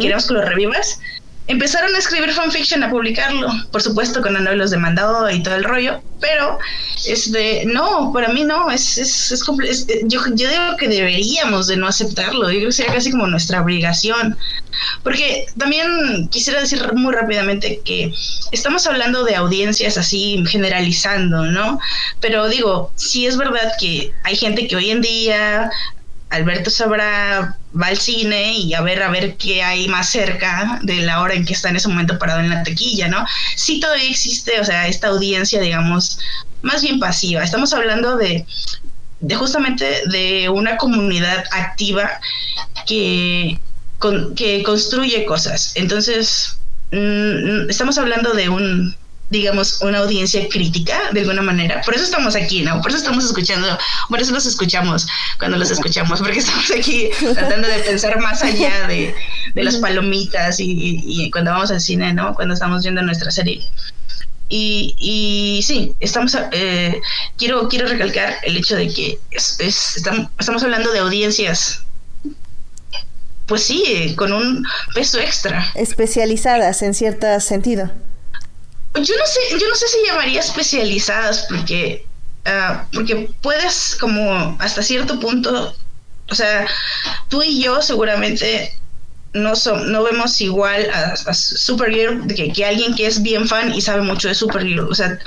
queremos 0.00 0.26
que 0.26 0.34
lo 0.34 0.42
revivas, 0.42 1.00
empezaron 1.48 1.94
a 1.94 1.98
escribir 1.98 2.32
fanfiction, 2.32 2.82
a 2.84 2.90
publicarlo. 2.90 3.48
Por 3.72 3.82
supuesto, 3.82 4.22
con 4.22 4.36
los 4.58 4.70
demandó 4.70 5.28
y 5.30 5.42
todo 5.42 5.56
el 5.56 5.64
rollo, 5.64 6.00
pero 6.20 6.58
este, 7.06 7.64
no, 7.66 8.12
para 8.12 8.28
mí 8.28 8.44
no, 8.44 8.70
es, 8.70 8.98
es, 8.98 9.32
es, 9.32 9.86
yo, 10.04 10.20
yo 10.34 10.50
digo 10.50 10.76
que 10.78 10.88
deberíamos 10.88 11.66
de 11.66 11.76
no 11.76 11.88
aceptarlo, 11.88 12.50
yo 12.50 12.58
creo 12.58 12.68
que 12.68 12.72
sería 12.72 12.94
casi 12.94 13.10
como 13.10 13.26
nuestra 13.26 13.62
obligación. 13.62 14.36
Porque 15.02 15.46
también 15.56 16.28
quisiera 16.28 16.60
decir 16.60 16.80
muy 16.92 17.12
rápidamente 17.12 17.80
que 17.84 18.12
estamos 18.52 18.86
hablando 18.86 19.24
de 19.24 19.34
audiencias 19.34 19.96
así 19.96 20.44
generalizando, 20.46 21.46
¿no? 21.46 21.80
Pero 22.20 22.48
digo, 22.48 22.92
sí 22.94 23.26
es 23.26 23.36
verdad 23.36 23.72
que 23.80 24.12
hay 24.22 24.36
gente 24.36 24.68
que 24.68 24.76
hoy 24.76 24.90
en 24.90 25.00
día 25.00 25.70
Alberto 26.30 26.70
sabrá, 26.70 27.56
va 27.80 27.86
al 27.86 27.98
cine 27.98 28.52
y 28.52 28.74
a 28.74 28.82
ver 28.82 29.02
a 29.02 29.10
ver 29.10 29.36
qué 29.36 29.62
hay 29.62 29.88
más 29.88 30.10
cerca 30.10 30.78
de 30.82 30.96
la 30.96 31.22
hora 31.22 31.34
en 31.34 31.44
que 31.44 31.54
está 31.54 31.70
en 31.70 31.76
ese 31.76 31.88
momento 31.88 32.18
parado 32.18 32.40
en 32.40 32.50
la 32.50 32.62
tequilla, 32.62 33.08
¿no? 33.08 33.24
Sí 33.56 33.80
todavía 33.80 34.10
existe, 34.10 34.60
o 34.60 34.64
sea, 34.64 34.88
esta 34.88 35.08
audiencia, 35.08 35.60
digamos, 35.60 36.18
más 36.62 36.82
bien 36.82 37.00
pasiva. 37.00 37.42
Estamos 37.42 37.72
hablando 37.72 38.16
de, 38.16 38.44
de 39.20 39.34
justamente 39.36 40.02
de 40.06 40.48
una 40.50 40.76
comunidad 40.76 41.44
activa 41.50 42.10
que, 42.86 43.58
que 44.36 44.62
construye 44.62 45.24
cosas. 45.24 45.72
Entonces, 45.76 46.58
mm, 46.92 47.70
estamos 47.70 47.96
hablando 47.96 48.34
de 48.34 48.48
un 48.48 48.94
digamos, 49.30 49.82
una 49.82 49.98
audiencia 49.98 50.48
crítica 50.48 50.98
de 51.12 51.20
alguna 51.20 51.42
manera. 51.42 51.82
Por 51.82 51.94
eso 51.94 52.04
estamos 52.04 52.34
aquí, 52.34 52.62
¿no? 52.62 52.80
Por 52.80 52.90
eso 52.90 52.98
estamos 52.98 53.24
escuchando, 53.24 53.78
por 54.08 54.20
eso 54.20 54.32
los 54.32 54.46
escuchamos 54.46 55.06
cuando 55.38 55.58
los 55.58 55.70
escuchamos, 55.70 56.20
porque 56.20 56.38
estamos 56.38 56.70
aquí 56.70 57.10
tratando 57.34 57.68
de 57.68 57.78
pensar 57.80 58.18
más 58.20 58.42
allá 58.42 58.86
de, 58.86 59.14
las 59.54 59.76
palomitas 59.76 60.56
y, 60.60 61.30
cuando 61.30 61.50
vamos 61.50 61.70
al 61.70 61.80
cine, 61.80 62.12
¿no? 62.14 62.34
Cuando 62.34 62.54
estamos 62.54 62.82
viendo 62.82 63.02
nuestra 63.02 63.30
serie. 63.30 63.62
Y, 64.50 64.94
y 64.98 65.62
sí, 65.62 65.94
estamos, 66.00 66.34
eh, 66.52 66.98
quiero, 67.36 67.68
quiero 67.68 67.86
recalcar 67.86 68.36
el 68.44 68.56
hecho 68.56 68.76
de 68.76 68.88
que 68.90 69.18
estamos, 69.30 70.30
estamos 70.38 70.62
hablando 70.62 70.90
de 70.90 71.00
audiencias 71.00 71.82
pues 73.44 73.62
sí, 73.62 74.14
con 74.16 74.32
un 74.32 74.66
peso 74.94 75.18
extra. 75.18 75.72
Especializadas 75.74 76.82
en 76.82 76.92
cierto 76.94 77.40
sentido 77.40 77.90
yo 79.02 79.16
no 79.16 79.26
sé, 79.26 79.40
yo 79.58 79.68
no 79.68 79.74
sé 79.74 79.88
si 79.88 79.98
llamaría 80.06 80.40
especializadas 80.40 81.46
porque, 81.48 82.06
ah, 82.44 82.86
porque 82.92 83.30
puedes 83.42 83.96
como 84.00 84.56
hasta 84.60 84.82
cierto 84.82 85.18
punto, 85.20 85.74
o 86.30 86.34
sea, 86.34 86.66
tú 87.28 87.42
y 87.42 87.62
yo 87.62 87.80
seguramente 87.82 88.74
no, 89.32 89.52
no 89.86 90.02
vemos 90.02 90.40
igual 90.40 90.88
a, 90.90 91.34
Supergirl 91.34 92.26
que, 92.34 92.52
que, 92.52 92.64
alguien 92.64 92.94
que 92.94 93.06
es 93.06 93.22
bien 93.22 93.46
fan 93.46 93.72
y 93.74 93.80
sabe 93.80 94.02
mucho 94.02 94.28
de 94.28 94.34
Supergirl. 94.34 94.80
O 94.80 94.94
sea, 94.94 95.18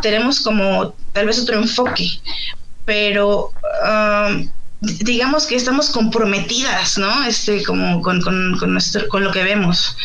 tenemos 0.00 0.40
como 0.40 0.94
tal 1.12 1.26
vez 1.26 1.40
otro 1.40 1.56
enfoque, 1.56 2.08
pero 2.84 3.52
digamos 4.80 5.46
que 5.46 5.56
estamos 5.56 5.90
comprometidas, 5.90 6.98
¿no? 6.98 7.24
Este, 7.24 7.62
como 7.64 8.02
con, 8.02 8.20
con, 8.20 8.56
con, 8.58 8.72
nuestro, 8.72 9.06
con 9.08 9.22
lo 9.22 9.30
que 9.30 9.44
vemos 9.44 9.96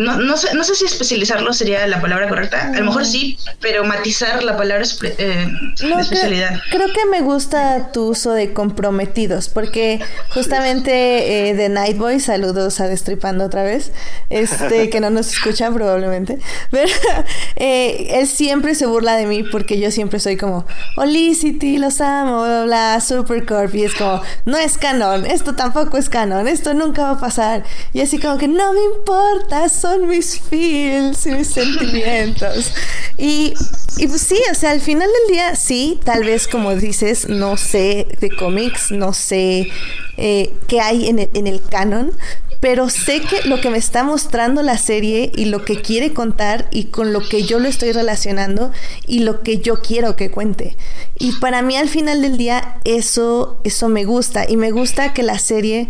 no, 0.00 0.16
no, 0.16 0.36
sé, 0.38 0.54
no 0.54 0.64
sé 0.64 0.74
si 0.74 0.86
especializarlo 0.86 1.52
sería 1.52 1.86
la 1.86 2.00
palabra 2.00 2.26
correcta, 2.26 2.72
a 2.74 2.78
lo 2.78 2.86
mejor 2.86 3.04
sí, 3.04 3.36
pero 3.60 3.84
matizar 3.84 4.42
la 4.42 4.56
palabra 4.56 4.82
eh, 5.02 5.48
especialidad. 5.78 6.58
creo 6.70 6.90
que 6.90 7.04
me 7.10 7.20
gusta 7.20 7.92
tu 7.92 8.08
uso 8.08 8.32
de 8.32 8.54
comprometidos, 8.54 9.50
porque 9.50 10.00
justamente 10.30 11.50
eh, 11.50 11.54
de 11.54 11.68
Nightboy, 11.68 12.18
saludos 12.18 12.80
a 12.80 12.88
Destripando 12.88 13.44
otra 13.44 13.62
vez, 13.62 13.92
este 14.30 14.88
que 14.88 15.00
no 15.00 15.10
nos 15.10 15.34
escucha 15.34 15.70
probablemente, 15.70 16.38
pero 16.70 16.90
eh, 17.56 18.08
él 18.12 18.26
siempre 18.26 18.74
se 18.74 18.86
burla 18.86 19.16
de 19.16 19.26
mí 19.26 19.42
porque 19.42 19.78
yo 19.78 19.90
siempre 19.90 20.18
soy 20.18 20.38
como, 20.38 20.64
Olicity, 20.96 21.76
los 21.76 22.00
amo, 22.00 22.44
bla, 22.44 22.64
bla, 22.64 23.00
Supercorp, 23.02 23.74
y 23.74 23.84
es 23.84 23.94
como, 23.94 24.22
no 24.46 24.56
es 24.56 24.78
canon, 24.78 25.26
esto 25.26 25.54
tampoco 25.54 25.98
es 25.98 26.08
canon, 26.08 26.48
esto 26.48 26.72
nunca 26.72 27.02
va 27.02 27.10
a 27.10 27.20
pasar, 27.20 27.64
y 27.92 28.00
así 28.00 28.18
como 28.18 28.38
que 28.38 28.48
no 28.48 28.72
me 28.72 28.80
importa, 28.96 29.68
son 29.90 30.08
mis 30.08 30.38
feels 30.38 31.26
y 31.26 31.30
mis 31.32 31.48
sentimientos. 31.48 32.72
Y, 33.18 33.54
y 33.98 34.06
pues 34.06 34.22
sí, 34.22 34.40
o 34.50 34.54
sea, 34.54 34.70
al 34.70 34.80
final 34.80 35.08
del 35.08 35.34
día, 35.34 35.56
sí, 35.56 35.98
tal 36.04 36.24
vez 36.24 36.46
como 36.46 36.74
dices, 36.76 37.28
no 37.28 37.56
sé 37.56 38.06
de 38.20 38.30
cómics, 38.30 38.92
no 38.92 39.12
sé 39.12 39.68
eh, 40.16 40.52
qué 40.68 40.80
hay 40.80 41.08
en 41.08 41.18
el, 41.18 41.30
en 41.34 41.46
el 41.46 41.60
canon, 41.60 42.12
pero 42.60 42.88
sé 42.88 43.20
que 43.22 43.48
lo 43.48 43.60
que 43.60 43.70
me 43.70 43.78
está 43.78 44.04
mostrando 44.04 44.62
la 44.62 44.78
serie 44.78 45.32
y 45.34 45.46
lo 45.46 45.64
que 45.64 45.80
quiere 45.80 46.12
contar 46.12 46.68
y 46.70 46.84
con 46.84 47.12
lo 47.12 47.20
que 47.20 47.42
yo 47.42 47.58
lo 47.58 47.68
estoy 47.68 47.92
relacionando 47.92 48.70
y 49.06 49.20
lo 49.20 49.42
que 49.42 49.58
yo 49.58 49.80
quiero 49.80 50.14
que 50.14 50.30
cuente. 50.30 50.76
Y 51.18 51.32
para 51.40 51.62
mí 51.62 51.76
al 51.76 51.88
final 51.88 52.22
del 52.22 52.36
día 52.36 52.76
eso 52.84 53.60
eso 53.64 53.88
me 53.88 54.04
gusta 54.04 54.48
y 54.48 54.56
me 54.56 54.70
gusta 54.70 55.14
que 55.14 55.22
la 55.22 55.38
serie 55.38 55.88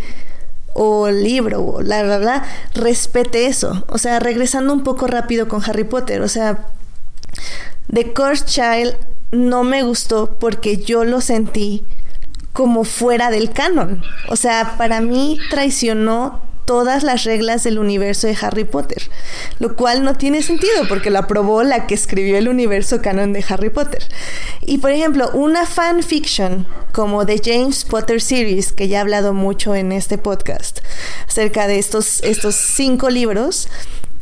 o 0.75 1.11
libro 1.11 1.63
o 1.63 1.83
la 1.83 2.03
verdad 2.03 2.43
respete 2.75 3.47
eso. 3.47 3.85
O 3.89 3.99
sea, 3.99 4.19
regresando 4.19 4.73
un 4.73 4.83
poco 4.83 5.07
rápido 5.07 5.49
con 5.49 5.63
Harry 5.65 5.85
Potter, 5.85 6.23
o 6.23 6.29
sea, 6.29 6.67
The 7.93 8.13
Cursed 8.13 8.47
Child 8.47 8.97
no 9.33 9.65
me 9.65 9.83
gustó 9.83 10.39
porque 10.39 10.77
yo 10.77 11.05
lo 11.05 11.21
sentí 11.21 11.85
como 12.53 12.85
fuera 12.85 13.31
del 13.31 13.51
canon. 13.51 14.03
O 14.29 14.37
sea, 14.37 14.75
para 14.77 15.01
mí 15.01 15.39
traicionó 15.51 16.43
todas 16.71 17.03
las 17.03 17.25
reglas 17.25 17.65
del 17.65 17.81
universo 17.81 18.29
de 18.29 18.37
Harry 18.41 18.63
Potter, 18.63 19.03
lo 19.59 19.75
cual 19.75 20.05
no 20.05 20.15
tiene 20.15 20.41
sentido 20.41 20.87
porque 20.89 21.11
lo 21.11 21.19
aprobó 21.19 21.65
la 21.65 21.89
que 21.89 21.95
escribió 21.95 22.39
el 22.39 22.49
universo 22.49 23.03
canon 23.03 23.33
de 23.33 23.45
Harry 23.49 23.71
Potter. 23.71 24.05
Y 24.61 24.79
por 24.79 24.93
ejemplo, 24.93 25.33
una 25.35 25.67
fanfiction 25.67 26.69
como 26.93 27.27
The 27.27 27.43
James 27.45 27.85
Potter 27.85 28.21
Series, 28.21 28.73
que 28.73 28.87
ya 28.87 28.99
he 28.99 29.01
hablado 29.01 29.35
mucho 29.35 29.75
en 29.75 29.91
este 29.91 30.17
podcast, 30.17 30.79
acerca 31.27 31.67
de 31.67 31.81
estos, 31.81 32.23
estos 32.23 32.55
cinco 32.55 33.11
libros, 33.11 33.67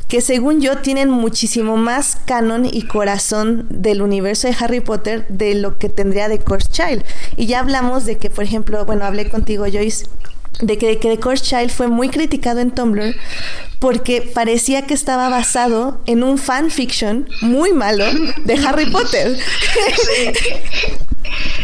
que 0.08 0.22
según 0.22 0.62
yo 0.62 0.78
tienen 0.78 1.10
muchísimo 1.10 1.76
más 1.76 2.16
canon 2.24 2.64
y 2.64 2.84
corazón 2.84 3.66
del 3.68 4.00
universo 4.00 4.48
de 4.48 4.56
Harry 4.58 4.80
Potter 4.80 5.26
de 5.28 5.54
lo 5.54 5.76
que 5.76 5.90
tendría 5.90 6.30
de 6.30 6.38
Course 6.38 6.70
Child. 6.70 7.04
Y 7.36 7.44
ya 7.44 7.60
hablamos 7.60 8.06
de 8.06 8.16
que, 8.16 8.30
por 8.30 8.44
ejemplo, 8.44 8.86
bueno, 8.86 9.04
hablé 9.04 9.28
contigo, 9.28 9.66
Joyce, 9.70 10.06
de 10.60 10.78
que, 10.78 10.98
que 10.98 11.08
The 11.16 11.20
Course 11.20 11.44
Child 11.44 11.70
fue 11.70 11.88
muy 11.88 12.08
criticado 12.08 12.60
en 12.60 12.70
Tumblr 12.70 13.14
porque 13.78 14.22
parecía 14.22 14.82
que 14.82 14.94
estaba 14.94 15.28
basado 15.28 16.00
en 16.06 16.22
un 16.22 16.38
fanfiction 16.38 17.28
muy 17.40 17.72
malo 17.72 18.04
de 18.44 18.54
Harry 18.66 18.86
Potter. 18.90 19.38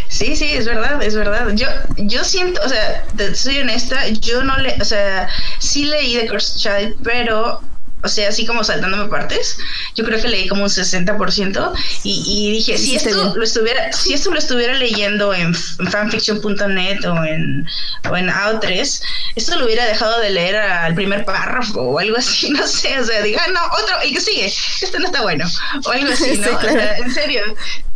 Sí. 0.08 0.36
sí, 0.36 0.44
es 0.44 0.66
verdad, 0.66 1.02
es 1.02 1.16
verdad. 1.16 1.48
Yo, 1.54 1.66
yo 1.96 2.22
siento, 2.22 2.60
o 2.64 2.68
sea, 2.68 3.04
soy 3.34 3.58
honesta, 3.58 4.08
yo 4.08 4.44
no 4.44 4.56
le, 4.58 4.74
o 4.80 4.84
sea, 4.84 5.28
sí 5.58 5.86
leí 5.86 6.16
The 6.16 6.28
Cursed 6.28 6.56
Child, 6.58 6.96
pero 7.02 7.60
o 8.04 8.08
sea, 8.08 8.28
así 8.28 8.44
como 8.44 8.62
saltándome 8.62 9.08
partes, 9.08 9.56
yo 9.94 10.04
creo 10.04 10.20
que 10.20 10.28
leí 10.28 10.46
como 10.46 10.64
un 10.64 10.68
60% 10.68 11.72
y, 12.02 12.24
y 12.26 12.52
dije, 12.52 12.76
si 12.76 12.96
esto, 12.96 13.34
lo 13.34 13.42
estuviera, 13.42 13.92
si 13.92 14.12
esto 14.12 14.30
lo 14.30 14.38
estuviera 14.38 14.74
leyendo 14.74 15.32
en, 15.32 15.54
fanfiction.net 15.54 17.04
o 17.06 17.24
en, 17.24 17.66
o 18.10 18.16
en 18.16 18.28
AO3, 18.28 19.02
esto 19.36 19.58
lo 19.58 19.64
hubiera 19.64 19.86
dejado 19.86 20.20
de 20.20 20.30
leer 20.30 20.56
al 20.56 20.94
primer 20.94 21.24
párrafo 21.24 21.80
o 21.80 21.98
algo 21.98 22.16
así, 22.16 22.50
no 22.50 22.66
sé, 22.66 22.98
o 22.98 23.04
sea, 23.04 23.22
diga, 23.22 23.42
ah, 23.46 23.50
no, 23.50 23.60
otro, 23.82 24.00
el 24.02 24.12
que 24.12 24.20
sigue, 24.20 24.46
este 24.46 24.98
no 24.98 25.06
está 25.06 25.22
bueno, 25.22 25.46
o 25.84 25.90
algo 25.90 26.12
así, 26.12 26.38
¿no? 26.38 26.56
o 26.56 26.60
sea, 26.60 26.98
en 26.98 27.12
serio, 27.12 27.42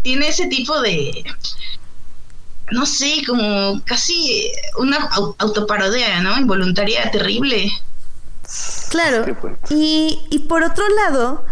tiene 0.03 0.29
ese 0.29 0.47
tipo 0.47 0.81
de 0.81 1.25
no 2.71 2.85
sé, 2.85 3.23
como 3.27 3.83
casi 3.85 4.51
una 4.77 4.99
autoparodia, 5.39 6.21
¿no? 6.21 6.39
Involuntaria 6.39 7.11
terrible. 7.11 7.73
Claro. 8.89 9.25
Y, 9.71 10.21
y 10.31 10.39
por 10.41 10.63
otro 10.63 10.85
lado, 10.89 11.45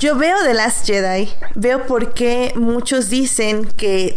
yo 0.00 0.16
veo 0.16 0.36
The 0.42 0.54
Last 0.54 0.86
Jedi, 0.86 1.28
veo 1.54 1.86
por 1.86 2.14
qué 2.14 2.52
muchos 2.56 3.10
dicen 3.10 3.66
que, 3.66 4.16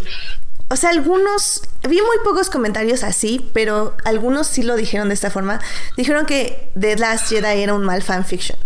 o 0.69 0.77
sea, 0.77 0.91
algunos, 0.91 1.61
vi 1.81 1.97
muy 1.97 2.17
pocos 2.23 2.49
comentarios 2.49 3.03
así, 3.03 3.49
pero 3.53 3.95
algunos 4.05 4.47
sí 4.47 4.63
lo 4.63 4.77
dijeron 4.77 5.09
de 5.09 5.15
esta 5.15 5.29
forma, 5.29 5.59
dijeron 5.97 6.25
que 6.25 6.71
The 6.79 6.95
Last 6.95 7.27
Jedi 7.27 7.61
era 7.61 7.73
un 7.73 7.83
mal 7.83 8.01
fanfiction. 8.01 8.57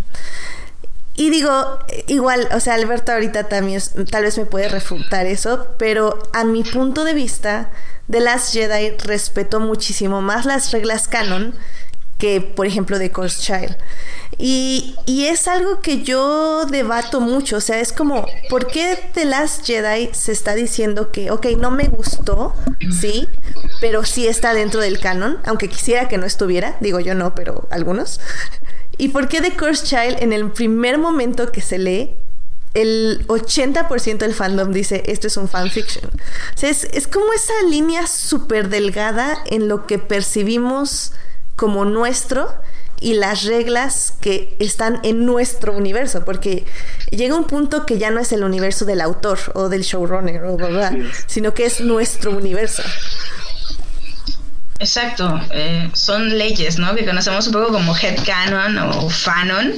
Y 1.16 1.32
digo, 1.32 1.80
igual, 2.06 2.48
o 2.54 2.60
sea, 2.60 2.76
Alberto 2.76 3.12
ahorita 3.12 3.46
también 3.46 3.82
tal 4.12 4.22
vez 4.22 4.38
me 4.38 4.46
puede 4.46 4.70
refutar 4.70 5.26
eso, 5.26 5.68
pero 5.80 6.20
a 6.34 6.44
mi 6.44 6.64
punto 6.64 7.04
de 7.04 7.16
vista, 7.16 7.72
The 8.12 8.20
Last 8.20 8.54
Jedi 8.54 8.92
respetó 8.98 9.60
muchísimo 9.60 10.22
más 10.22 10.46
las 10.46 10.72
reglas 10.72 11.08
canon 11.08 11.56
que, 12.18 12.42
por 12.42 12.66
ejemplo, 12.66 13.00
de 13.00 13.12
Course 13.12 13.42
Child. 13.42 13.78
Y, 14.38 14.96
y, 15.06 15.26
es 15.26 15.48
algo 15.48 15.82
que 15.82 16.04
yo 16.04 16.66
debato 16.66 17.22
mucho, 17.22 17.58
o 17.58 17.62
sea, 17.62 17.80
es 17.80 17.92
como, 17.92 18.26
¿por 18.50 18.68
qué 18.68 18.98
The 19.14 19.26
Last 19.26 19.66
Jedi 19.66 20.10
se 20.14 20.32
está 20.32 20.54
diciendo 20.54 21.12
que, 21.12 21.32
ok, 21.32 21.48
no 21.58 21.72
me 21.72 21.86
gustó, 21.86 22.54
sí, 23.02 23.28
pero 23.82 24.04
sí 24.04 24.28
está 24.28 24.54
dentro 24.54 24.80
del 24.82 25.00
canon, 25.00 25.40
aunque 25.46 25.70
quisiera 25.70 26.08
que 26.08 26.18
no 26.18 26.26
estuviera, 26.26 26.78
digo 26.82 27.00
yo 27.00 27.16
no, 27.16 27.34
pero 27.34 27.68
algunos? 27.72 28.20
¿Y 29.00 29.10
por 29.10 29.28
qué 29.28 29.42
The 29.42 29.56
Course 29.56 29.86
Child 29.86 30.22
en 30.22 30.34
el 30.34 30.52
primer 30.52 30.98
momento 30.98 31.52
que 31.52 31.62
se 31.62 31.78
lee 31.78 32.16
el 32.74 33.26
80% 33.28 34.18
del 34.18 34.36
fandom 34.36 34.72
dice 34.72 35.02
esto 35.08 35.26
es 35.26 35.38
un 35.38 35.48
fanfiction. 35.48 36.06
O 36.06 36.58
sea, 36.58 36.70
es, 36.70 36.84
es 36.84 37.08
como 37.08 37.34
esa 37.34 37.54
línea 37.68 38.06
súper 38.06 38.70
delgada 38.70 39.36
en 39.48 39.68
lo 39.68 39.88
que 39.88 39.98
percibimos 39.98 41.14
como 41.58 41.84
nuestro 41.84 42.48
y 43.02 43.16
las 43.16 43.44
reglas 43.44 44.14
que 44.22 44.56
están 44.60 45.00
en 45.04 45.26
nuestro 45.26 45.74
universo, 45.74 46.24
porque 46.24 46.66
llega 47.12 47.36
un 47.36 47.46
punto 47.46 47.86
que 47.86 47.98
ya 47.98 48.10
no 48.10 48.20
es 48.20 48.32
el 48.32 48.44
universo 48.44 48.86
del 48.86 49.02
autor 49.02 49.38
o 49.54 49.68
del 49.68 49.82
showrunner, 49.82 50.44
o 50.46 50.58
sino 51.28 51.54
que 51.54 51.66
es 51.66 51.82
nuestro 51.82 52.32
universo. 52.32 52.84
Exacto, 54.80 55.42
eh, 55.52 55.90
son 55.94 56.38
leyes, 56.38 56.78
¿no? 56.78 56.94
Que 56.94 57.06
conocemos 57.06 57.48
un 57.48 57.54
poco 57.54 57.72
como 57.72 57.96
headcanon 57.96 58.78
o 58.78 59.10
fanon, 59.10 59.74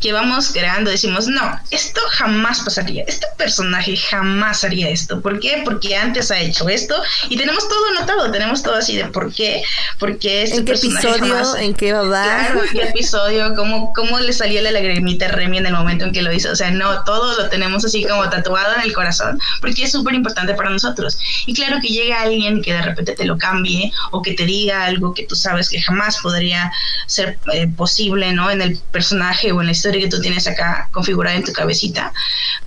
que 0.00 0.12
vamos 0.12 0.50
creando, 0.52 0.90
decimos, 0.90 1.28
no, 1.28 1.60
esto 1.70 2.00
jamás 2.10 2.60
pasaría, 2.60 3.04
este 3.06 3.26
personaje 3.38 3.96
jamás 3.96 4.64
haría 4.64 4.88
esto. 4.88 5.20
¿Por 5.20 5.38
qué? 5.38 5.62
Porque 5.64 5.96
antes 5.96 6.30
ha 6.30 6.38
hecho 6.38 6.68
esto 6.68 7.00
y 7.28 7.36
tenemos 7.36 7.68
todo 7.68 7.86
anotado, 7.96 8.30
tenemos 8.32 8.62
todo 8.62 8.74
así 8.74 8.96
de 8.96 9.06
por 9.06 9.32
qué, 9.32 9.62
porque 9.98 10.42
este 10.42 10.58
¿En 10.58 10.64
qué 10.64 10.72
episodio? 10.72 11.56
¿En 11.56 11.74
qué 11.74 11.92
va 11.92 12.02
Claro, 12.02 12.64
en 12.64 12.70
qué 12.70 12.82
episodio, 12.88 13.54
cómo, 13.54 13.92
cómo 13.94 14.18
le 14.18 14.32
salió 14.32 14.60
la 14.62 14.72
lagrimita 14.72 15.26
a 15.26 15.28
Remy 15.28 15.58
en 15.58 15.66
el 15.66 15.74
momento 15.74 16.06
en 16.06 16.12
que 16.12 16.22
lo 16.22 16.32
hizo. 16.32 16.50
O 16.50 16.56
sea, 16.56 16.70
no, 16.72 17.04
todo 17.04 17.40
lo 17.40 17.48
tenemos 17.48 17.84
así 17.84 18.04
como 18.04 18.28
tatuado 18.28 18.74
en 18.74 18.82
el 18.82 18.92
corazón, 18.92 19.38
porque 19.60 19.84
es 19.84 19.92
súper 19.92 20.14
importante 20.14 20.54
para 20.54 20.70
nosotros. 20.70 21.18
Y 21.46 21.54
claro 21.54 21.78
que 21.80 21.88
llega 21.88 22.20
alguien 22.20 22.62
que 22.62 22.72
de 22.72 22.82
repente 22.82 23.14
te 23.14 23.24
lo 23.24 23.38
cambie 23.38 23.92
o 24.10 24.23
que 24.24 24.34
te 24.34 24.44
diga 24.44 24.84
algo 24.84 25.14
que 25.14 25.24
tú 25.24 25.36
sabes 25.36 25.68
que 25.68 25.80
jamás 25.80 26.18
podría 26.18 26.72
ser 27.06 27.38
eh, 27.52 27.68
posible, 27.68 28.32
¿no? 28.32 28.50
En 28.50 28.62
el 28.62 28.78
personaje 28.90 29.52
o 29.52 29.60
en 29.60 29.66
la 29.66 29.72
historia 29.72 30.00
que 30.00 30.08
tú 30.08 30.20
tienes 30.20 30.46
acá 30.46 30.88
configurada 30.90 31.36
en 31.36 31.44
tu 31.44 31.52
cabecita, 31.52 32.12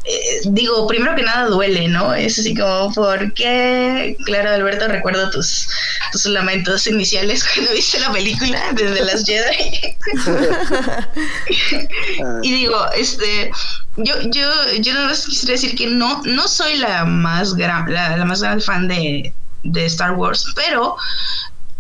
eh, 0.05 0.41
digo, 0.45 0.88
primero 0.88 1.15
que 1.15 1.23
nada 1.23 1.47
duele, 1.47 1.89
¿no? 1.89 2.13
Es 2.13 2.39
así 2.39 2.55
como, 2.55 2.93
¿por 2.93 3.34
qué? 3.34 4.15
Claro, 4.25 4.51
Alberto, 4.51 4.88
recuerdo 4.88 5.29
tus, 5.29 5.67
tus 6.13 6.25
lamentos 6.27 6.88
iniciales 6.88 7.43
cuando 7.53 7.73
viste 7.73 7.99
la 7.99 8.11
película 8.11 8.61
desde 8.73 9.03
las 9.03 9.25
Jedi. 9.25 9.97
y 12.43 12.53
digo, 12.53 12.85
este, 12.95 13.51
yo, 13.97 14.13
yo, 14.29 14.49
yo 14.79 14.93
no 14.93 15.09
quisiera 15.09 15.53
decir 15.53 15.75
que 15.75 15.88
no, 15.88 16.21
no 16.23 16.47
soy 16.47 16.77
la 16.77 17.03
más 17.03 17.55
gran, 17.55 17.91
la, 17.91 18.23
más 18.25 18.41
gran 18.41 18.61
fan 18.61 18.88
de, 18.88 19.34
de 19.63 19.85
Star 19.85 20.13
Wars, 20.13 20.45
pero 20.55 20.95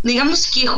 digamos 0.03 0.47
que 0.47 0.69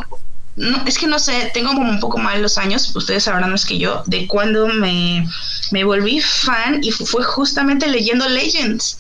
no, 0.55 0.84
es 0.85 0.97
que 0.97 1.07
no 1.07 1.19
sé, 1.19 1.51
tengo 1.53 1.69
como 1.69 1.89
un 1.89 1.99
poco 1.99 2.17
mal 2.17 2.41
los 2.41 2.57
años, 2.57 2.93
ustedes 2.95 3.23
sabrán 3.23 3.51
más 3.51 3.65
que 3.65 3.77
yo, 3.77 4.03
de 4.07 4.27
cuando 4.27 4.67
me, 4.67 5.26
me 5.71 5.84
volví 5.85 6.19
fan 6.19 6.84
y 6.84 6.91
fue 6.91 7.23
justamente 7.23 7.88
leyendo 7.88 8.27
Legends. 8.27 8.97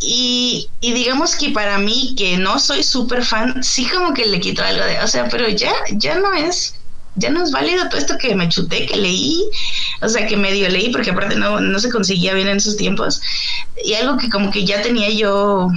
Y, 0.00 0.68
y, 0.80 0.92
digamos 0.92 1.34
que 1.34 1.50
para 1.50 1.78
mí, 1.78 2.14
que 2.16 2.38
no 2.38 2.58
soy 2.60 2.84
súper 2.84 3.24
fan, 3.24 3.62
sí 3.64 3.84
como 3.86 4.14
que 4.14 4.26
le 4.26 4.38
quito 4.38 4.62
algo 4.62 4.84
de, 4.84 5.00
o 5.00 5.08
sea, 5.08 5.28
pero 5.28 5.48
ya, 5.48 5.72
ya 5.92 6.18
no 6.18 6.32
es 6.34 6.74
ya 7.18 7.30
no 7.30 7.42
es 7.42 7.50
válido 7.50 7.88
todo 7.88 7.98
esto 7.98 8.16
que 8.16 8.34
me 8.34 8.48
chuté, 8.48 8.86
que 8.86 8.96
leí, 8.96 9.42
o 10.00 10.08
sea, 10.08 10.26
que 10.26 10.36
medio 10.36 10.68
leí, 10.68 10.90
porque 10.90 11.10
aparte 11.10 11.34
no, 11.34 11.60
no 11.60 11.78
se 11.80 11.90
conseguía 11.90 12.34
bien 12.34 12.48
en 12.48 12.58
esos 12.58 12.76
tiempos, 12.76 13.20
y 13.84 13.94
algo 13.94 14.16
que 14.18 14.30
como 14.30 14.50
que 14.50 14.64
ya 14.64 14.82
tenía 14.82 15.10
yo 15.10 15.68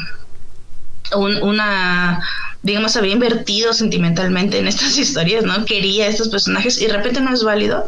una, 1.16 2.22
digamos, 2.64 2.96
había 2.96 3.14
invertido 3.14 3.74
sentimentalmente 3.74 4.60
en 4.60 4.68
estas 4.68 4.98
historias, 4.98 5.44
¿no? 5.44 5.66
Quería 5.66 6.08
estos 6.08 6.30
personajes 6.30 6.82
y 6.82 6.88
de 6.88 6.94
repente 6.94 7.22
no 7.22 7.34
es 7.34 7.44
válido. 7.44 7.86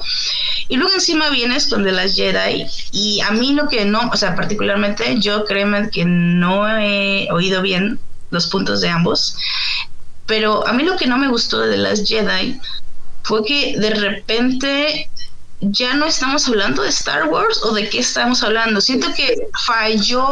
Y 0.69 0.77
luego 0.77 0.93
encima 0.93 1.29
vienes 1.29 1.67
con 1.67 1.83
The 1.83 1.91
Last 1.91 2.15
Jedi 2.15 2.65
y 2.91 3.21
a 3.21 3.31
mí 3.31 3.53
lo 3.53 3.67
que 3.67 3.85
no, 3.85 4.09
o 4.11 4.17
sea, 4.17 4.35
particularmente 4.35 5.17
yo 5.19 5.45
créeme 5.45 5.89
que 5.89 6.05
no 6.05 6.67
he 6.77 7.27
oído 7.31 7.61
bien 7.61 7.99
los 8.31 8.47
puntos 8.47 8.81
de 8.81 8.89
ambos, 8.89 9.37
pero 10.25 10.65
a 10.67 10.73
mí 10.73 10.83
lo 10.83 10.95
que 10.97 11.07
no 11.07 11.17
me 11.17 11.27
gustó 11.27 11.59
de 11.59 11.71
The 11.71 11.77
Last 11.77 12.07
Jedi 12.07 12.59
fue 13.23 13.43
que 13.45 13.77
de 13.77 13.89
repente 13.91 15.09
ya 15.71 15.93
no 15.93 16.05
estamos 16.05 16.47
hablando 16.47 16.83
de 16.83 16.89
Star 16.89 17.27
Wars 17.27 17.59
o 17.63 17.73
de 17.73 17.89
qué 17.89 17.99
estamos 17.99 18.43
hablando. 18.43 18.81
Siento 18.81 19.07
que 19.13 19.47
falló 19.65 20.27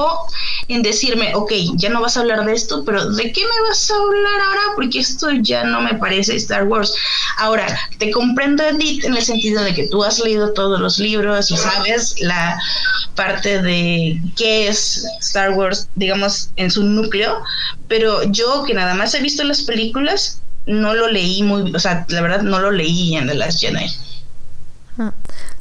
en 0.68 0.82
decirme, 0.82 1.34
ok, 1.36 1.52
ya 1.76 1.90
no 1.90 2.02
vas 2.02 2.18
a 2.18 2.22
hablar 2.22 2.46
de 2.46 2.54
esto, 2.54 2.84
pero 2.86 3.10
¿de 3.12 3.32
qué 3.32 3.42
me 3.42 3.68
vas 3.68 3.90
a 3.90 3.96
hablar 3.96 4.42
ahora? 4.48 4.62
Porque 4.76 5.00
esto 5.00 5.32
ya 5.32 5.64
no 5.64 5.82
me 5.82 5.96
parece 5.96 6.36
Star 6.36 6.66
Wars. 6.66 6.94
Ahora, 7.38 7.66
te 7.98 8.12
comprendo, 8.12 8.64
Edith, 8.64 9.06
en 9.06 9.16
el 9.16 9.24
sentido 9.24 9.64
de 9.64 9.74
que 9.74 9.88
tú 9.88 10.04
has 10.04 10.20
leído 10.20 10.54
todos 10.54 10.80
los 10.80 11.00
libros 11.00 11.52
y 11.52 11.58
sabes 11.58 12.16
la 12.20 12.60
parte 13.16 13.62
de 13.62 14.22
qué 14.36 14.68
es 14.68 15.06
Star 15.22 15.52
Wars, 15.52 15.88
digamos, 15.96 16.50
en 16.56 16.72
su 16.72 16.84
núcleo, 16.84 17.44
pero 17.88 18.24
yo 18.32 18.64
que 18.64 18.74
nada 18.74 18.94
más 18.94 19.14
he 19.14 19.22
visto 19.22 19.44
las 19.44 19.62
películas, 19.64 20.42
no 20.66 20.94
lo 20.94 21.08
leí 21.10 21.44
muy, 21.44 21.74
o 21.74 21.80
sea, 21.80 22.06
la 22.10 22.22
verdad 22.22 22.42
no 22.42 22.60
lo 22.60 22.72
leí 22.72 23.16
en 23.16 23.28
The 23.28 23.36
Last 23.36 23.60
Jedi. 23.60 23.86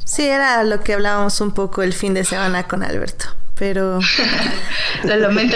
Sí, 0.03 0.27
era 0.27 0.63
lo 0.63 0.81
que 0.81 0.93
hablábamos 0.93 1.39
un 1.41 1.53
poco 1.53 1.83
el 1.83 1.93
fin 1.93 2.13
de 2.13 2.25
semana 2.25 2.67
con 2.67 2.83
Alberto, 2.83 3.25
pero... 3.55 3.99
lo 5.03 5.15
lamento, 5.15 5.55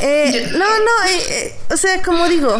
eh, 0.00 0.48
no, 0.52 0.58
no, 0.58 1.08
eh, 1.08 1.22
eh, 1.28 1.56
o 1.70 1.76
sea, 1.76 2.02
como 2.02 2.28
digo, 2.28 2.56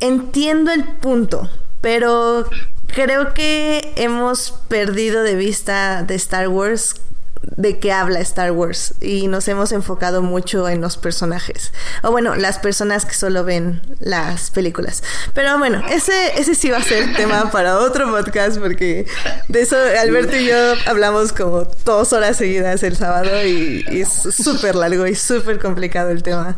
entiendo 0.00 0.72
el 0.72 0.84
punto, 0.84 1.50
pero 1.80 2.48
creo 2.86 3.34
que 3.34 3.92
hemos 3.96 4.52
perdido 4.68 5.22
de 5.22 5.34
vista 5.34 6.02
de 6.02 6.14
Star 6.14 6.48
Wars 6.48 6.94
de 7.42 7.78
qué 7.78 7.92
habla 7.92 8.20
Star 8.20 8.52
Wars 8.52 8.94
y 9.00 9.26
nos 9.26 9.48
hemos 9.48 9.72
enfocado 9.72 10.22
mucho 10.22 10.68
en 10.68 10.80
los 10.80 10.96
personajes 10.96 11.72
o 12.02 12.10
bueno 12.10 12.34
las 12.36 12.58
personas 12.58 13.06
que 13.06 13.14
solo 13.14 13.44
ven 13.44 13.80
las 13.98 14.50
películas. 14.50 15.02
Pero 15.32 15.58
bueno 15.58 15.82
ese 15.88 16.38
ese 16.38 16.54
sí 16.54 16.70
va 16.70 16.78
a 16.78 16.82
ser 16.82 17.14
tema 17.16 17.50
para 17.50 17.78
otro 17.78 18.10
podcast 18.10 18.58
porque 18.58 19.06
de 19.48 19.60
eso 19.60 19.76
Alberto 20.00 20.36
y 20.36 20.46
yo 20.46 20.56
hablamos 20.86 21.32
como 21.32 21.64
dos 21.84 22.12
horas 22.12 22.36
seguidas 22.36 22.82
el 22.82 22.96
sábado 22.96 23.44
y, 23.44 23.84
es 23.88 24.08
súper 24.10 24.74
largo 24.74 25.06
y 25.06 25.14
súper 25.14 25.58
complicado 25.58 26.10
el 26.10 26.22
tema. 26.22 26.56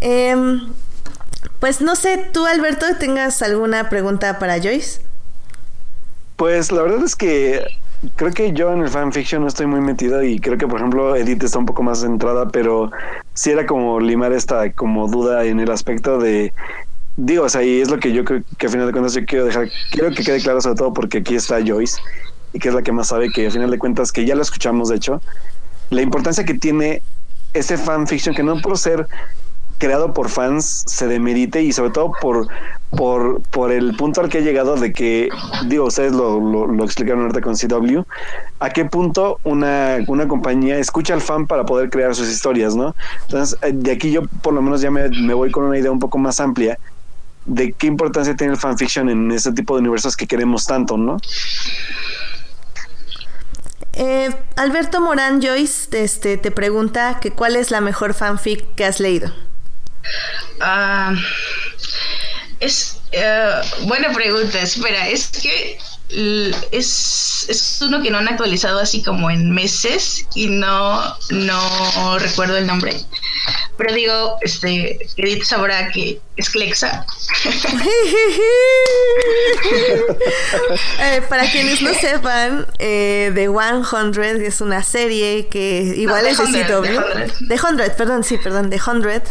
Em, 0.00 0.72
pues 1.60 1.80
no 1.80 1.94
sé 1.94 2.26
tú 2.32 2.46
Alberto 2.46 2.86
tengas 2.98 3.42
alguna 3.42 3.88
pregunta 3.88 4.38
para 4.38 4.58
Joyce 4.58 5.00
pues 6.36 6.70
la 6.70 6.82
verdad 6.82 7.04
es 7.04 7.16
que 7.16 7.66
creo 8.16 8.32
que 8.32 8.52
yo 8.52 8.72
en 8.72 8.82
el 8.82 8.88
fanfiction 8.88 9.42
no 9.42 9.48
estoy 9.48 9.66
muy 9.66 9.80
metido 9.80 10.22
y 10.22 10.38
creo 10.38 10.58
que 10.58 10.66
por 10.66 10.78
ejemplo 10.78 11.16
Edith 11.16 11.42
está 11.42 11.58
un 11.58 11.66
poco 11.66 11.82
más 11.82 12.00
centrada, 12.00 12.48
pero 12.48 12.90
sí 13.34 13.50
era 13.50 13.66
como 13.66 14.00
limar 14.00 14.32
esta 14.32 14.72
como 14.72 15.08
duda 15.08 15.44
en 15.44 15.60
el 15.60 15.70
aspecto 15.70 16.18
de 16.18 16.52
digo, 17.16 17.44
o 17.44 17.48
sea, 17.48 17.62
y 17.62 17.80
es 17.80 17.90
lo 17.90 17.98
que 17.98 18.12
yo 18.12 18.24
creo 18.24 18.42
que 18.58 18.66
a 18.66 18.68
final 18.68 18.86
de 18.86 18.92
cuentas 18.92 19.14
yo 19.14 19.24
quiero 19.24 19.46
dejar, 19.46 19.68
quiero 19.90 20.10
que 20.10 20.22
quede 20.22 20.42
claro 20.42 20.60
sobre 20.60 20.76
todo 20.76 20.92
porque 20.92 21.18
aquí 21.18 21.34
está 21.34 21.64
Joyce 21.64 22.00
y 22.52 22.58
que 22.58 22.68
es 22.68 22.74
la 22.74 22.82
que 22.82 22.92
más 22.92 23.08
sabe 23.08 23.30
que 23.30 23.46
a 23.46 23.50
final 23.50 23.70
de 23.70 23.78
cuentas 23.78 24.12
que 24.12 24.24
ya 24.24 24.34
lo 24.34 24.42
escuchamos 24.42 24.88
de 24.88 24.96
hecho, 24.96 25.20
la 25.90 26.02
importancia 26.02 26.44
que 26.44 26.54
tiene 26.54 27.02
ese 27.54 27.78
fanfiction 27.78 28.34
que 28.34 28.42
no 28.42 28.60
por 28.60 28.76
ser 28.76 29.06
creado 29.78 30.12
por 30.12 30.28
fans 30.28 30.84
se 30.86 31.06
demerite 31.06 31.62
y 31.62 31.72
sobre 31.72 31.90
todo 31.90 32.12
por, 32.20 32.48
por, 32.90 33.40
por 33.42 33.72
el 33.72 33.96
punto 33.96 34.20
al 34.20 34.28
que 34.28 34.38
he 34.38 34.42
llegado 34.42 34.76
de 34.76 34.92
que, 34.92 35.28
digo, 35.66 35.86
ustedes 35.86 36.12
lo, 36.12 36.40
lo, 36.40 36.84
explicaron 36.84 37.22
ahorita 37.22 37.40
con 37.40 37.54
CW, 37.56 38.00
a 38.60 38.70
qué 38.70 38.84
punto 38.84 39.38
una, 39.44 39.98
una 40.06 40.28
compañía 40.28 40.78
escucha 40.78 41.14
al 41.14 41.20
fan 41.20 41.46
para 41.46 41.64
poder 41.64 41.90
crear 41.90 42.14
sus 42.14 42.28
historias, 42.28 42.74
¿no? 42.74 42.94
Entonces, 43.22 43.58
eh, 43.62 43.72
de 43.72 43.92
aquí 43.92 44.10
yo 44.10 44.22
por 44.42 44.54
lo 44.54 44.62
menos 44.62 44.80
ya 44.80 44.90
me, 44.90 45.08
me 45.08 45.34
voy 45.34 45.50
con 45.50 45.64
una 45.64 45.78
idea 45.78 45.90
un 45.90 46.00
poco 46.00 46.18
más 46.18 46.40
amplia 46.40 46.78
de 47.46 47.72
qué 47.72 47.86
importancia 47.86 48.34
tiene 48.34 48.54
el 48.54 48.58
fanfiction 48.58 49.08
en 49.08 49.30
ese 49.30 49.52
tipo 49.52 49.74
de 49.74 49.80
universos 49.80 50.16
que 50.16 50.26
queremos 50.26 50.66
tanto, 50.66 50.96
¿no? 50.96 51.18
Eh, 53.98 54.30
Alberto 54.56 55.00
Morán 55.00 55.40
Joyce 55.40 56.02
este, 56.02 56.36
te 56.36 56.50
pregunta 56.50 57.18
que 57.20 57.30
cuál 57.30 57.56
es 57.56 57.70
la 57.70 57.80
mejor 57.80 58.12
fanfic 58.12 58.74
que 58.74 58.84
has 58.84 59.00
leído. 59.00 59.32
Ah, 60.60 61.14
es 62.60 63.00
uh, 63.12 63.86
buena 63.86 64.12
pregunta. 64.12 64.60
Espera, 64.60 65.08
es 65.08 65.28
que 65.28 65.78
es, 66.08 67.46
es 67.48 67.82
uno 67.82 68.02
que 68.02 68.10
no 68.10 68.18
han 68.18 68.28
actualizado 68.28 68.78
así 68.78 69.02
como 69.02 69.30
en 69.30 69.50
meses 69.50 70.26
y 70.34 70.46
no, 70.46 71.02
no 71.30 72.18
recuerdo 72.18 72.56
el 72.56 72.66
nombre. 72.66 72.96
Pero 73.76 73.94
digo, 73.94 74.38
este, 74.40 74.98
Edith 75.16 75.44
sabrá 75.44 75.90
que 75.90 76.20
es 76.36 76.50
Clexa. 76.50 77.04
Eh, 81.00 81.22
para 81.28 81.50
quienes 81.50 81.82
no 81.82 81.92
sepan, 81.94 82.66
eh, 82.78 83.30
The 83.34 83.48
100 83.48 84.42
es 84.42 84.60
una 84.60 84.82
serie 84.82 85.46
que 85.48 85.94
igual 85.96 86.26
es 86.26 86.38
de 86.38 86.64
CW. 86.64 87.48
The 87.48 87.58
100, 87.58 87.76
perdón, 87.96 88.24
sí, 88.24 88.38
perdón, 88.38 88.70
The 88.70 88.78
100. 88.78 89.22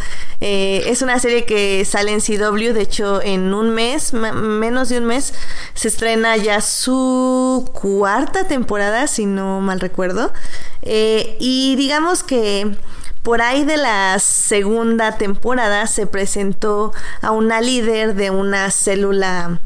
Eh, 0.41 0.83
es 0.87 1.01
una 1.01 1.19
serie 1.19 1.45
que 1.45 1.85
sale 1.85 2.11
en 2.11 2.21
CW, 2.21 2.73
de 2.73 2.81
hecho 2.81 3.21
en 3.21 3.53
un 3.53 3.71
mes, 3.71 4.13
menos 4.13 4.89
de 4.89 4.99
un 4.99 5.05
mes, 5.05 5.33
se 5.73 5.87
estrena 5.87 6.37
ya 6.37 6.61
su 6.65 7.69
cuarta 7.73 8.45
temporada, 8.47 9.07
si 9.07 9.25
no 9.25 9.61
mal 9.61 9.79
recuerdo. 9.79 10.33
Eh, 10.81 11.37
y 11.39 11.75
digamos 11.77 12.23
que 12.23 12.75
por 13.23 13.41
ahí 13.41 13.63
de 13.63 13.77
la 13.77 14.19
segunda 14.19 15.17
temporada 15.17 15.87
se 15.87 16.05
presentó 16.05 16.93
a 17.21 17.31
una 17.31 17.61
líder 17.61 18.15
de 18.15 18.29
una 18.29 18.69
célula 18.69 19.61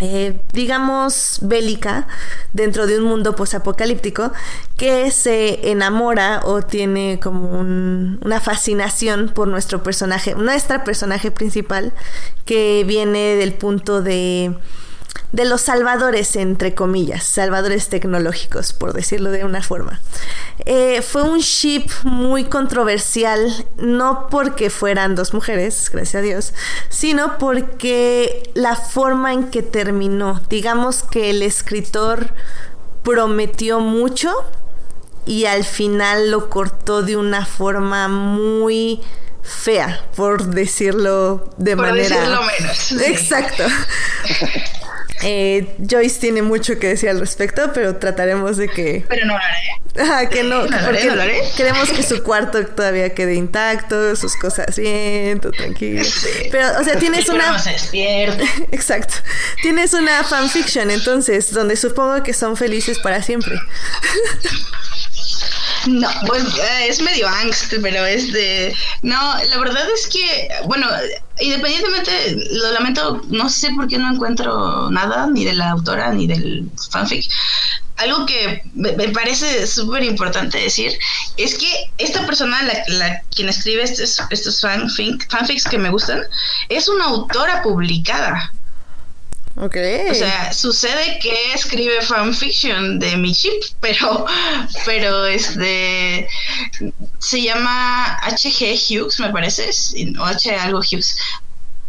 eh, 0.00 0.40
digamos, 0.52 1.40
bélica 1.42 2.06
dentro 2.52 2.86
de 2.86 2.98
un 2.98 3.04
mundo 3.04 3.34
posapocalíptico 3.34 4.32
que 4.76 5.10
se 5.10 5.72
enamora 5.72 6.40
o 6.44 6.62
tiene 6.62 7.18
como 7.20 7.58
una 7.58 8.40
fascinación 8.40 9.30
por 9.34 9.48
nuestro 9.48 9.82
personaje, 9.82 10.36
nuestra 10.36 10.84
personaje 10.84 11.32
principal, 11.32 11.92
que 12.44 12.84
viene 12.86 13.34
del 13.34 13.54
punto 13.54 14.00
de 14.00 14.56
de 15.32 15.44
los 15.44 15.60
salvadores, 15.60 16.36
entre 16.36 16.74
comillas, 16.74 17.24
salvadores 17.24 17.88
tecnológicos, 17.88 18.72
por 18.72 18.94
decirlo 18.94 19.30
de 19.30 19.44
una 19.44 19.62
forma. 19.62 20.00
Eh, 20.64 21.02
fue 21.02 21.22
un 21.22 21.40
ship 21.40 21.86
muy 22.02 22.44
controversial, 22.44 23.66
no 23.76 24.28
porque 24.30 24.70
fueran 24.70 25.14
dos 25.14 25.34
mujeres, 25.34 25.90
gracias 25.92 26.14
a 26.14 26.22
Dios, 26.22 26.54
sino 26.88 27.36
porque 27.38 28.50
la 28.54 28.74
forma 28.74 29.32
en 29.34 29.50
que 29.50 29.62
terminó, 29.62 30.40
digamos 30.48 31.02
que 31.02 31.30
el 31.30 31.42
escritor 31.42 32.32
prometió 33.02 33.80
mucho 33.80 34.32
y 35.26 35.44
al 35.44 35.64
final 35.64 36.30
lo 36.30 36.48
cortó 36.48 37.02
de 37.02 37.18
una 37.18 37.44
forma 37.44 38.08
muy 38.08 39.02
fea, 39.42 40.04
por 40.16 40.46
decirlo 40.46 41.50
de 41.58 41.76
por 41.76 41.86
manera. 41.86 42.16
Decirlo 42.16 42.40
menos. 42.42 42.92
Exacto. 43.02 43.64
Eh, 45.22 45.66
Joyce 45.78 46.20
tiene 46.20 46.42
mucho 46.42 46.78
que 46.78 46.88
decir 46.88 47.08
al 47.08 47.18
respecto, 47.20 47.72
pero 47.72 47.96
trataremos 47.96 48.56
de 48.56 48.68
que. 48.68 49.04
Pero 49.08 49.26
no 49.26 49.34
lo 49.34 49.40
haré. 49.40 50.28
que 50.28 50.42
no, 50.44 50.66
porque 50.84 51.42
queremos 51.56 51.90
que 51.90 52.02
su 52.02 52.22
cuarto 52.24 52.64
todavía 52.66 53.14
quede 53.14 53.34
intacto, 53.34 54.14
sus 54.16 54.36
cosas 54.36 54.76
bien, 54.76 55.40
todo 55.40 55.52
tranquilo. 55.52 56.04
Pero, 56.50 56.80
o 56.80 56.84
sea, 56.84 56.96
tienes 56.98 57.28
una. 57.28 57.56
Exacto. 58.72 59.14
Tienes 59.62 59.94
una 59.94 60.22
fanfiction, 60.24 60.90
entonces, 60.90 61.52
donde 61.52 61.76
supongo 61.76 62.22
que 62.22 62.32
son 62.32 62.56
felices 62.56 62.98
para 63.00 63.22
siempre. 63.22 63.56
No, 65.86 66.08
pues 66.26 66.44
es 66.86 67.00
medio 67.00 67.28
angst, 67.28 67.72
pero 67.82 68.04
es 68.04 68.32
de... 68.32 68.74
No, 69.02 69.34
la 69.48 69.58
verdad 69.58 69.84
es 69.94 70.06
que, 70.08 70.48
bueno, 70.66 70.86
independientemente, 71.40 72.36
lo 72.52 72.72
lamento, 72.72 73.22
no 73.28 73.48
sé 73.48 73.70
por 73.70 73.88
qué 73.88 73.98
no 73.98 74.12
encuentro 74.12 74.90
nada, 74.90 75.26
ni 75.28 75.44
de 75.44 75.54
la 75.54 75.70
autora, 75.70 76.12
ni 76.12 76.26
del 76.26 76.70
fanfic. 76.90 77.30
Algo 77.96 78.26
que 78.26 78.62
me, 78.74 78.92
parece 79.08 79.66
súper 79.66 80.04
importante 80.04 80.58
decir 80.58 80.92
es 81.36 81.56
que 81.56 81.68
esta 81.98 82.24
persona, 82.26 82.62
la, 82.86 83.22
quien 83.34 83.48
escribe 83.48 83.82
estos, 83.82 84.20
estos 84.30 84.60
fanfics 84.60 85.64
que 85.64 85.78
me 85.78 85.90
gustan, 85.90 86.22
es 86.68 86.88
una 86.88 87.06
autora 87.06 87.62
publicada. 87.62 88.52
O 90.10 90.14
sea, 90.14 90.52
sucede 90.52 91.18
que 91.20 91.52
escribe 91.52 92.00
fanfiction 92.02 92.98
de 93.00 93.16
mi 93.16 93.32
chip, 93.32 93.62
pero, 93.80 94.24
pero 94.84 95.26
este 95.26 96.28
se 97.18 97.42
llama 97.42 98.18
HG 98.22 98.78
Hughes, 98.88 99.18
me 99.18 99.30
parece, 99.30 99.70
o 100.18 100.24
H 100.24 100.54
algo 100.54 100.78
Hughes 100.78 101.18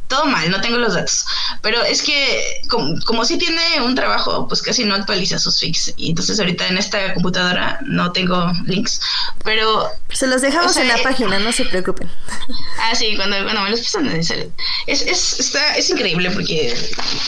todo 0.10 0.26
mal, 0.26 0.50
no 0.50 0.60
tengo 0.60 0.78
los 0.78 0.96
datos. 0.96 1.26
Pero 1.62 1.82
es 1.84 2.02
que 2.02 2.62
como, 2.68 3.00
como 3.06 3.24
sí 3.24 3.38
tiene 3.38 3.80
un 3.82 3.96
trabajo, 3.96 4.48
pues 4.48 4.62
casi 4.62 4.84
no 4.84 4.96
actualiza 4.96 5.40
sus 5.40 5.60
fix. 5.60 5.94
Y 5.96 6.10
entonces 6.10 6.40
ahorita 6.40 6.68
en 6.68 6.78
esta 6.78 7.14
computadora 7.14 7.80
no 7.84 8.12
tengo 8.12 8.52
links. 8.66 9.00
Pero... 9.46 9.88
Se 10.12 10.28
los 10.28 10.42
dejamos 10.42 10.76
en 10.78 10.88
la 10.88 10.98
eh, 10.98 11.04
página, 11.04 11.40
no 11.40 11.54
se 11.54 11.64
preocupen. 11.66 12.10
Ah, 12.82 12.96
sí, 12.96 13.16
cuando, 13.18 13.36
cuando 13.44 13.62
me 13.62 13.72
los 13.72 13.82
pasan 13.82 14.08
es, 14.08 14.32
es, 14.88 15.40
está, 15.40 15.76
es 15.76 15.90
increíble 15.90 16.32
porque 16.32 16.74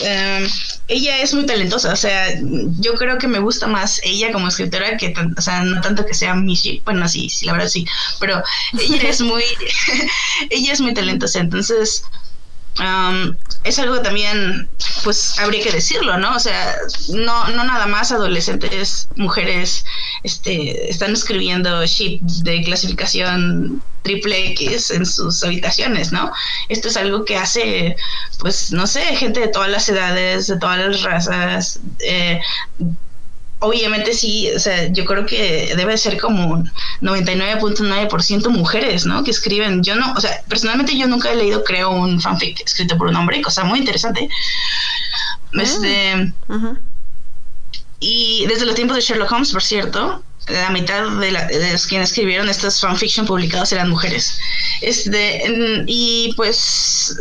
em, 0.00 0.48
ella 0.88 1.18
es 1.18 1.34
muy 1.34 1.46
talentosa. 1.46 1.92
O 1.92 1.96
sea, 1.96 2.34
yo 2.80 2.94
creo 2.94 3.18
que 3.18 3.28
me 3.28 3.38
gusta 3.38 3.66
más 3.66 4.00
ella 4.02 4.32
como 4.32 4.48
escritora 4.48 4.96
que, 4.96 5.14
o 5.36 5.40
sea, 5.40 5.62
no 5.62 5.80
tanto 5.82 6.04
que 6.06 6.14
sea 6.14 6.34
Michi. 6.34 6.82
Bueno, 6.84 7.06
sí, 7.06 7.28
sí, 7.28 7.46
la 7.46 7.52
verdad 7.52 7.68
sí. 7.68 7.86
Pero 8.18 8.42
ella 8.80 9.08
es 9.08 9.20
muy... 9.20 9.44
ella 10.50 10.72
es 10.72 10.80
muy 10.80 10.94
talentosa. 10.94 11.38
Entonces 11.38 12.04
es 13.64 13.78
algo 13.78 14.00
también, 14.00 14.68
pues 15.04 15.38
habría 15.38 15.62
que 15.62 15.72
decirlo, 15.72 16.18
¿no? 16.18 16.36
O 16.36 16.38
sea, 16.38 16.74
no, 17.08 17.48
no 17.48 17.64
nada 17.64 17.86
más 17.86 18.12
adolescentes, 18.12 19.08
mujeres, 19.16 19.84
este, 20.22 20.90
están 20.90 21.12
escribiendo 21.12 21.84
shit 21.84 22.22
de 22.22 22.62
clasificación 22.62 23.82
triple 24.02 24.50
X 24.52 24.90
en 24.90 25.06
sus 25.06 25.44
habitaciones, 25.44 26.12
¿no? 26.12 26.32
Esto 26.68 26.88
es 26.88 26.96
algo 26.96 27.24
que 27.24 27.36
hace, 27.36 27.96
pues, 28.40 28.72
no 28.72 28.86
sé, 28.86 29.02
gente 29.16 29.40
de 29.40 29.48
todas 29.48 29.70
las 29.70 29.88
edades, 29.88 30.48
de 30.48 30.58
todas 30.58 30.78
las 30.78 31.02
razas, 31.02 31.80
eh, 32.00 32.40
obviamente 33.62 34.12
sí, 34.12 34.50
o 34.54 34.58
sea, 34.58 34.88
yo 34.92 35.04
creo 35.04 35.24
que 35.24 35.72
debe 35.76 35.96
ser 35.96 36.20
como 36.20 36.64
99.9% 37.00 38.48
mujeres, 38.50 39.06
¿no? 39.06 39.24
Que 39.24 39.30
escriben. 39.30 39.82
Yo 39.82 39.94
no, 39.94 40.12
o 40.12 40.20
sea, 40.20 40.42
personalmente 40.48 40.96
yo 40.96 41.06
nunca 41.06 41.32
he 41.32 41.36
leído, 41.36 41.64
creo, 41.64 41.90
un 41.90 42.20
fanfic 42.20 42.60
escrito 42.64 42.98
por 42.98 43.08
un 43.08 43.16
hombre, 43.16 43.40
cosa 43.40 43.64
muy 43.64 43.78
interesante. 43.78 44.28
Ah, 45.54 45.62
este. 45.62 46.32
Y 48.00 48.46
desde 48.46 48.66
los 48.66 48.74
tiempos 48.74 48.96
de 48.96 49.02
Sherlock 49.02 49.30
Holmes, 49.30 49.52
por 49.52 49.62
cierto, 49.62 50.24
la 50.48 50.70
mitad 50.70 51.08
de, 51.18 51.30
de, 51.30 51.72
los 51.72 51.86
quienes 51.86 52.10
escribieron 52.10 52.48
estos 52.48 52.80
fanfiction 52.80 53.26
publicados 53.26 53.72
eran 53.72 53.88
mujeres. 53.88 54.38
Este, 54.80 55.84
y 55.86 56.32
pues 56.36 57.16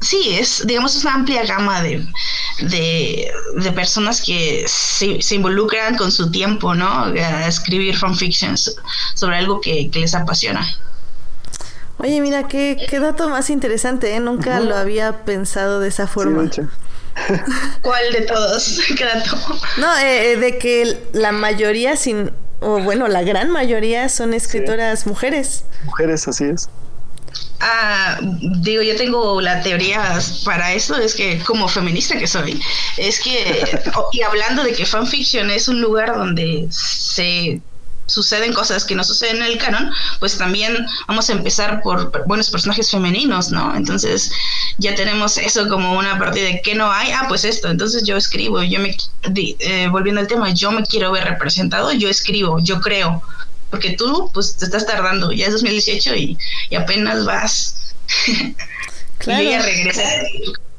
sí, 0.00 0.36
es, 0.38 0.66
digamos, 0.66 0.96
es 0.96 1.04
una 1.04 1.14
amplia 1.14 1.44
gama 1.44 1.82
de, 1.82 2.06
de, 2.62 3.72
personas 3.72 4.22
que 4.22 4.64
se, 4.66 5.20
se, 5.20 5.34
involucran 5.34 5.96
con 5.96 6.10
su 6.10 6.30
tiempo, 6.30 6.74
¿no? 6.74 7.04
A 7.04 7.46
escribir 7.46 7.96
fanfictions 7.96 8.76
sobre 9.14 9.36
algo 9.36 9.60
que, 9.60 9.90
les 9.92 10.14
apasiona. 10.14 10.66
Oye, 11.98 12.20
mira, 12.20 12.46
qué, 12.46 12.76
qué 12.88 13.00
dato 13.00 13.28
más 13.28 13.50
interesante, 13.50 14.14
¿eh? 14.14 14.20
Nunca 14.20 14.60
lo 14.60 14.76
había 14.76 15.24
pensado 15.24 15.80
de 15.80 15.88
esa 15.88 16.06
forma. 16.06 16.48
¿Cuál 17.82 18.12
de 18.12 18.20
todos? 18.22 18.80
¿Qué 18.96 19.04
dato? 19.04 19.36
No, 19.78 19.96
eh, 19.98 20.32
eh, 20.32 20.36
de 20.36 20.58
que 20.58 20.98
la 21.12 21.32
mayoría, 21.32 21.96
sin, 21.96 22.30
o 22.60 22.80
bueno, 22.80 23.08
la 23.08 23.22
gran 23.22 23.50
mayoría 23.50 24.08
son 24.08 24.34
escritoras 24.34 25.06
mujeres. 25.06 25.64
Mujeres, 25.84 26.28
así 26.28 26.44
es. 26.44 26.68
Ah, 27.60 28.18
digo, 28.20 28.82
yo 28.82 28.94
tengo 28.96 29.40
la 29.40 29.60
teoría 29.62 30.20
para 30.44 30.72
eso, 30.72 30.96
es 30.96 31.14
que 31.14 31.38
como 31.40 31.66
feminista 31.68 32.16
que 32.16 32.26
soy, 32.26 32.60
es 32.96 33.20
que, 33.20 33.64
y 34.12 34.22
hablando 34.22 34.62
de 34.62 34.72
que 34.72 34.86
fanfiction 34.86 35.50
es 35.50 35.66
un 35.68 35.80
lugar 35.80 36.16
donde 36.16 36.68
se 36.70 37.60
suceden 38.08 38.52
cosas 38.52 38.84
que 38.84 38.94
no 38.94 39.04
suceden 39.04 39.36
en 39.36 39.42
el 39.42 39.58
canon, 39.58 39.90
pues 40.18 40.38
también 40.38 40.86
vamos 41.06 41.28
a 41.28 41.34
empezar 41.34 41.82
por 41.82 42.26
buenos 42.26 42.50
personajes 42.50 42.90
femeninos, 42.90 43.50
¿no? 43.50 43.74
Entonces 43.76 44.30
ya 44.78 44.94
tenemos 44.94 45.36
eso 45.36 45.68
como 45.68 45.92
una 45.96 46.18
parte 46.18 46.40
de 46.40 46.62
que 46.62 46.74
no 46.74 46.90
hay, 46.90 47.10
ah, 47.12 47.26
pues 47.28 47.44
esto, 47.44 47.68
entonces 47.68 48.04
yo 48.04 48.16
escribo, 48.16 48.62
yo 48.62 48.80
me, 48.80 48.96
eh, 49.34 49.88
volviendo 49.90 50.20
al 50.20 50.26
tema, 50.26 50.50
yo 50.50 50.70
me 50.70 50.82
quiero 50.84 51.12
ver 51.12 51.24
representado, 51.24 51.92
yo 51.92 52.08
escribo, 52.08 52.60
yo 52.60 52.80
creo, 52.80 53.22
porque 53.70 53.90
tú 53.90 54.30
pues 54.32 54.56
te 54.56 54.64
estás 54.64 54.86
tardando, 54.86 55.32
ya 55.32 55.46
es 55.46 55.52
2018 55.52 56.14
y, 56.16 56.38
y 56.70 56.76
apenas 56.76 57.24
vas. 57.24 57.94
Claro. 59.18 59.42
y 59.42 59.48
ella 59.48 59.62
regresa 59.62 60.04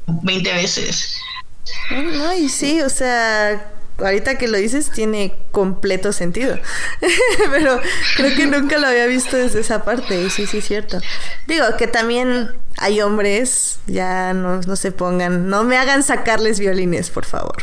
20 0.06 0.52
veces. 0.54 1.18
No, 1.90 2.32
y 2.32 2.48
sí, 2.48 2.80
o 2.80 2.88
sea, 2.88 3.70
ahorita 4.00 4.38
que 4.38 4.48
lo 4.48 4.58
dices 4.58 4.90
tiene 4.90 5.34
completo 5.50 6.12
sentido. 6.12 6.58
Pero 7.50 7.80
creo 8.16 8.34
que 8.34 8.46
nunca 8.46 8.78
lo 8.78 8.86
había 8.86 9.06
visto 9.06 9.36
desde 9.36 9.60
esa 9.60 9.84
parte. 9.84 10.30
Sí, 10.30 10.46
sí, 10.46 10.58
es 10.58 10.66
cierto. 10.66 10.98
Digo 11.46 11.64
que 11.78 11.86
también 11.86 12.50
hay 12.78 13.00
hombres, 13.00 13.78
ya 13.86 14.32
no, 14.32 14.62
se 14.76 14.92
pongan, 14.92 15.48
no 15.48 15.64
me 15.64 15.76
hagan 15.76 16.02
sacarles 16.02 16.58
violines, 16.60 17.10
por 17.10 17.24
favor. 17.24 17.62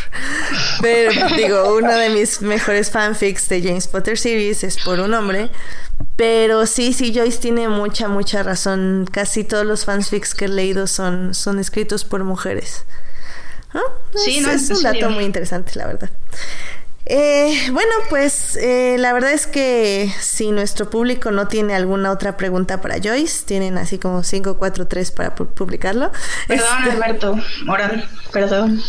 Pero 0.82 1.12
digo, 1.36 1.76
uno 1.76 1.96
de 1.96 2.10
mis 2.10 2.42
mejores 2.42 2.92
fanfics 2.92 3.50
de 3.50 3.62
James 3.62 3.88
Potter 3.88 4.18
series 4.18 4.64
es 4.64 4.78
por 4.84 5.00
un 5.00 5.14
hombre. 5.14 5.50
Pero 6.16 6.68
sí, 6.68 6.94
sí, 6.94 7.14
Joyce 7.16 7.40
tiene 7.40 7.68
mucha, 7.68 8.08
mucha 8.08 8.44
razón. 8.44 9.08
Casi 9.12 9.44
todos 9.44 9.66
los 9.66 9.86
fanfics 9.86 10.36
que 10.36 10.46
he 10.46 10.50
leído 10.50 10.86
son 10.88 11.34
escritos 11.60 12.06
por 12.06 12.24
mujeres. 12.24 12.86
¿Ah? 13.74 13.82
Sí, 14.16 14.40
no, 14.42 14.52
es, 14.52 14.70
un 14.70 14.82
dato 14.82 15.10
muy 15.10 15.26
interesante, 15.26 15.74
la 15.76 15.88
verdad. 15.88 16.10
Eh, 17.10 17.70
bueno, 17.72 17.92
pues 18.10 18.58
eh, 18.58 18.98
la 19.00 19.14
verdad 19.14 19.32
es 19.32 19.48
que 19.48 20.14
si 20.20 20.52
nuestro 20.52 20.90
público 20.90 21.32
no 21.32 21.48
tiene 21.48 21.74
alguna 21.74 22.12
otra 22.12 22.36
pregunta 22.36 22.82
para 22.82 22.98
Joyce, 23.02 23.46
tienen 23.46 23.78
así 23.78 23.98
como 23.98 24.24
5, 24.24 24.58
4, 24.58 24.88
3 24.88 25.12
para 25.12 25.34
publicarlo. 25.34 26.12
Perdón, 26.50 26.68
este, 26.80 26.92
Alberto, 26.92 27.40
Moral, 27.64 28.10
perdón. 28.34 28.84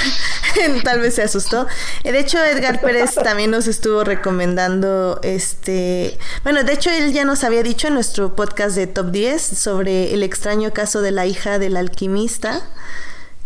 tal 0.84 1.00
vez 1.00 1.16
se 1.16 1.22
asustó. 1.22 1.66
Eh, 2.02 2.12
de 2.12 2.20
hecho, 2.20 2.42
Edgar 2.42 2.80
Pérez 2.80 3.14
también 3.14 3.50
nos 3.50 3.66
estuvo 3.66 4.04
recomendando 4.04 5.20
este. 5.22 6.16
Bueno, 6.44 6.62
de 6.64 6.72
hecho, 6.72 6.88
él 6.88 7.12
ya 7.12 7.26
nos 7.26 7.44
había 7.44 7.62
dicho 7.62 7.88
en 7.88 7.94
nuestro 7.94 8.34
podcast 8.34 8.74
de 8.74 8.86
Top 8.86 9.10
10 9.10 9.42
sobre 9.42 10.14
el 10.14 10.22
extraño 10.22 10.72
caso 10.72 11.02
de 11.02 11.10
la 11.10 11.26
hija 11.26 11.58
del 11.58 11.76
alquimista. 11.76 12.62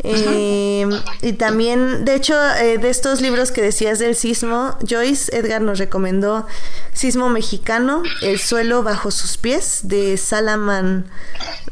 Eh, 0.05 0.87
y 1.23 1.33
también, 1.33 2.05
de 2.05 2.15
hecho, 2.15 2.35
eh, 2.55 2.79
de 2.79 2.89
estos 2.89 3.21
libros 3.21 3.51
que 3.51 3.63
decías 3.63 3.99
del 3.99 4.15
sismo, 4.15 4.77
Joyce 4.89 5.37
Edgar 5.37 5.61
nos 5.61 5.79
recomendó 5.79 6.47
Sismo 6.93 7.29
Mexicano, 7.29 8.03
El 8.23 8.39
suelo 8.39 8.83
bajo 8.83 9.11
sus 9.11 9.37
pies, 9.37 9.81
de 9.85 10.17
Salaman 10.17 11.07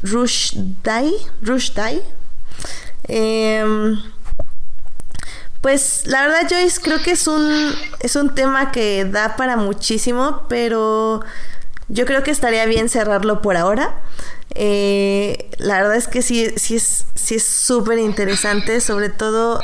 Rushdie. 0.03 1.15
Rushdie. 1.41 2.01
Em, 3.03 3.97
pues 5.61 6.03
la 6.05 6.21
verdad, 6.21 6.47
Joyce, 6.49 6.81
creo 6.81 7.01
que 7.01 7.11
es 7.11 7.27
un, 7.27 7.73
es 8.01 8.15
un 8.15 8.35
tema 8.35 8.71
que 8.71 9.05
da 9.05 9.35
para 9.37 9.55
muchísimo, 9.55 10.43
pero 10.49 11.21
yo 11.87 12.05
creo 12.05 12.23
que 12.23 12.31
estaría 12.31 12.65
bien 12.65 12.89
cerrarlo 12.89 13.41
por 13.41 13.55
ahora. 13.55 13.95
Eh, 14.59 15.49
la 15.59 15.77
verdad 15.77 15.95
es 15.95 16.07
que 16.07 16.21
sí, 16.21 16.51
sí 16.55 16.75
es 16.75 17.05
sí 17.13 17.35
es 17.35 17.45
súper 17.45 17.99
interesante, 17.99 18.81
sobre 18.81 19.09
todo 19.09 19.61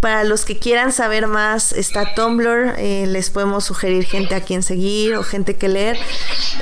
para 0.00 0.22
los 0.22 0.44
que 0.44 0.58
quieran 0.58 0.92
saber 0.92 1.26
más, 1.26 1.72
está 1.72 2.14
Tumblr, 2.14 2.74
eh, 2.76 3.06
les 3.06 3.30
podemos 3.30 3.64
sugerir 3.64 4.04
gente 4.04 4.34
a 4.34 4.42
quien 4.42 4.62
seguir 4.62 5.14
o 5.14 5.22
gente 5.22 5.56
que 5.56 5.68
leer. 5.68 5.96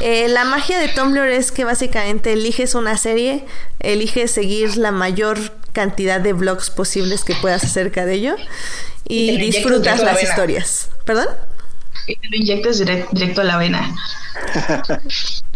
Eh, 0.01 0.29
la 0.29 0.45
magia 0.45 0.79
de 0.79 0.87
Tumblr 0.87 1.27
es 1.27 1.51
que 1.51 1.65
básicamente 1.65 2.35
eliges 2.35 2.77
una 2.77 2.97
serie, 2.97 3.45
eliges 3.81 4.31
seguir 4.31 4.77
la 4.77 4.93
mayor 4.93 5.39
cantidad 5.73 6.21
de 6.21 6.33
blogs 6.35 6.71
posibles 6.71 7.25
que 7.25 7.35
puedas 7.35 7.65
acerca 7.65 8.07
de 8.07 8.15
ello 8.15 8.37
y, 9.09 9.37
disfrutas 9.39 10.01
las 10.01 10.23
historias. 10.23 10.91
¿Perdón? 11.05 11.27
Y 12.07 12.15
lo 12.29 12.37
inyectas 12.37 12.79
directo 12.79 13.41
a 13.41 13.45
la 13.45 13.57
vena. 13.57 13.93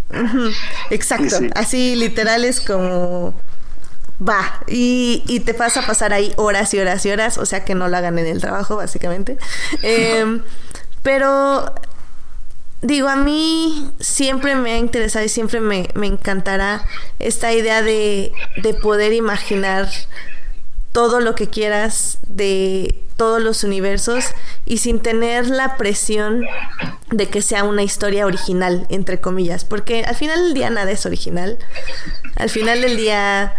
Exacto, 0.90 1.36
así 1.54 1.96
literal 1.96 2.44
es 2.44 2.60
como 2.60 3.34
va 4.26 4.60
y, 4.66 5.22
y, 5.26 5.40
te 5.40 5.52
vas 5.52 5.76
a 5.76 5.86
pasar 5.86 6.12
ahí 6.12 6.32
horas 6.36 6.72
y 6.74 6.78
horas 6.78 7.04
y 7.04 7.10
horas, 7.10 7.38
o 7.38 7.44
sea 7.44 7.64
que 7.64 7.74
no 7.74 7.88
lo 7.88 7.96
hagan 7.96 8.18
en 8.18 8.26
el 8.26 8.40
trabajo 8.40 8.76
básicamente. 8.76 9.36
Em, 9.82 10.42
pero 11.02 11.72
digo, 12.82 13.08
a 13.08 13.16
mí 13.16 13.90
siempre 14.00 14.54
me 14.54 14.72
ha 14.72 14.78
interesado 14.78 15.24
y 15.24 15.28
siempre 15.28 15.60
me, 15.60 15.88
me 15.94 16.06
encantará 16.06 16.86
esta 17.18 17.52
idea 17.52 17.82
de, 17.82 18.32
de 18.62 18.74
poder 18.74 19.12
imaginar 19.12 19.88
todo 20.96 21.20
lo 21.20 21.34
que 21.34 21.46
quieras 21.46 22.16
de 22.26 23.02
todos 23.18 23.42
los 23.42 23.64
universos 23.64 24.24
y 24.64 24.78
sin 24.78 25.00
tener 25.00 25.46
la 25.46 25.76
presión 25.76 26.46
de 27.10 27.28
que 27.28 27.42
sea 27.42 27.64
una 27.64 27.82
historia 27.82 28.24
original, 28.24 28.86
entre 28.88 29.20
comillas, 29.20 29.66
porque 29.66 30.04
al 30.04 30.14
final 30.14 30.42
del 30.44 30.54
día 30.54 30.70
nada 30.70 30.90
es 30.90 31.04
original. 31.04 31.58
Al 32.36 32.48
final 32.48 32.80
del 32.80 32.96
día 32.96 33.52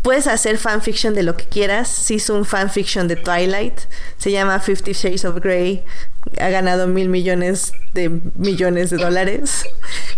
puedes 0.00 0.26
hacer 0.26 0.56
fanfiction 0.56 1.12
de 1.12 1.22
lo 1.22 1.36
que 1.36 1.44
quieras. 1.44 1.86
Se 1.86 2.14
hizo 2.14 2.34
un 2.34 2.46
fanfiction 2.46 3.08
de 3.08 3.16
Twilight, 3.16 3.78
se 4.16 4.30
llama 4.30 4.58
Fifty 4.58 4.94
Shades 4.94 5.26
of 5.26 5.38
Grey, 5.42 5.84
ha 6.38 6.48
ganado 6.48 6.86
mil 6.86 7.08
millones 7.08 7.72
de 7.94 8.20
millones 8.36 8.90
de 8.90 8.98
dólares. 8.98 9.64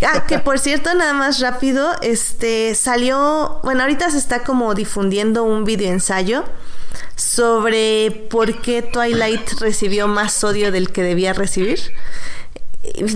Ah, 0.06 0.24
que 0.26 0.38
por 0.38 0.58
cierto, 0.58 0.94
nada 0.94 1.12
más 1.12 1.40
rápido, 1.40 1.90
este 2.02 2.74
salió, 2.74 3.60
bueno, 3.62 3.82
ahorita 3.82 4.10
se 4.10 4.18
está 4.18 4.42
como 4.42 4.74
difundiendo 4.74 5.44
un 5.44 5.64
video 5.64 5.92
ensayo 5.92 6.44
sobre 7.16 8.26
por 8.30 8.60
qué 8.60 8.82
Twilight 8.82 9.60
recibió 9.60 10.08
más 10.08 10.42
odio 10.44 10.72
del 10.72 10.90
que 10.90 11.02
debía 11.02 11.32
recibir 11.32 11.80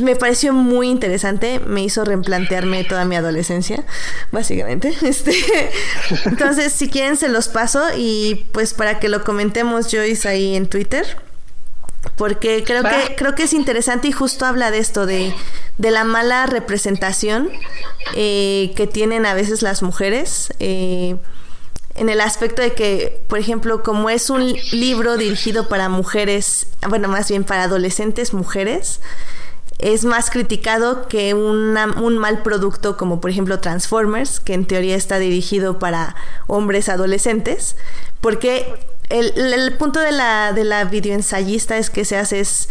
me 0.00 0.14
pareció 0.14 0.52
muy 0.52 0.88
interesante, 0.88 1.60
me 1.60 1.82
hizo 1.82 2.04
replantearme 2.04 2.84
toda 2.84 3.04
mi 3.04 3.16
adolescencia, 3.16 3.84
básicamente. 4.30 4.94
Este, 5.06 5.32
entonces, 6.24 6.72
si 6.72 6.88
quieren 6.88 7.16
se 7.16 7.28
los 7.28 7.48
paso 7.48 7.82
y 7.96 8.46
pues 8.52 8.74
para 8.74 8.98
que 8.98 9.08
lo 9.08 9.22
comentemos 9.22 9.88
Joyce 9.90 10.28
ahí 10.28 10.56
en 10.56 10.66
Twitter, 10.66 11.06
porque 12.14 12.62
creo 12.64 12.82
que 12.82 13.16
creo 13.16 13.34
que 13.34 13.42
es 13.44 13.52
interesante 13.52 14.08
y 14.08 14.12
justo 14.12 14.46
habla 14.46 14.70
de 14.70 14.78
esto 14.78 15.06
de, 15.06 15.34
de 15.78 15.90
la 15.90 16.04
mala 16.04 16.46
representación 16.46 17.50
eh, 18.14 18.72
que 18.76 18.86
tienen 18.86 19.26
a 19.26 19.34
veces 19.34 19.62
las 19.62 19.82
mujeres. 19.82 20.52
Eh, 20.60 21.16
en 21.94 22.10
el 22.10 22.20
aspecto 22.20 22.60
de 22.60 22.74
que, 22.74 23.24
por 23.26 23.38
ejemplo, 23.38 23.82
como 23.82 24.10
es 24.10 24.28
un 24.28 24.54
libro 24.72 25.16
dirigido 25.16 25.66
para 25.66 25.88
mujeres, 25.88 26.66
bueno, 26.86 27.08
más 27.08 27.30
bien 27.30 27.42
para 27.42 27.62
adolescentes 27.62 28.34
mujeres, 28.34 29.00
es 29.78 30.04
más 30.04 30.30
criticado 30.30 31.06
que 31.08 31.34
un 31.34 32.18
mal 32.18 32.42
producto 32.42 32.96
como 32.96 33.20
por 33.20 33.30
ejemplo 33.30 33.60
Transformers, 33.60 34.40
que 34.40 34.54
en 34.54 34.66
teoría 34.66 34.96
está 34.96 35.18
dirigido 35.18 35.78
para 35.78 36.16
hombres 36.46 36.88
adolescentes, 36.88 37.76
porque 38.20 38.74
el, 39.08 39.74
punto 39.78 40.00
de 40.00 40.12
la, 40.12 40.52
de 40.52 40.64
la 40.64 40.84
videoensayista 40.84 41.76
es 41.76 41.90
que 41.90 42.04
se 42.04 42.16
hace 42.16 42.40
es 42.40 42.68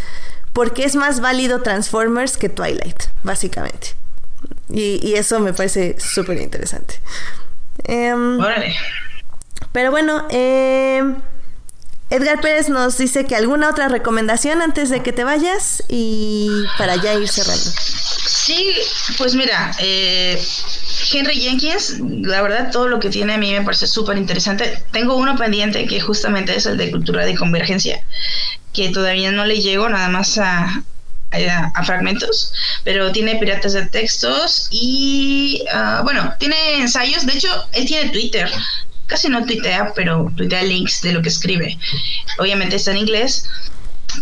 porque 0.53 0.85
es 0.85 0.95
más 0.95 1.19
válido 1.19 1.61
Transformers 1.61 2.37
que 2.37 2.49
Twilight, 2.49 3.03
básicamente. 3.23 3.95
Y, 4.69 5.13
eso 5.15 5.39
me 5.39 5.53
parece 5.53 5.97
súper 5.99 6.41
interesante. 6.41 6.99
Em, 7.83 8.39
pero 9.73 9.91
bueno, 9.91 10.25
eh, 10.29 11.03
Edgar 12.09 12.39
Pérez 12.39 12.69
nos 12.69 12.97
dice 12.97 13.25
que 13.25 13.35
alguna 13.35 13.69
otra 13.69 13.89
recomendación 13.89 14.61
antes 14.61 14.89
de 14.89 15.03
que 15.03 15.11
te 15.11 15.23
vayas 15.23 15.83
y 15.89 16.49
para 16.77 16.95
ya 16.95 17.13
ir 17.15 17.27
cerrando. 17.27 17.71
Sí, 18.25 18.75
pues 19.17 19.35
mira, 19.35 19.71
eh, 19.79 20.41
Henry 21.11 21.39
Jenkins, 21.39 21.99
la 21.99 22.41
verdad 22.41 22.71
todo 22.71 22.87
lo 22.87 22.99
que 22.99 23.09
tiene 23.09 23.33
a 23.33 23.37
mí 23.37 23.51
me 23.51 23.61
parece 23.61 23.87
súper 23.87 24.17
interesante. 24.17 24.83
Tengo 24.91 25.15
uno 25.15 25.35
pendiente 25.37 25.85
que 25.85 25.99
justamente 25.99 26.55
es 26.55 26.65
el 26.65 26.77
de 26.77 26.91
cultura 26.91 27.25
de 27.25 27.35
convergencia, 27.35 28.03
que 28.73 28.89
todavía 28.89 29.31
no 29.31 29.45
le 29.45 29.59
llego 29.59 29.89
nada 29.89 30.09
más 30.09 30.37
a, 30.37 30.83
a, 31.31 31.83
fragmentos, 31.83 32.53
pero 32.83 33.11
tiene 33.11 33.35
piratas 33.35 33.73
de 33.73 33.85
textos 33.87 34.67
y, 34.71 35.63
ah, 35.73 36.01
bueno, 36.03 36.33
tiene 36.39 36.77
ensayos. 36.77 37.25
De 37.25 37.33
hecho, 37.33 37.49
él 37.73 37.85
tiene 37.85 38.09
Twitter 38.09 38.49
casi 39.07 39.29
no 39.29 39.45
tuitea, 39.45 39.93
pero 39.95 40.31
tuitea 40.35 40.63
links 40.63 41.01
de 41.01 41.13
lo 41.13 41.21
que 41.21 41.29
escribe. 41.29 41.77
Obviamente 42.39 42.75
está 42.75 42.91
en 42.91 42.97
inglés. 42.97 43.47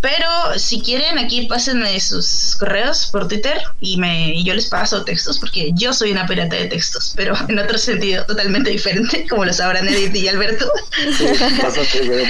Pero 0.01 0.27
si 0.57 0.81
quieren, 0.81 1.17
aquí 1.17 1.47
pásenme 1.47 1.99
sus 1.99 2.55
correos 2.59 3.09
por 3.11 3.27
Twitter 3.27 3.61
y, 3.79 3.97
me, 3.97 4.43
yo 4.43 4.53
les 4.53 4.67
paso 4.67 5.03
textos 5.03 5.39
porque 5.39 5.71
yo 5.73 5.93
soy 5.93 6.11
una 6.11 6.27
pirata 6.27 6.55
de 6.55 6.65
textos, 6.67 7.13
pero 7.15 7.35
en 7.49 7.59
otro 7.59 7.77
sentido 7.77 8.25
totalmente 8.25 8.69
diferente, 8.69 9.25
como 9.29 9.45
lo 9.45 9.53
sabrán 9.53 9.87
Edith 9.87 10.15
y 10.15 10.27
Alberto. 10.27 10.71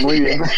muy 0.01 0.19
bien. 0.21 0.41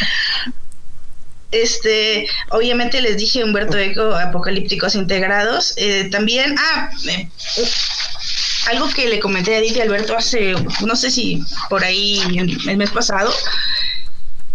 Este, 1.52 2.27
obviamente 2.49 2.99
les 2.99 3.15
dije 3.15 3.41
Humberto 3.41 3.77
Eco, 3.77 4.14
Apocalípticos 4.14 4.94
Integrados. 4.94 5.73
Eh, 5.77 6.10
también, 6.11 6.53
ah, 6.60 6.90
eh, 7.07 7.30
algo 8.68 8.90
que 8.90 9.07
le 9.07 9.19
comenté 9.19 9.56
a 9.56 9.60
Edith 9.60 9.77
y 9.77 9.82
Alberto 9.82 10.18
hace, 10.18 10.53
no 10.86 10.95
sé 10.98 11.10
si 11.10 11.41
por 11.69 11.84
ahí 11.84 12.19
el 12.68 12.77
mes 12.77 12.91
pasado, 12.91 13.34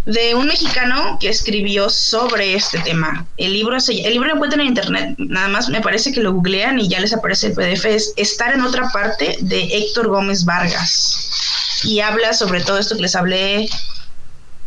de 0.06 0.34
un 0.34 0.46
mexicano 0.46 1.18
que 1.20 1.28
escribió 1.28 1.90
sobre 1.90 2.54
este 2.54 2.78
tema. 2.80 3.26
El 3.36 3.52
libro 3.52 3.78
se, 3.80 4.00
el 4.00 4.12
libro 4.12 4.28
lo 4.28 4.34
encuentran 4.34 4.60
en 4.62 4.68
internet, 4.68 5.14
nada 5.18 5.48
más 5.48 5.68
me 5.68 5.80
parece 5.80 6.12
que 6.12 6.20
lo 6.20 6.32
googlean 6.32 6.78
y 6.80 6.88
ya 6.88 7.00
les 7.00 7.12
aparece 7.12 7.48
el 7.48 7.52
PDF. 7.54 7.84
Es 7.84 8.12
Estar 8.16 8.54
en 8.54 8.62
otra 8.62 8.90
parte 8.90 9.36
de 9.40 9.62
Héctor 9.62 10.08
Gómez 10.08 10.44
Vargas. 10.44 11.82
Y 11.84 12.00
habla 12.00 12.32
sobre 12.34 12.62
todo 12.62 12.78
esto 12.78 12.96
que 12.96 13.02
les 13.02 13.16
hablé 13.16 13.68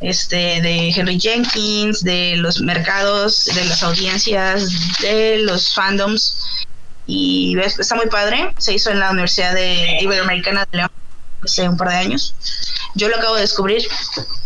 este, 0.02 0.62
de 0.62 0.90
Henry 0.90 1.20
Jenkins, 1.20 2.04
de 2.04 2.36
los 2.38 2.62
mercados, 2.62 3.46
de 3.46 3.66
las 3.66 3.84
audiencias, 3.84 4.70
de 5.02 5.40
los 5.40 5.74
fandoms 5.74 6.44
y 7.06 7.58
está 7.60 7.96
muy 7.96 8.08
padre. 8.08 8.54
Se 8.58 8.74
hizo 8.74 8.90
en 8.90 9.00
la 9.00 9.12
Universidad 9.12 9.54
de 9.54 10.00
Iberoamericana 10.02 10.66
de 10.72 10.78
León 10.78 10.92
hace 11.44 11.68
un 11.68 11.78
par 11.78 11.90
de 11.90 11.96
años. 11.96 12.36
Yo 12.96 13.10
lo 13.10 13.18
acabo 13.18 13.36
de 13.36 13.42
descubrir 13.42 13.88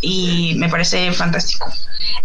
y 0.02 0.56
me 0.58 0.70
parece 0.70 1.12
fantástico. 1.12 1.72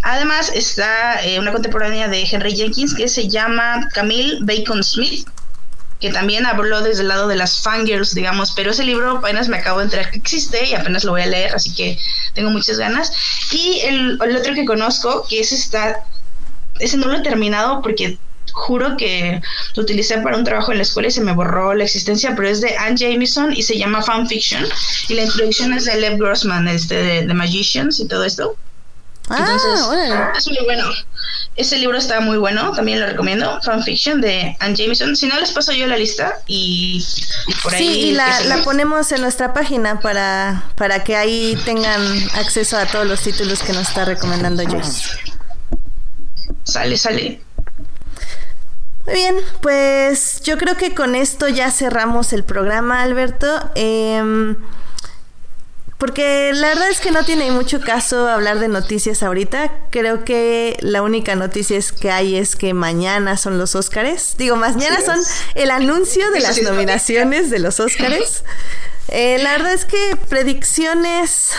Además 0.02 0.50
está 0.54 1.22
eh, 1.24 1.38
una 1.38 1.52
contemporánea 1.52 2.08
de 2.08 2.24
Henry 2.30 2.54
Jenkins 2.54 2.94
que 2.94 3.08
se 3.08 3.28
llama 3.28 3.88
Camille 3.92 4.38
Bacon 4.42 4.82
Smith, 4.82 5.28
que 6.00 6.10
también 6.10 6.46
habló 6.46 6.80
desde 6.82 7.02
el 7.02 7.08
lado 7.08 7.28
de 7.28 7.36
las 7.36 7.60
fangirls, 7.60 8.14
digamos, 8.14 8.52
pero 8.52 8.72
ese 8.72 8.82
libro 8.84 9.18
apenas 9.18 9.48
me 9.48 9.58
acabo 9.58 9.78
de 9.78 9.84
enterar 9.84 10.10
que 10.10 10.18
existe 10.18 10.66
y 10.66 10.74
apenas 10.74 11.04
lo 11.04 11.12
voy 11.12 11.22
a 11.22 11.26
leer, 11.26 11.54
así 11.54 11.72
que 11.74 11.98
tengo 12.34 12.50
muchas 12.50 12.78
ganas. 12.78 13.12
Y 13.52 13.80
el, 13.84 14.18
el 14.20 14.36
otro 14.36 14.54
que 14.54 14.64
conozco, 14.64 15.26
que 15.28 15.40
ese 15.40 15.54
está, 15.54 16.04
ese 16.80 16.96
no 16.96 17.06
lo 17.06 17.18
he 17.18 17.22
terminado 17.22 17.82
porque 17.82 18.18
juro 18.52 18.96
que 18.96 19.40
lo 19.74 19.82
utilicé 19.82 20.18
para 20.18 20.36
un 20.36 20.44
trabajo 20.44 20.72
en 20.72 20.78
la 20.78 20.82
escuela 20.82 21.08
y 21.08 21.12
se 21.12 21.20
me 21.20 21.32
borró 21.32 21.74
la 21.74 21.84
existencia, 21.84 22.34
pero 22.36 22.48
es 22.48 22.60
de 22.60 22.76
Anne 22.76 22.96
Jameson 22.96 23.52
y 23.52 23.62
se 23.62 23.76
llama 23.76 24.02
Fanfiction. 24.02 24.66
Y 25.08 25.14
la 25.14 25.22
introducción 25.22 25.72
es 25.72 25.84
de 25.84 25.96
Lev 25.96 26.18
Grossman, 26.18 26.68
este 26.68 26.94
de 26.94 27.26
The 27.26 27.34
Magicians 27.34 28.00
y 28.00 28.06
todo 28.06 28.24
esto. 28.24 28.56
Ah, 29.28 29.38
Entonces, 29.38 29.80
es 30.38 30.48
muy 30.48 30.64
bueno. 30.64 30.84
Ese 31.54 31.78
libro 31.78 31.96
está 31.96 32.20
muy 32.20 32.38
bueno, 32.38 32.72
también 32.72 33.00
lo 33.00 33.06
recomiendo. 33.06 33.60
Fanfiction 33.62 34.20
de 34.20 34.56
Anne 34.58 34.74
Jameson. 34.74 35.14
Si 35.16 35.26
no, 35.26 35.38
les 35.38 35.52
paso 35.52 35.72
yo 35.72 35.86
la 35.86 35.96
lista 35.96 36.38
y, 36.46 37.04
por 37.62 37.74
ahí. 37.74 37.86
Sí, 37.86 38.00
y 38.00 38.12
la, 38.12 38.40
la, 38.44 38.58
ponemos 38.64 39.12
en 39.12 39.20
nuestra 39.20 39.52
página 39.52 40.00
para, 40.00 40.64
para 40.76 41.04
que 41.04 41.16
ahí 41.16 41.56
tengan 41.64 42.02
acceso 42.34 42.76
a 42.76 42.86
todos 42.86 43.06
los 43.06 43.20
títulos 43.20 43.62
que 43.62 43.72
nos 43.72 43.88
está 43.88 44.04
recomendando 44.04 44.64
Joyce. 44.64 45.10
Sale, 46.64 46.96
sale. 46.96 47.40
Muy 49.06 49.14
bien, 49.14 49.36
pues 49.60 50.40
yo 50.42 50.58
creo 50.58 50.76
que 50.76 50.94
con 50.94 51.14
esto 51.14 51.48
ya 51.48 51.70
cerramos 51.70 52.32
el 52.32 52.44
programa, 52.44 53.02
Alberto. 53.02 53.70
Em, 53.74 54.56
porque 55.98 56.50
la 56.52 56.68
verdad 56.68 56.90
es 56.90 56.98
que 56.98 57.12
no 57.12 57.24
tiene 57.24 57.50
mucho 57.52 57.80
caso 57.80 58.28
hablar 58.28 58.58
de 58.58 58.68
noticias 58.68 59.22
ahorita. 59.22 59.70
Creo 59.90 60.24
que 60.24 60.76
la 60.80 61.02
única 61.02 61.36
noticia 61.36 61.78
que 62.00 62.10
hay 62.10 62.36
es 62.36 62.56
que 62.56 62.74
mañana 62.74 63.36
son 63.36 63.56
los 63.56 63.76
Óscares. 63.76 64.34
Digo, 64.36 64.56
mañana 64.56 65.00
son 65.00 65.20
el 65.54 65.70
anuncio 65.70 66.28
de 66.32 66.40
las 66.40 66.60
nominaciones 66.60 67.50
de 67.50 67.58
los 67.58 67.80
Óscares. 67.80 68.44
Eh, 69.08 69.38
la 69.42 69.52
verdad 69.52 69.72
es 69.72 69.84
que 69.84 70.16
predicciones, 70.30 71.50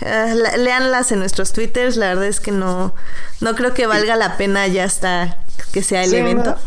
uh, 0.00 0.56
leanlas 0.56 1.12
en 1.12 1.18
nuestros 1.18 1.52
twitters. 1.52 1.96
La 1.96 2.06
verdad 2.06 2.24
es 2.24 2.40
que 2.40 2.52
no, 2.52 2.94
no 3.40 3.54
creo 3.54 3.74
que 3.74 3.86
valga 3.86 4.16
la 4.16 4.38
pena 4.38 4.66
ya 4.68 4.84
hasta 4.84 5.36
que 5.72 5.82
sea 5.82 6.04
el 6.04 6.14
evento. 6.14 6.50
No, 6.52 6.58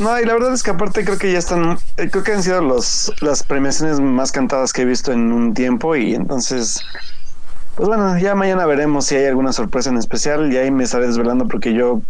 y 0.00 0.24
la 0.24 0.32
verdad 0.32 0.54
es 0.54 0.62
que 0.62 0.70
aparte 0.70 1.04
creo 1.04 1.18
que 1.18 1.30
ya 1.30 1.38
están, 1.38 1.78
eh, 1.98 2.08
creo 2.10 2.24
que 2.24 2.32
han 2.32 2.42
sido 2.42 2.62
los, 2.62 3.12
las 3.20 3.42
premiaciones 3.42 4.00
más 4.00 4.32
cantadas 4.32 4.72
que 4.72 4.82
he 4.82 4.84
visto 4.86 5.12
en 5.12 5.30
un 5.30 5.52
tiempo 5.52 5.94
y 5.94 6.14
entonces, 6.14 6.80
pues 7.76 7.86
bueno, 7.86 8.18
ya 8.18 8.34
mañana 8.34 8.64
veremos 8.64 9.04
si 9.04 9.16
hay 9.16 9.26
alguna 9.26 9.52
sorpresa 9.52 9.90
en 9.90 9.98
especial 9.98 10.50
y 10.50 10.56
ahí 10.56 10.70
me 10.70 10.84
estaré 10.84 11.06
desvelando 11.06 11.46
porque 11.48 11.74
yo 11.74 12.00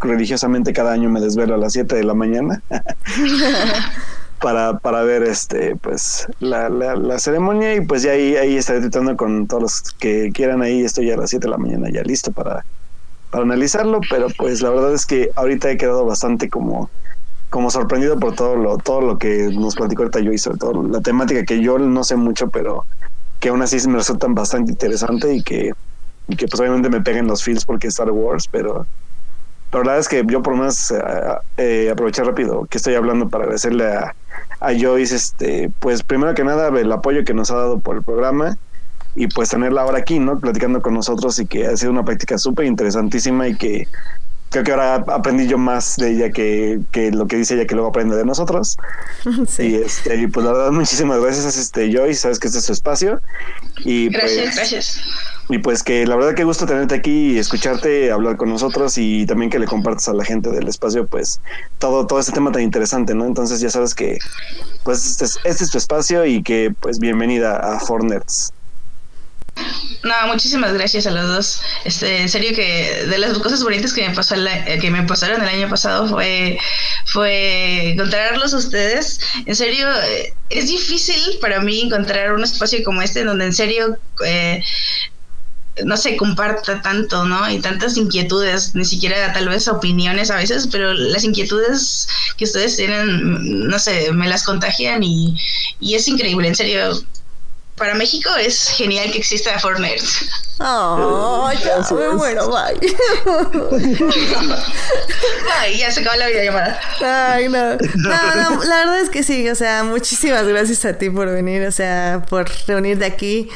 religiosamente 0.00 0.72
cada 0.72 0.92
año 0.92 1.10
me 1.10 1.20
desvelo 1.20 1.54
a 1.54 1.58
las 1.58 1.74
7 1.74 1.94
de 1.94 2.04
la 2.04 2.14
mañana 2.14 2.60
para, 4.40 4.78
para 4.78 5.02
ver 5.02 5.22
este 5.22 5.76
pues 5.76 6.26
la, 6.40 6.68
la, 6.68 7.18
ceremonia 7.20 7.74
y 7.74 7.82
pues 7.82 8.02
ya 8.02 8.12
ahí, 8.12 8.34
ahí 8.36 8.56
estaré 8.56 8.80
tratando 8.80 9.16
con 9.16 9.46
todos 9.46 9.62
los 9.62 9.82
que 9.98 10.30
quieran 10.32 10.62
ahí, 10.62 10.82
estoy 10.82 11.10
a 11.12 11.16
las 11.16 11.30
7 11.30 11.46
de 11.46 11.50
la 11.50 11.58
mañana 11.58 11.88
ya 11.88 12.02
listo 12.02 12.32
para, 12.32 12.64
para 13.30 13.44
analizarlo, 13.44 14.00
pero 14.10 14.26
pues 14.36 14.60
la 14.60 14.70
verdad 14.70 14.92
es 14.92 15.06
que 15.06 15.30
ahorita 15.36 15.70
he 15.70 15.76
quedado 15.76 16.04
bastante 16.04 16.48
como 16.48 16.90
como 17.50 17.70
sorprendido 17.70 18.18
por 18.18 18.34
todo 18.34 18.56
lo, 18.56 18.76
todo 18.78 19.00
lo 19.00 19.18
que 19.18 19.48
nos 19.52 19.74
platicó 19.74 20.02
ahorita 20.02 20.20
yo 20.20 20.32
y 20.32 20.38
sobre 20.38 20.58
todo 20.58 20.82
la 20.82 21.00
temática 21.00 21.44
que 21.44 21.62
yo 21.62 21.78
no 21.78 22.04
sé 22.04 22.16
mucho, 22.16 22.48
pero 22.48 22.84
que 23.40 23.48
aún 23.48 23.62
así 23.62 23.86
me 23.88 23.96
resulta 23.96 24.26
bastante 24.28 24.72
interesante 24.72 25.34
y 25.34 25.42
que, 25.42 25.72
y 26.28 26.36
que 26.36 26.46
pues 26.46 26.60
obviamente 26.60 26.90
me 26.90 27.00
peguen 27.00 27.26
los 27.26 27.42
feels 27.42 27.64
porque 27.64 27.86
es 27.86 27.94
Star 27.94 28.10
Wars, 28.10 28.48
pero 28.50 28.86
la 29.72 29.78
verdad 29.78 29.98
es 29.98 30.08
que 30.08 30.24
yo 30.26 30.42
por 30.42 30.54
más 30.56 30.90
eh, 30.90 30.98
eh, 31.58 31.90
aprovechar 31.92 32.26
rápido 32.26 32.66
que 32.66 32.78
estoy 32.78 32.94
hablando 32.94 33.28
para 33.28 33.44
agradecerle 33.44 33.86
a, 33.86 34.14
a 34.60 34.72
Joyce, 34.78 35.14
este, 35.14 35.70
pues 35.78 36.02
primero 36.02 36.34
que 36.34 36.44
nada 36.44 36.68
el 36.68 36.90
apoyo 36.90 37.24
que 37.24 37.34
nos 37.34 37.50
ha 37.50 37.56
dado 37.56 37.78
por 37.78 37.96
el 37.96 38.02
programa 38.02 38.56
y 39.14 39.26
pues 39.28 39.50
tenerla 39.50 39.82
ahora 39.82 39.98
aquí, 39.98 40.18
¿no? 40.18 40.38
Platicando 40.38 40.80
con 40.80 40.94
nosotros 40.94 41.38
y 41.38 41.46
que 41.46 41.66
ha 41.66 41.76
sido 41.76 41.92
una 41.92 42.04
práctica 42.04 42.38
súper 42.38 42.66
interesantísima 42.66 43.48
y 43.48 43.56
que 43.56 43.88
creo 44.50 44.64
que 44.64 44.70
ahora 44.70 45.04
aprendí 45.08 45.46
yo 45.46 45.58
más 45.58 45.96
de 45.96 46.10
ella 46.10 46.30
que, 46.30 46.80
que, 46.90 47.10
lo 47.10 47.26
que 47.26 47.36
dice 47.36 47.54
ella 47.54 47.66
que 47.66 47.74
luego 47.74 47.90
aprende 47.90 48.16
de 48.16 48.24
nosotros. 48.24 48.76
Sí. 49.48 49.62
Y 49.62 49.74
este, 49.76 50.28
pues 50.28 50.44
la 50.44 50.52
verdad, 50.52 50.70
muchísimas 50.72 51.20
gracias, 51.20 51.56
este 51.56 51.92
Joy, 51.92 52.14
sabes 52.14 52.38
que 52.38 52.48
este 52.48 52.58
es 52.58 52.64
su 52.64 52.72
espacio. 52.72 53.20
Y 53.78 54.08
gracias, 54.08 54.42
pues, 54.42 54.56
gracias. 54.56 55.00
Y 55.48 55.58
pues 55.58 55.82
que 55.82 56.06
la 56.06 56.16
verdad 56.16 56.34
que 56.34 56.44
gusto 56.44 56.66
tenerte 56.66 56.94
aquí 56.94 57.32
y 57.32 57.38
escucharte, 57.38 58.10
hablar 58.10 58.36
con 58.36 58.50
nosotros 58.50 58.98
y 58.98 59.24
también 59.24 59.50
que 59.50 59.58
le 59.58 59.66
compartas 59.66 60.08
a 60.08 60.12
la 60.12 60.24
gente 60.24 60.50
del 60.50 60.68
espacio, 60.68 61.06
pues 61.06 61.40
todo, 61.78 62.06
todo 62.06 62.18
este 62.18 62.32
tema 62.32 62.52
tan 62.52 62.62
interesante, 62.62 63.14
¿no? 63.14 63.24
Entonces 63.24 63.60
ya 63.60 63.70
sabes 63.70 63.94
que 63.94 64.18
pues 64.84 65.06
este 65.06 65.24
es, 65.24 65.38
este 65.44 65.64
es 65.64 65.70
tu 65.70 65.78
espacio 65.78 66.26
y 66.26 66.42
que 66.42 66.74
pues 66.80 66.98
bienvenida 66.98 67.56
a 67.56 67.80
Fornets. 67.80 68.52
No, 70.02 70.14
muchísimas 70.28 70.72
gracias 70.72 71.06
a 71.06 71.10
los 71.10 71.26
dos. 71.26 71.60
Este, 71.84 72.22
en 72.22 72.28
serio 72.28 72.54
que 72.54 73.06
de 73.06 73.18
las 73.18 73.36
cosas 73.38 73.62
bonitas 73.62 73.92
que 73.92 74.08
me 74.08 74.14
pasó 74.14 74.36
eh, 74.36 75.04
pasaron 75.06 75.42
el 75.42 75.48
año 75.48 75.68
pasado 75.68 76.08
fue 76.08 76.58
fue 77.06 77.92
encontrarlos 77.92 78.54
a 78.54 78.58
ustedes. 78.58 79.20
En 79.46 79.56
serio, 79.56 79.88
eh, 80.04 80.34
es 80.50 80.68
difícil 80.68 81.38
para 81.40 81.60
mí 81.60 81.80
encontrar 81.80 82.32
un 82.32 82.44
espacio 82.44 82.82
como 82.84 83.02
este 83.02 83.24
donde 83.24 83.46
en 83.46 83.52
serio 83.52 83.98
eh, 84.24 84.62
no 85.84 85.96
se 85.96 86.16
comparta 86.16 86.80
tanto, 86.82 87.24
¿no? 87.24 87.50
Y 87.50 87.60
tantas 87.60 87.96
inquietudes, 87.96 88.74
ni 88.74 88.84
siquiera 88.84 89.32
tal 89.32 89.48
vez 89.48 89.68
opiniones 89.68 90.30
a 90.30 90.36
veces, 90.36 90.68
pero 90.70 90.92
las 90.92 91.24
inquietudes 91.24 92.08
que 92.36 92.44
ustedes 92.44 92.76
tienen, 92.76 93.68
no 93.68 93.78
sé, 93.78 94.12
me 94.12 94.28
las 94.28 94.44
contagian 94.44 95.02
y 95.02 95.36
es 95.80 96.08
increíble, 96.08 96.48
en 96.48 96.56
serio 96.56 97.00
para 97.78 97.94
México 97.94 98.30
es 98.36 98.68
genial 98.70 99.10
que 99.10 99.18
exista 99.18 99.58
Fortnite. 99.58 100.02
Oh, 100.60 101.50
ya 101.52 101.94
me 101.94 102.08
muero, 102.14 102.48
bye. 102.48 102.74
Ay, 105.60 105.78
ya 105.78 105.90
se 105.90 106.00
acabó 106.00 106.16
la 106.16 106.26
videollamada. 106.26 106.80
Ay, 107.00 107.48
no. 107.48 107.76
no. 107.76 108.64
la 108.64 108.78
verdad 108.78 109.00
es 109.00 109.08
que 109.08 109.22
sí, 109.22 109.48
o 109.48 109.54
sea, 109.54 109.84
muchísimas 109.84 110.44
gracias 110.46 110.84
a 110.84 110.94
ti 110.94 111.10
por 111.10 111.30
venir, 111.30 111.64
o 111.64 111.70
sea, 111.70 112.24
por 112.28 112.50
reunirte 112.66 113.04
aquí. 113.04 113.48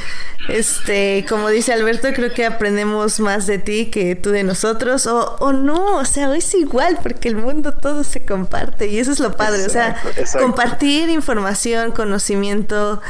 Este, 0.49 1.25
como 1.29 1.49
dice 1.49 1.73
Alberto, 1.73 2.09
creo 2.13 2.33
que 2.33 2.45
aprendemos 2.45 3.21
más 3.21 3.47
de 3.47 3.59
ti 3.59 3.91
que 3.91 4.17
tú 4.17 4.31
de 4.31 4.43
nosotros, 4.43 5.07
o, 5.07 5.37
o 5.39 5.53
no, 5.53 5.97
o 5.97 6.05
sea, 6.05 6.35
es 6.35 6.55
igual, 6.55 6.99
porque 7.03 7.29
el 7.29 7.37
mundo 7.37 7.75
todo 7.75 8.03
se 8.03 8.25
comparte 8.25 8.89
y 8.89 8.99
eso 8.99 9.13
es 9.13 9.21
lo 9.21 9.37
padre, 9.37 9.65
o 9.65 9.71
sea, 9.71 10.03
compartir 10.39 11.11
información, 11.11 11.93
conocimiento 11.93 13.01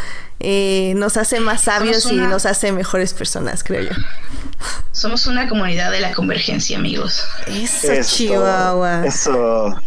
eh, 0.41 0.95
nos 0.97 1.17
hace 1.17 1.41
más 1.41 1.63
sabios 1.63 2.11
y 2.11 2.17
nos 2.17 2.47
hace 2.47 2.73
mejores 2.73 3.15
personas, 3.15 3.63
creo 3.63 3.83
yo. 3.83 3.97
Somos 4.93 5.27
una 5.27 5.49
comunidad 5.49 5.91
de 5.91 6.01
la 6.01 6.13
convergencia, 6.13 6.79
amigos. 6.79 7.25
Eso, 7.47 7.93
Chihuahua. 8.03 9.07
Eso. 9.07 9.81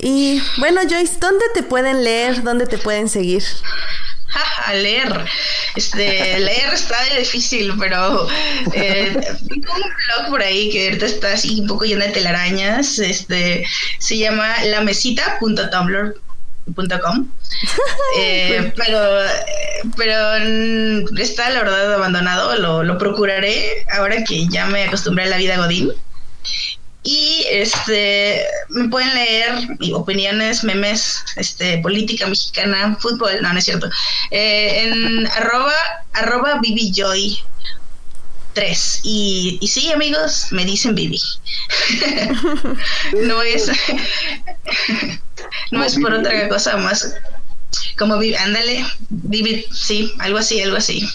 Y 0.00 0.42
bueno, 0.58 0.80
Joyce, 0.88 1.18
¿dónde 1.20 1.44
te 1.54 1.62
pueden 1.62 2.04
leer? 2.04 2.42
¿Dónde 2.42 2.66
te 2.66 2.78
pueden 2.78 3.08
seguir? 3.08 3.44
a 4.66 4.74
leer. 4.74 5.24
Este, 5.76 6.38
leer 6.38 6.72
está 6.72 6.96
difícil, 7.18 7.72
pero 7.78 8.28
eh, 8.72 9.12
tengo 9.48 9.72
un 9.74 9.80
blog 9.80 10.30
por 10.30 10.42
ahí 10.42 10.70
que 10.70 10.88
ahorita 10.88 11.06
está 11.06 11.32
así 11.32 11.60
un 11.60 11.66
poco 11.66 11.84
lleno 11.84 12.04
de 12.04 12.12
telarañas. 12.12 12.98
Este, 12.98 13.66
se 13.98 14.18
llama 14.18 14.54
lamesita.tumblr 16.66 17.00
.com. 17.00 17.28
Eh, 18.16 18.72
pero 18.76 18.98
pero 19.96 20.16
está 21.18 21.50
la 21.50 21.60
verdad 21.60 21.94
abandonado 21.94 22.56
lo, 22.58 22.84
lo, 22.84 22.96
procuraré 22.96 23.84
ahora 23.92 24.22
que 24.22 24.46
ya 24.48 24.66
me 24.66 24.84
acostumbré 24.84 25.24
a 25.24 25.28
la 25.28 25.36
vida 25.36 25.56
godín. 25.56 25.92
Y 27.02 27.44
este 27.50 28.42
me 28.68 28.88
pueden 28.88 29.12
leer 29.14 29.52
opiniones 29.94 30.64
memes 30.64 31.24
este 31.36 31.78
política 31.78 32.26
mexicana 32.26 32.96
fútbol 33.00 33.42
no 33.42 33.52
no 33.52 33.58
es 33.58 33.64
cierto. 33.64 33.90
Eh, 34.30 34.84
en 34.84 35.26
arroba 35.26 35.74
arroba 36.12 36.60
joy 36.62 37.38
3 38.54 39.00
y, 39.02 39.58
y 39.60 39.68
sí 39.68 39.92
amigos 39.92 40.48
me 40.50 40.64
dicen 40.64 40.94
Bibi. 40.94 41.20
No 43.22 43.42
es 43.42 43.70
no 45.70 45.84
es 45.84 45.94
por 45.96 46.12
otra 46.12 46.48
cosa 46.48 46.76
más. 46.76 47.14
Como 47.98 48.18
vive, 48.18 48.36
ándale, 48.36 48.84
vive, 49.10 49.66
sí, 49.72 50.12
algo 50.20 50.38
así, 50.38 50.60
algo 50.62 50.76
así. 50.76 51.06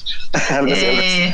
Eh, 0.67 1.33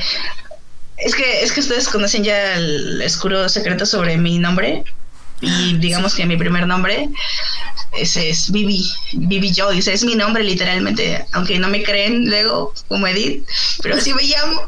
es 0.98 1.15
que 1.15 1.44
es 1.44 1.52
que 1.52 1.60
ustedes 1.60 1.90
conocen 1.90 2.23
ya 2.23 2.56
el 2.56 3.02
oscuro 3.06 3.49
secreto 3.49 3.86
sobre 3.86 4.18
mi 4.18 4.38
nombre 4.38 4.84
y 5.41 5.78
digamos 5.78 6.16
que 6.16 6.26
mi 6.26 6.38
primer 6.38 6.66
nombre 6.66 7.10
ese 7.98 8.30
es 8.30 8.52
Vivi, 8.52 8.86
Vivi 9.14 9.53
Joyce, 9.56 9.94
es 9.94 10.03
mi 10.03 10.16
nombre 10.16 10.44
literalmente, 10.44 11.26
aunque 11.32 11.60
no 11.60 11.70
me 11.70 11.82
creen 11.84 12.30
luego 12.30 12.74
como 12.88 13.07
Edith, 13.07 13.48
pero 13.82 13.95
así 13.95 14.14
me 14.14 14.24
llamo. 14.24 14.62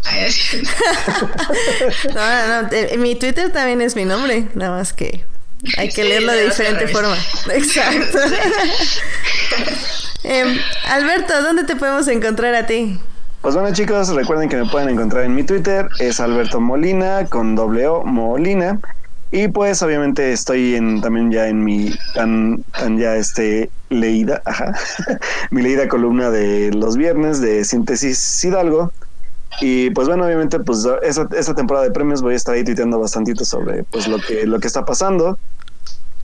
no, 2.16 2.62
no, 2.62 2.70
mi 2.98 3.16
Twitter 3.16 3.52
también 3.52 3.82
es 3.82 3.96
mi 3.96 4.06
nombre, 4.06 4.48
nada 4.56 4.72
más 4.72 4.94
que 4.94 5.26
hay 5.78 5.90
que 5.90 6.04
leerlo 6.04 6.32
de 6.32 6.46
diferente 6.46 6.88
forma. 6.88 7.18
Exacto. 7.54 8.20
Em, 10.24 10.60
Alberto, 10.90 11.42
¿dónde 11.42 11.64
te 11.64 11.76
podemos 11.78 12.08
encontrar 12.10 12.54
a 12.54 12.66
ti? 12.66 13.00
Pues 13.42 13.56
bueno 13.56 13.72
chicos, 13.74 14.10
recuerden 14.10 14.50
que 14.50 14.58
me 14.58 14.66
pueden 14.66 14.90
encontrar 14.90 15.24
en 15.24 15.36
mi 15.36 15.44
Twitter, 15.44 15.88
es 16.00 16.20
Alberto 16.20 16.60
Molina 16.60 17.26
con 17.30 17.56
doble 17.56 17.88
O 17.88 18.04
Molina. 18.04 18.80
Y 19.32 19.50
pues 19.50 19.82
obviamente 19.82 20.32
estoy 20.32 20.76
en, 20.76 21.02
también 21.02 21.32
ya 21.32 21.48
en 21.50 21.64
mi 21.64 21.94
tan, 22.14 22.64
tan 22.72 22.98
ya 22.98 23.18
este 23.18 23.70
leída, 23.90 24.42
ajá, 24.46 24.74
mi 25.52 25.62
leída 25.62 25.88
columna 25.88 26.32
de 26.32 26.72
los 26.74 26.96
viernes 26.96 27.42
de 27.42 27.66
Síntesis 27.66 28.44
Hidalgo. 28.44 28.92
Y 29.60 29.90
pues 29.90 30.08
bueno, 30.08 30.26
obviamente, 30.26 30.60
pues 30.60 30.88
esta, 31.02 31.56
temporada 31.56 31.86
de 31.86 31.92
premios 31.92 32.22
voy 32.22 32.34
a 32.34 32.38
estar 32.38 32.56
ahí 32.56 32.64
tuiteando 32.64 33.00
bastantito 33.00 33.44
sobre 33.44 33.84
pues 33.86 34.08
lo 34.08 34.20
que, 34.20 34.46
lo 34.46 34.60
que 34.60 34.68
está 34.68 34.86
pasando. 34.86 35.38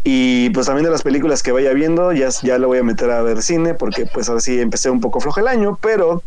Y 0.04 0.50
pues 0.52 0.66
también 0.68 0.86
de 0.86 0.92
las 0.92 1.02
películas 1.02 1.42
que 1.44 1.52
vaya 1.52 1.74
viendo, 1.74 2.12
ya, 2.12 2.30
ya 2.42 2.58
le 2.58 2.66
voy 2.66 2.78
a 2.80 2.84
meter 2.84 3.10
a 3.10 3.22
ver 3.22 3.42
cine, 3.42 3.74
porque 3.74 4.06
pues 4.06 4.30
ahora 4.30 4.42
sí 4.42 4.60
empecé 4.60 4.90
un 4.90 5.00
poco 5.00 5.20
flojo 5.20 5.40
el 5.40 5.48
año, 5.48 5.80
pero 5.82 6.22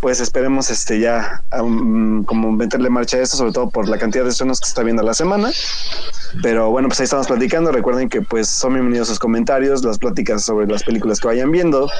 pues 0.00 0.20
esperemos 0.20 0.70
este 0.70 0.98
ya 0.98 1.42
como 1.50 2.52
meterle 2.52 2.88
marcha 2.88 3.18
a 3.18 3.20
esto, 3.20 3.36
sobre 3.36 3.52
todo 3.52 3.68
por 3.68 3.88
la 3.88 3.98
cantidad 3.98 4.24
de 4.24 4.30
estrenos 4.30 4.58
que 4.60 4.66
se 4.66 4.70
está 4.70 4.82
viendo 4.82 5.02
la 5.02 5.14
semana. 5.14 5.50
Pero 6.42 6.70
bueno, 6.70 6.88
pues 6.88 7.00
ahí 7.00 7.04
estamos 7.04 7.26
platicando. 7.26 7.70
Recuerden 7.70 8.08
que 8.08 8.22
pues 8.22 8.48
son 8.48 8.74
bienvenidos 8.74 9.08
sus 9.08 9.18
comentarios, 9.18 9.84
las 9.84 9.98
pláticas 9.98 10.42
sobre 10.42 10.66
las 10.66 10.84
películas 10.84 11.20
que 11.20 11.28
vayan 11.28 11.50
viendo. 11.50 11.90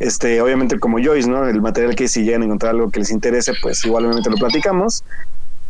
Este, 0.00 0.40
obviamente 0.40 0.78
como 0.78 0.98
Joyce, 1.02 1.28
¿no? 1.28 1.46
El 1.48 1.60
material 1.60 1.94
que 1.94 2.08
si 2.08 2.24
llegan 2.24 2.42
a 2.42 2.44
encontrar 2.46 2.74
algo 2.74 2.90
que 2.90 3.00
les 3.00 3.10
interese, 3.10 3.52
pues 3.62 3.84
igualmente 3.84 4.30
lo 4.30 4.36
platicamos. 4.36 5.04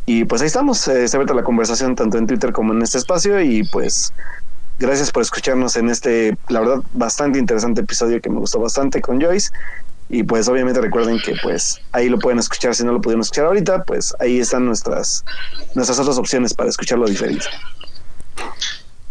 Y 0.07 0.24
pues 0.24 0.40
ahí 0.40 0.47
estamos, 0.47 0.89
eh, 0.89 1.05
está 1.05 1.19
abierta 1.19 1.35
la 1.35 1.43
conversación 1.43 1.95
tanto 1.95 2.16
en 2.16 2.27
Twitter 2.27 2.53
como 2.53 2.73
en 2.73 2.81
este 2.81 2.97
espacio 2.97 3.43
y 3.43 3.62
pues 3.65 4.15
gracias 4.78 5.11
por 5.11 5.23
escucharnos 5.23 5.77
en 5.77 5.90
este, 5.90 6.39
la 6.49 6.61
verdad, 6.61 6.82
bastante 6.95 7.39
interesante 7.39 7.82
episodio 7.82 8.20
que 8.20 8.31
me 8.31 8.39
gustó 8.39 8.59
bastante 8.59 9.03
con 9.03 9.20
Joyce. 9.20 9.51
Y 10.09 10.22
pues 10.22 10.48
obviamente 10.48 10.80
recuerden 10.80 11.18
que 11.18 11.35
pues 11.43 11.80
ahí 11.93 12.09
lo 12.09 12.18
pueden 12.18 12.39
escuchar, 12.39 12.74
si 12.74 12.85
no 12.85 12.93
lo 12.93 13.01
pudieron 13.01 13.20
escuchar 13.20 13.47
ahorita, 13.47 13.85
pues 13.85 14.14
ahí 14.20 14.39
están 14.39 14.64
nuestras, 14.64 15.24
nuestras 15.74 15.98
otras 15.98 16.18
opciones 16.18 16.55
para 16.55 16.70
escucharlo 16.70 17.06
diferente. 17.06 17.47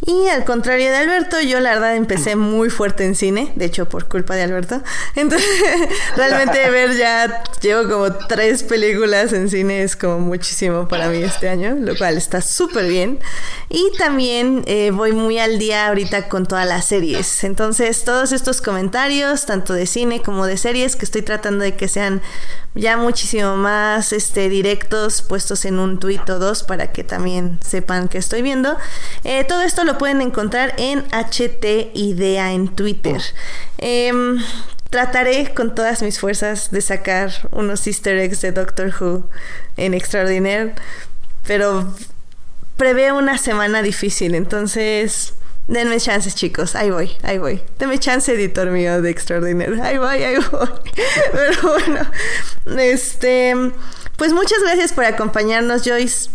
Y 0.08 0.30
al 0.30 0.46
contrario 0.46 0.90
de 0.90 0.96
Alberto, 0.96 1.42
yo 1.42 1.60
la 1.60 1.72
verdad 1.72 1.98
empecé 1.98 2.38
muy 2.38 2.70
fuerte 2.70 3.04
en 3.04 3.14
cine, 3.14 3.52
de 3.56 3.66
hecho 3.66 3.90
por 3.90 4.08
culpa 4.08 4.36
de 4.36 4.44
Alberto. 4.44 4.82
Entonces, 5.16 5.50
realmente 6.16 6.70
ver 6.70 6.96
ya, 6.96 7.44
llevo 7.60 7.90
como 7.90 8.14
tres 8.14 8.64
películas 8.64 9.34
en 9.34 9.50
cine, 9.50 9.84
es 9.84 9.98
como 9.98 10.20
muchísimo 10.20 10.88
para 10.88 11.10
mí 11.10 11.22
este 11.22 11.50
año, 11.50 11.76
lo 11.78 11.98
cual 11.98 12.16
está 12.16 12.42
súper 12.42 12.88
bien. 12.88 13.20
Y 13.68 13.92
también 13.98 14.64
eh, 14.66 14.92
voy 14.92 15.12
muy 15.12 15.40
al 15.40 15.60
día 15.60 15.90
ahorita 15.90 16.30
con 16.30 16.46
todas 16.46 16.66
las 16.66 16.86
series. 16.86 17.44
Entonces, 17.44 18.06
todos 18.06 18.32
estos 18.32 18.62
comentarios, 18.62 19.46
tanto 19.46 19.74
de 19.74 19.86
cine 19.86 20.22
como 20.22 20.46
de 20.46 20.56
series, 20.56 20.96
que 20.96 21.04
estoy 21.04 21.22
tratando 21.22 21.66
de 21.66 21.76
que 21.76 21.90
sean 21.90 22.22
ya 22.76 22.96
muchísimo 22.96 23.58
más 23.58 24.14
este, 24.14 24.50
directos, 24.50 25.22
puestos 25.22 25.66
en 25.66 25.80
un 25.80 26.00
tuit 26.00 26.30
o 26.30 26.40
dos 26.40 26.64
para 26.64 26.92
que 26.92 27.04
también 27.04 27.60
sepan 27.66 28.08
que 28.08 28.20
estoy 28.20 28.42
viendo. 28.42 28.78
Eh, 29.24 29.44
todo 29.44 29.64
esto 29.64 29.84
lo 29.84 29.97
pueden 29.98 30.22
encontrar 30.22 30.74
en 30.78 31.03
HT 31.11 31.91
Idea 31.94 32.53
en 32.53 32.68
Twitter. 32.69 33.22
Em, 33.78 34.40
trataré 34.90 35.53
con 35.53 35.76
todas 35.76 36.02
mis 36.02 36.19
fuerzas 36.19 36.72
de 36.72 36.82
sacar 36.82 37.32
unos 37.52 37.86
easter 37.88 38.18
eggs 38.18 38.41
de 38.41 38.52
Doctor 38.52 38.94
Who 38.99 39.30
en 39.76 39.94
Extraordinaire, 39.94 40.74
pero 41.45 41.94
prevé 42.78 43.11
una 43.11 43.38
semana 43.38 43.82
difícil, 43.82 44.36
entonces 44.36 45.34
denme 45.68 45.99
chances 45.99 46.36
chicos, 46.36 46.76
ahí 46.76 46.90
voy, 46.90 47.11
ahí 47.24 47.38
voy. 47.38 47.61
Denme 47.78 47.99
chance 47.99 48.34
editor 48.34 48.69
mío 48.72 49.02
de 49.02 49.10
Extraordinaire, 49.10 49.82
ahí 49.82 49.98
voy, 49.98 50.24
ahí 50.24 50.38
voy. 50.52 50.69
pero 51.32 51.61
bueno, 51.64 52.11
este... 52.80 53.56
Pues 54.18 54.34
muchas 54.34 54.60
gracias 54.64 54.94
por 54.94 55.06
acompañarnos, 55.06 55.84
Joyce. 55.86 56.32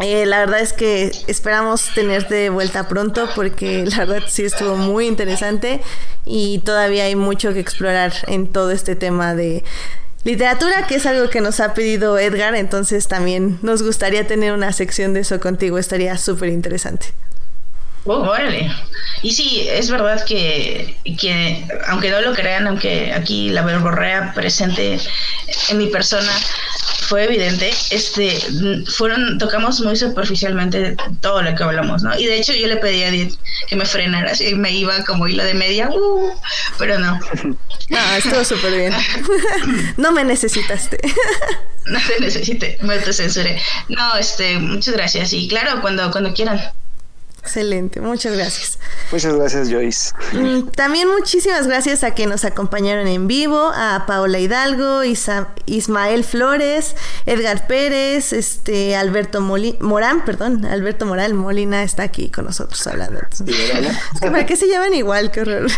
Eh, 0.00 0.26
la 0.26 0.40
verdad 0.40 0.60
es 0.60 0.74
que 0.74 1.10
esperamos 1.26 1.94
tenerte 1.94 2.34
de 2.34 2.50
vuelta 2.50 2.86
pronto 2.86 3.28
porque 3.34 3.84
la 3.96 4.04
verdad 4.04 4.22
sí 4.28 4.44
estuvo 4.44 4.76
muy 4.76 5.06
interesante 5.06 5.80
y 6.26 6.58
todavía 6.58 7.04
hay 7.04 7.16
mucho 7.16 7.54
que 7.54 7.60
explorar 7.60 8.12
en 8.26 8.46
todo 8.46 8.72
este 8.72 8.94
tema 8.94 9.34
de 9.34 9.64
literatura, 10.24 10.86
que 10.86 10.96
es 10.96 11.06
algo 11.06 11.30
que 11.30 11.40
nos 11.40 11.60
ha 11.60 11.72
pedido 11.72 12.18
Edgar, 12.18 12.54
entonces 12.56 13.06
también 13.06 13.58
nos 13.62 13.82
gustaría 13.82 14.26
tener 14.26 14.52
una 14.52 14.72
sección 14.72 15.14
de 15.14 15.20
eso 15.20 15.40
contigo, 15.40 15.78
estaría 15.78 16.18
súper 16.18 16.48
interesante. 16.48 17.06
Oh, 18.06 18.20
órale. 18.20 18.70
Y 19.22 19.32
sí, 19.32 19.66
es 19.68 19.90
verdad 19.90 20.24
que, 20.24 20.96
que, 21.18 21.66
aunque 21.88 22.10
no 22.10 22.20
lo 22.20 22.34
crean, 22.34 22.66
aunque 22.66 23.12
aquí 23.12 23.48
la 23.50 23.62
verborrea 23.62 24.32
presente 24.34 24.98
en 25.68 25.78
mi 25.78 25.86
persona 25.86 26.32
fue 27.08 27.24
evidente, 27.24 27.72
este, 27.90 28.38
fueron, 28.96 29.38
tocamos 29.38 29.80
muy 29.80 29.96
superficialmente 29.96 30.96
todo 31.20 31.42
lo 31.42 31.54
que 31.54 31.62
hablamos, 31.62 32.02
¿no? 32.02 32.18
Y 32.18 32.26
de 32.26 32.38
hecho 32.38 32.52
yo 32.52 32.66
le 32.66 32.76
pedí 32.76 33.02
a 33.02 33.08
Edith 33.08 33.34
que 33.68 33.76
me 33.76 33.86
frenara, 33.86 34.32
así 34.32 34.54
me 34.54 34.72
iba 34.72 35.04
como 35.04 35.26
hilo 35.28 35.44
de 35.44 35.54
media, 35.54 35.88
uh, 35.90 36.32
pero 36.78 36.98
no. 36.98 37.18
No, 37.88 37.98
estuvo 38.16 38.42
súper 38.42 38.74
bien. 38.74 38.92
no 39.96 40.10
me 40.10 40.24
necesitaste. 40.24 40.98
no 41.86 42.00
te 42.00 42.20
necesité, 42.20 42.78
me 42.82 42.94
autocensuré. 42.94 43.62
No, 43.88 44.16
este, 44.16 44.58
muchas 44.58 44.94
gracias. 44.94 45.32
Y 45.32 45.46
claro, 45.46 45.80
cuando, 45.80 46.10
cuando 46.10 46.34
quieran. 46.34 46.60
Excelente, 47.46 48.00
muchas 48.00 48.36
gracias. 48.36 48.78
Muchas 49.12 49.36
gracias, 49.36 49.70
Joyce. 49.70 50.12
Mm, 50.32 50.70
también 50.70 51.06
muchísimas 51.08 51.68
gracias 51.68 52.02
a 52.02 52.10
que 52.10 52.26
nos 52.26 52.44
acompañaron 52.44 53.06
en 53.06 53.28
vivo, 53.28 53.70
a 53.72 54.04
Paola 54.04 54.40
Hidalgo, 54.40 55.02
Ismael 55.04 56.24
Flores, 56.24 56.96
Edgar 57.24 57.68
Pérez, 57.68 58.32
este 58.32 58.96
Alberto 58.96 59.40
Morán, 59.40 60.24
perdón, 60.24 60.64
Alberto 60.64 61.06
Moral 61.06 61.34
Molina 61.34 61.84
está 61.84 62.02
aquí 62.02 62.30
con 62.30 62.46
nosotros 62.46 62.84
hablando. 62.88 63.20
¿Para 64.20 64.44
qué 64.44 64.56
se 64.56 64.66
llaman 64.66 64.92
igual? 64.94 65.30
Qué 65.30 65.42
horror. 65.42 65.70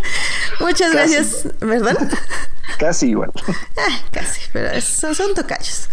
muchas 0.60 0.92
gracias, 0.92 1.48
¿verdad? 1.58 1.98
Casi 2.76 3.10
igual. 3.10 3.32
Ah, 3.76 4.00
casi, 4.12 4.42
pero 4.52 4.80
son, 4.80 5.14
son 5.14 5.34
tocayos. 5.34 5.88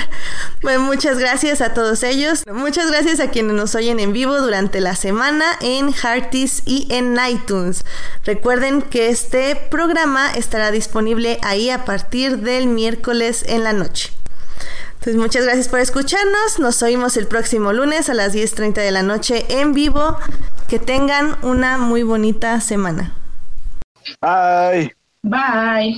bueno, 0.62 0.80
muchas 0.80 1.18
gracias 1.18 1.60
a 1.60 1.72
todos 1.72 2.02
ellos. 2.02 2.44
Muchas 2.52 2.90
gracias 2.90 3.20
a 3.20 3.30
quienes 3.30 3.54
nos 3.54 3.74
oyen 3.74 4.00
en 4.00 4.12
vivo 4.12 4.38
durante 4.40 4.80
la 4.80 4.96
semana 4.96 5.44
en 5.60 5.92
Hearties 5.92 6.62
y 6.66 6.88
en 6.90 7.16
iTunes. 7.28 7.84
Recuerden 8.24 8.82
que 8.82 9.08
este 9.08 9.56
programa 9.56 10.32
estará 10.32 10.70
disponible 10.70 11.38
ahí 11.42 11.70
a 11.70 11.84
partir 11.84 12.38
del 12.38 12.66
miércoles 12.66 13.44
en 13.46 13.64
la 13.64 13.72
noche. 13.72 14.12
Entonces, 14.94 15.16
muchas 15.16 15.44
gracias 15.44 15.68
por 15.68 15.78
escucharnos. 15.78 16.58
Nos 16.58 16.82
oímos 16.82 17.16
el 17.16 17.28
próximo 17.28 17.72
lunes 17.72 18.10
a 18.10 18.14
las 18.14 18.34
10.30 18.34 18.74
de 18.74 18.90
la 18.90 19.02
noche 19.02 19.46
en 19.48 19.72
vivo. 19.72 20.18
Que 20.68 20.78
tengan 20.78 21.38
una 21.42 21.78
muy 21.78 22.02
bonita 22.02 22.60
semana. 22.60 23.14
Bye. 24.20 24.97
Bye. 25.28 25.94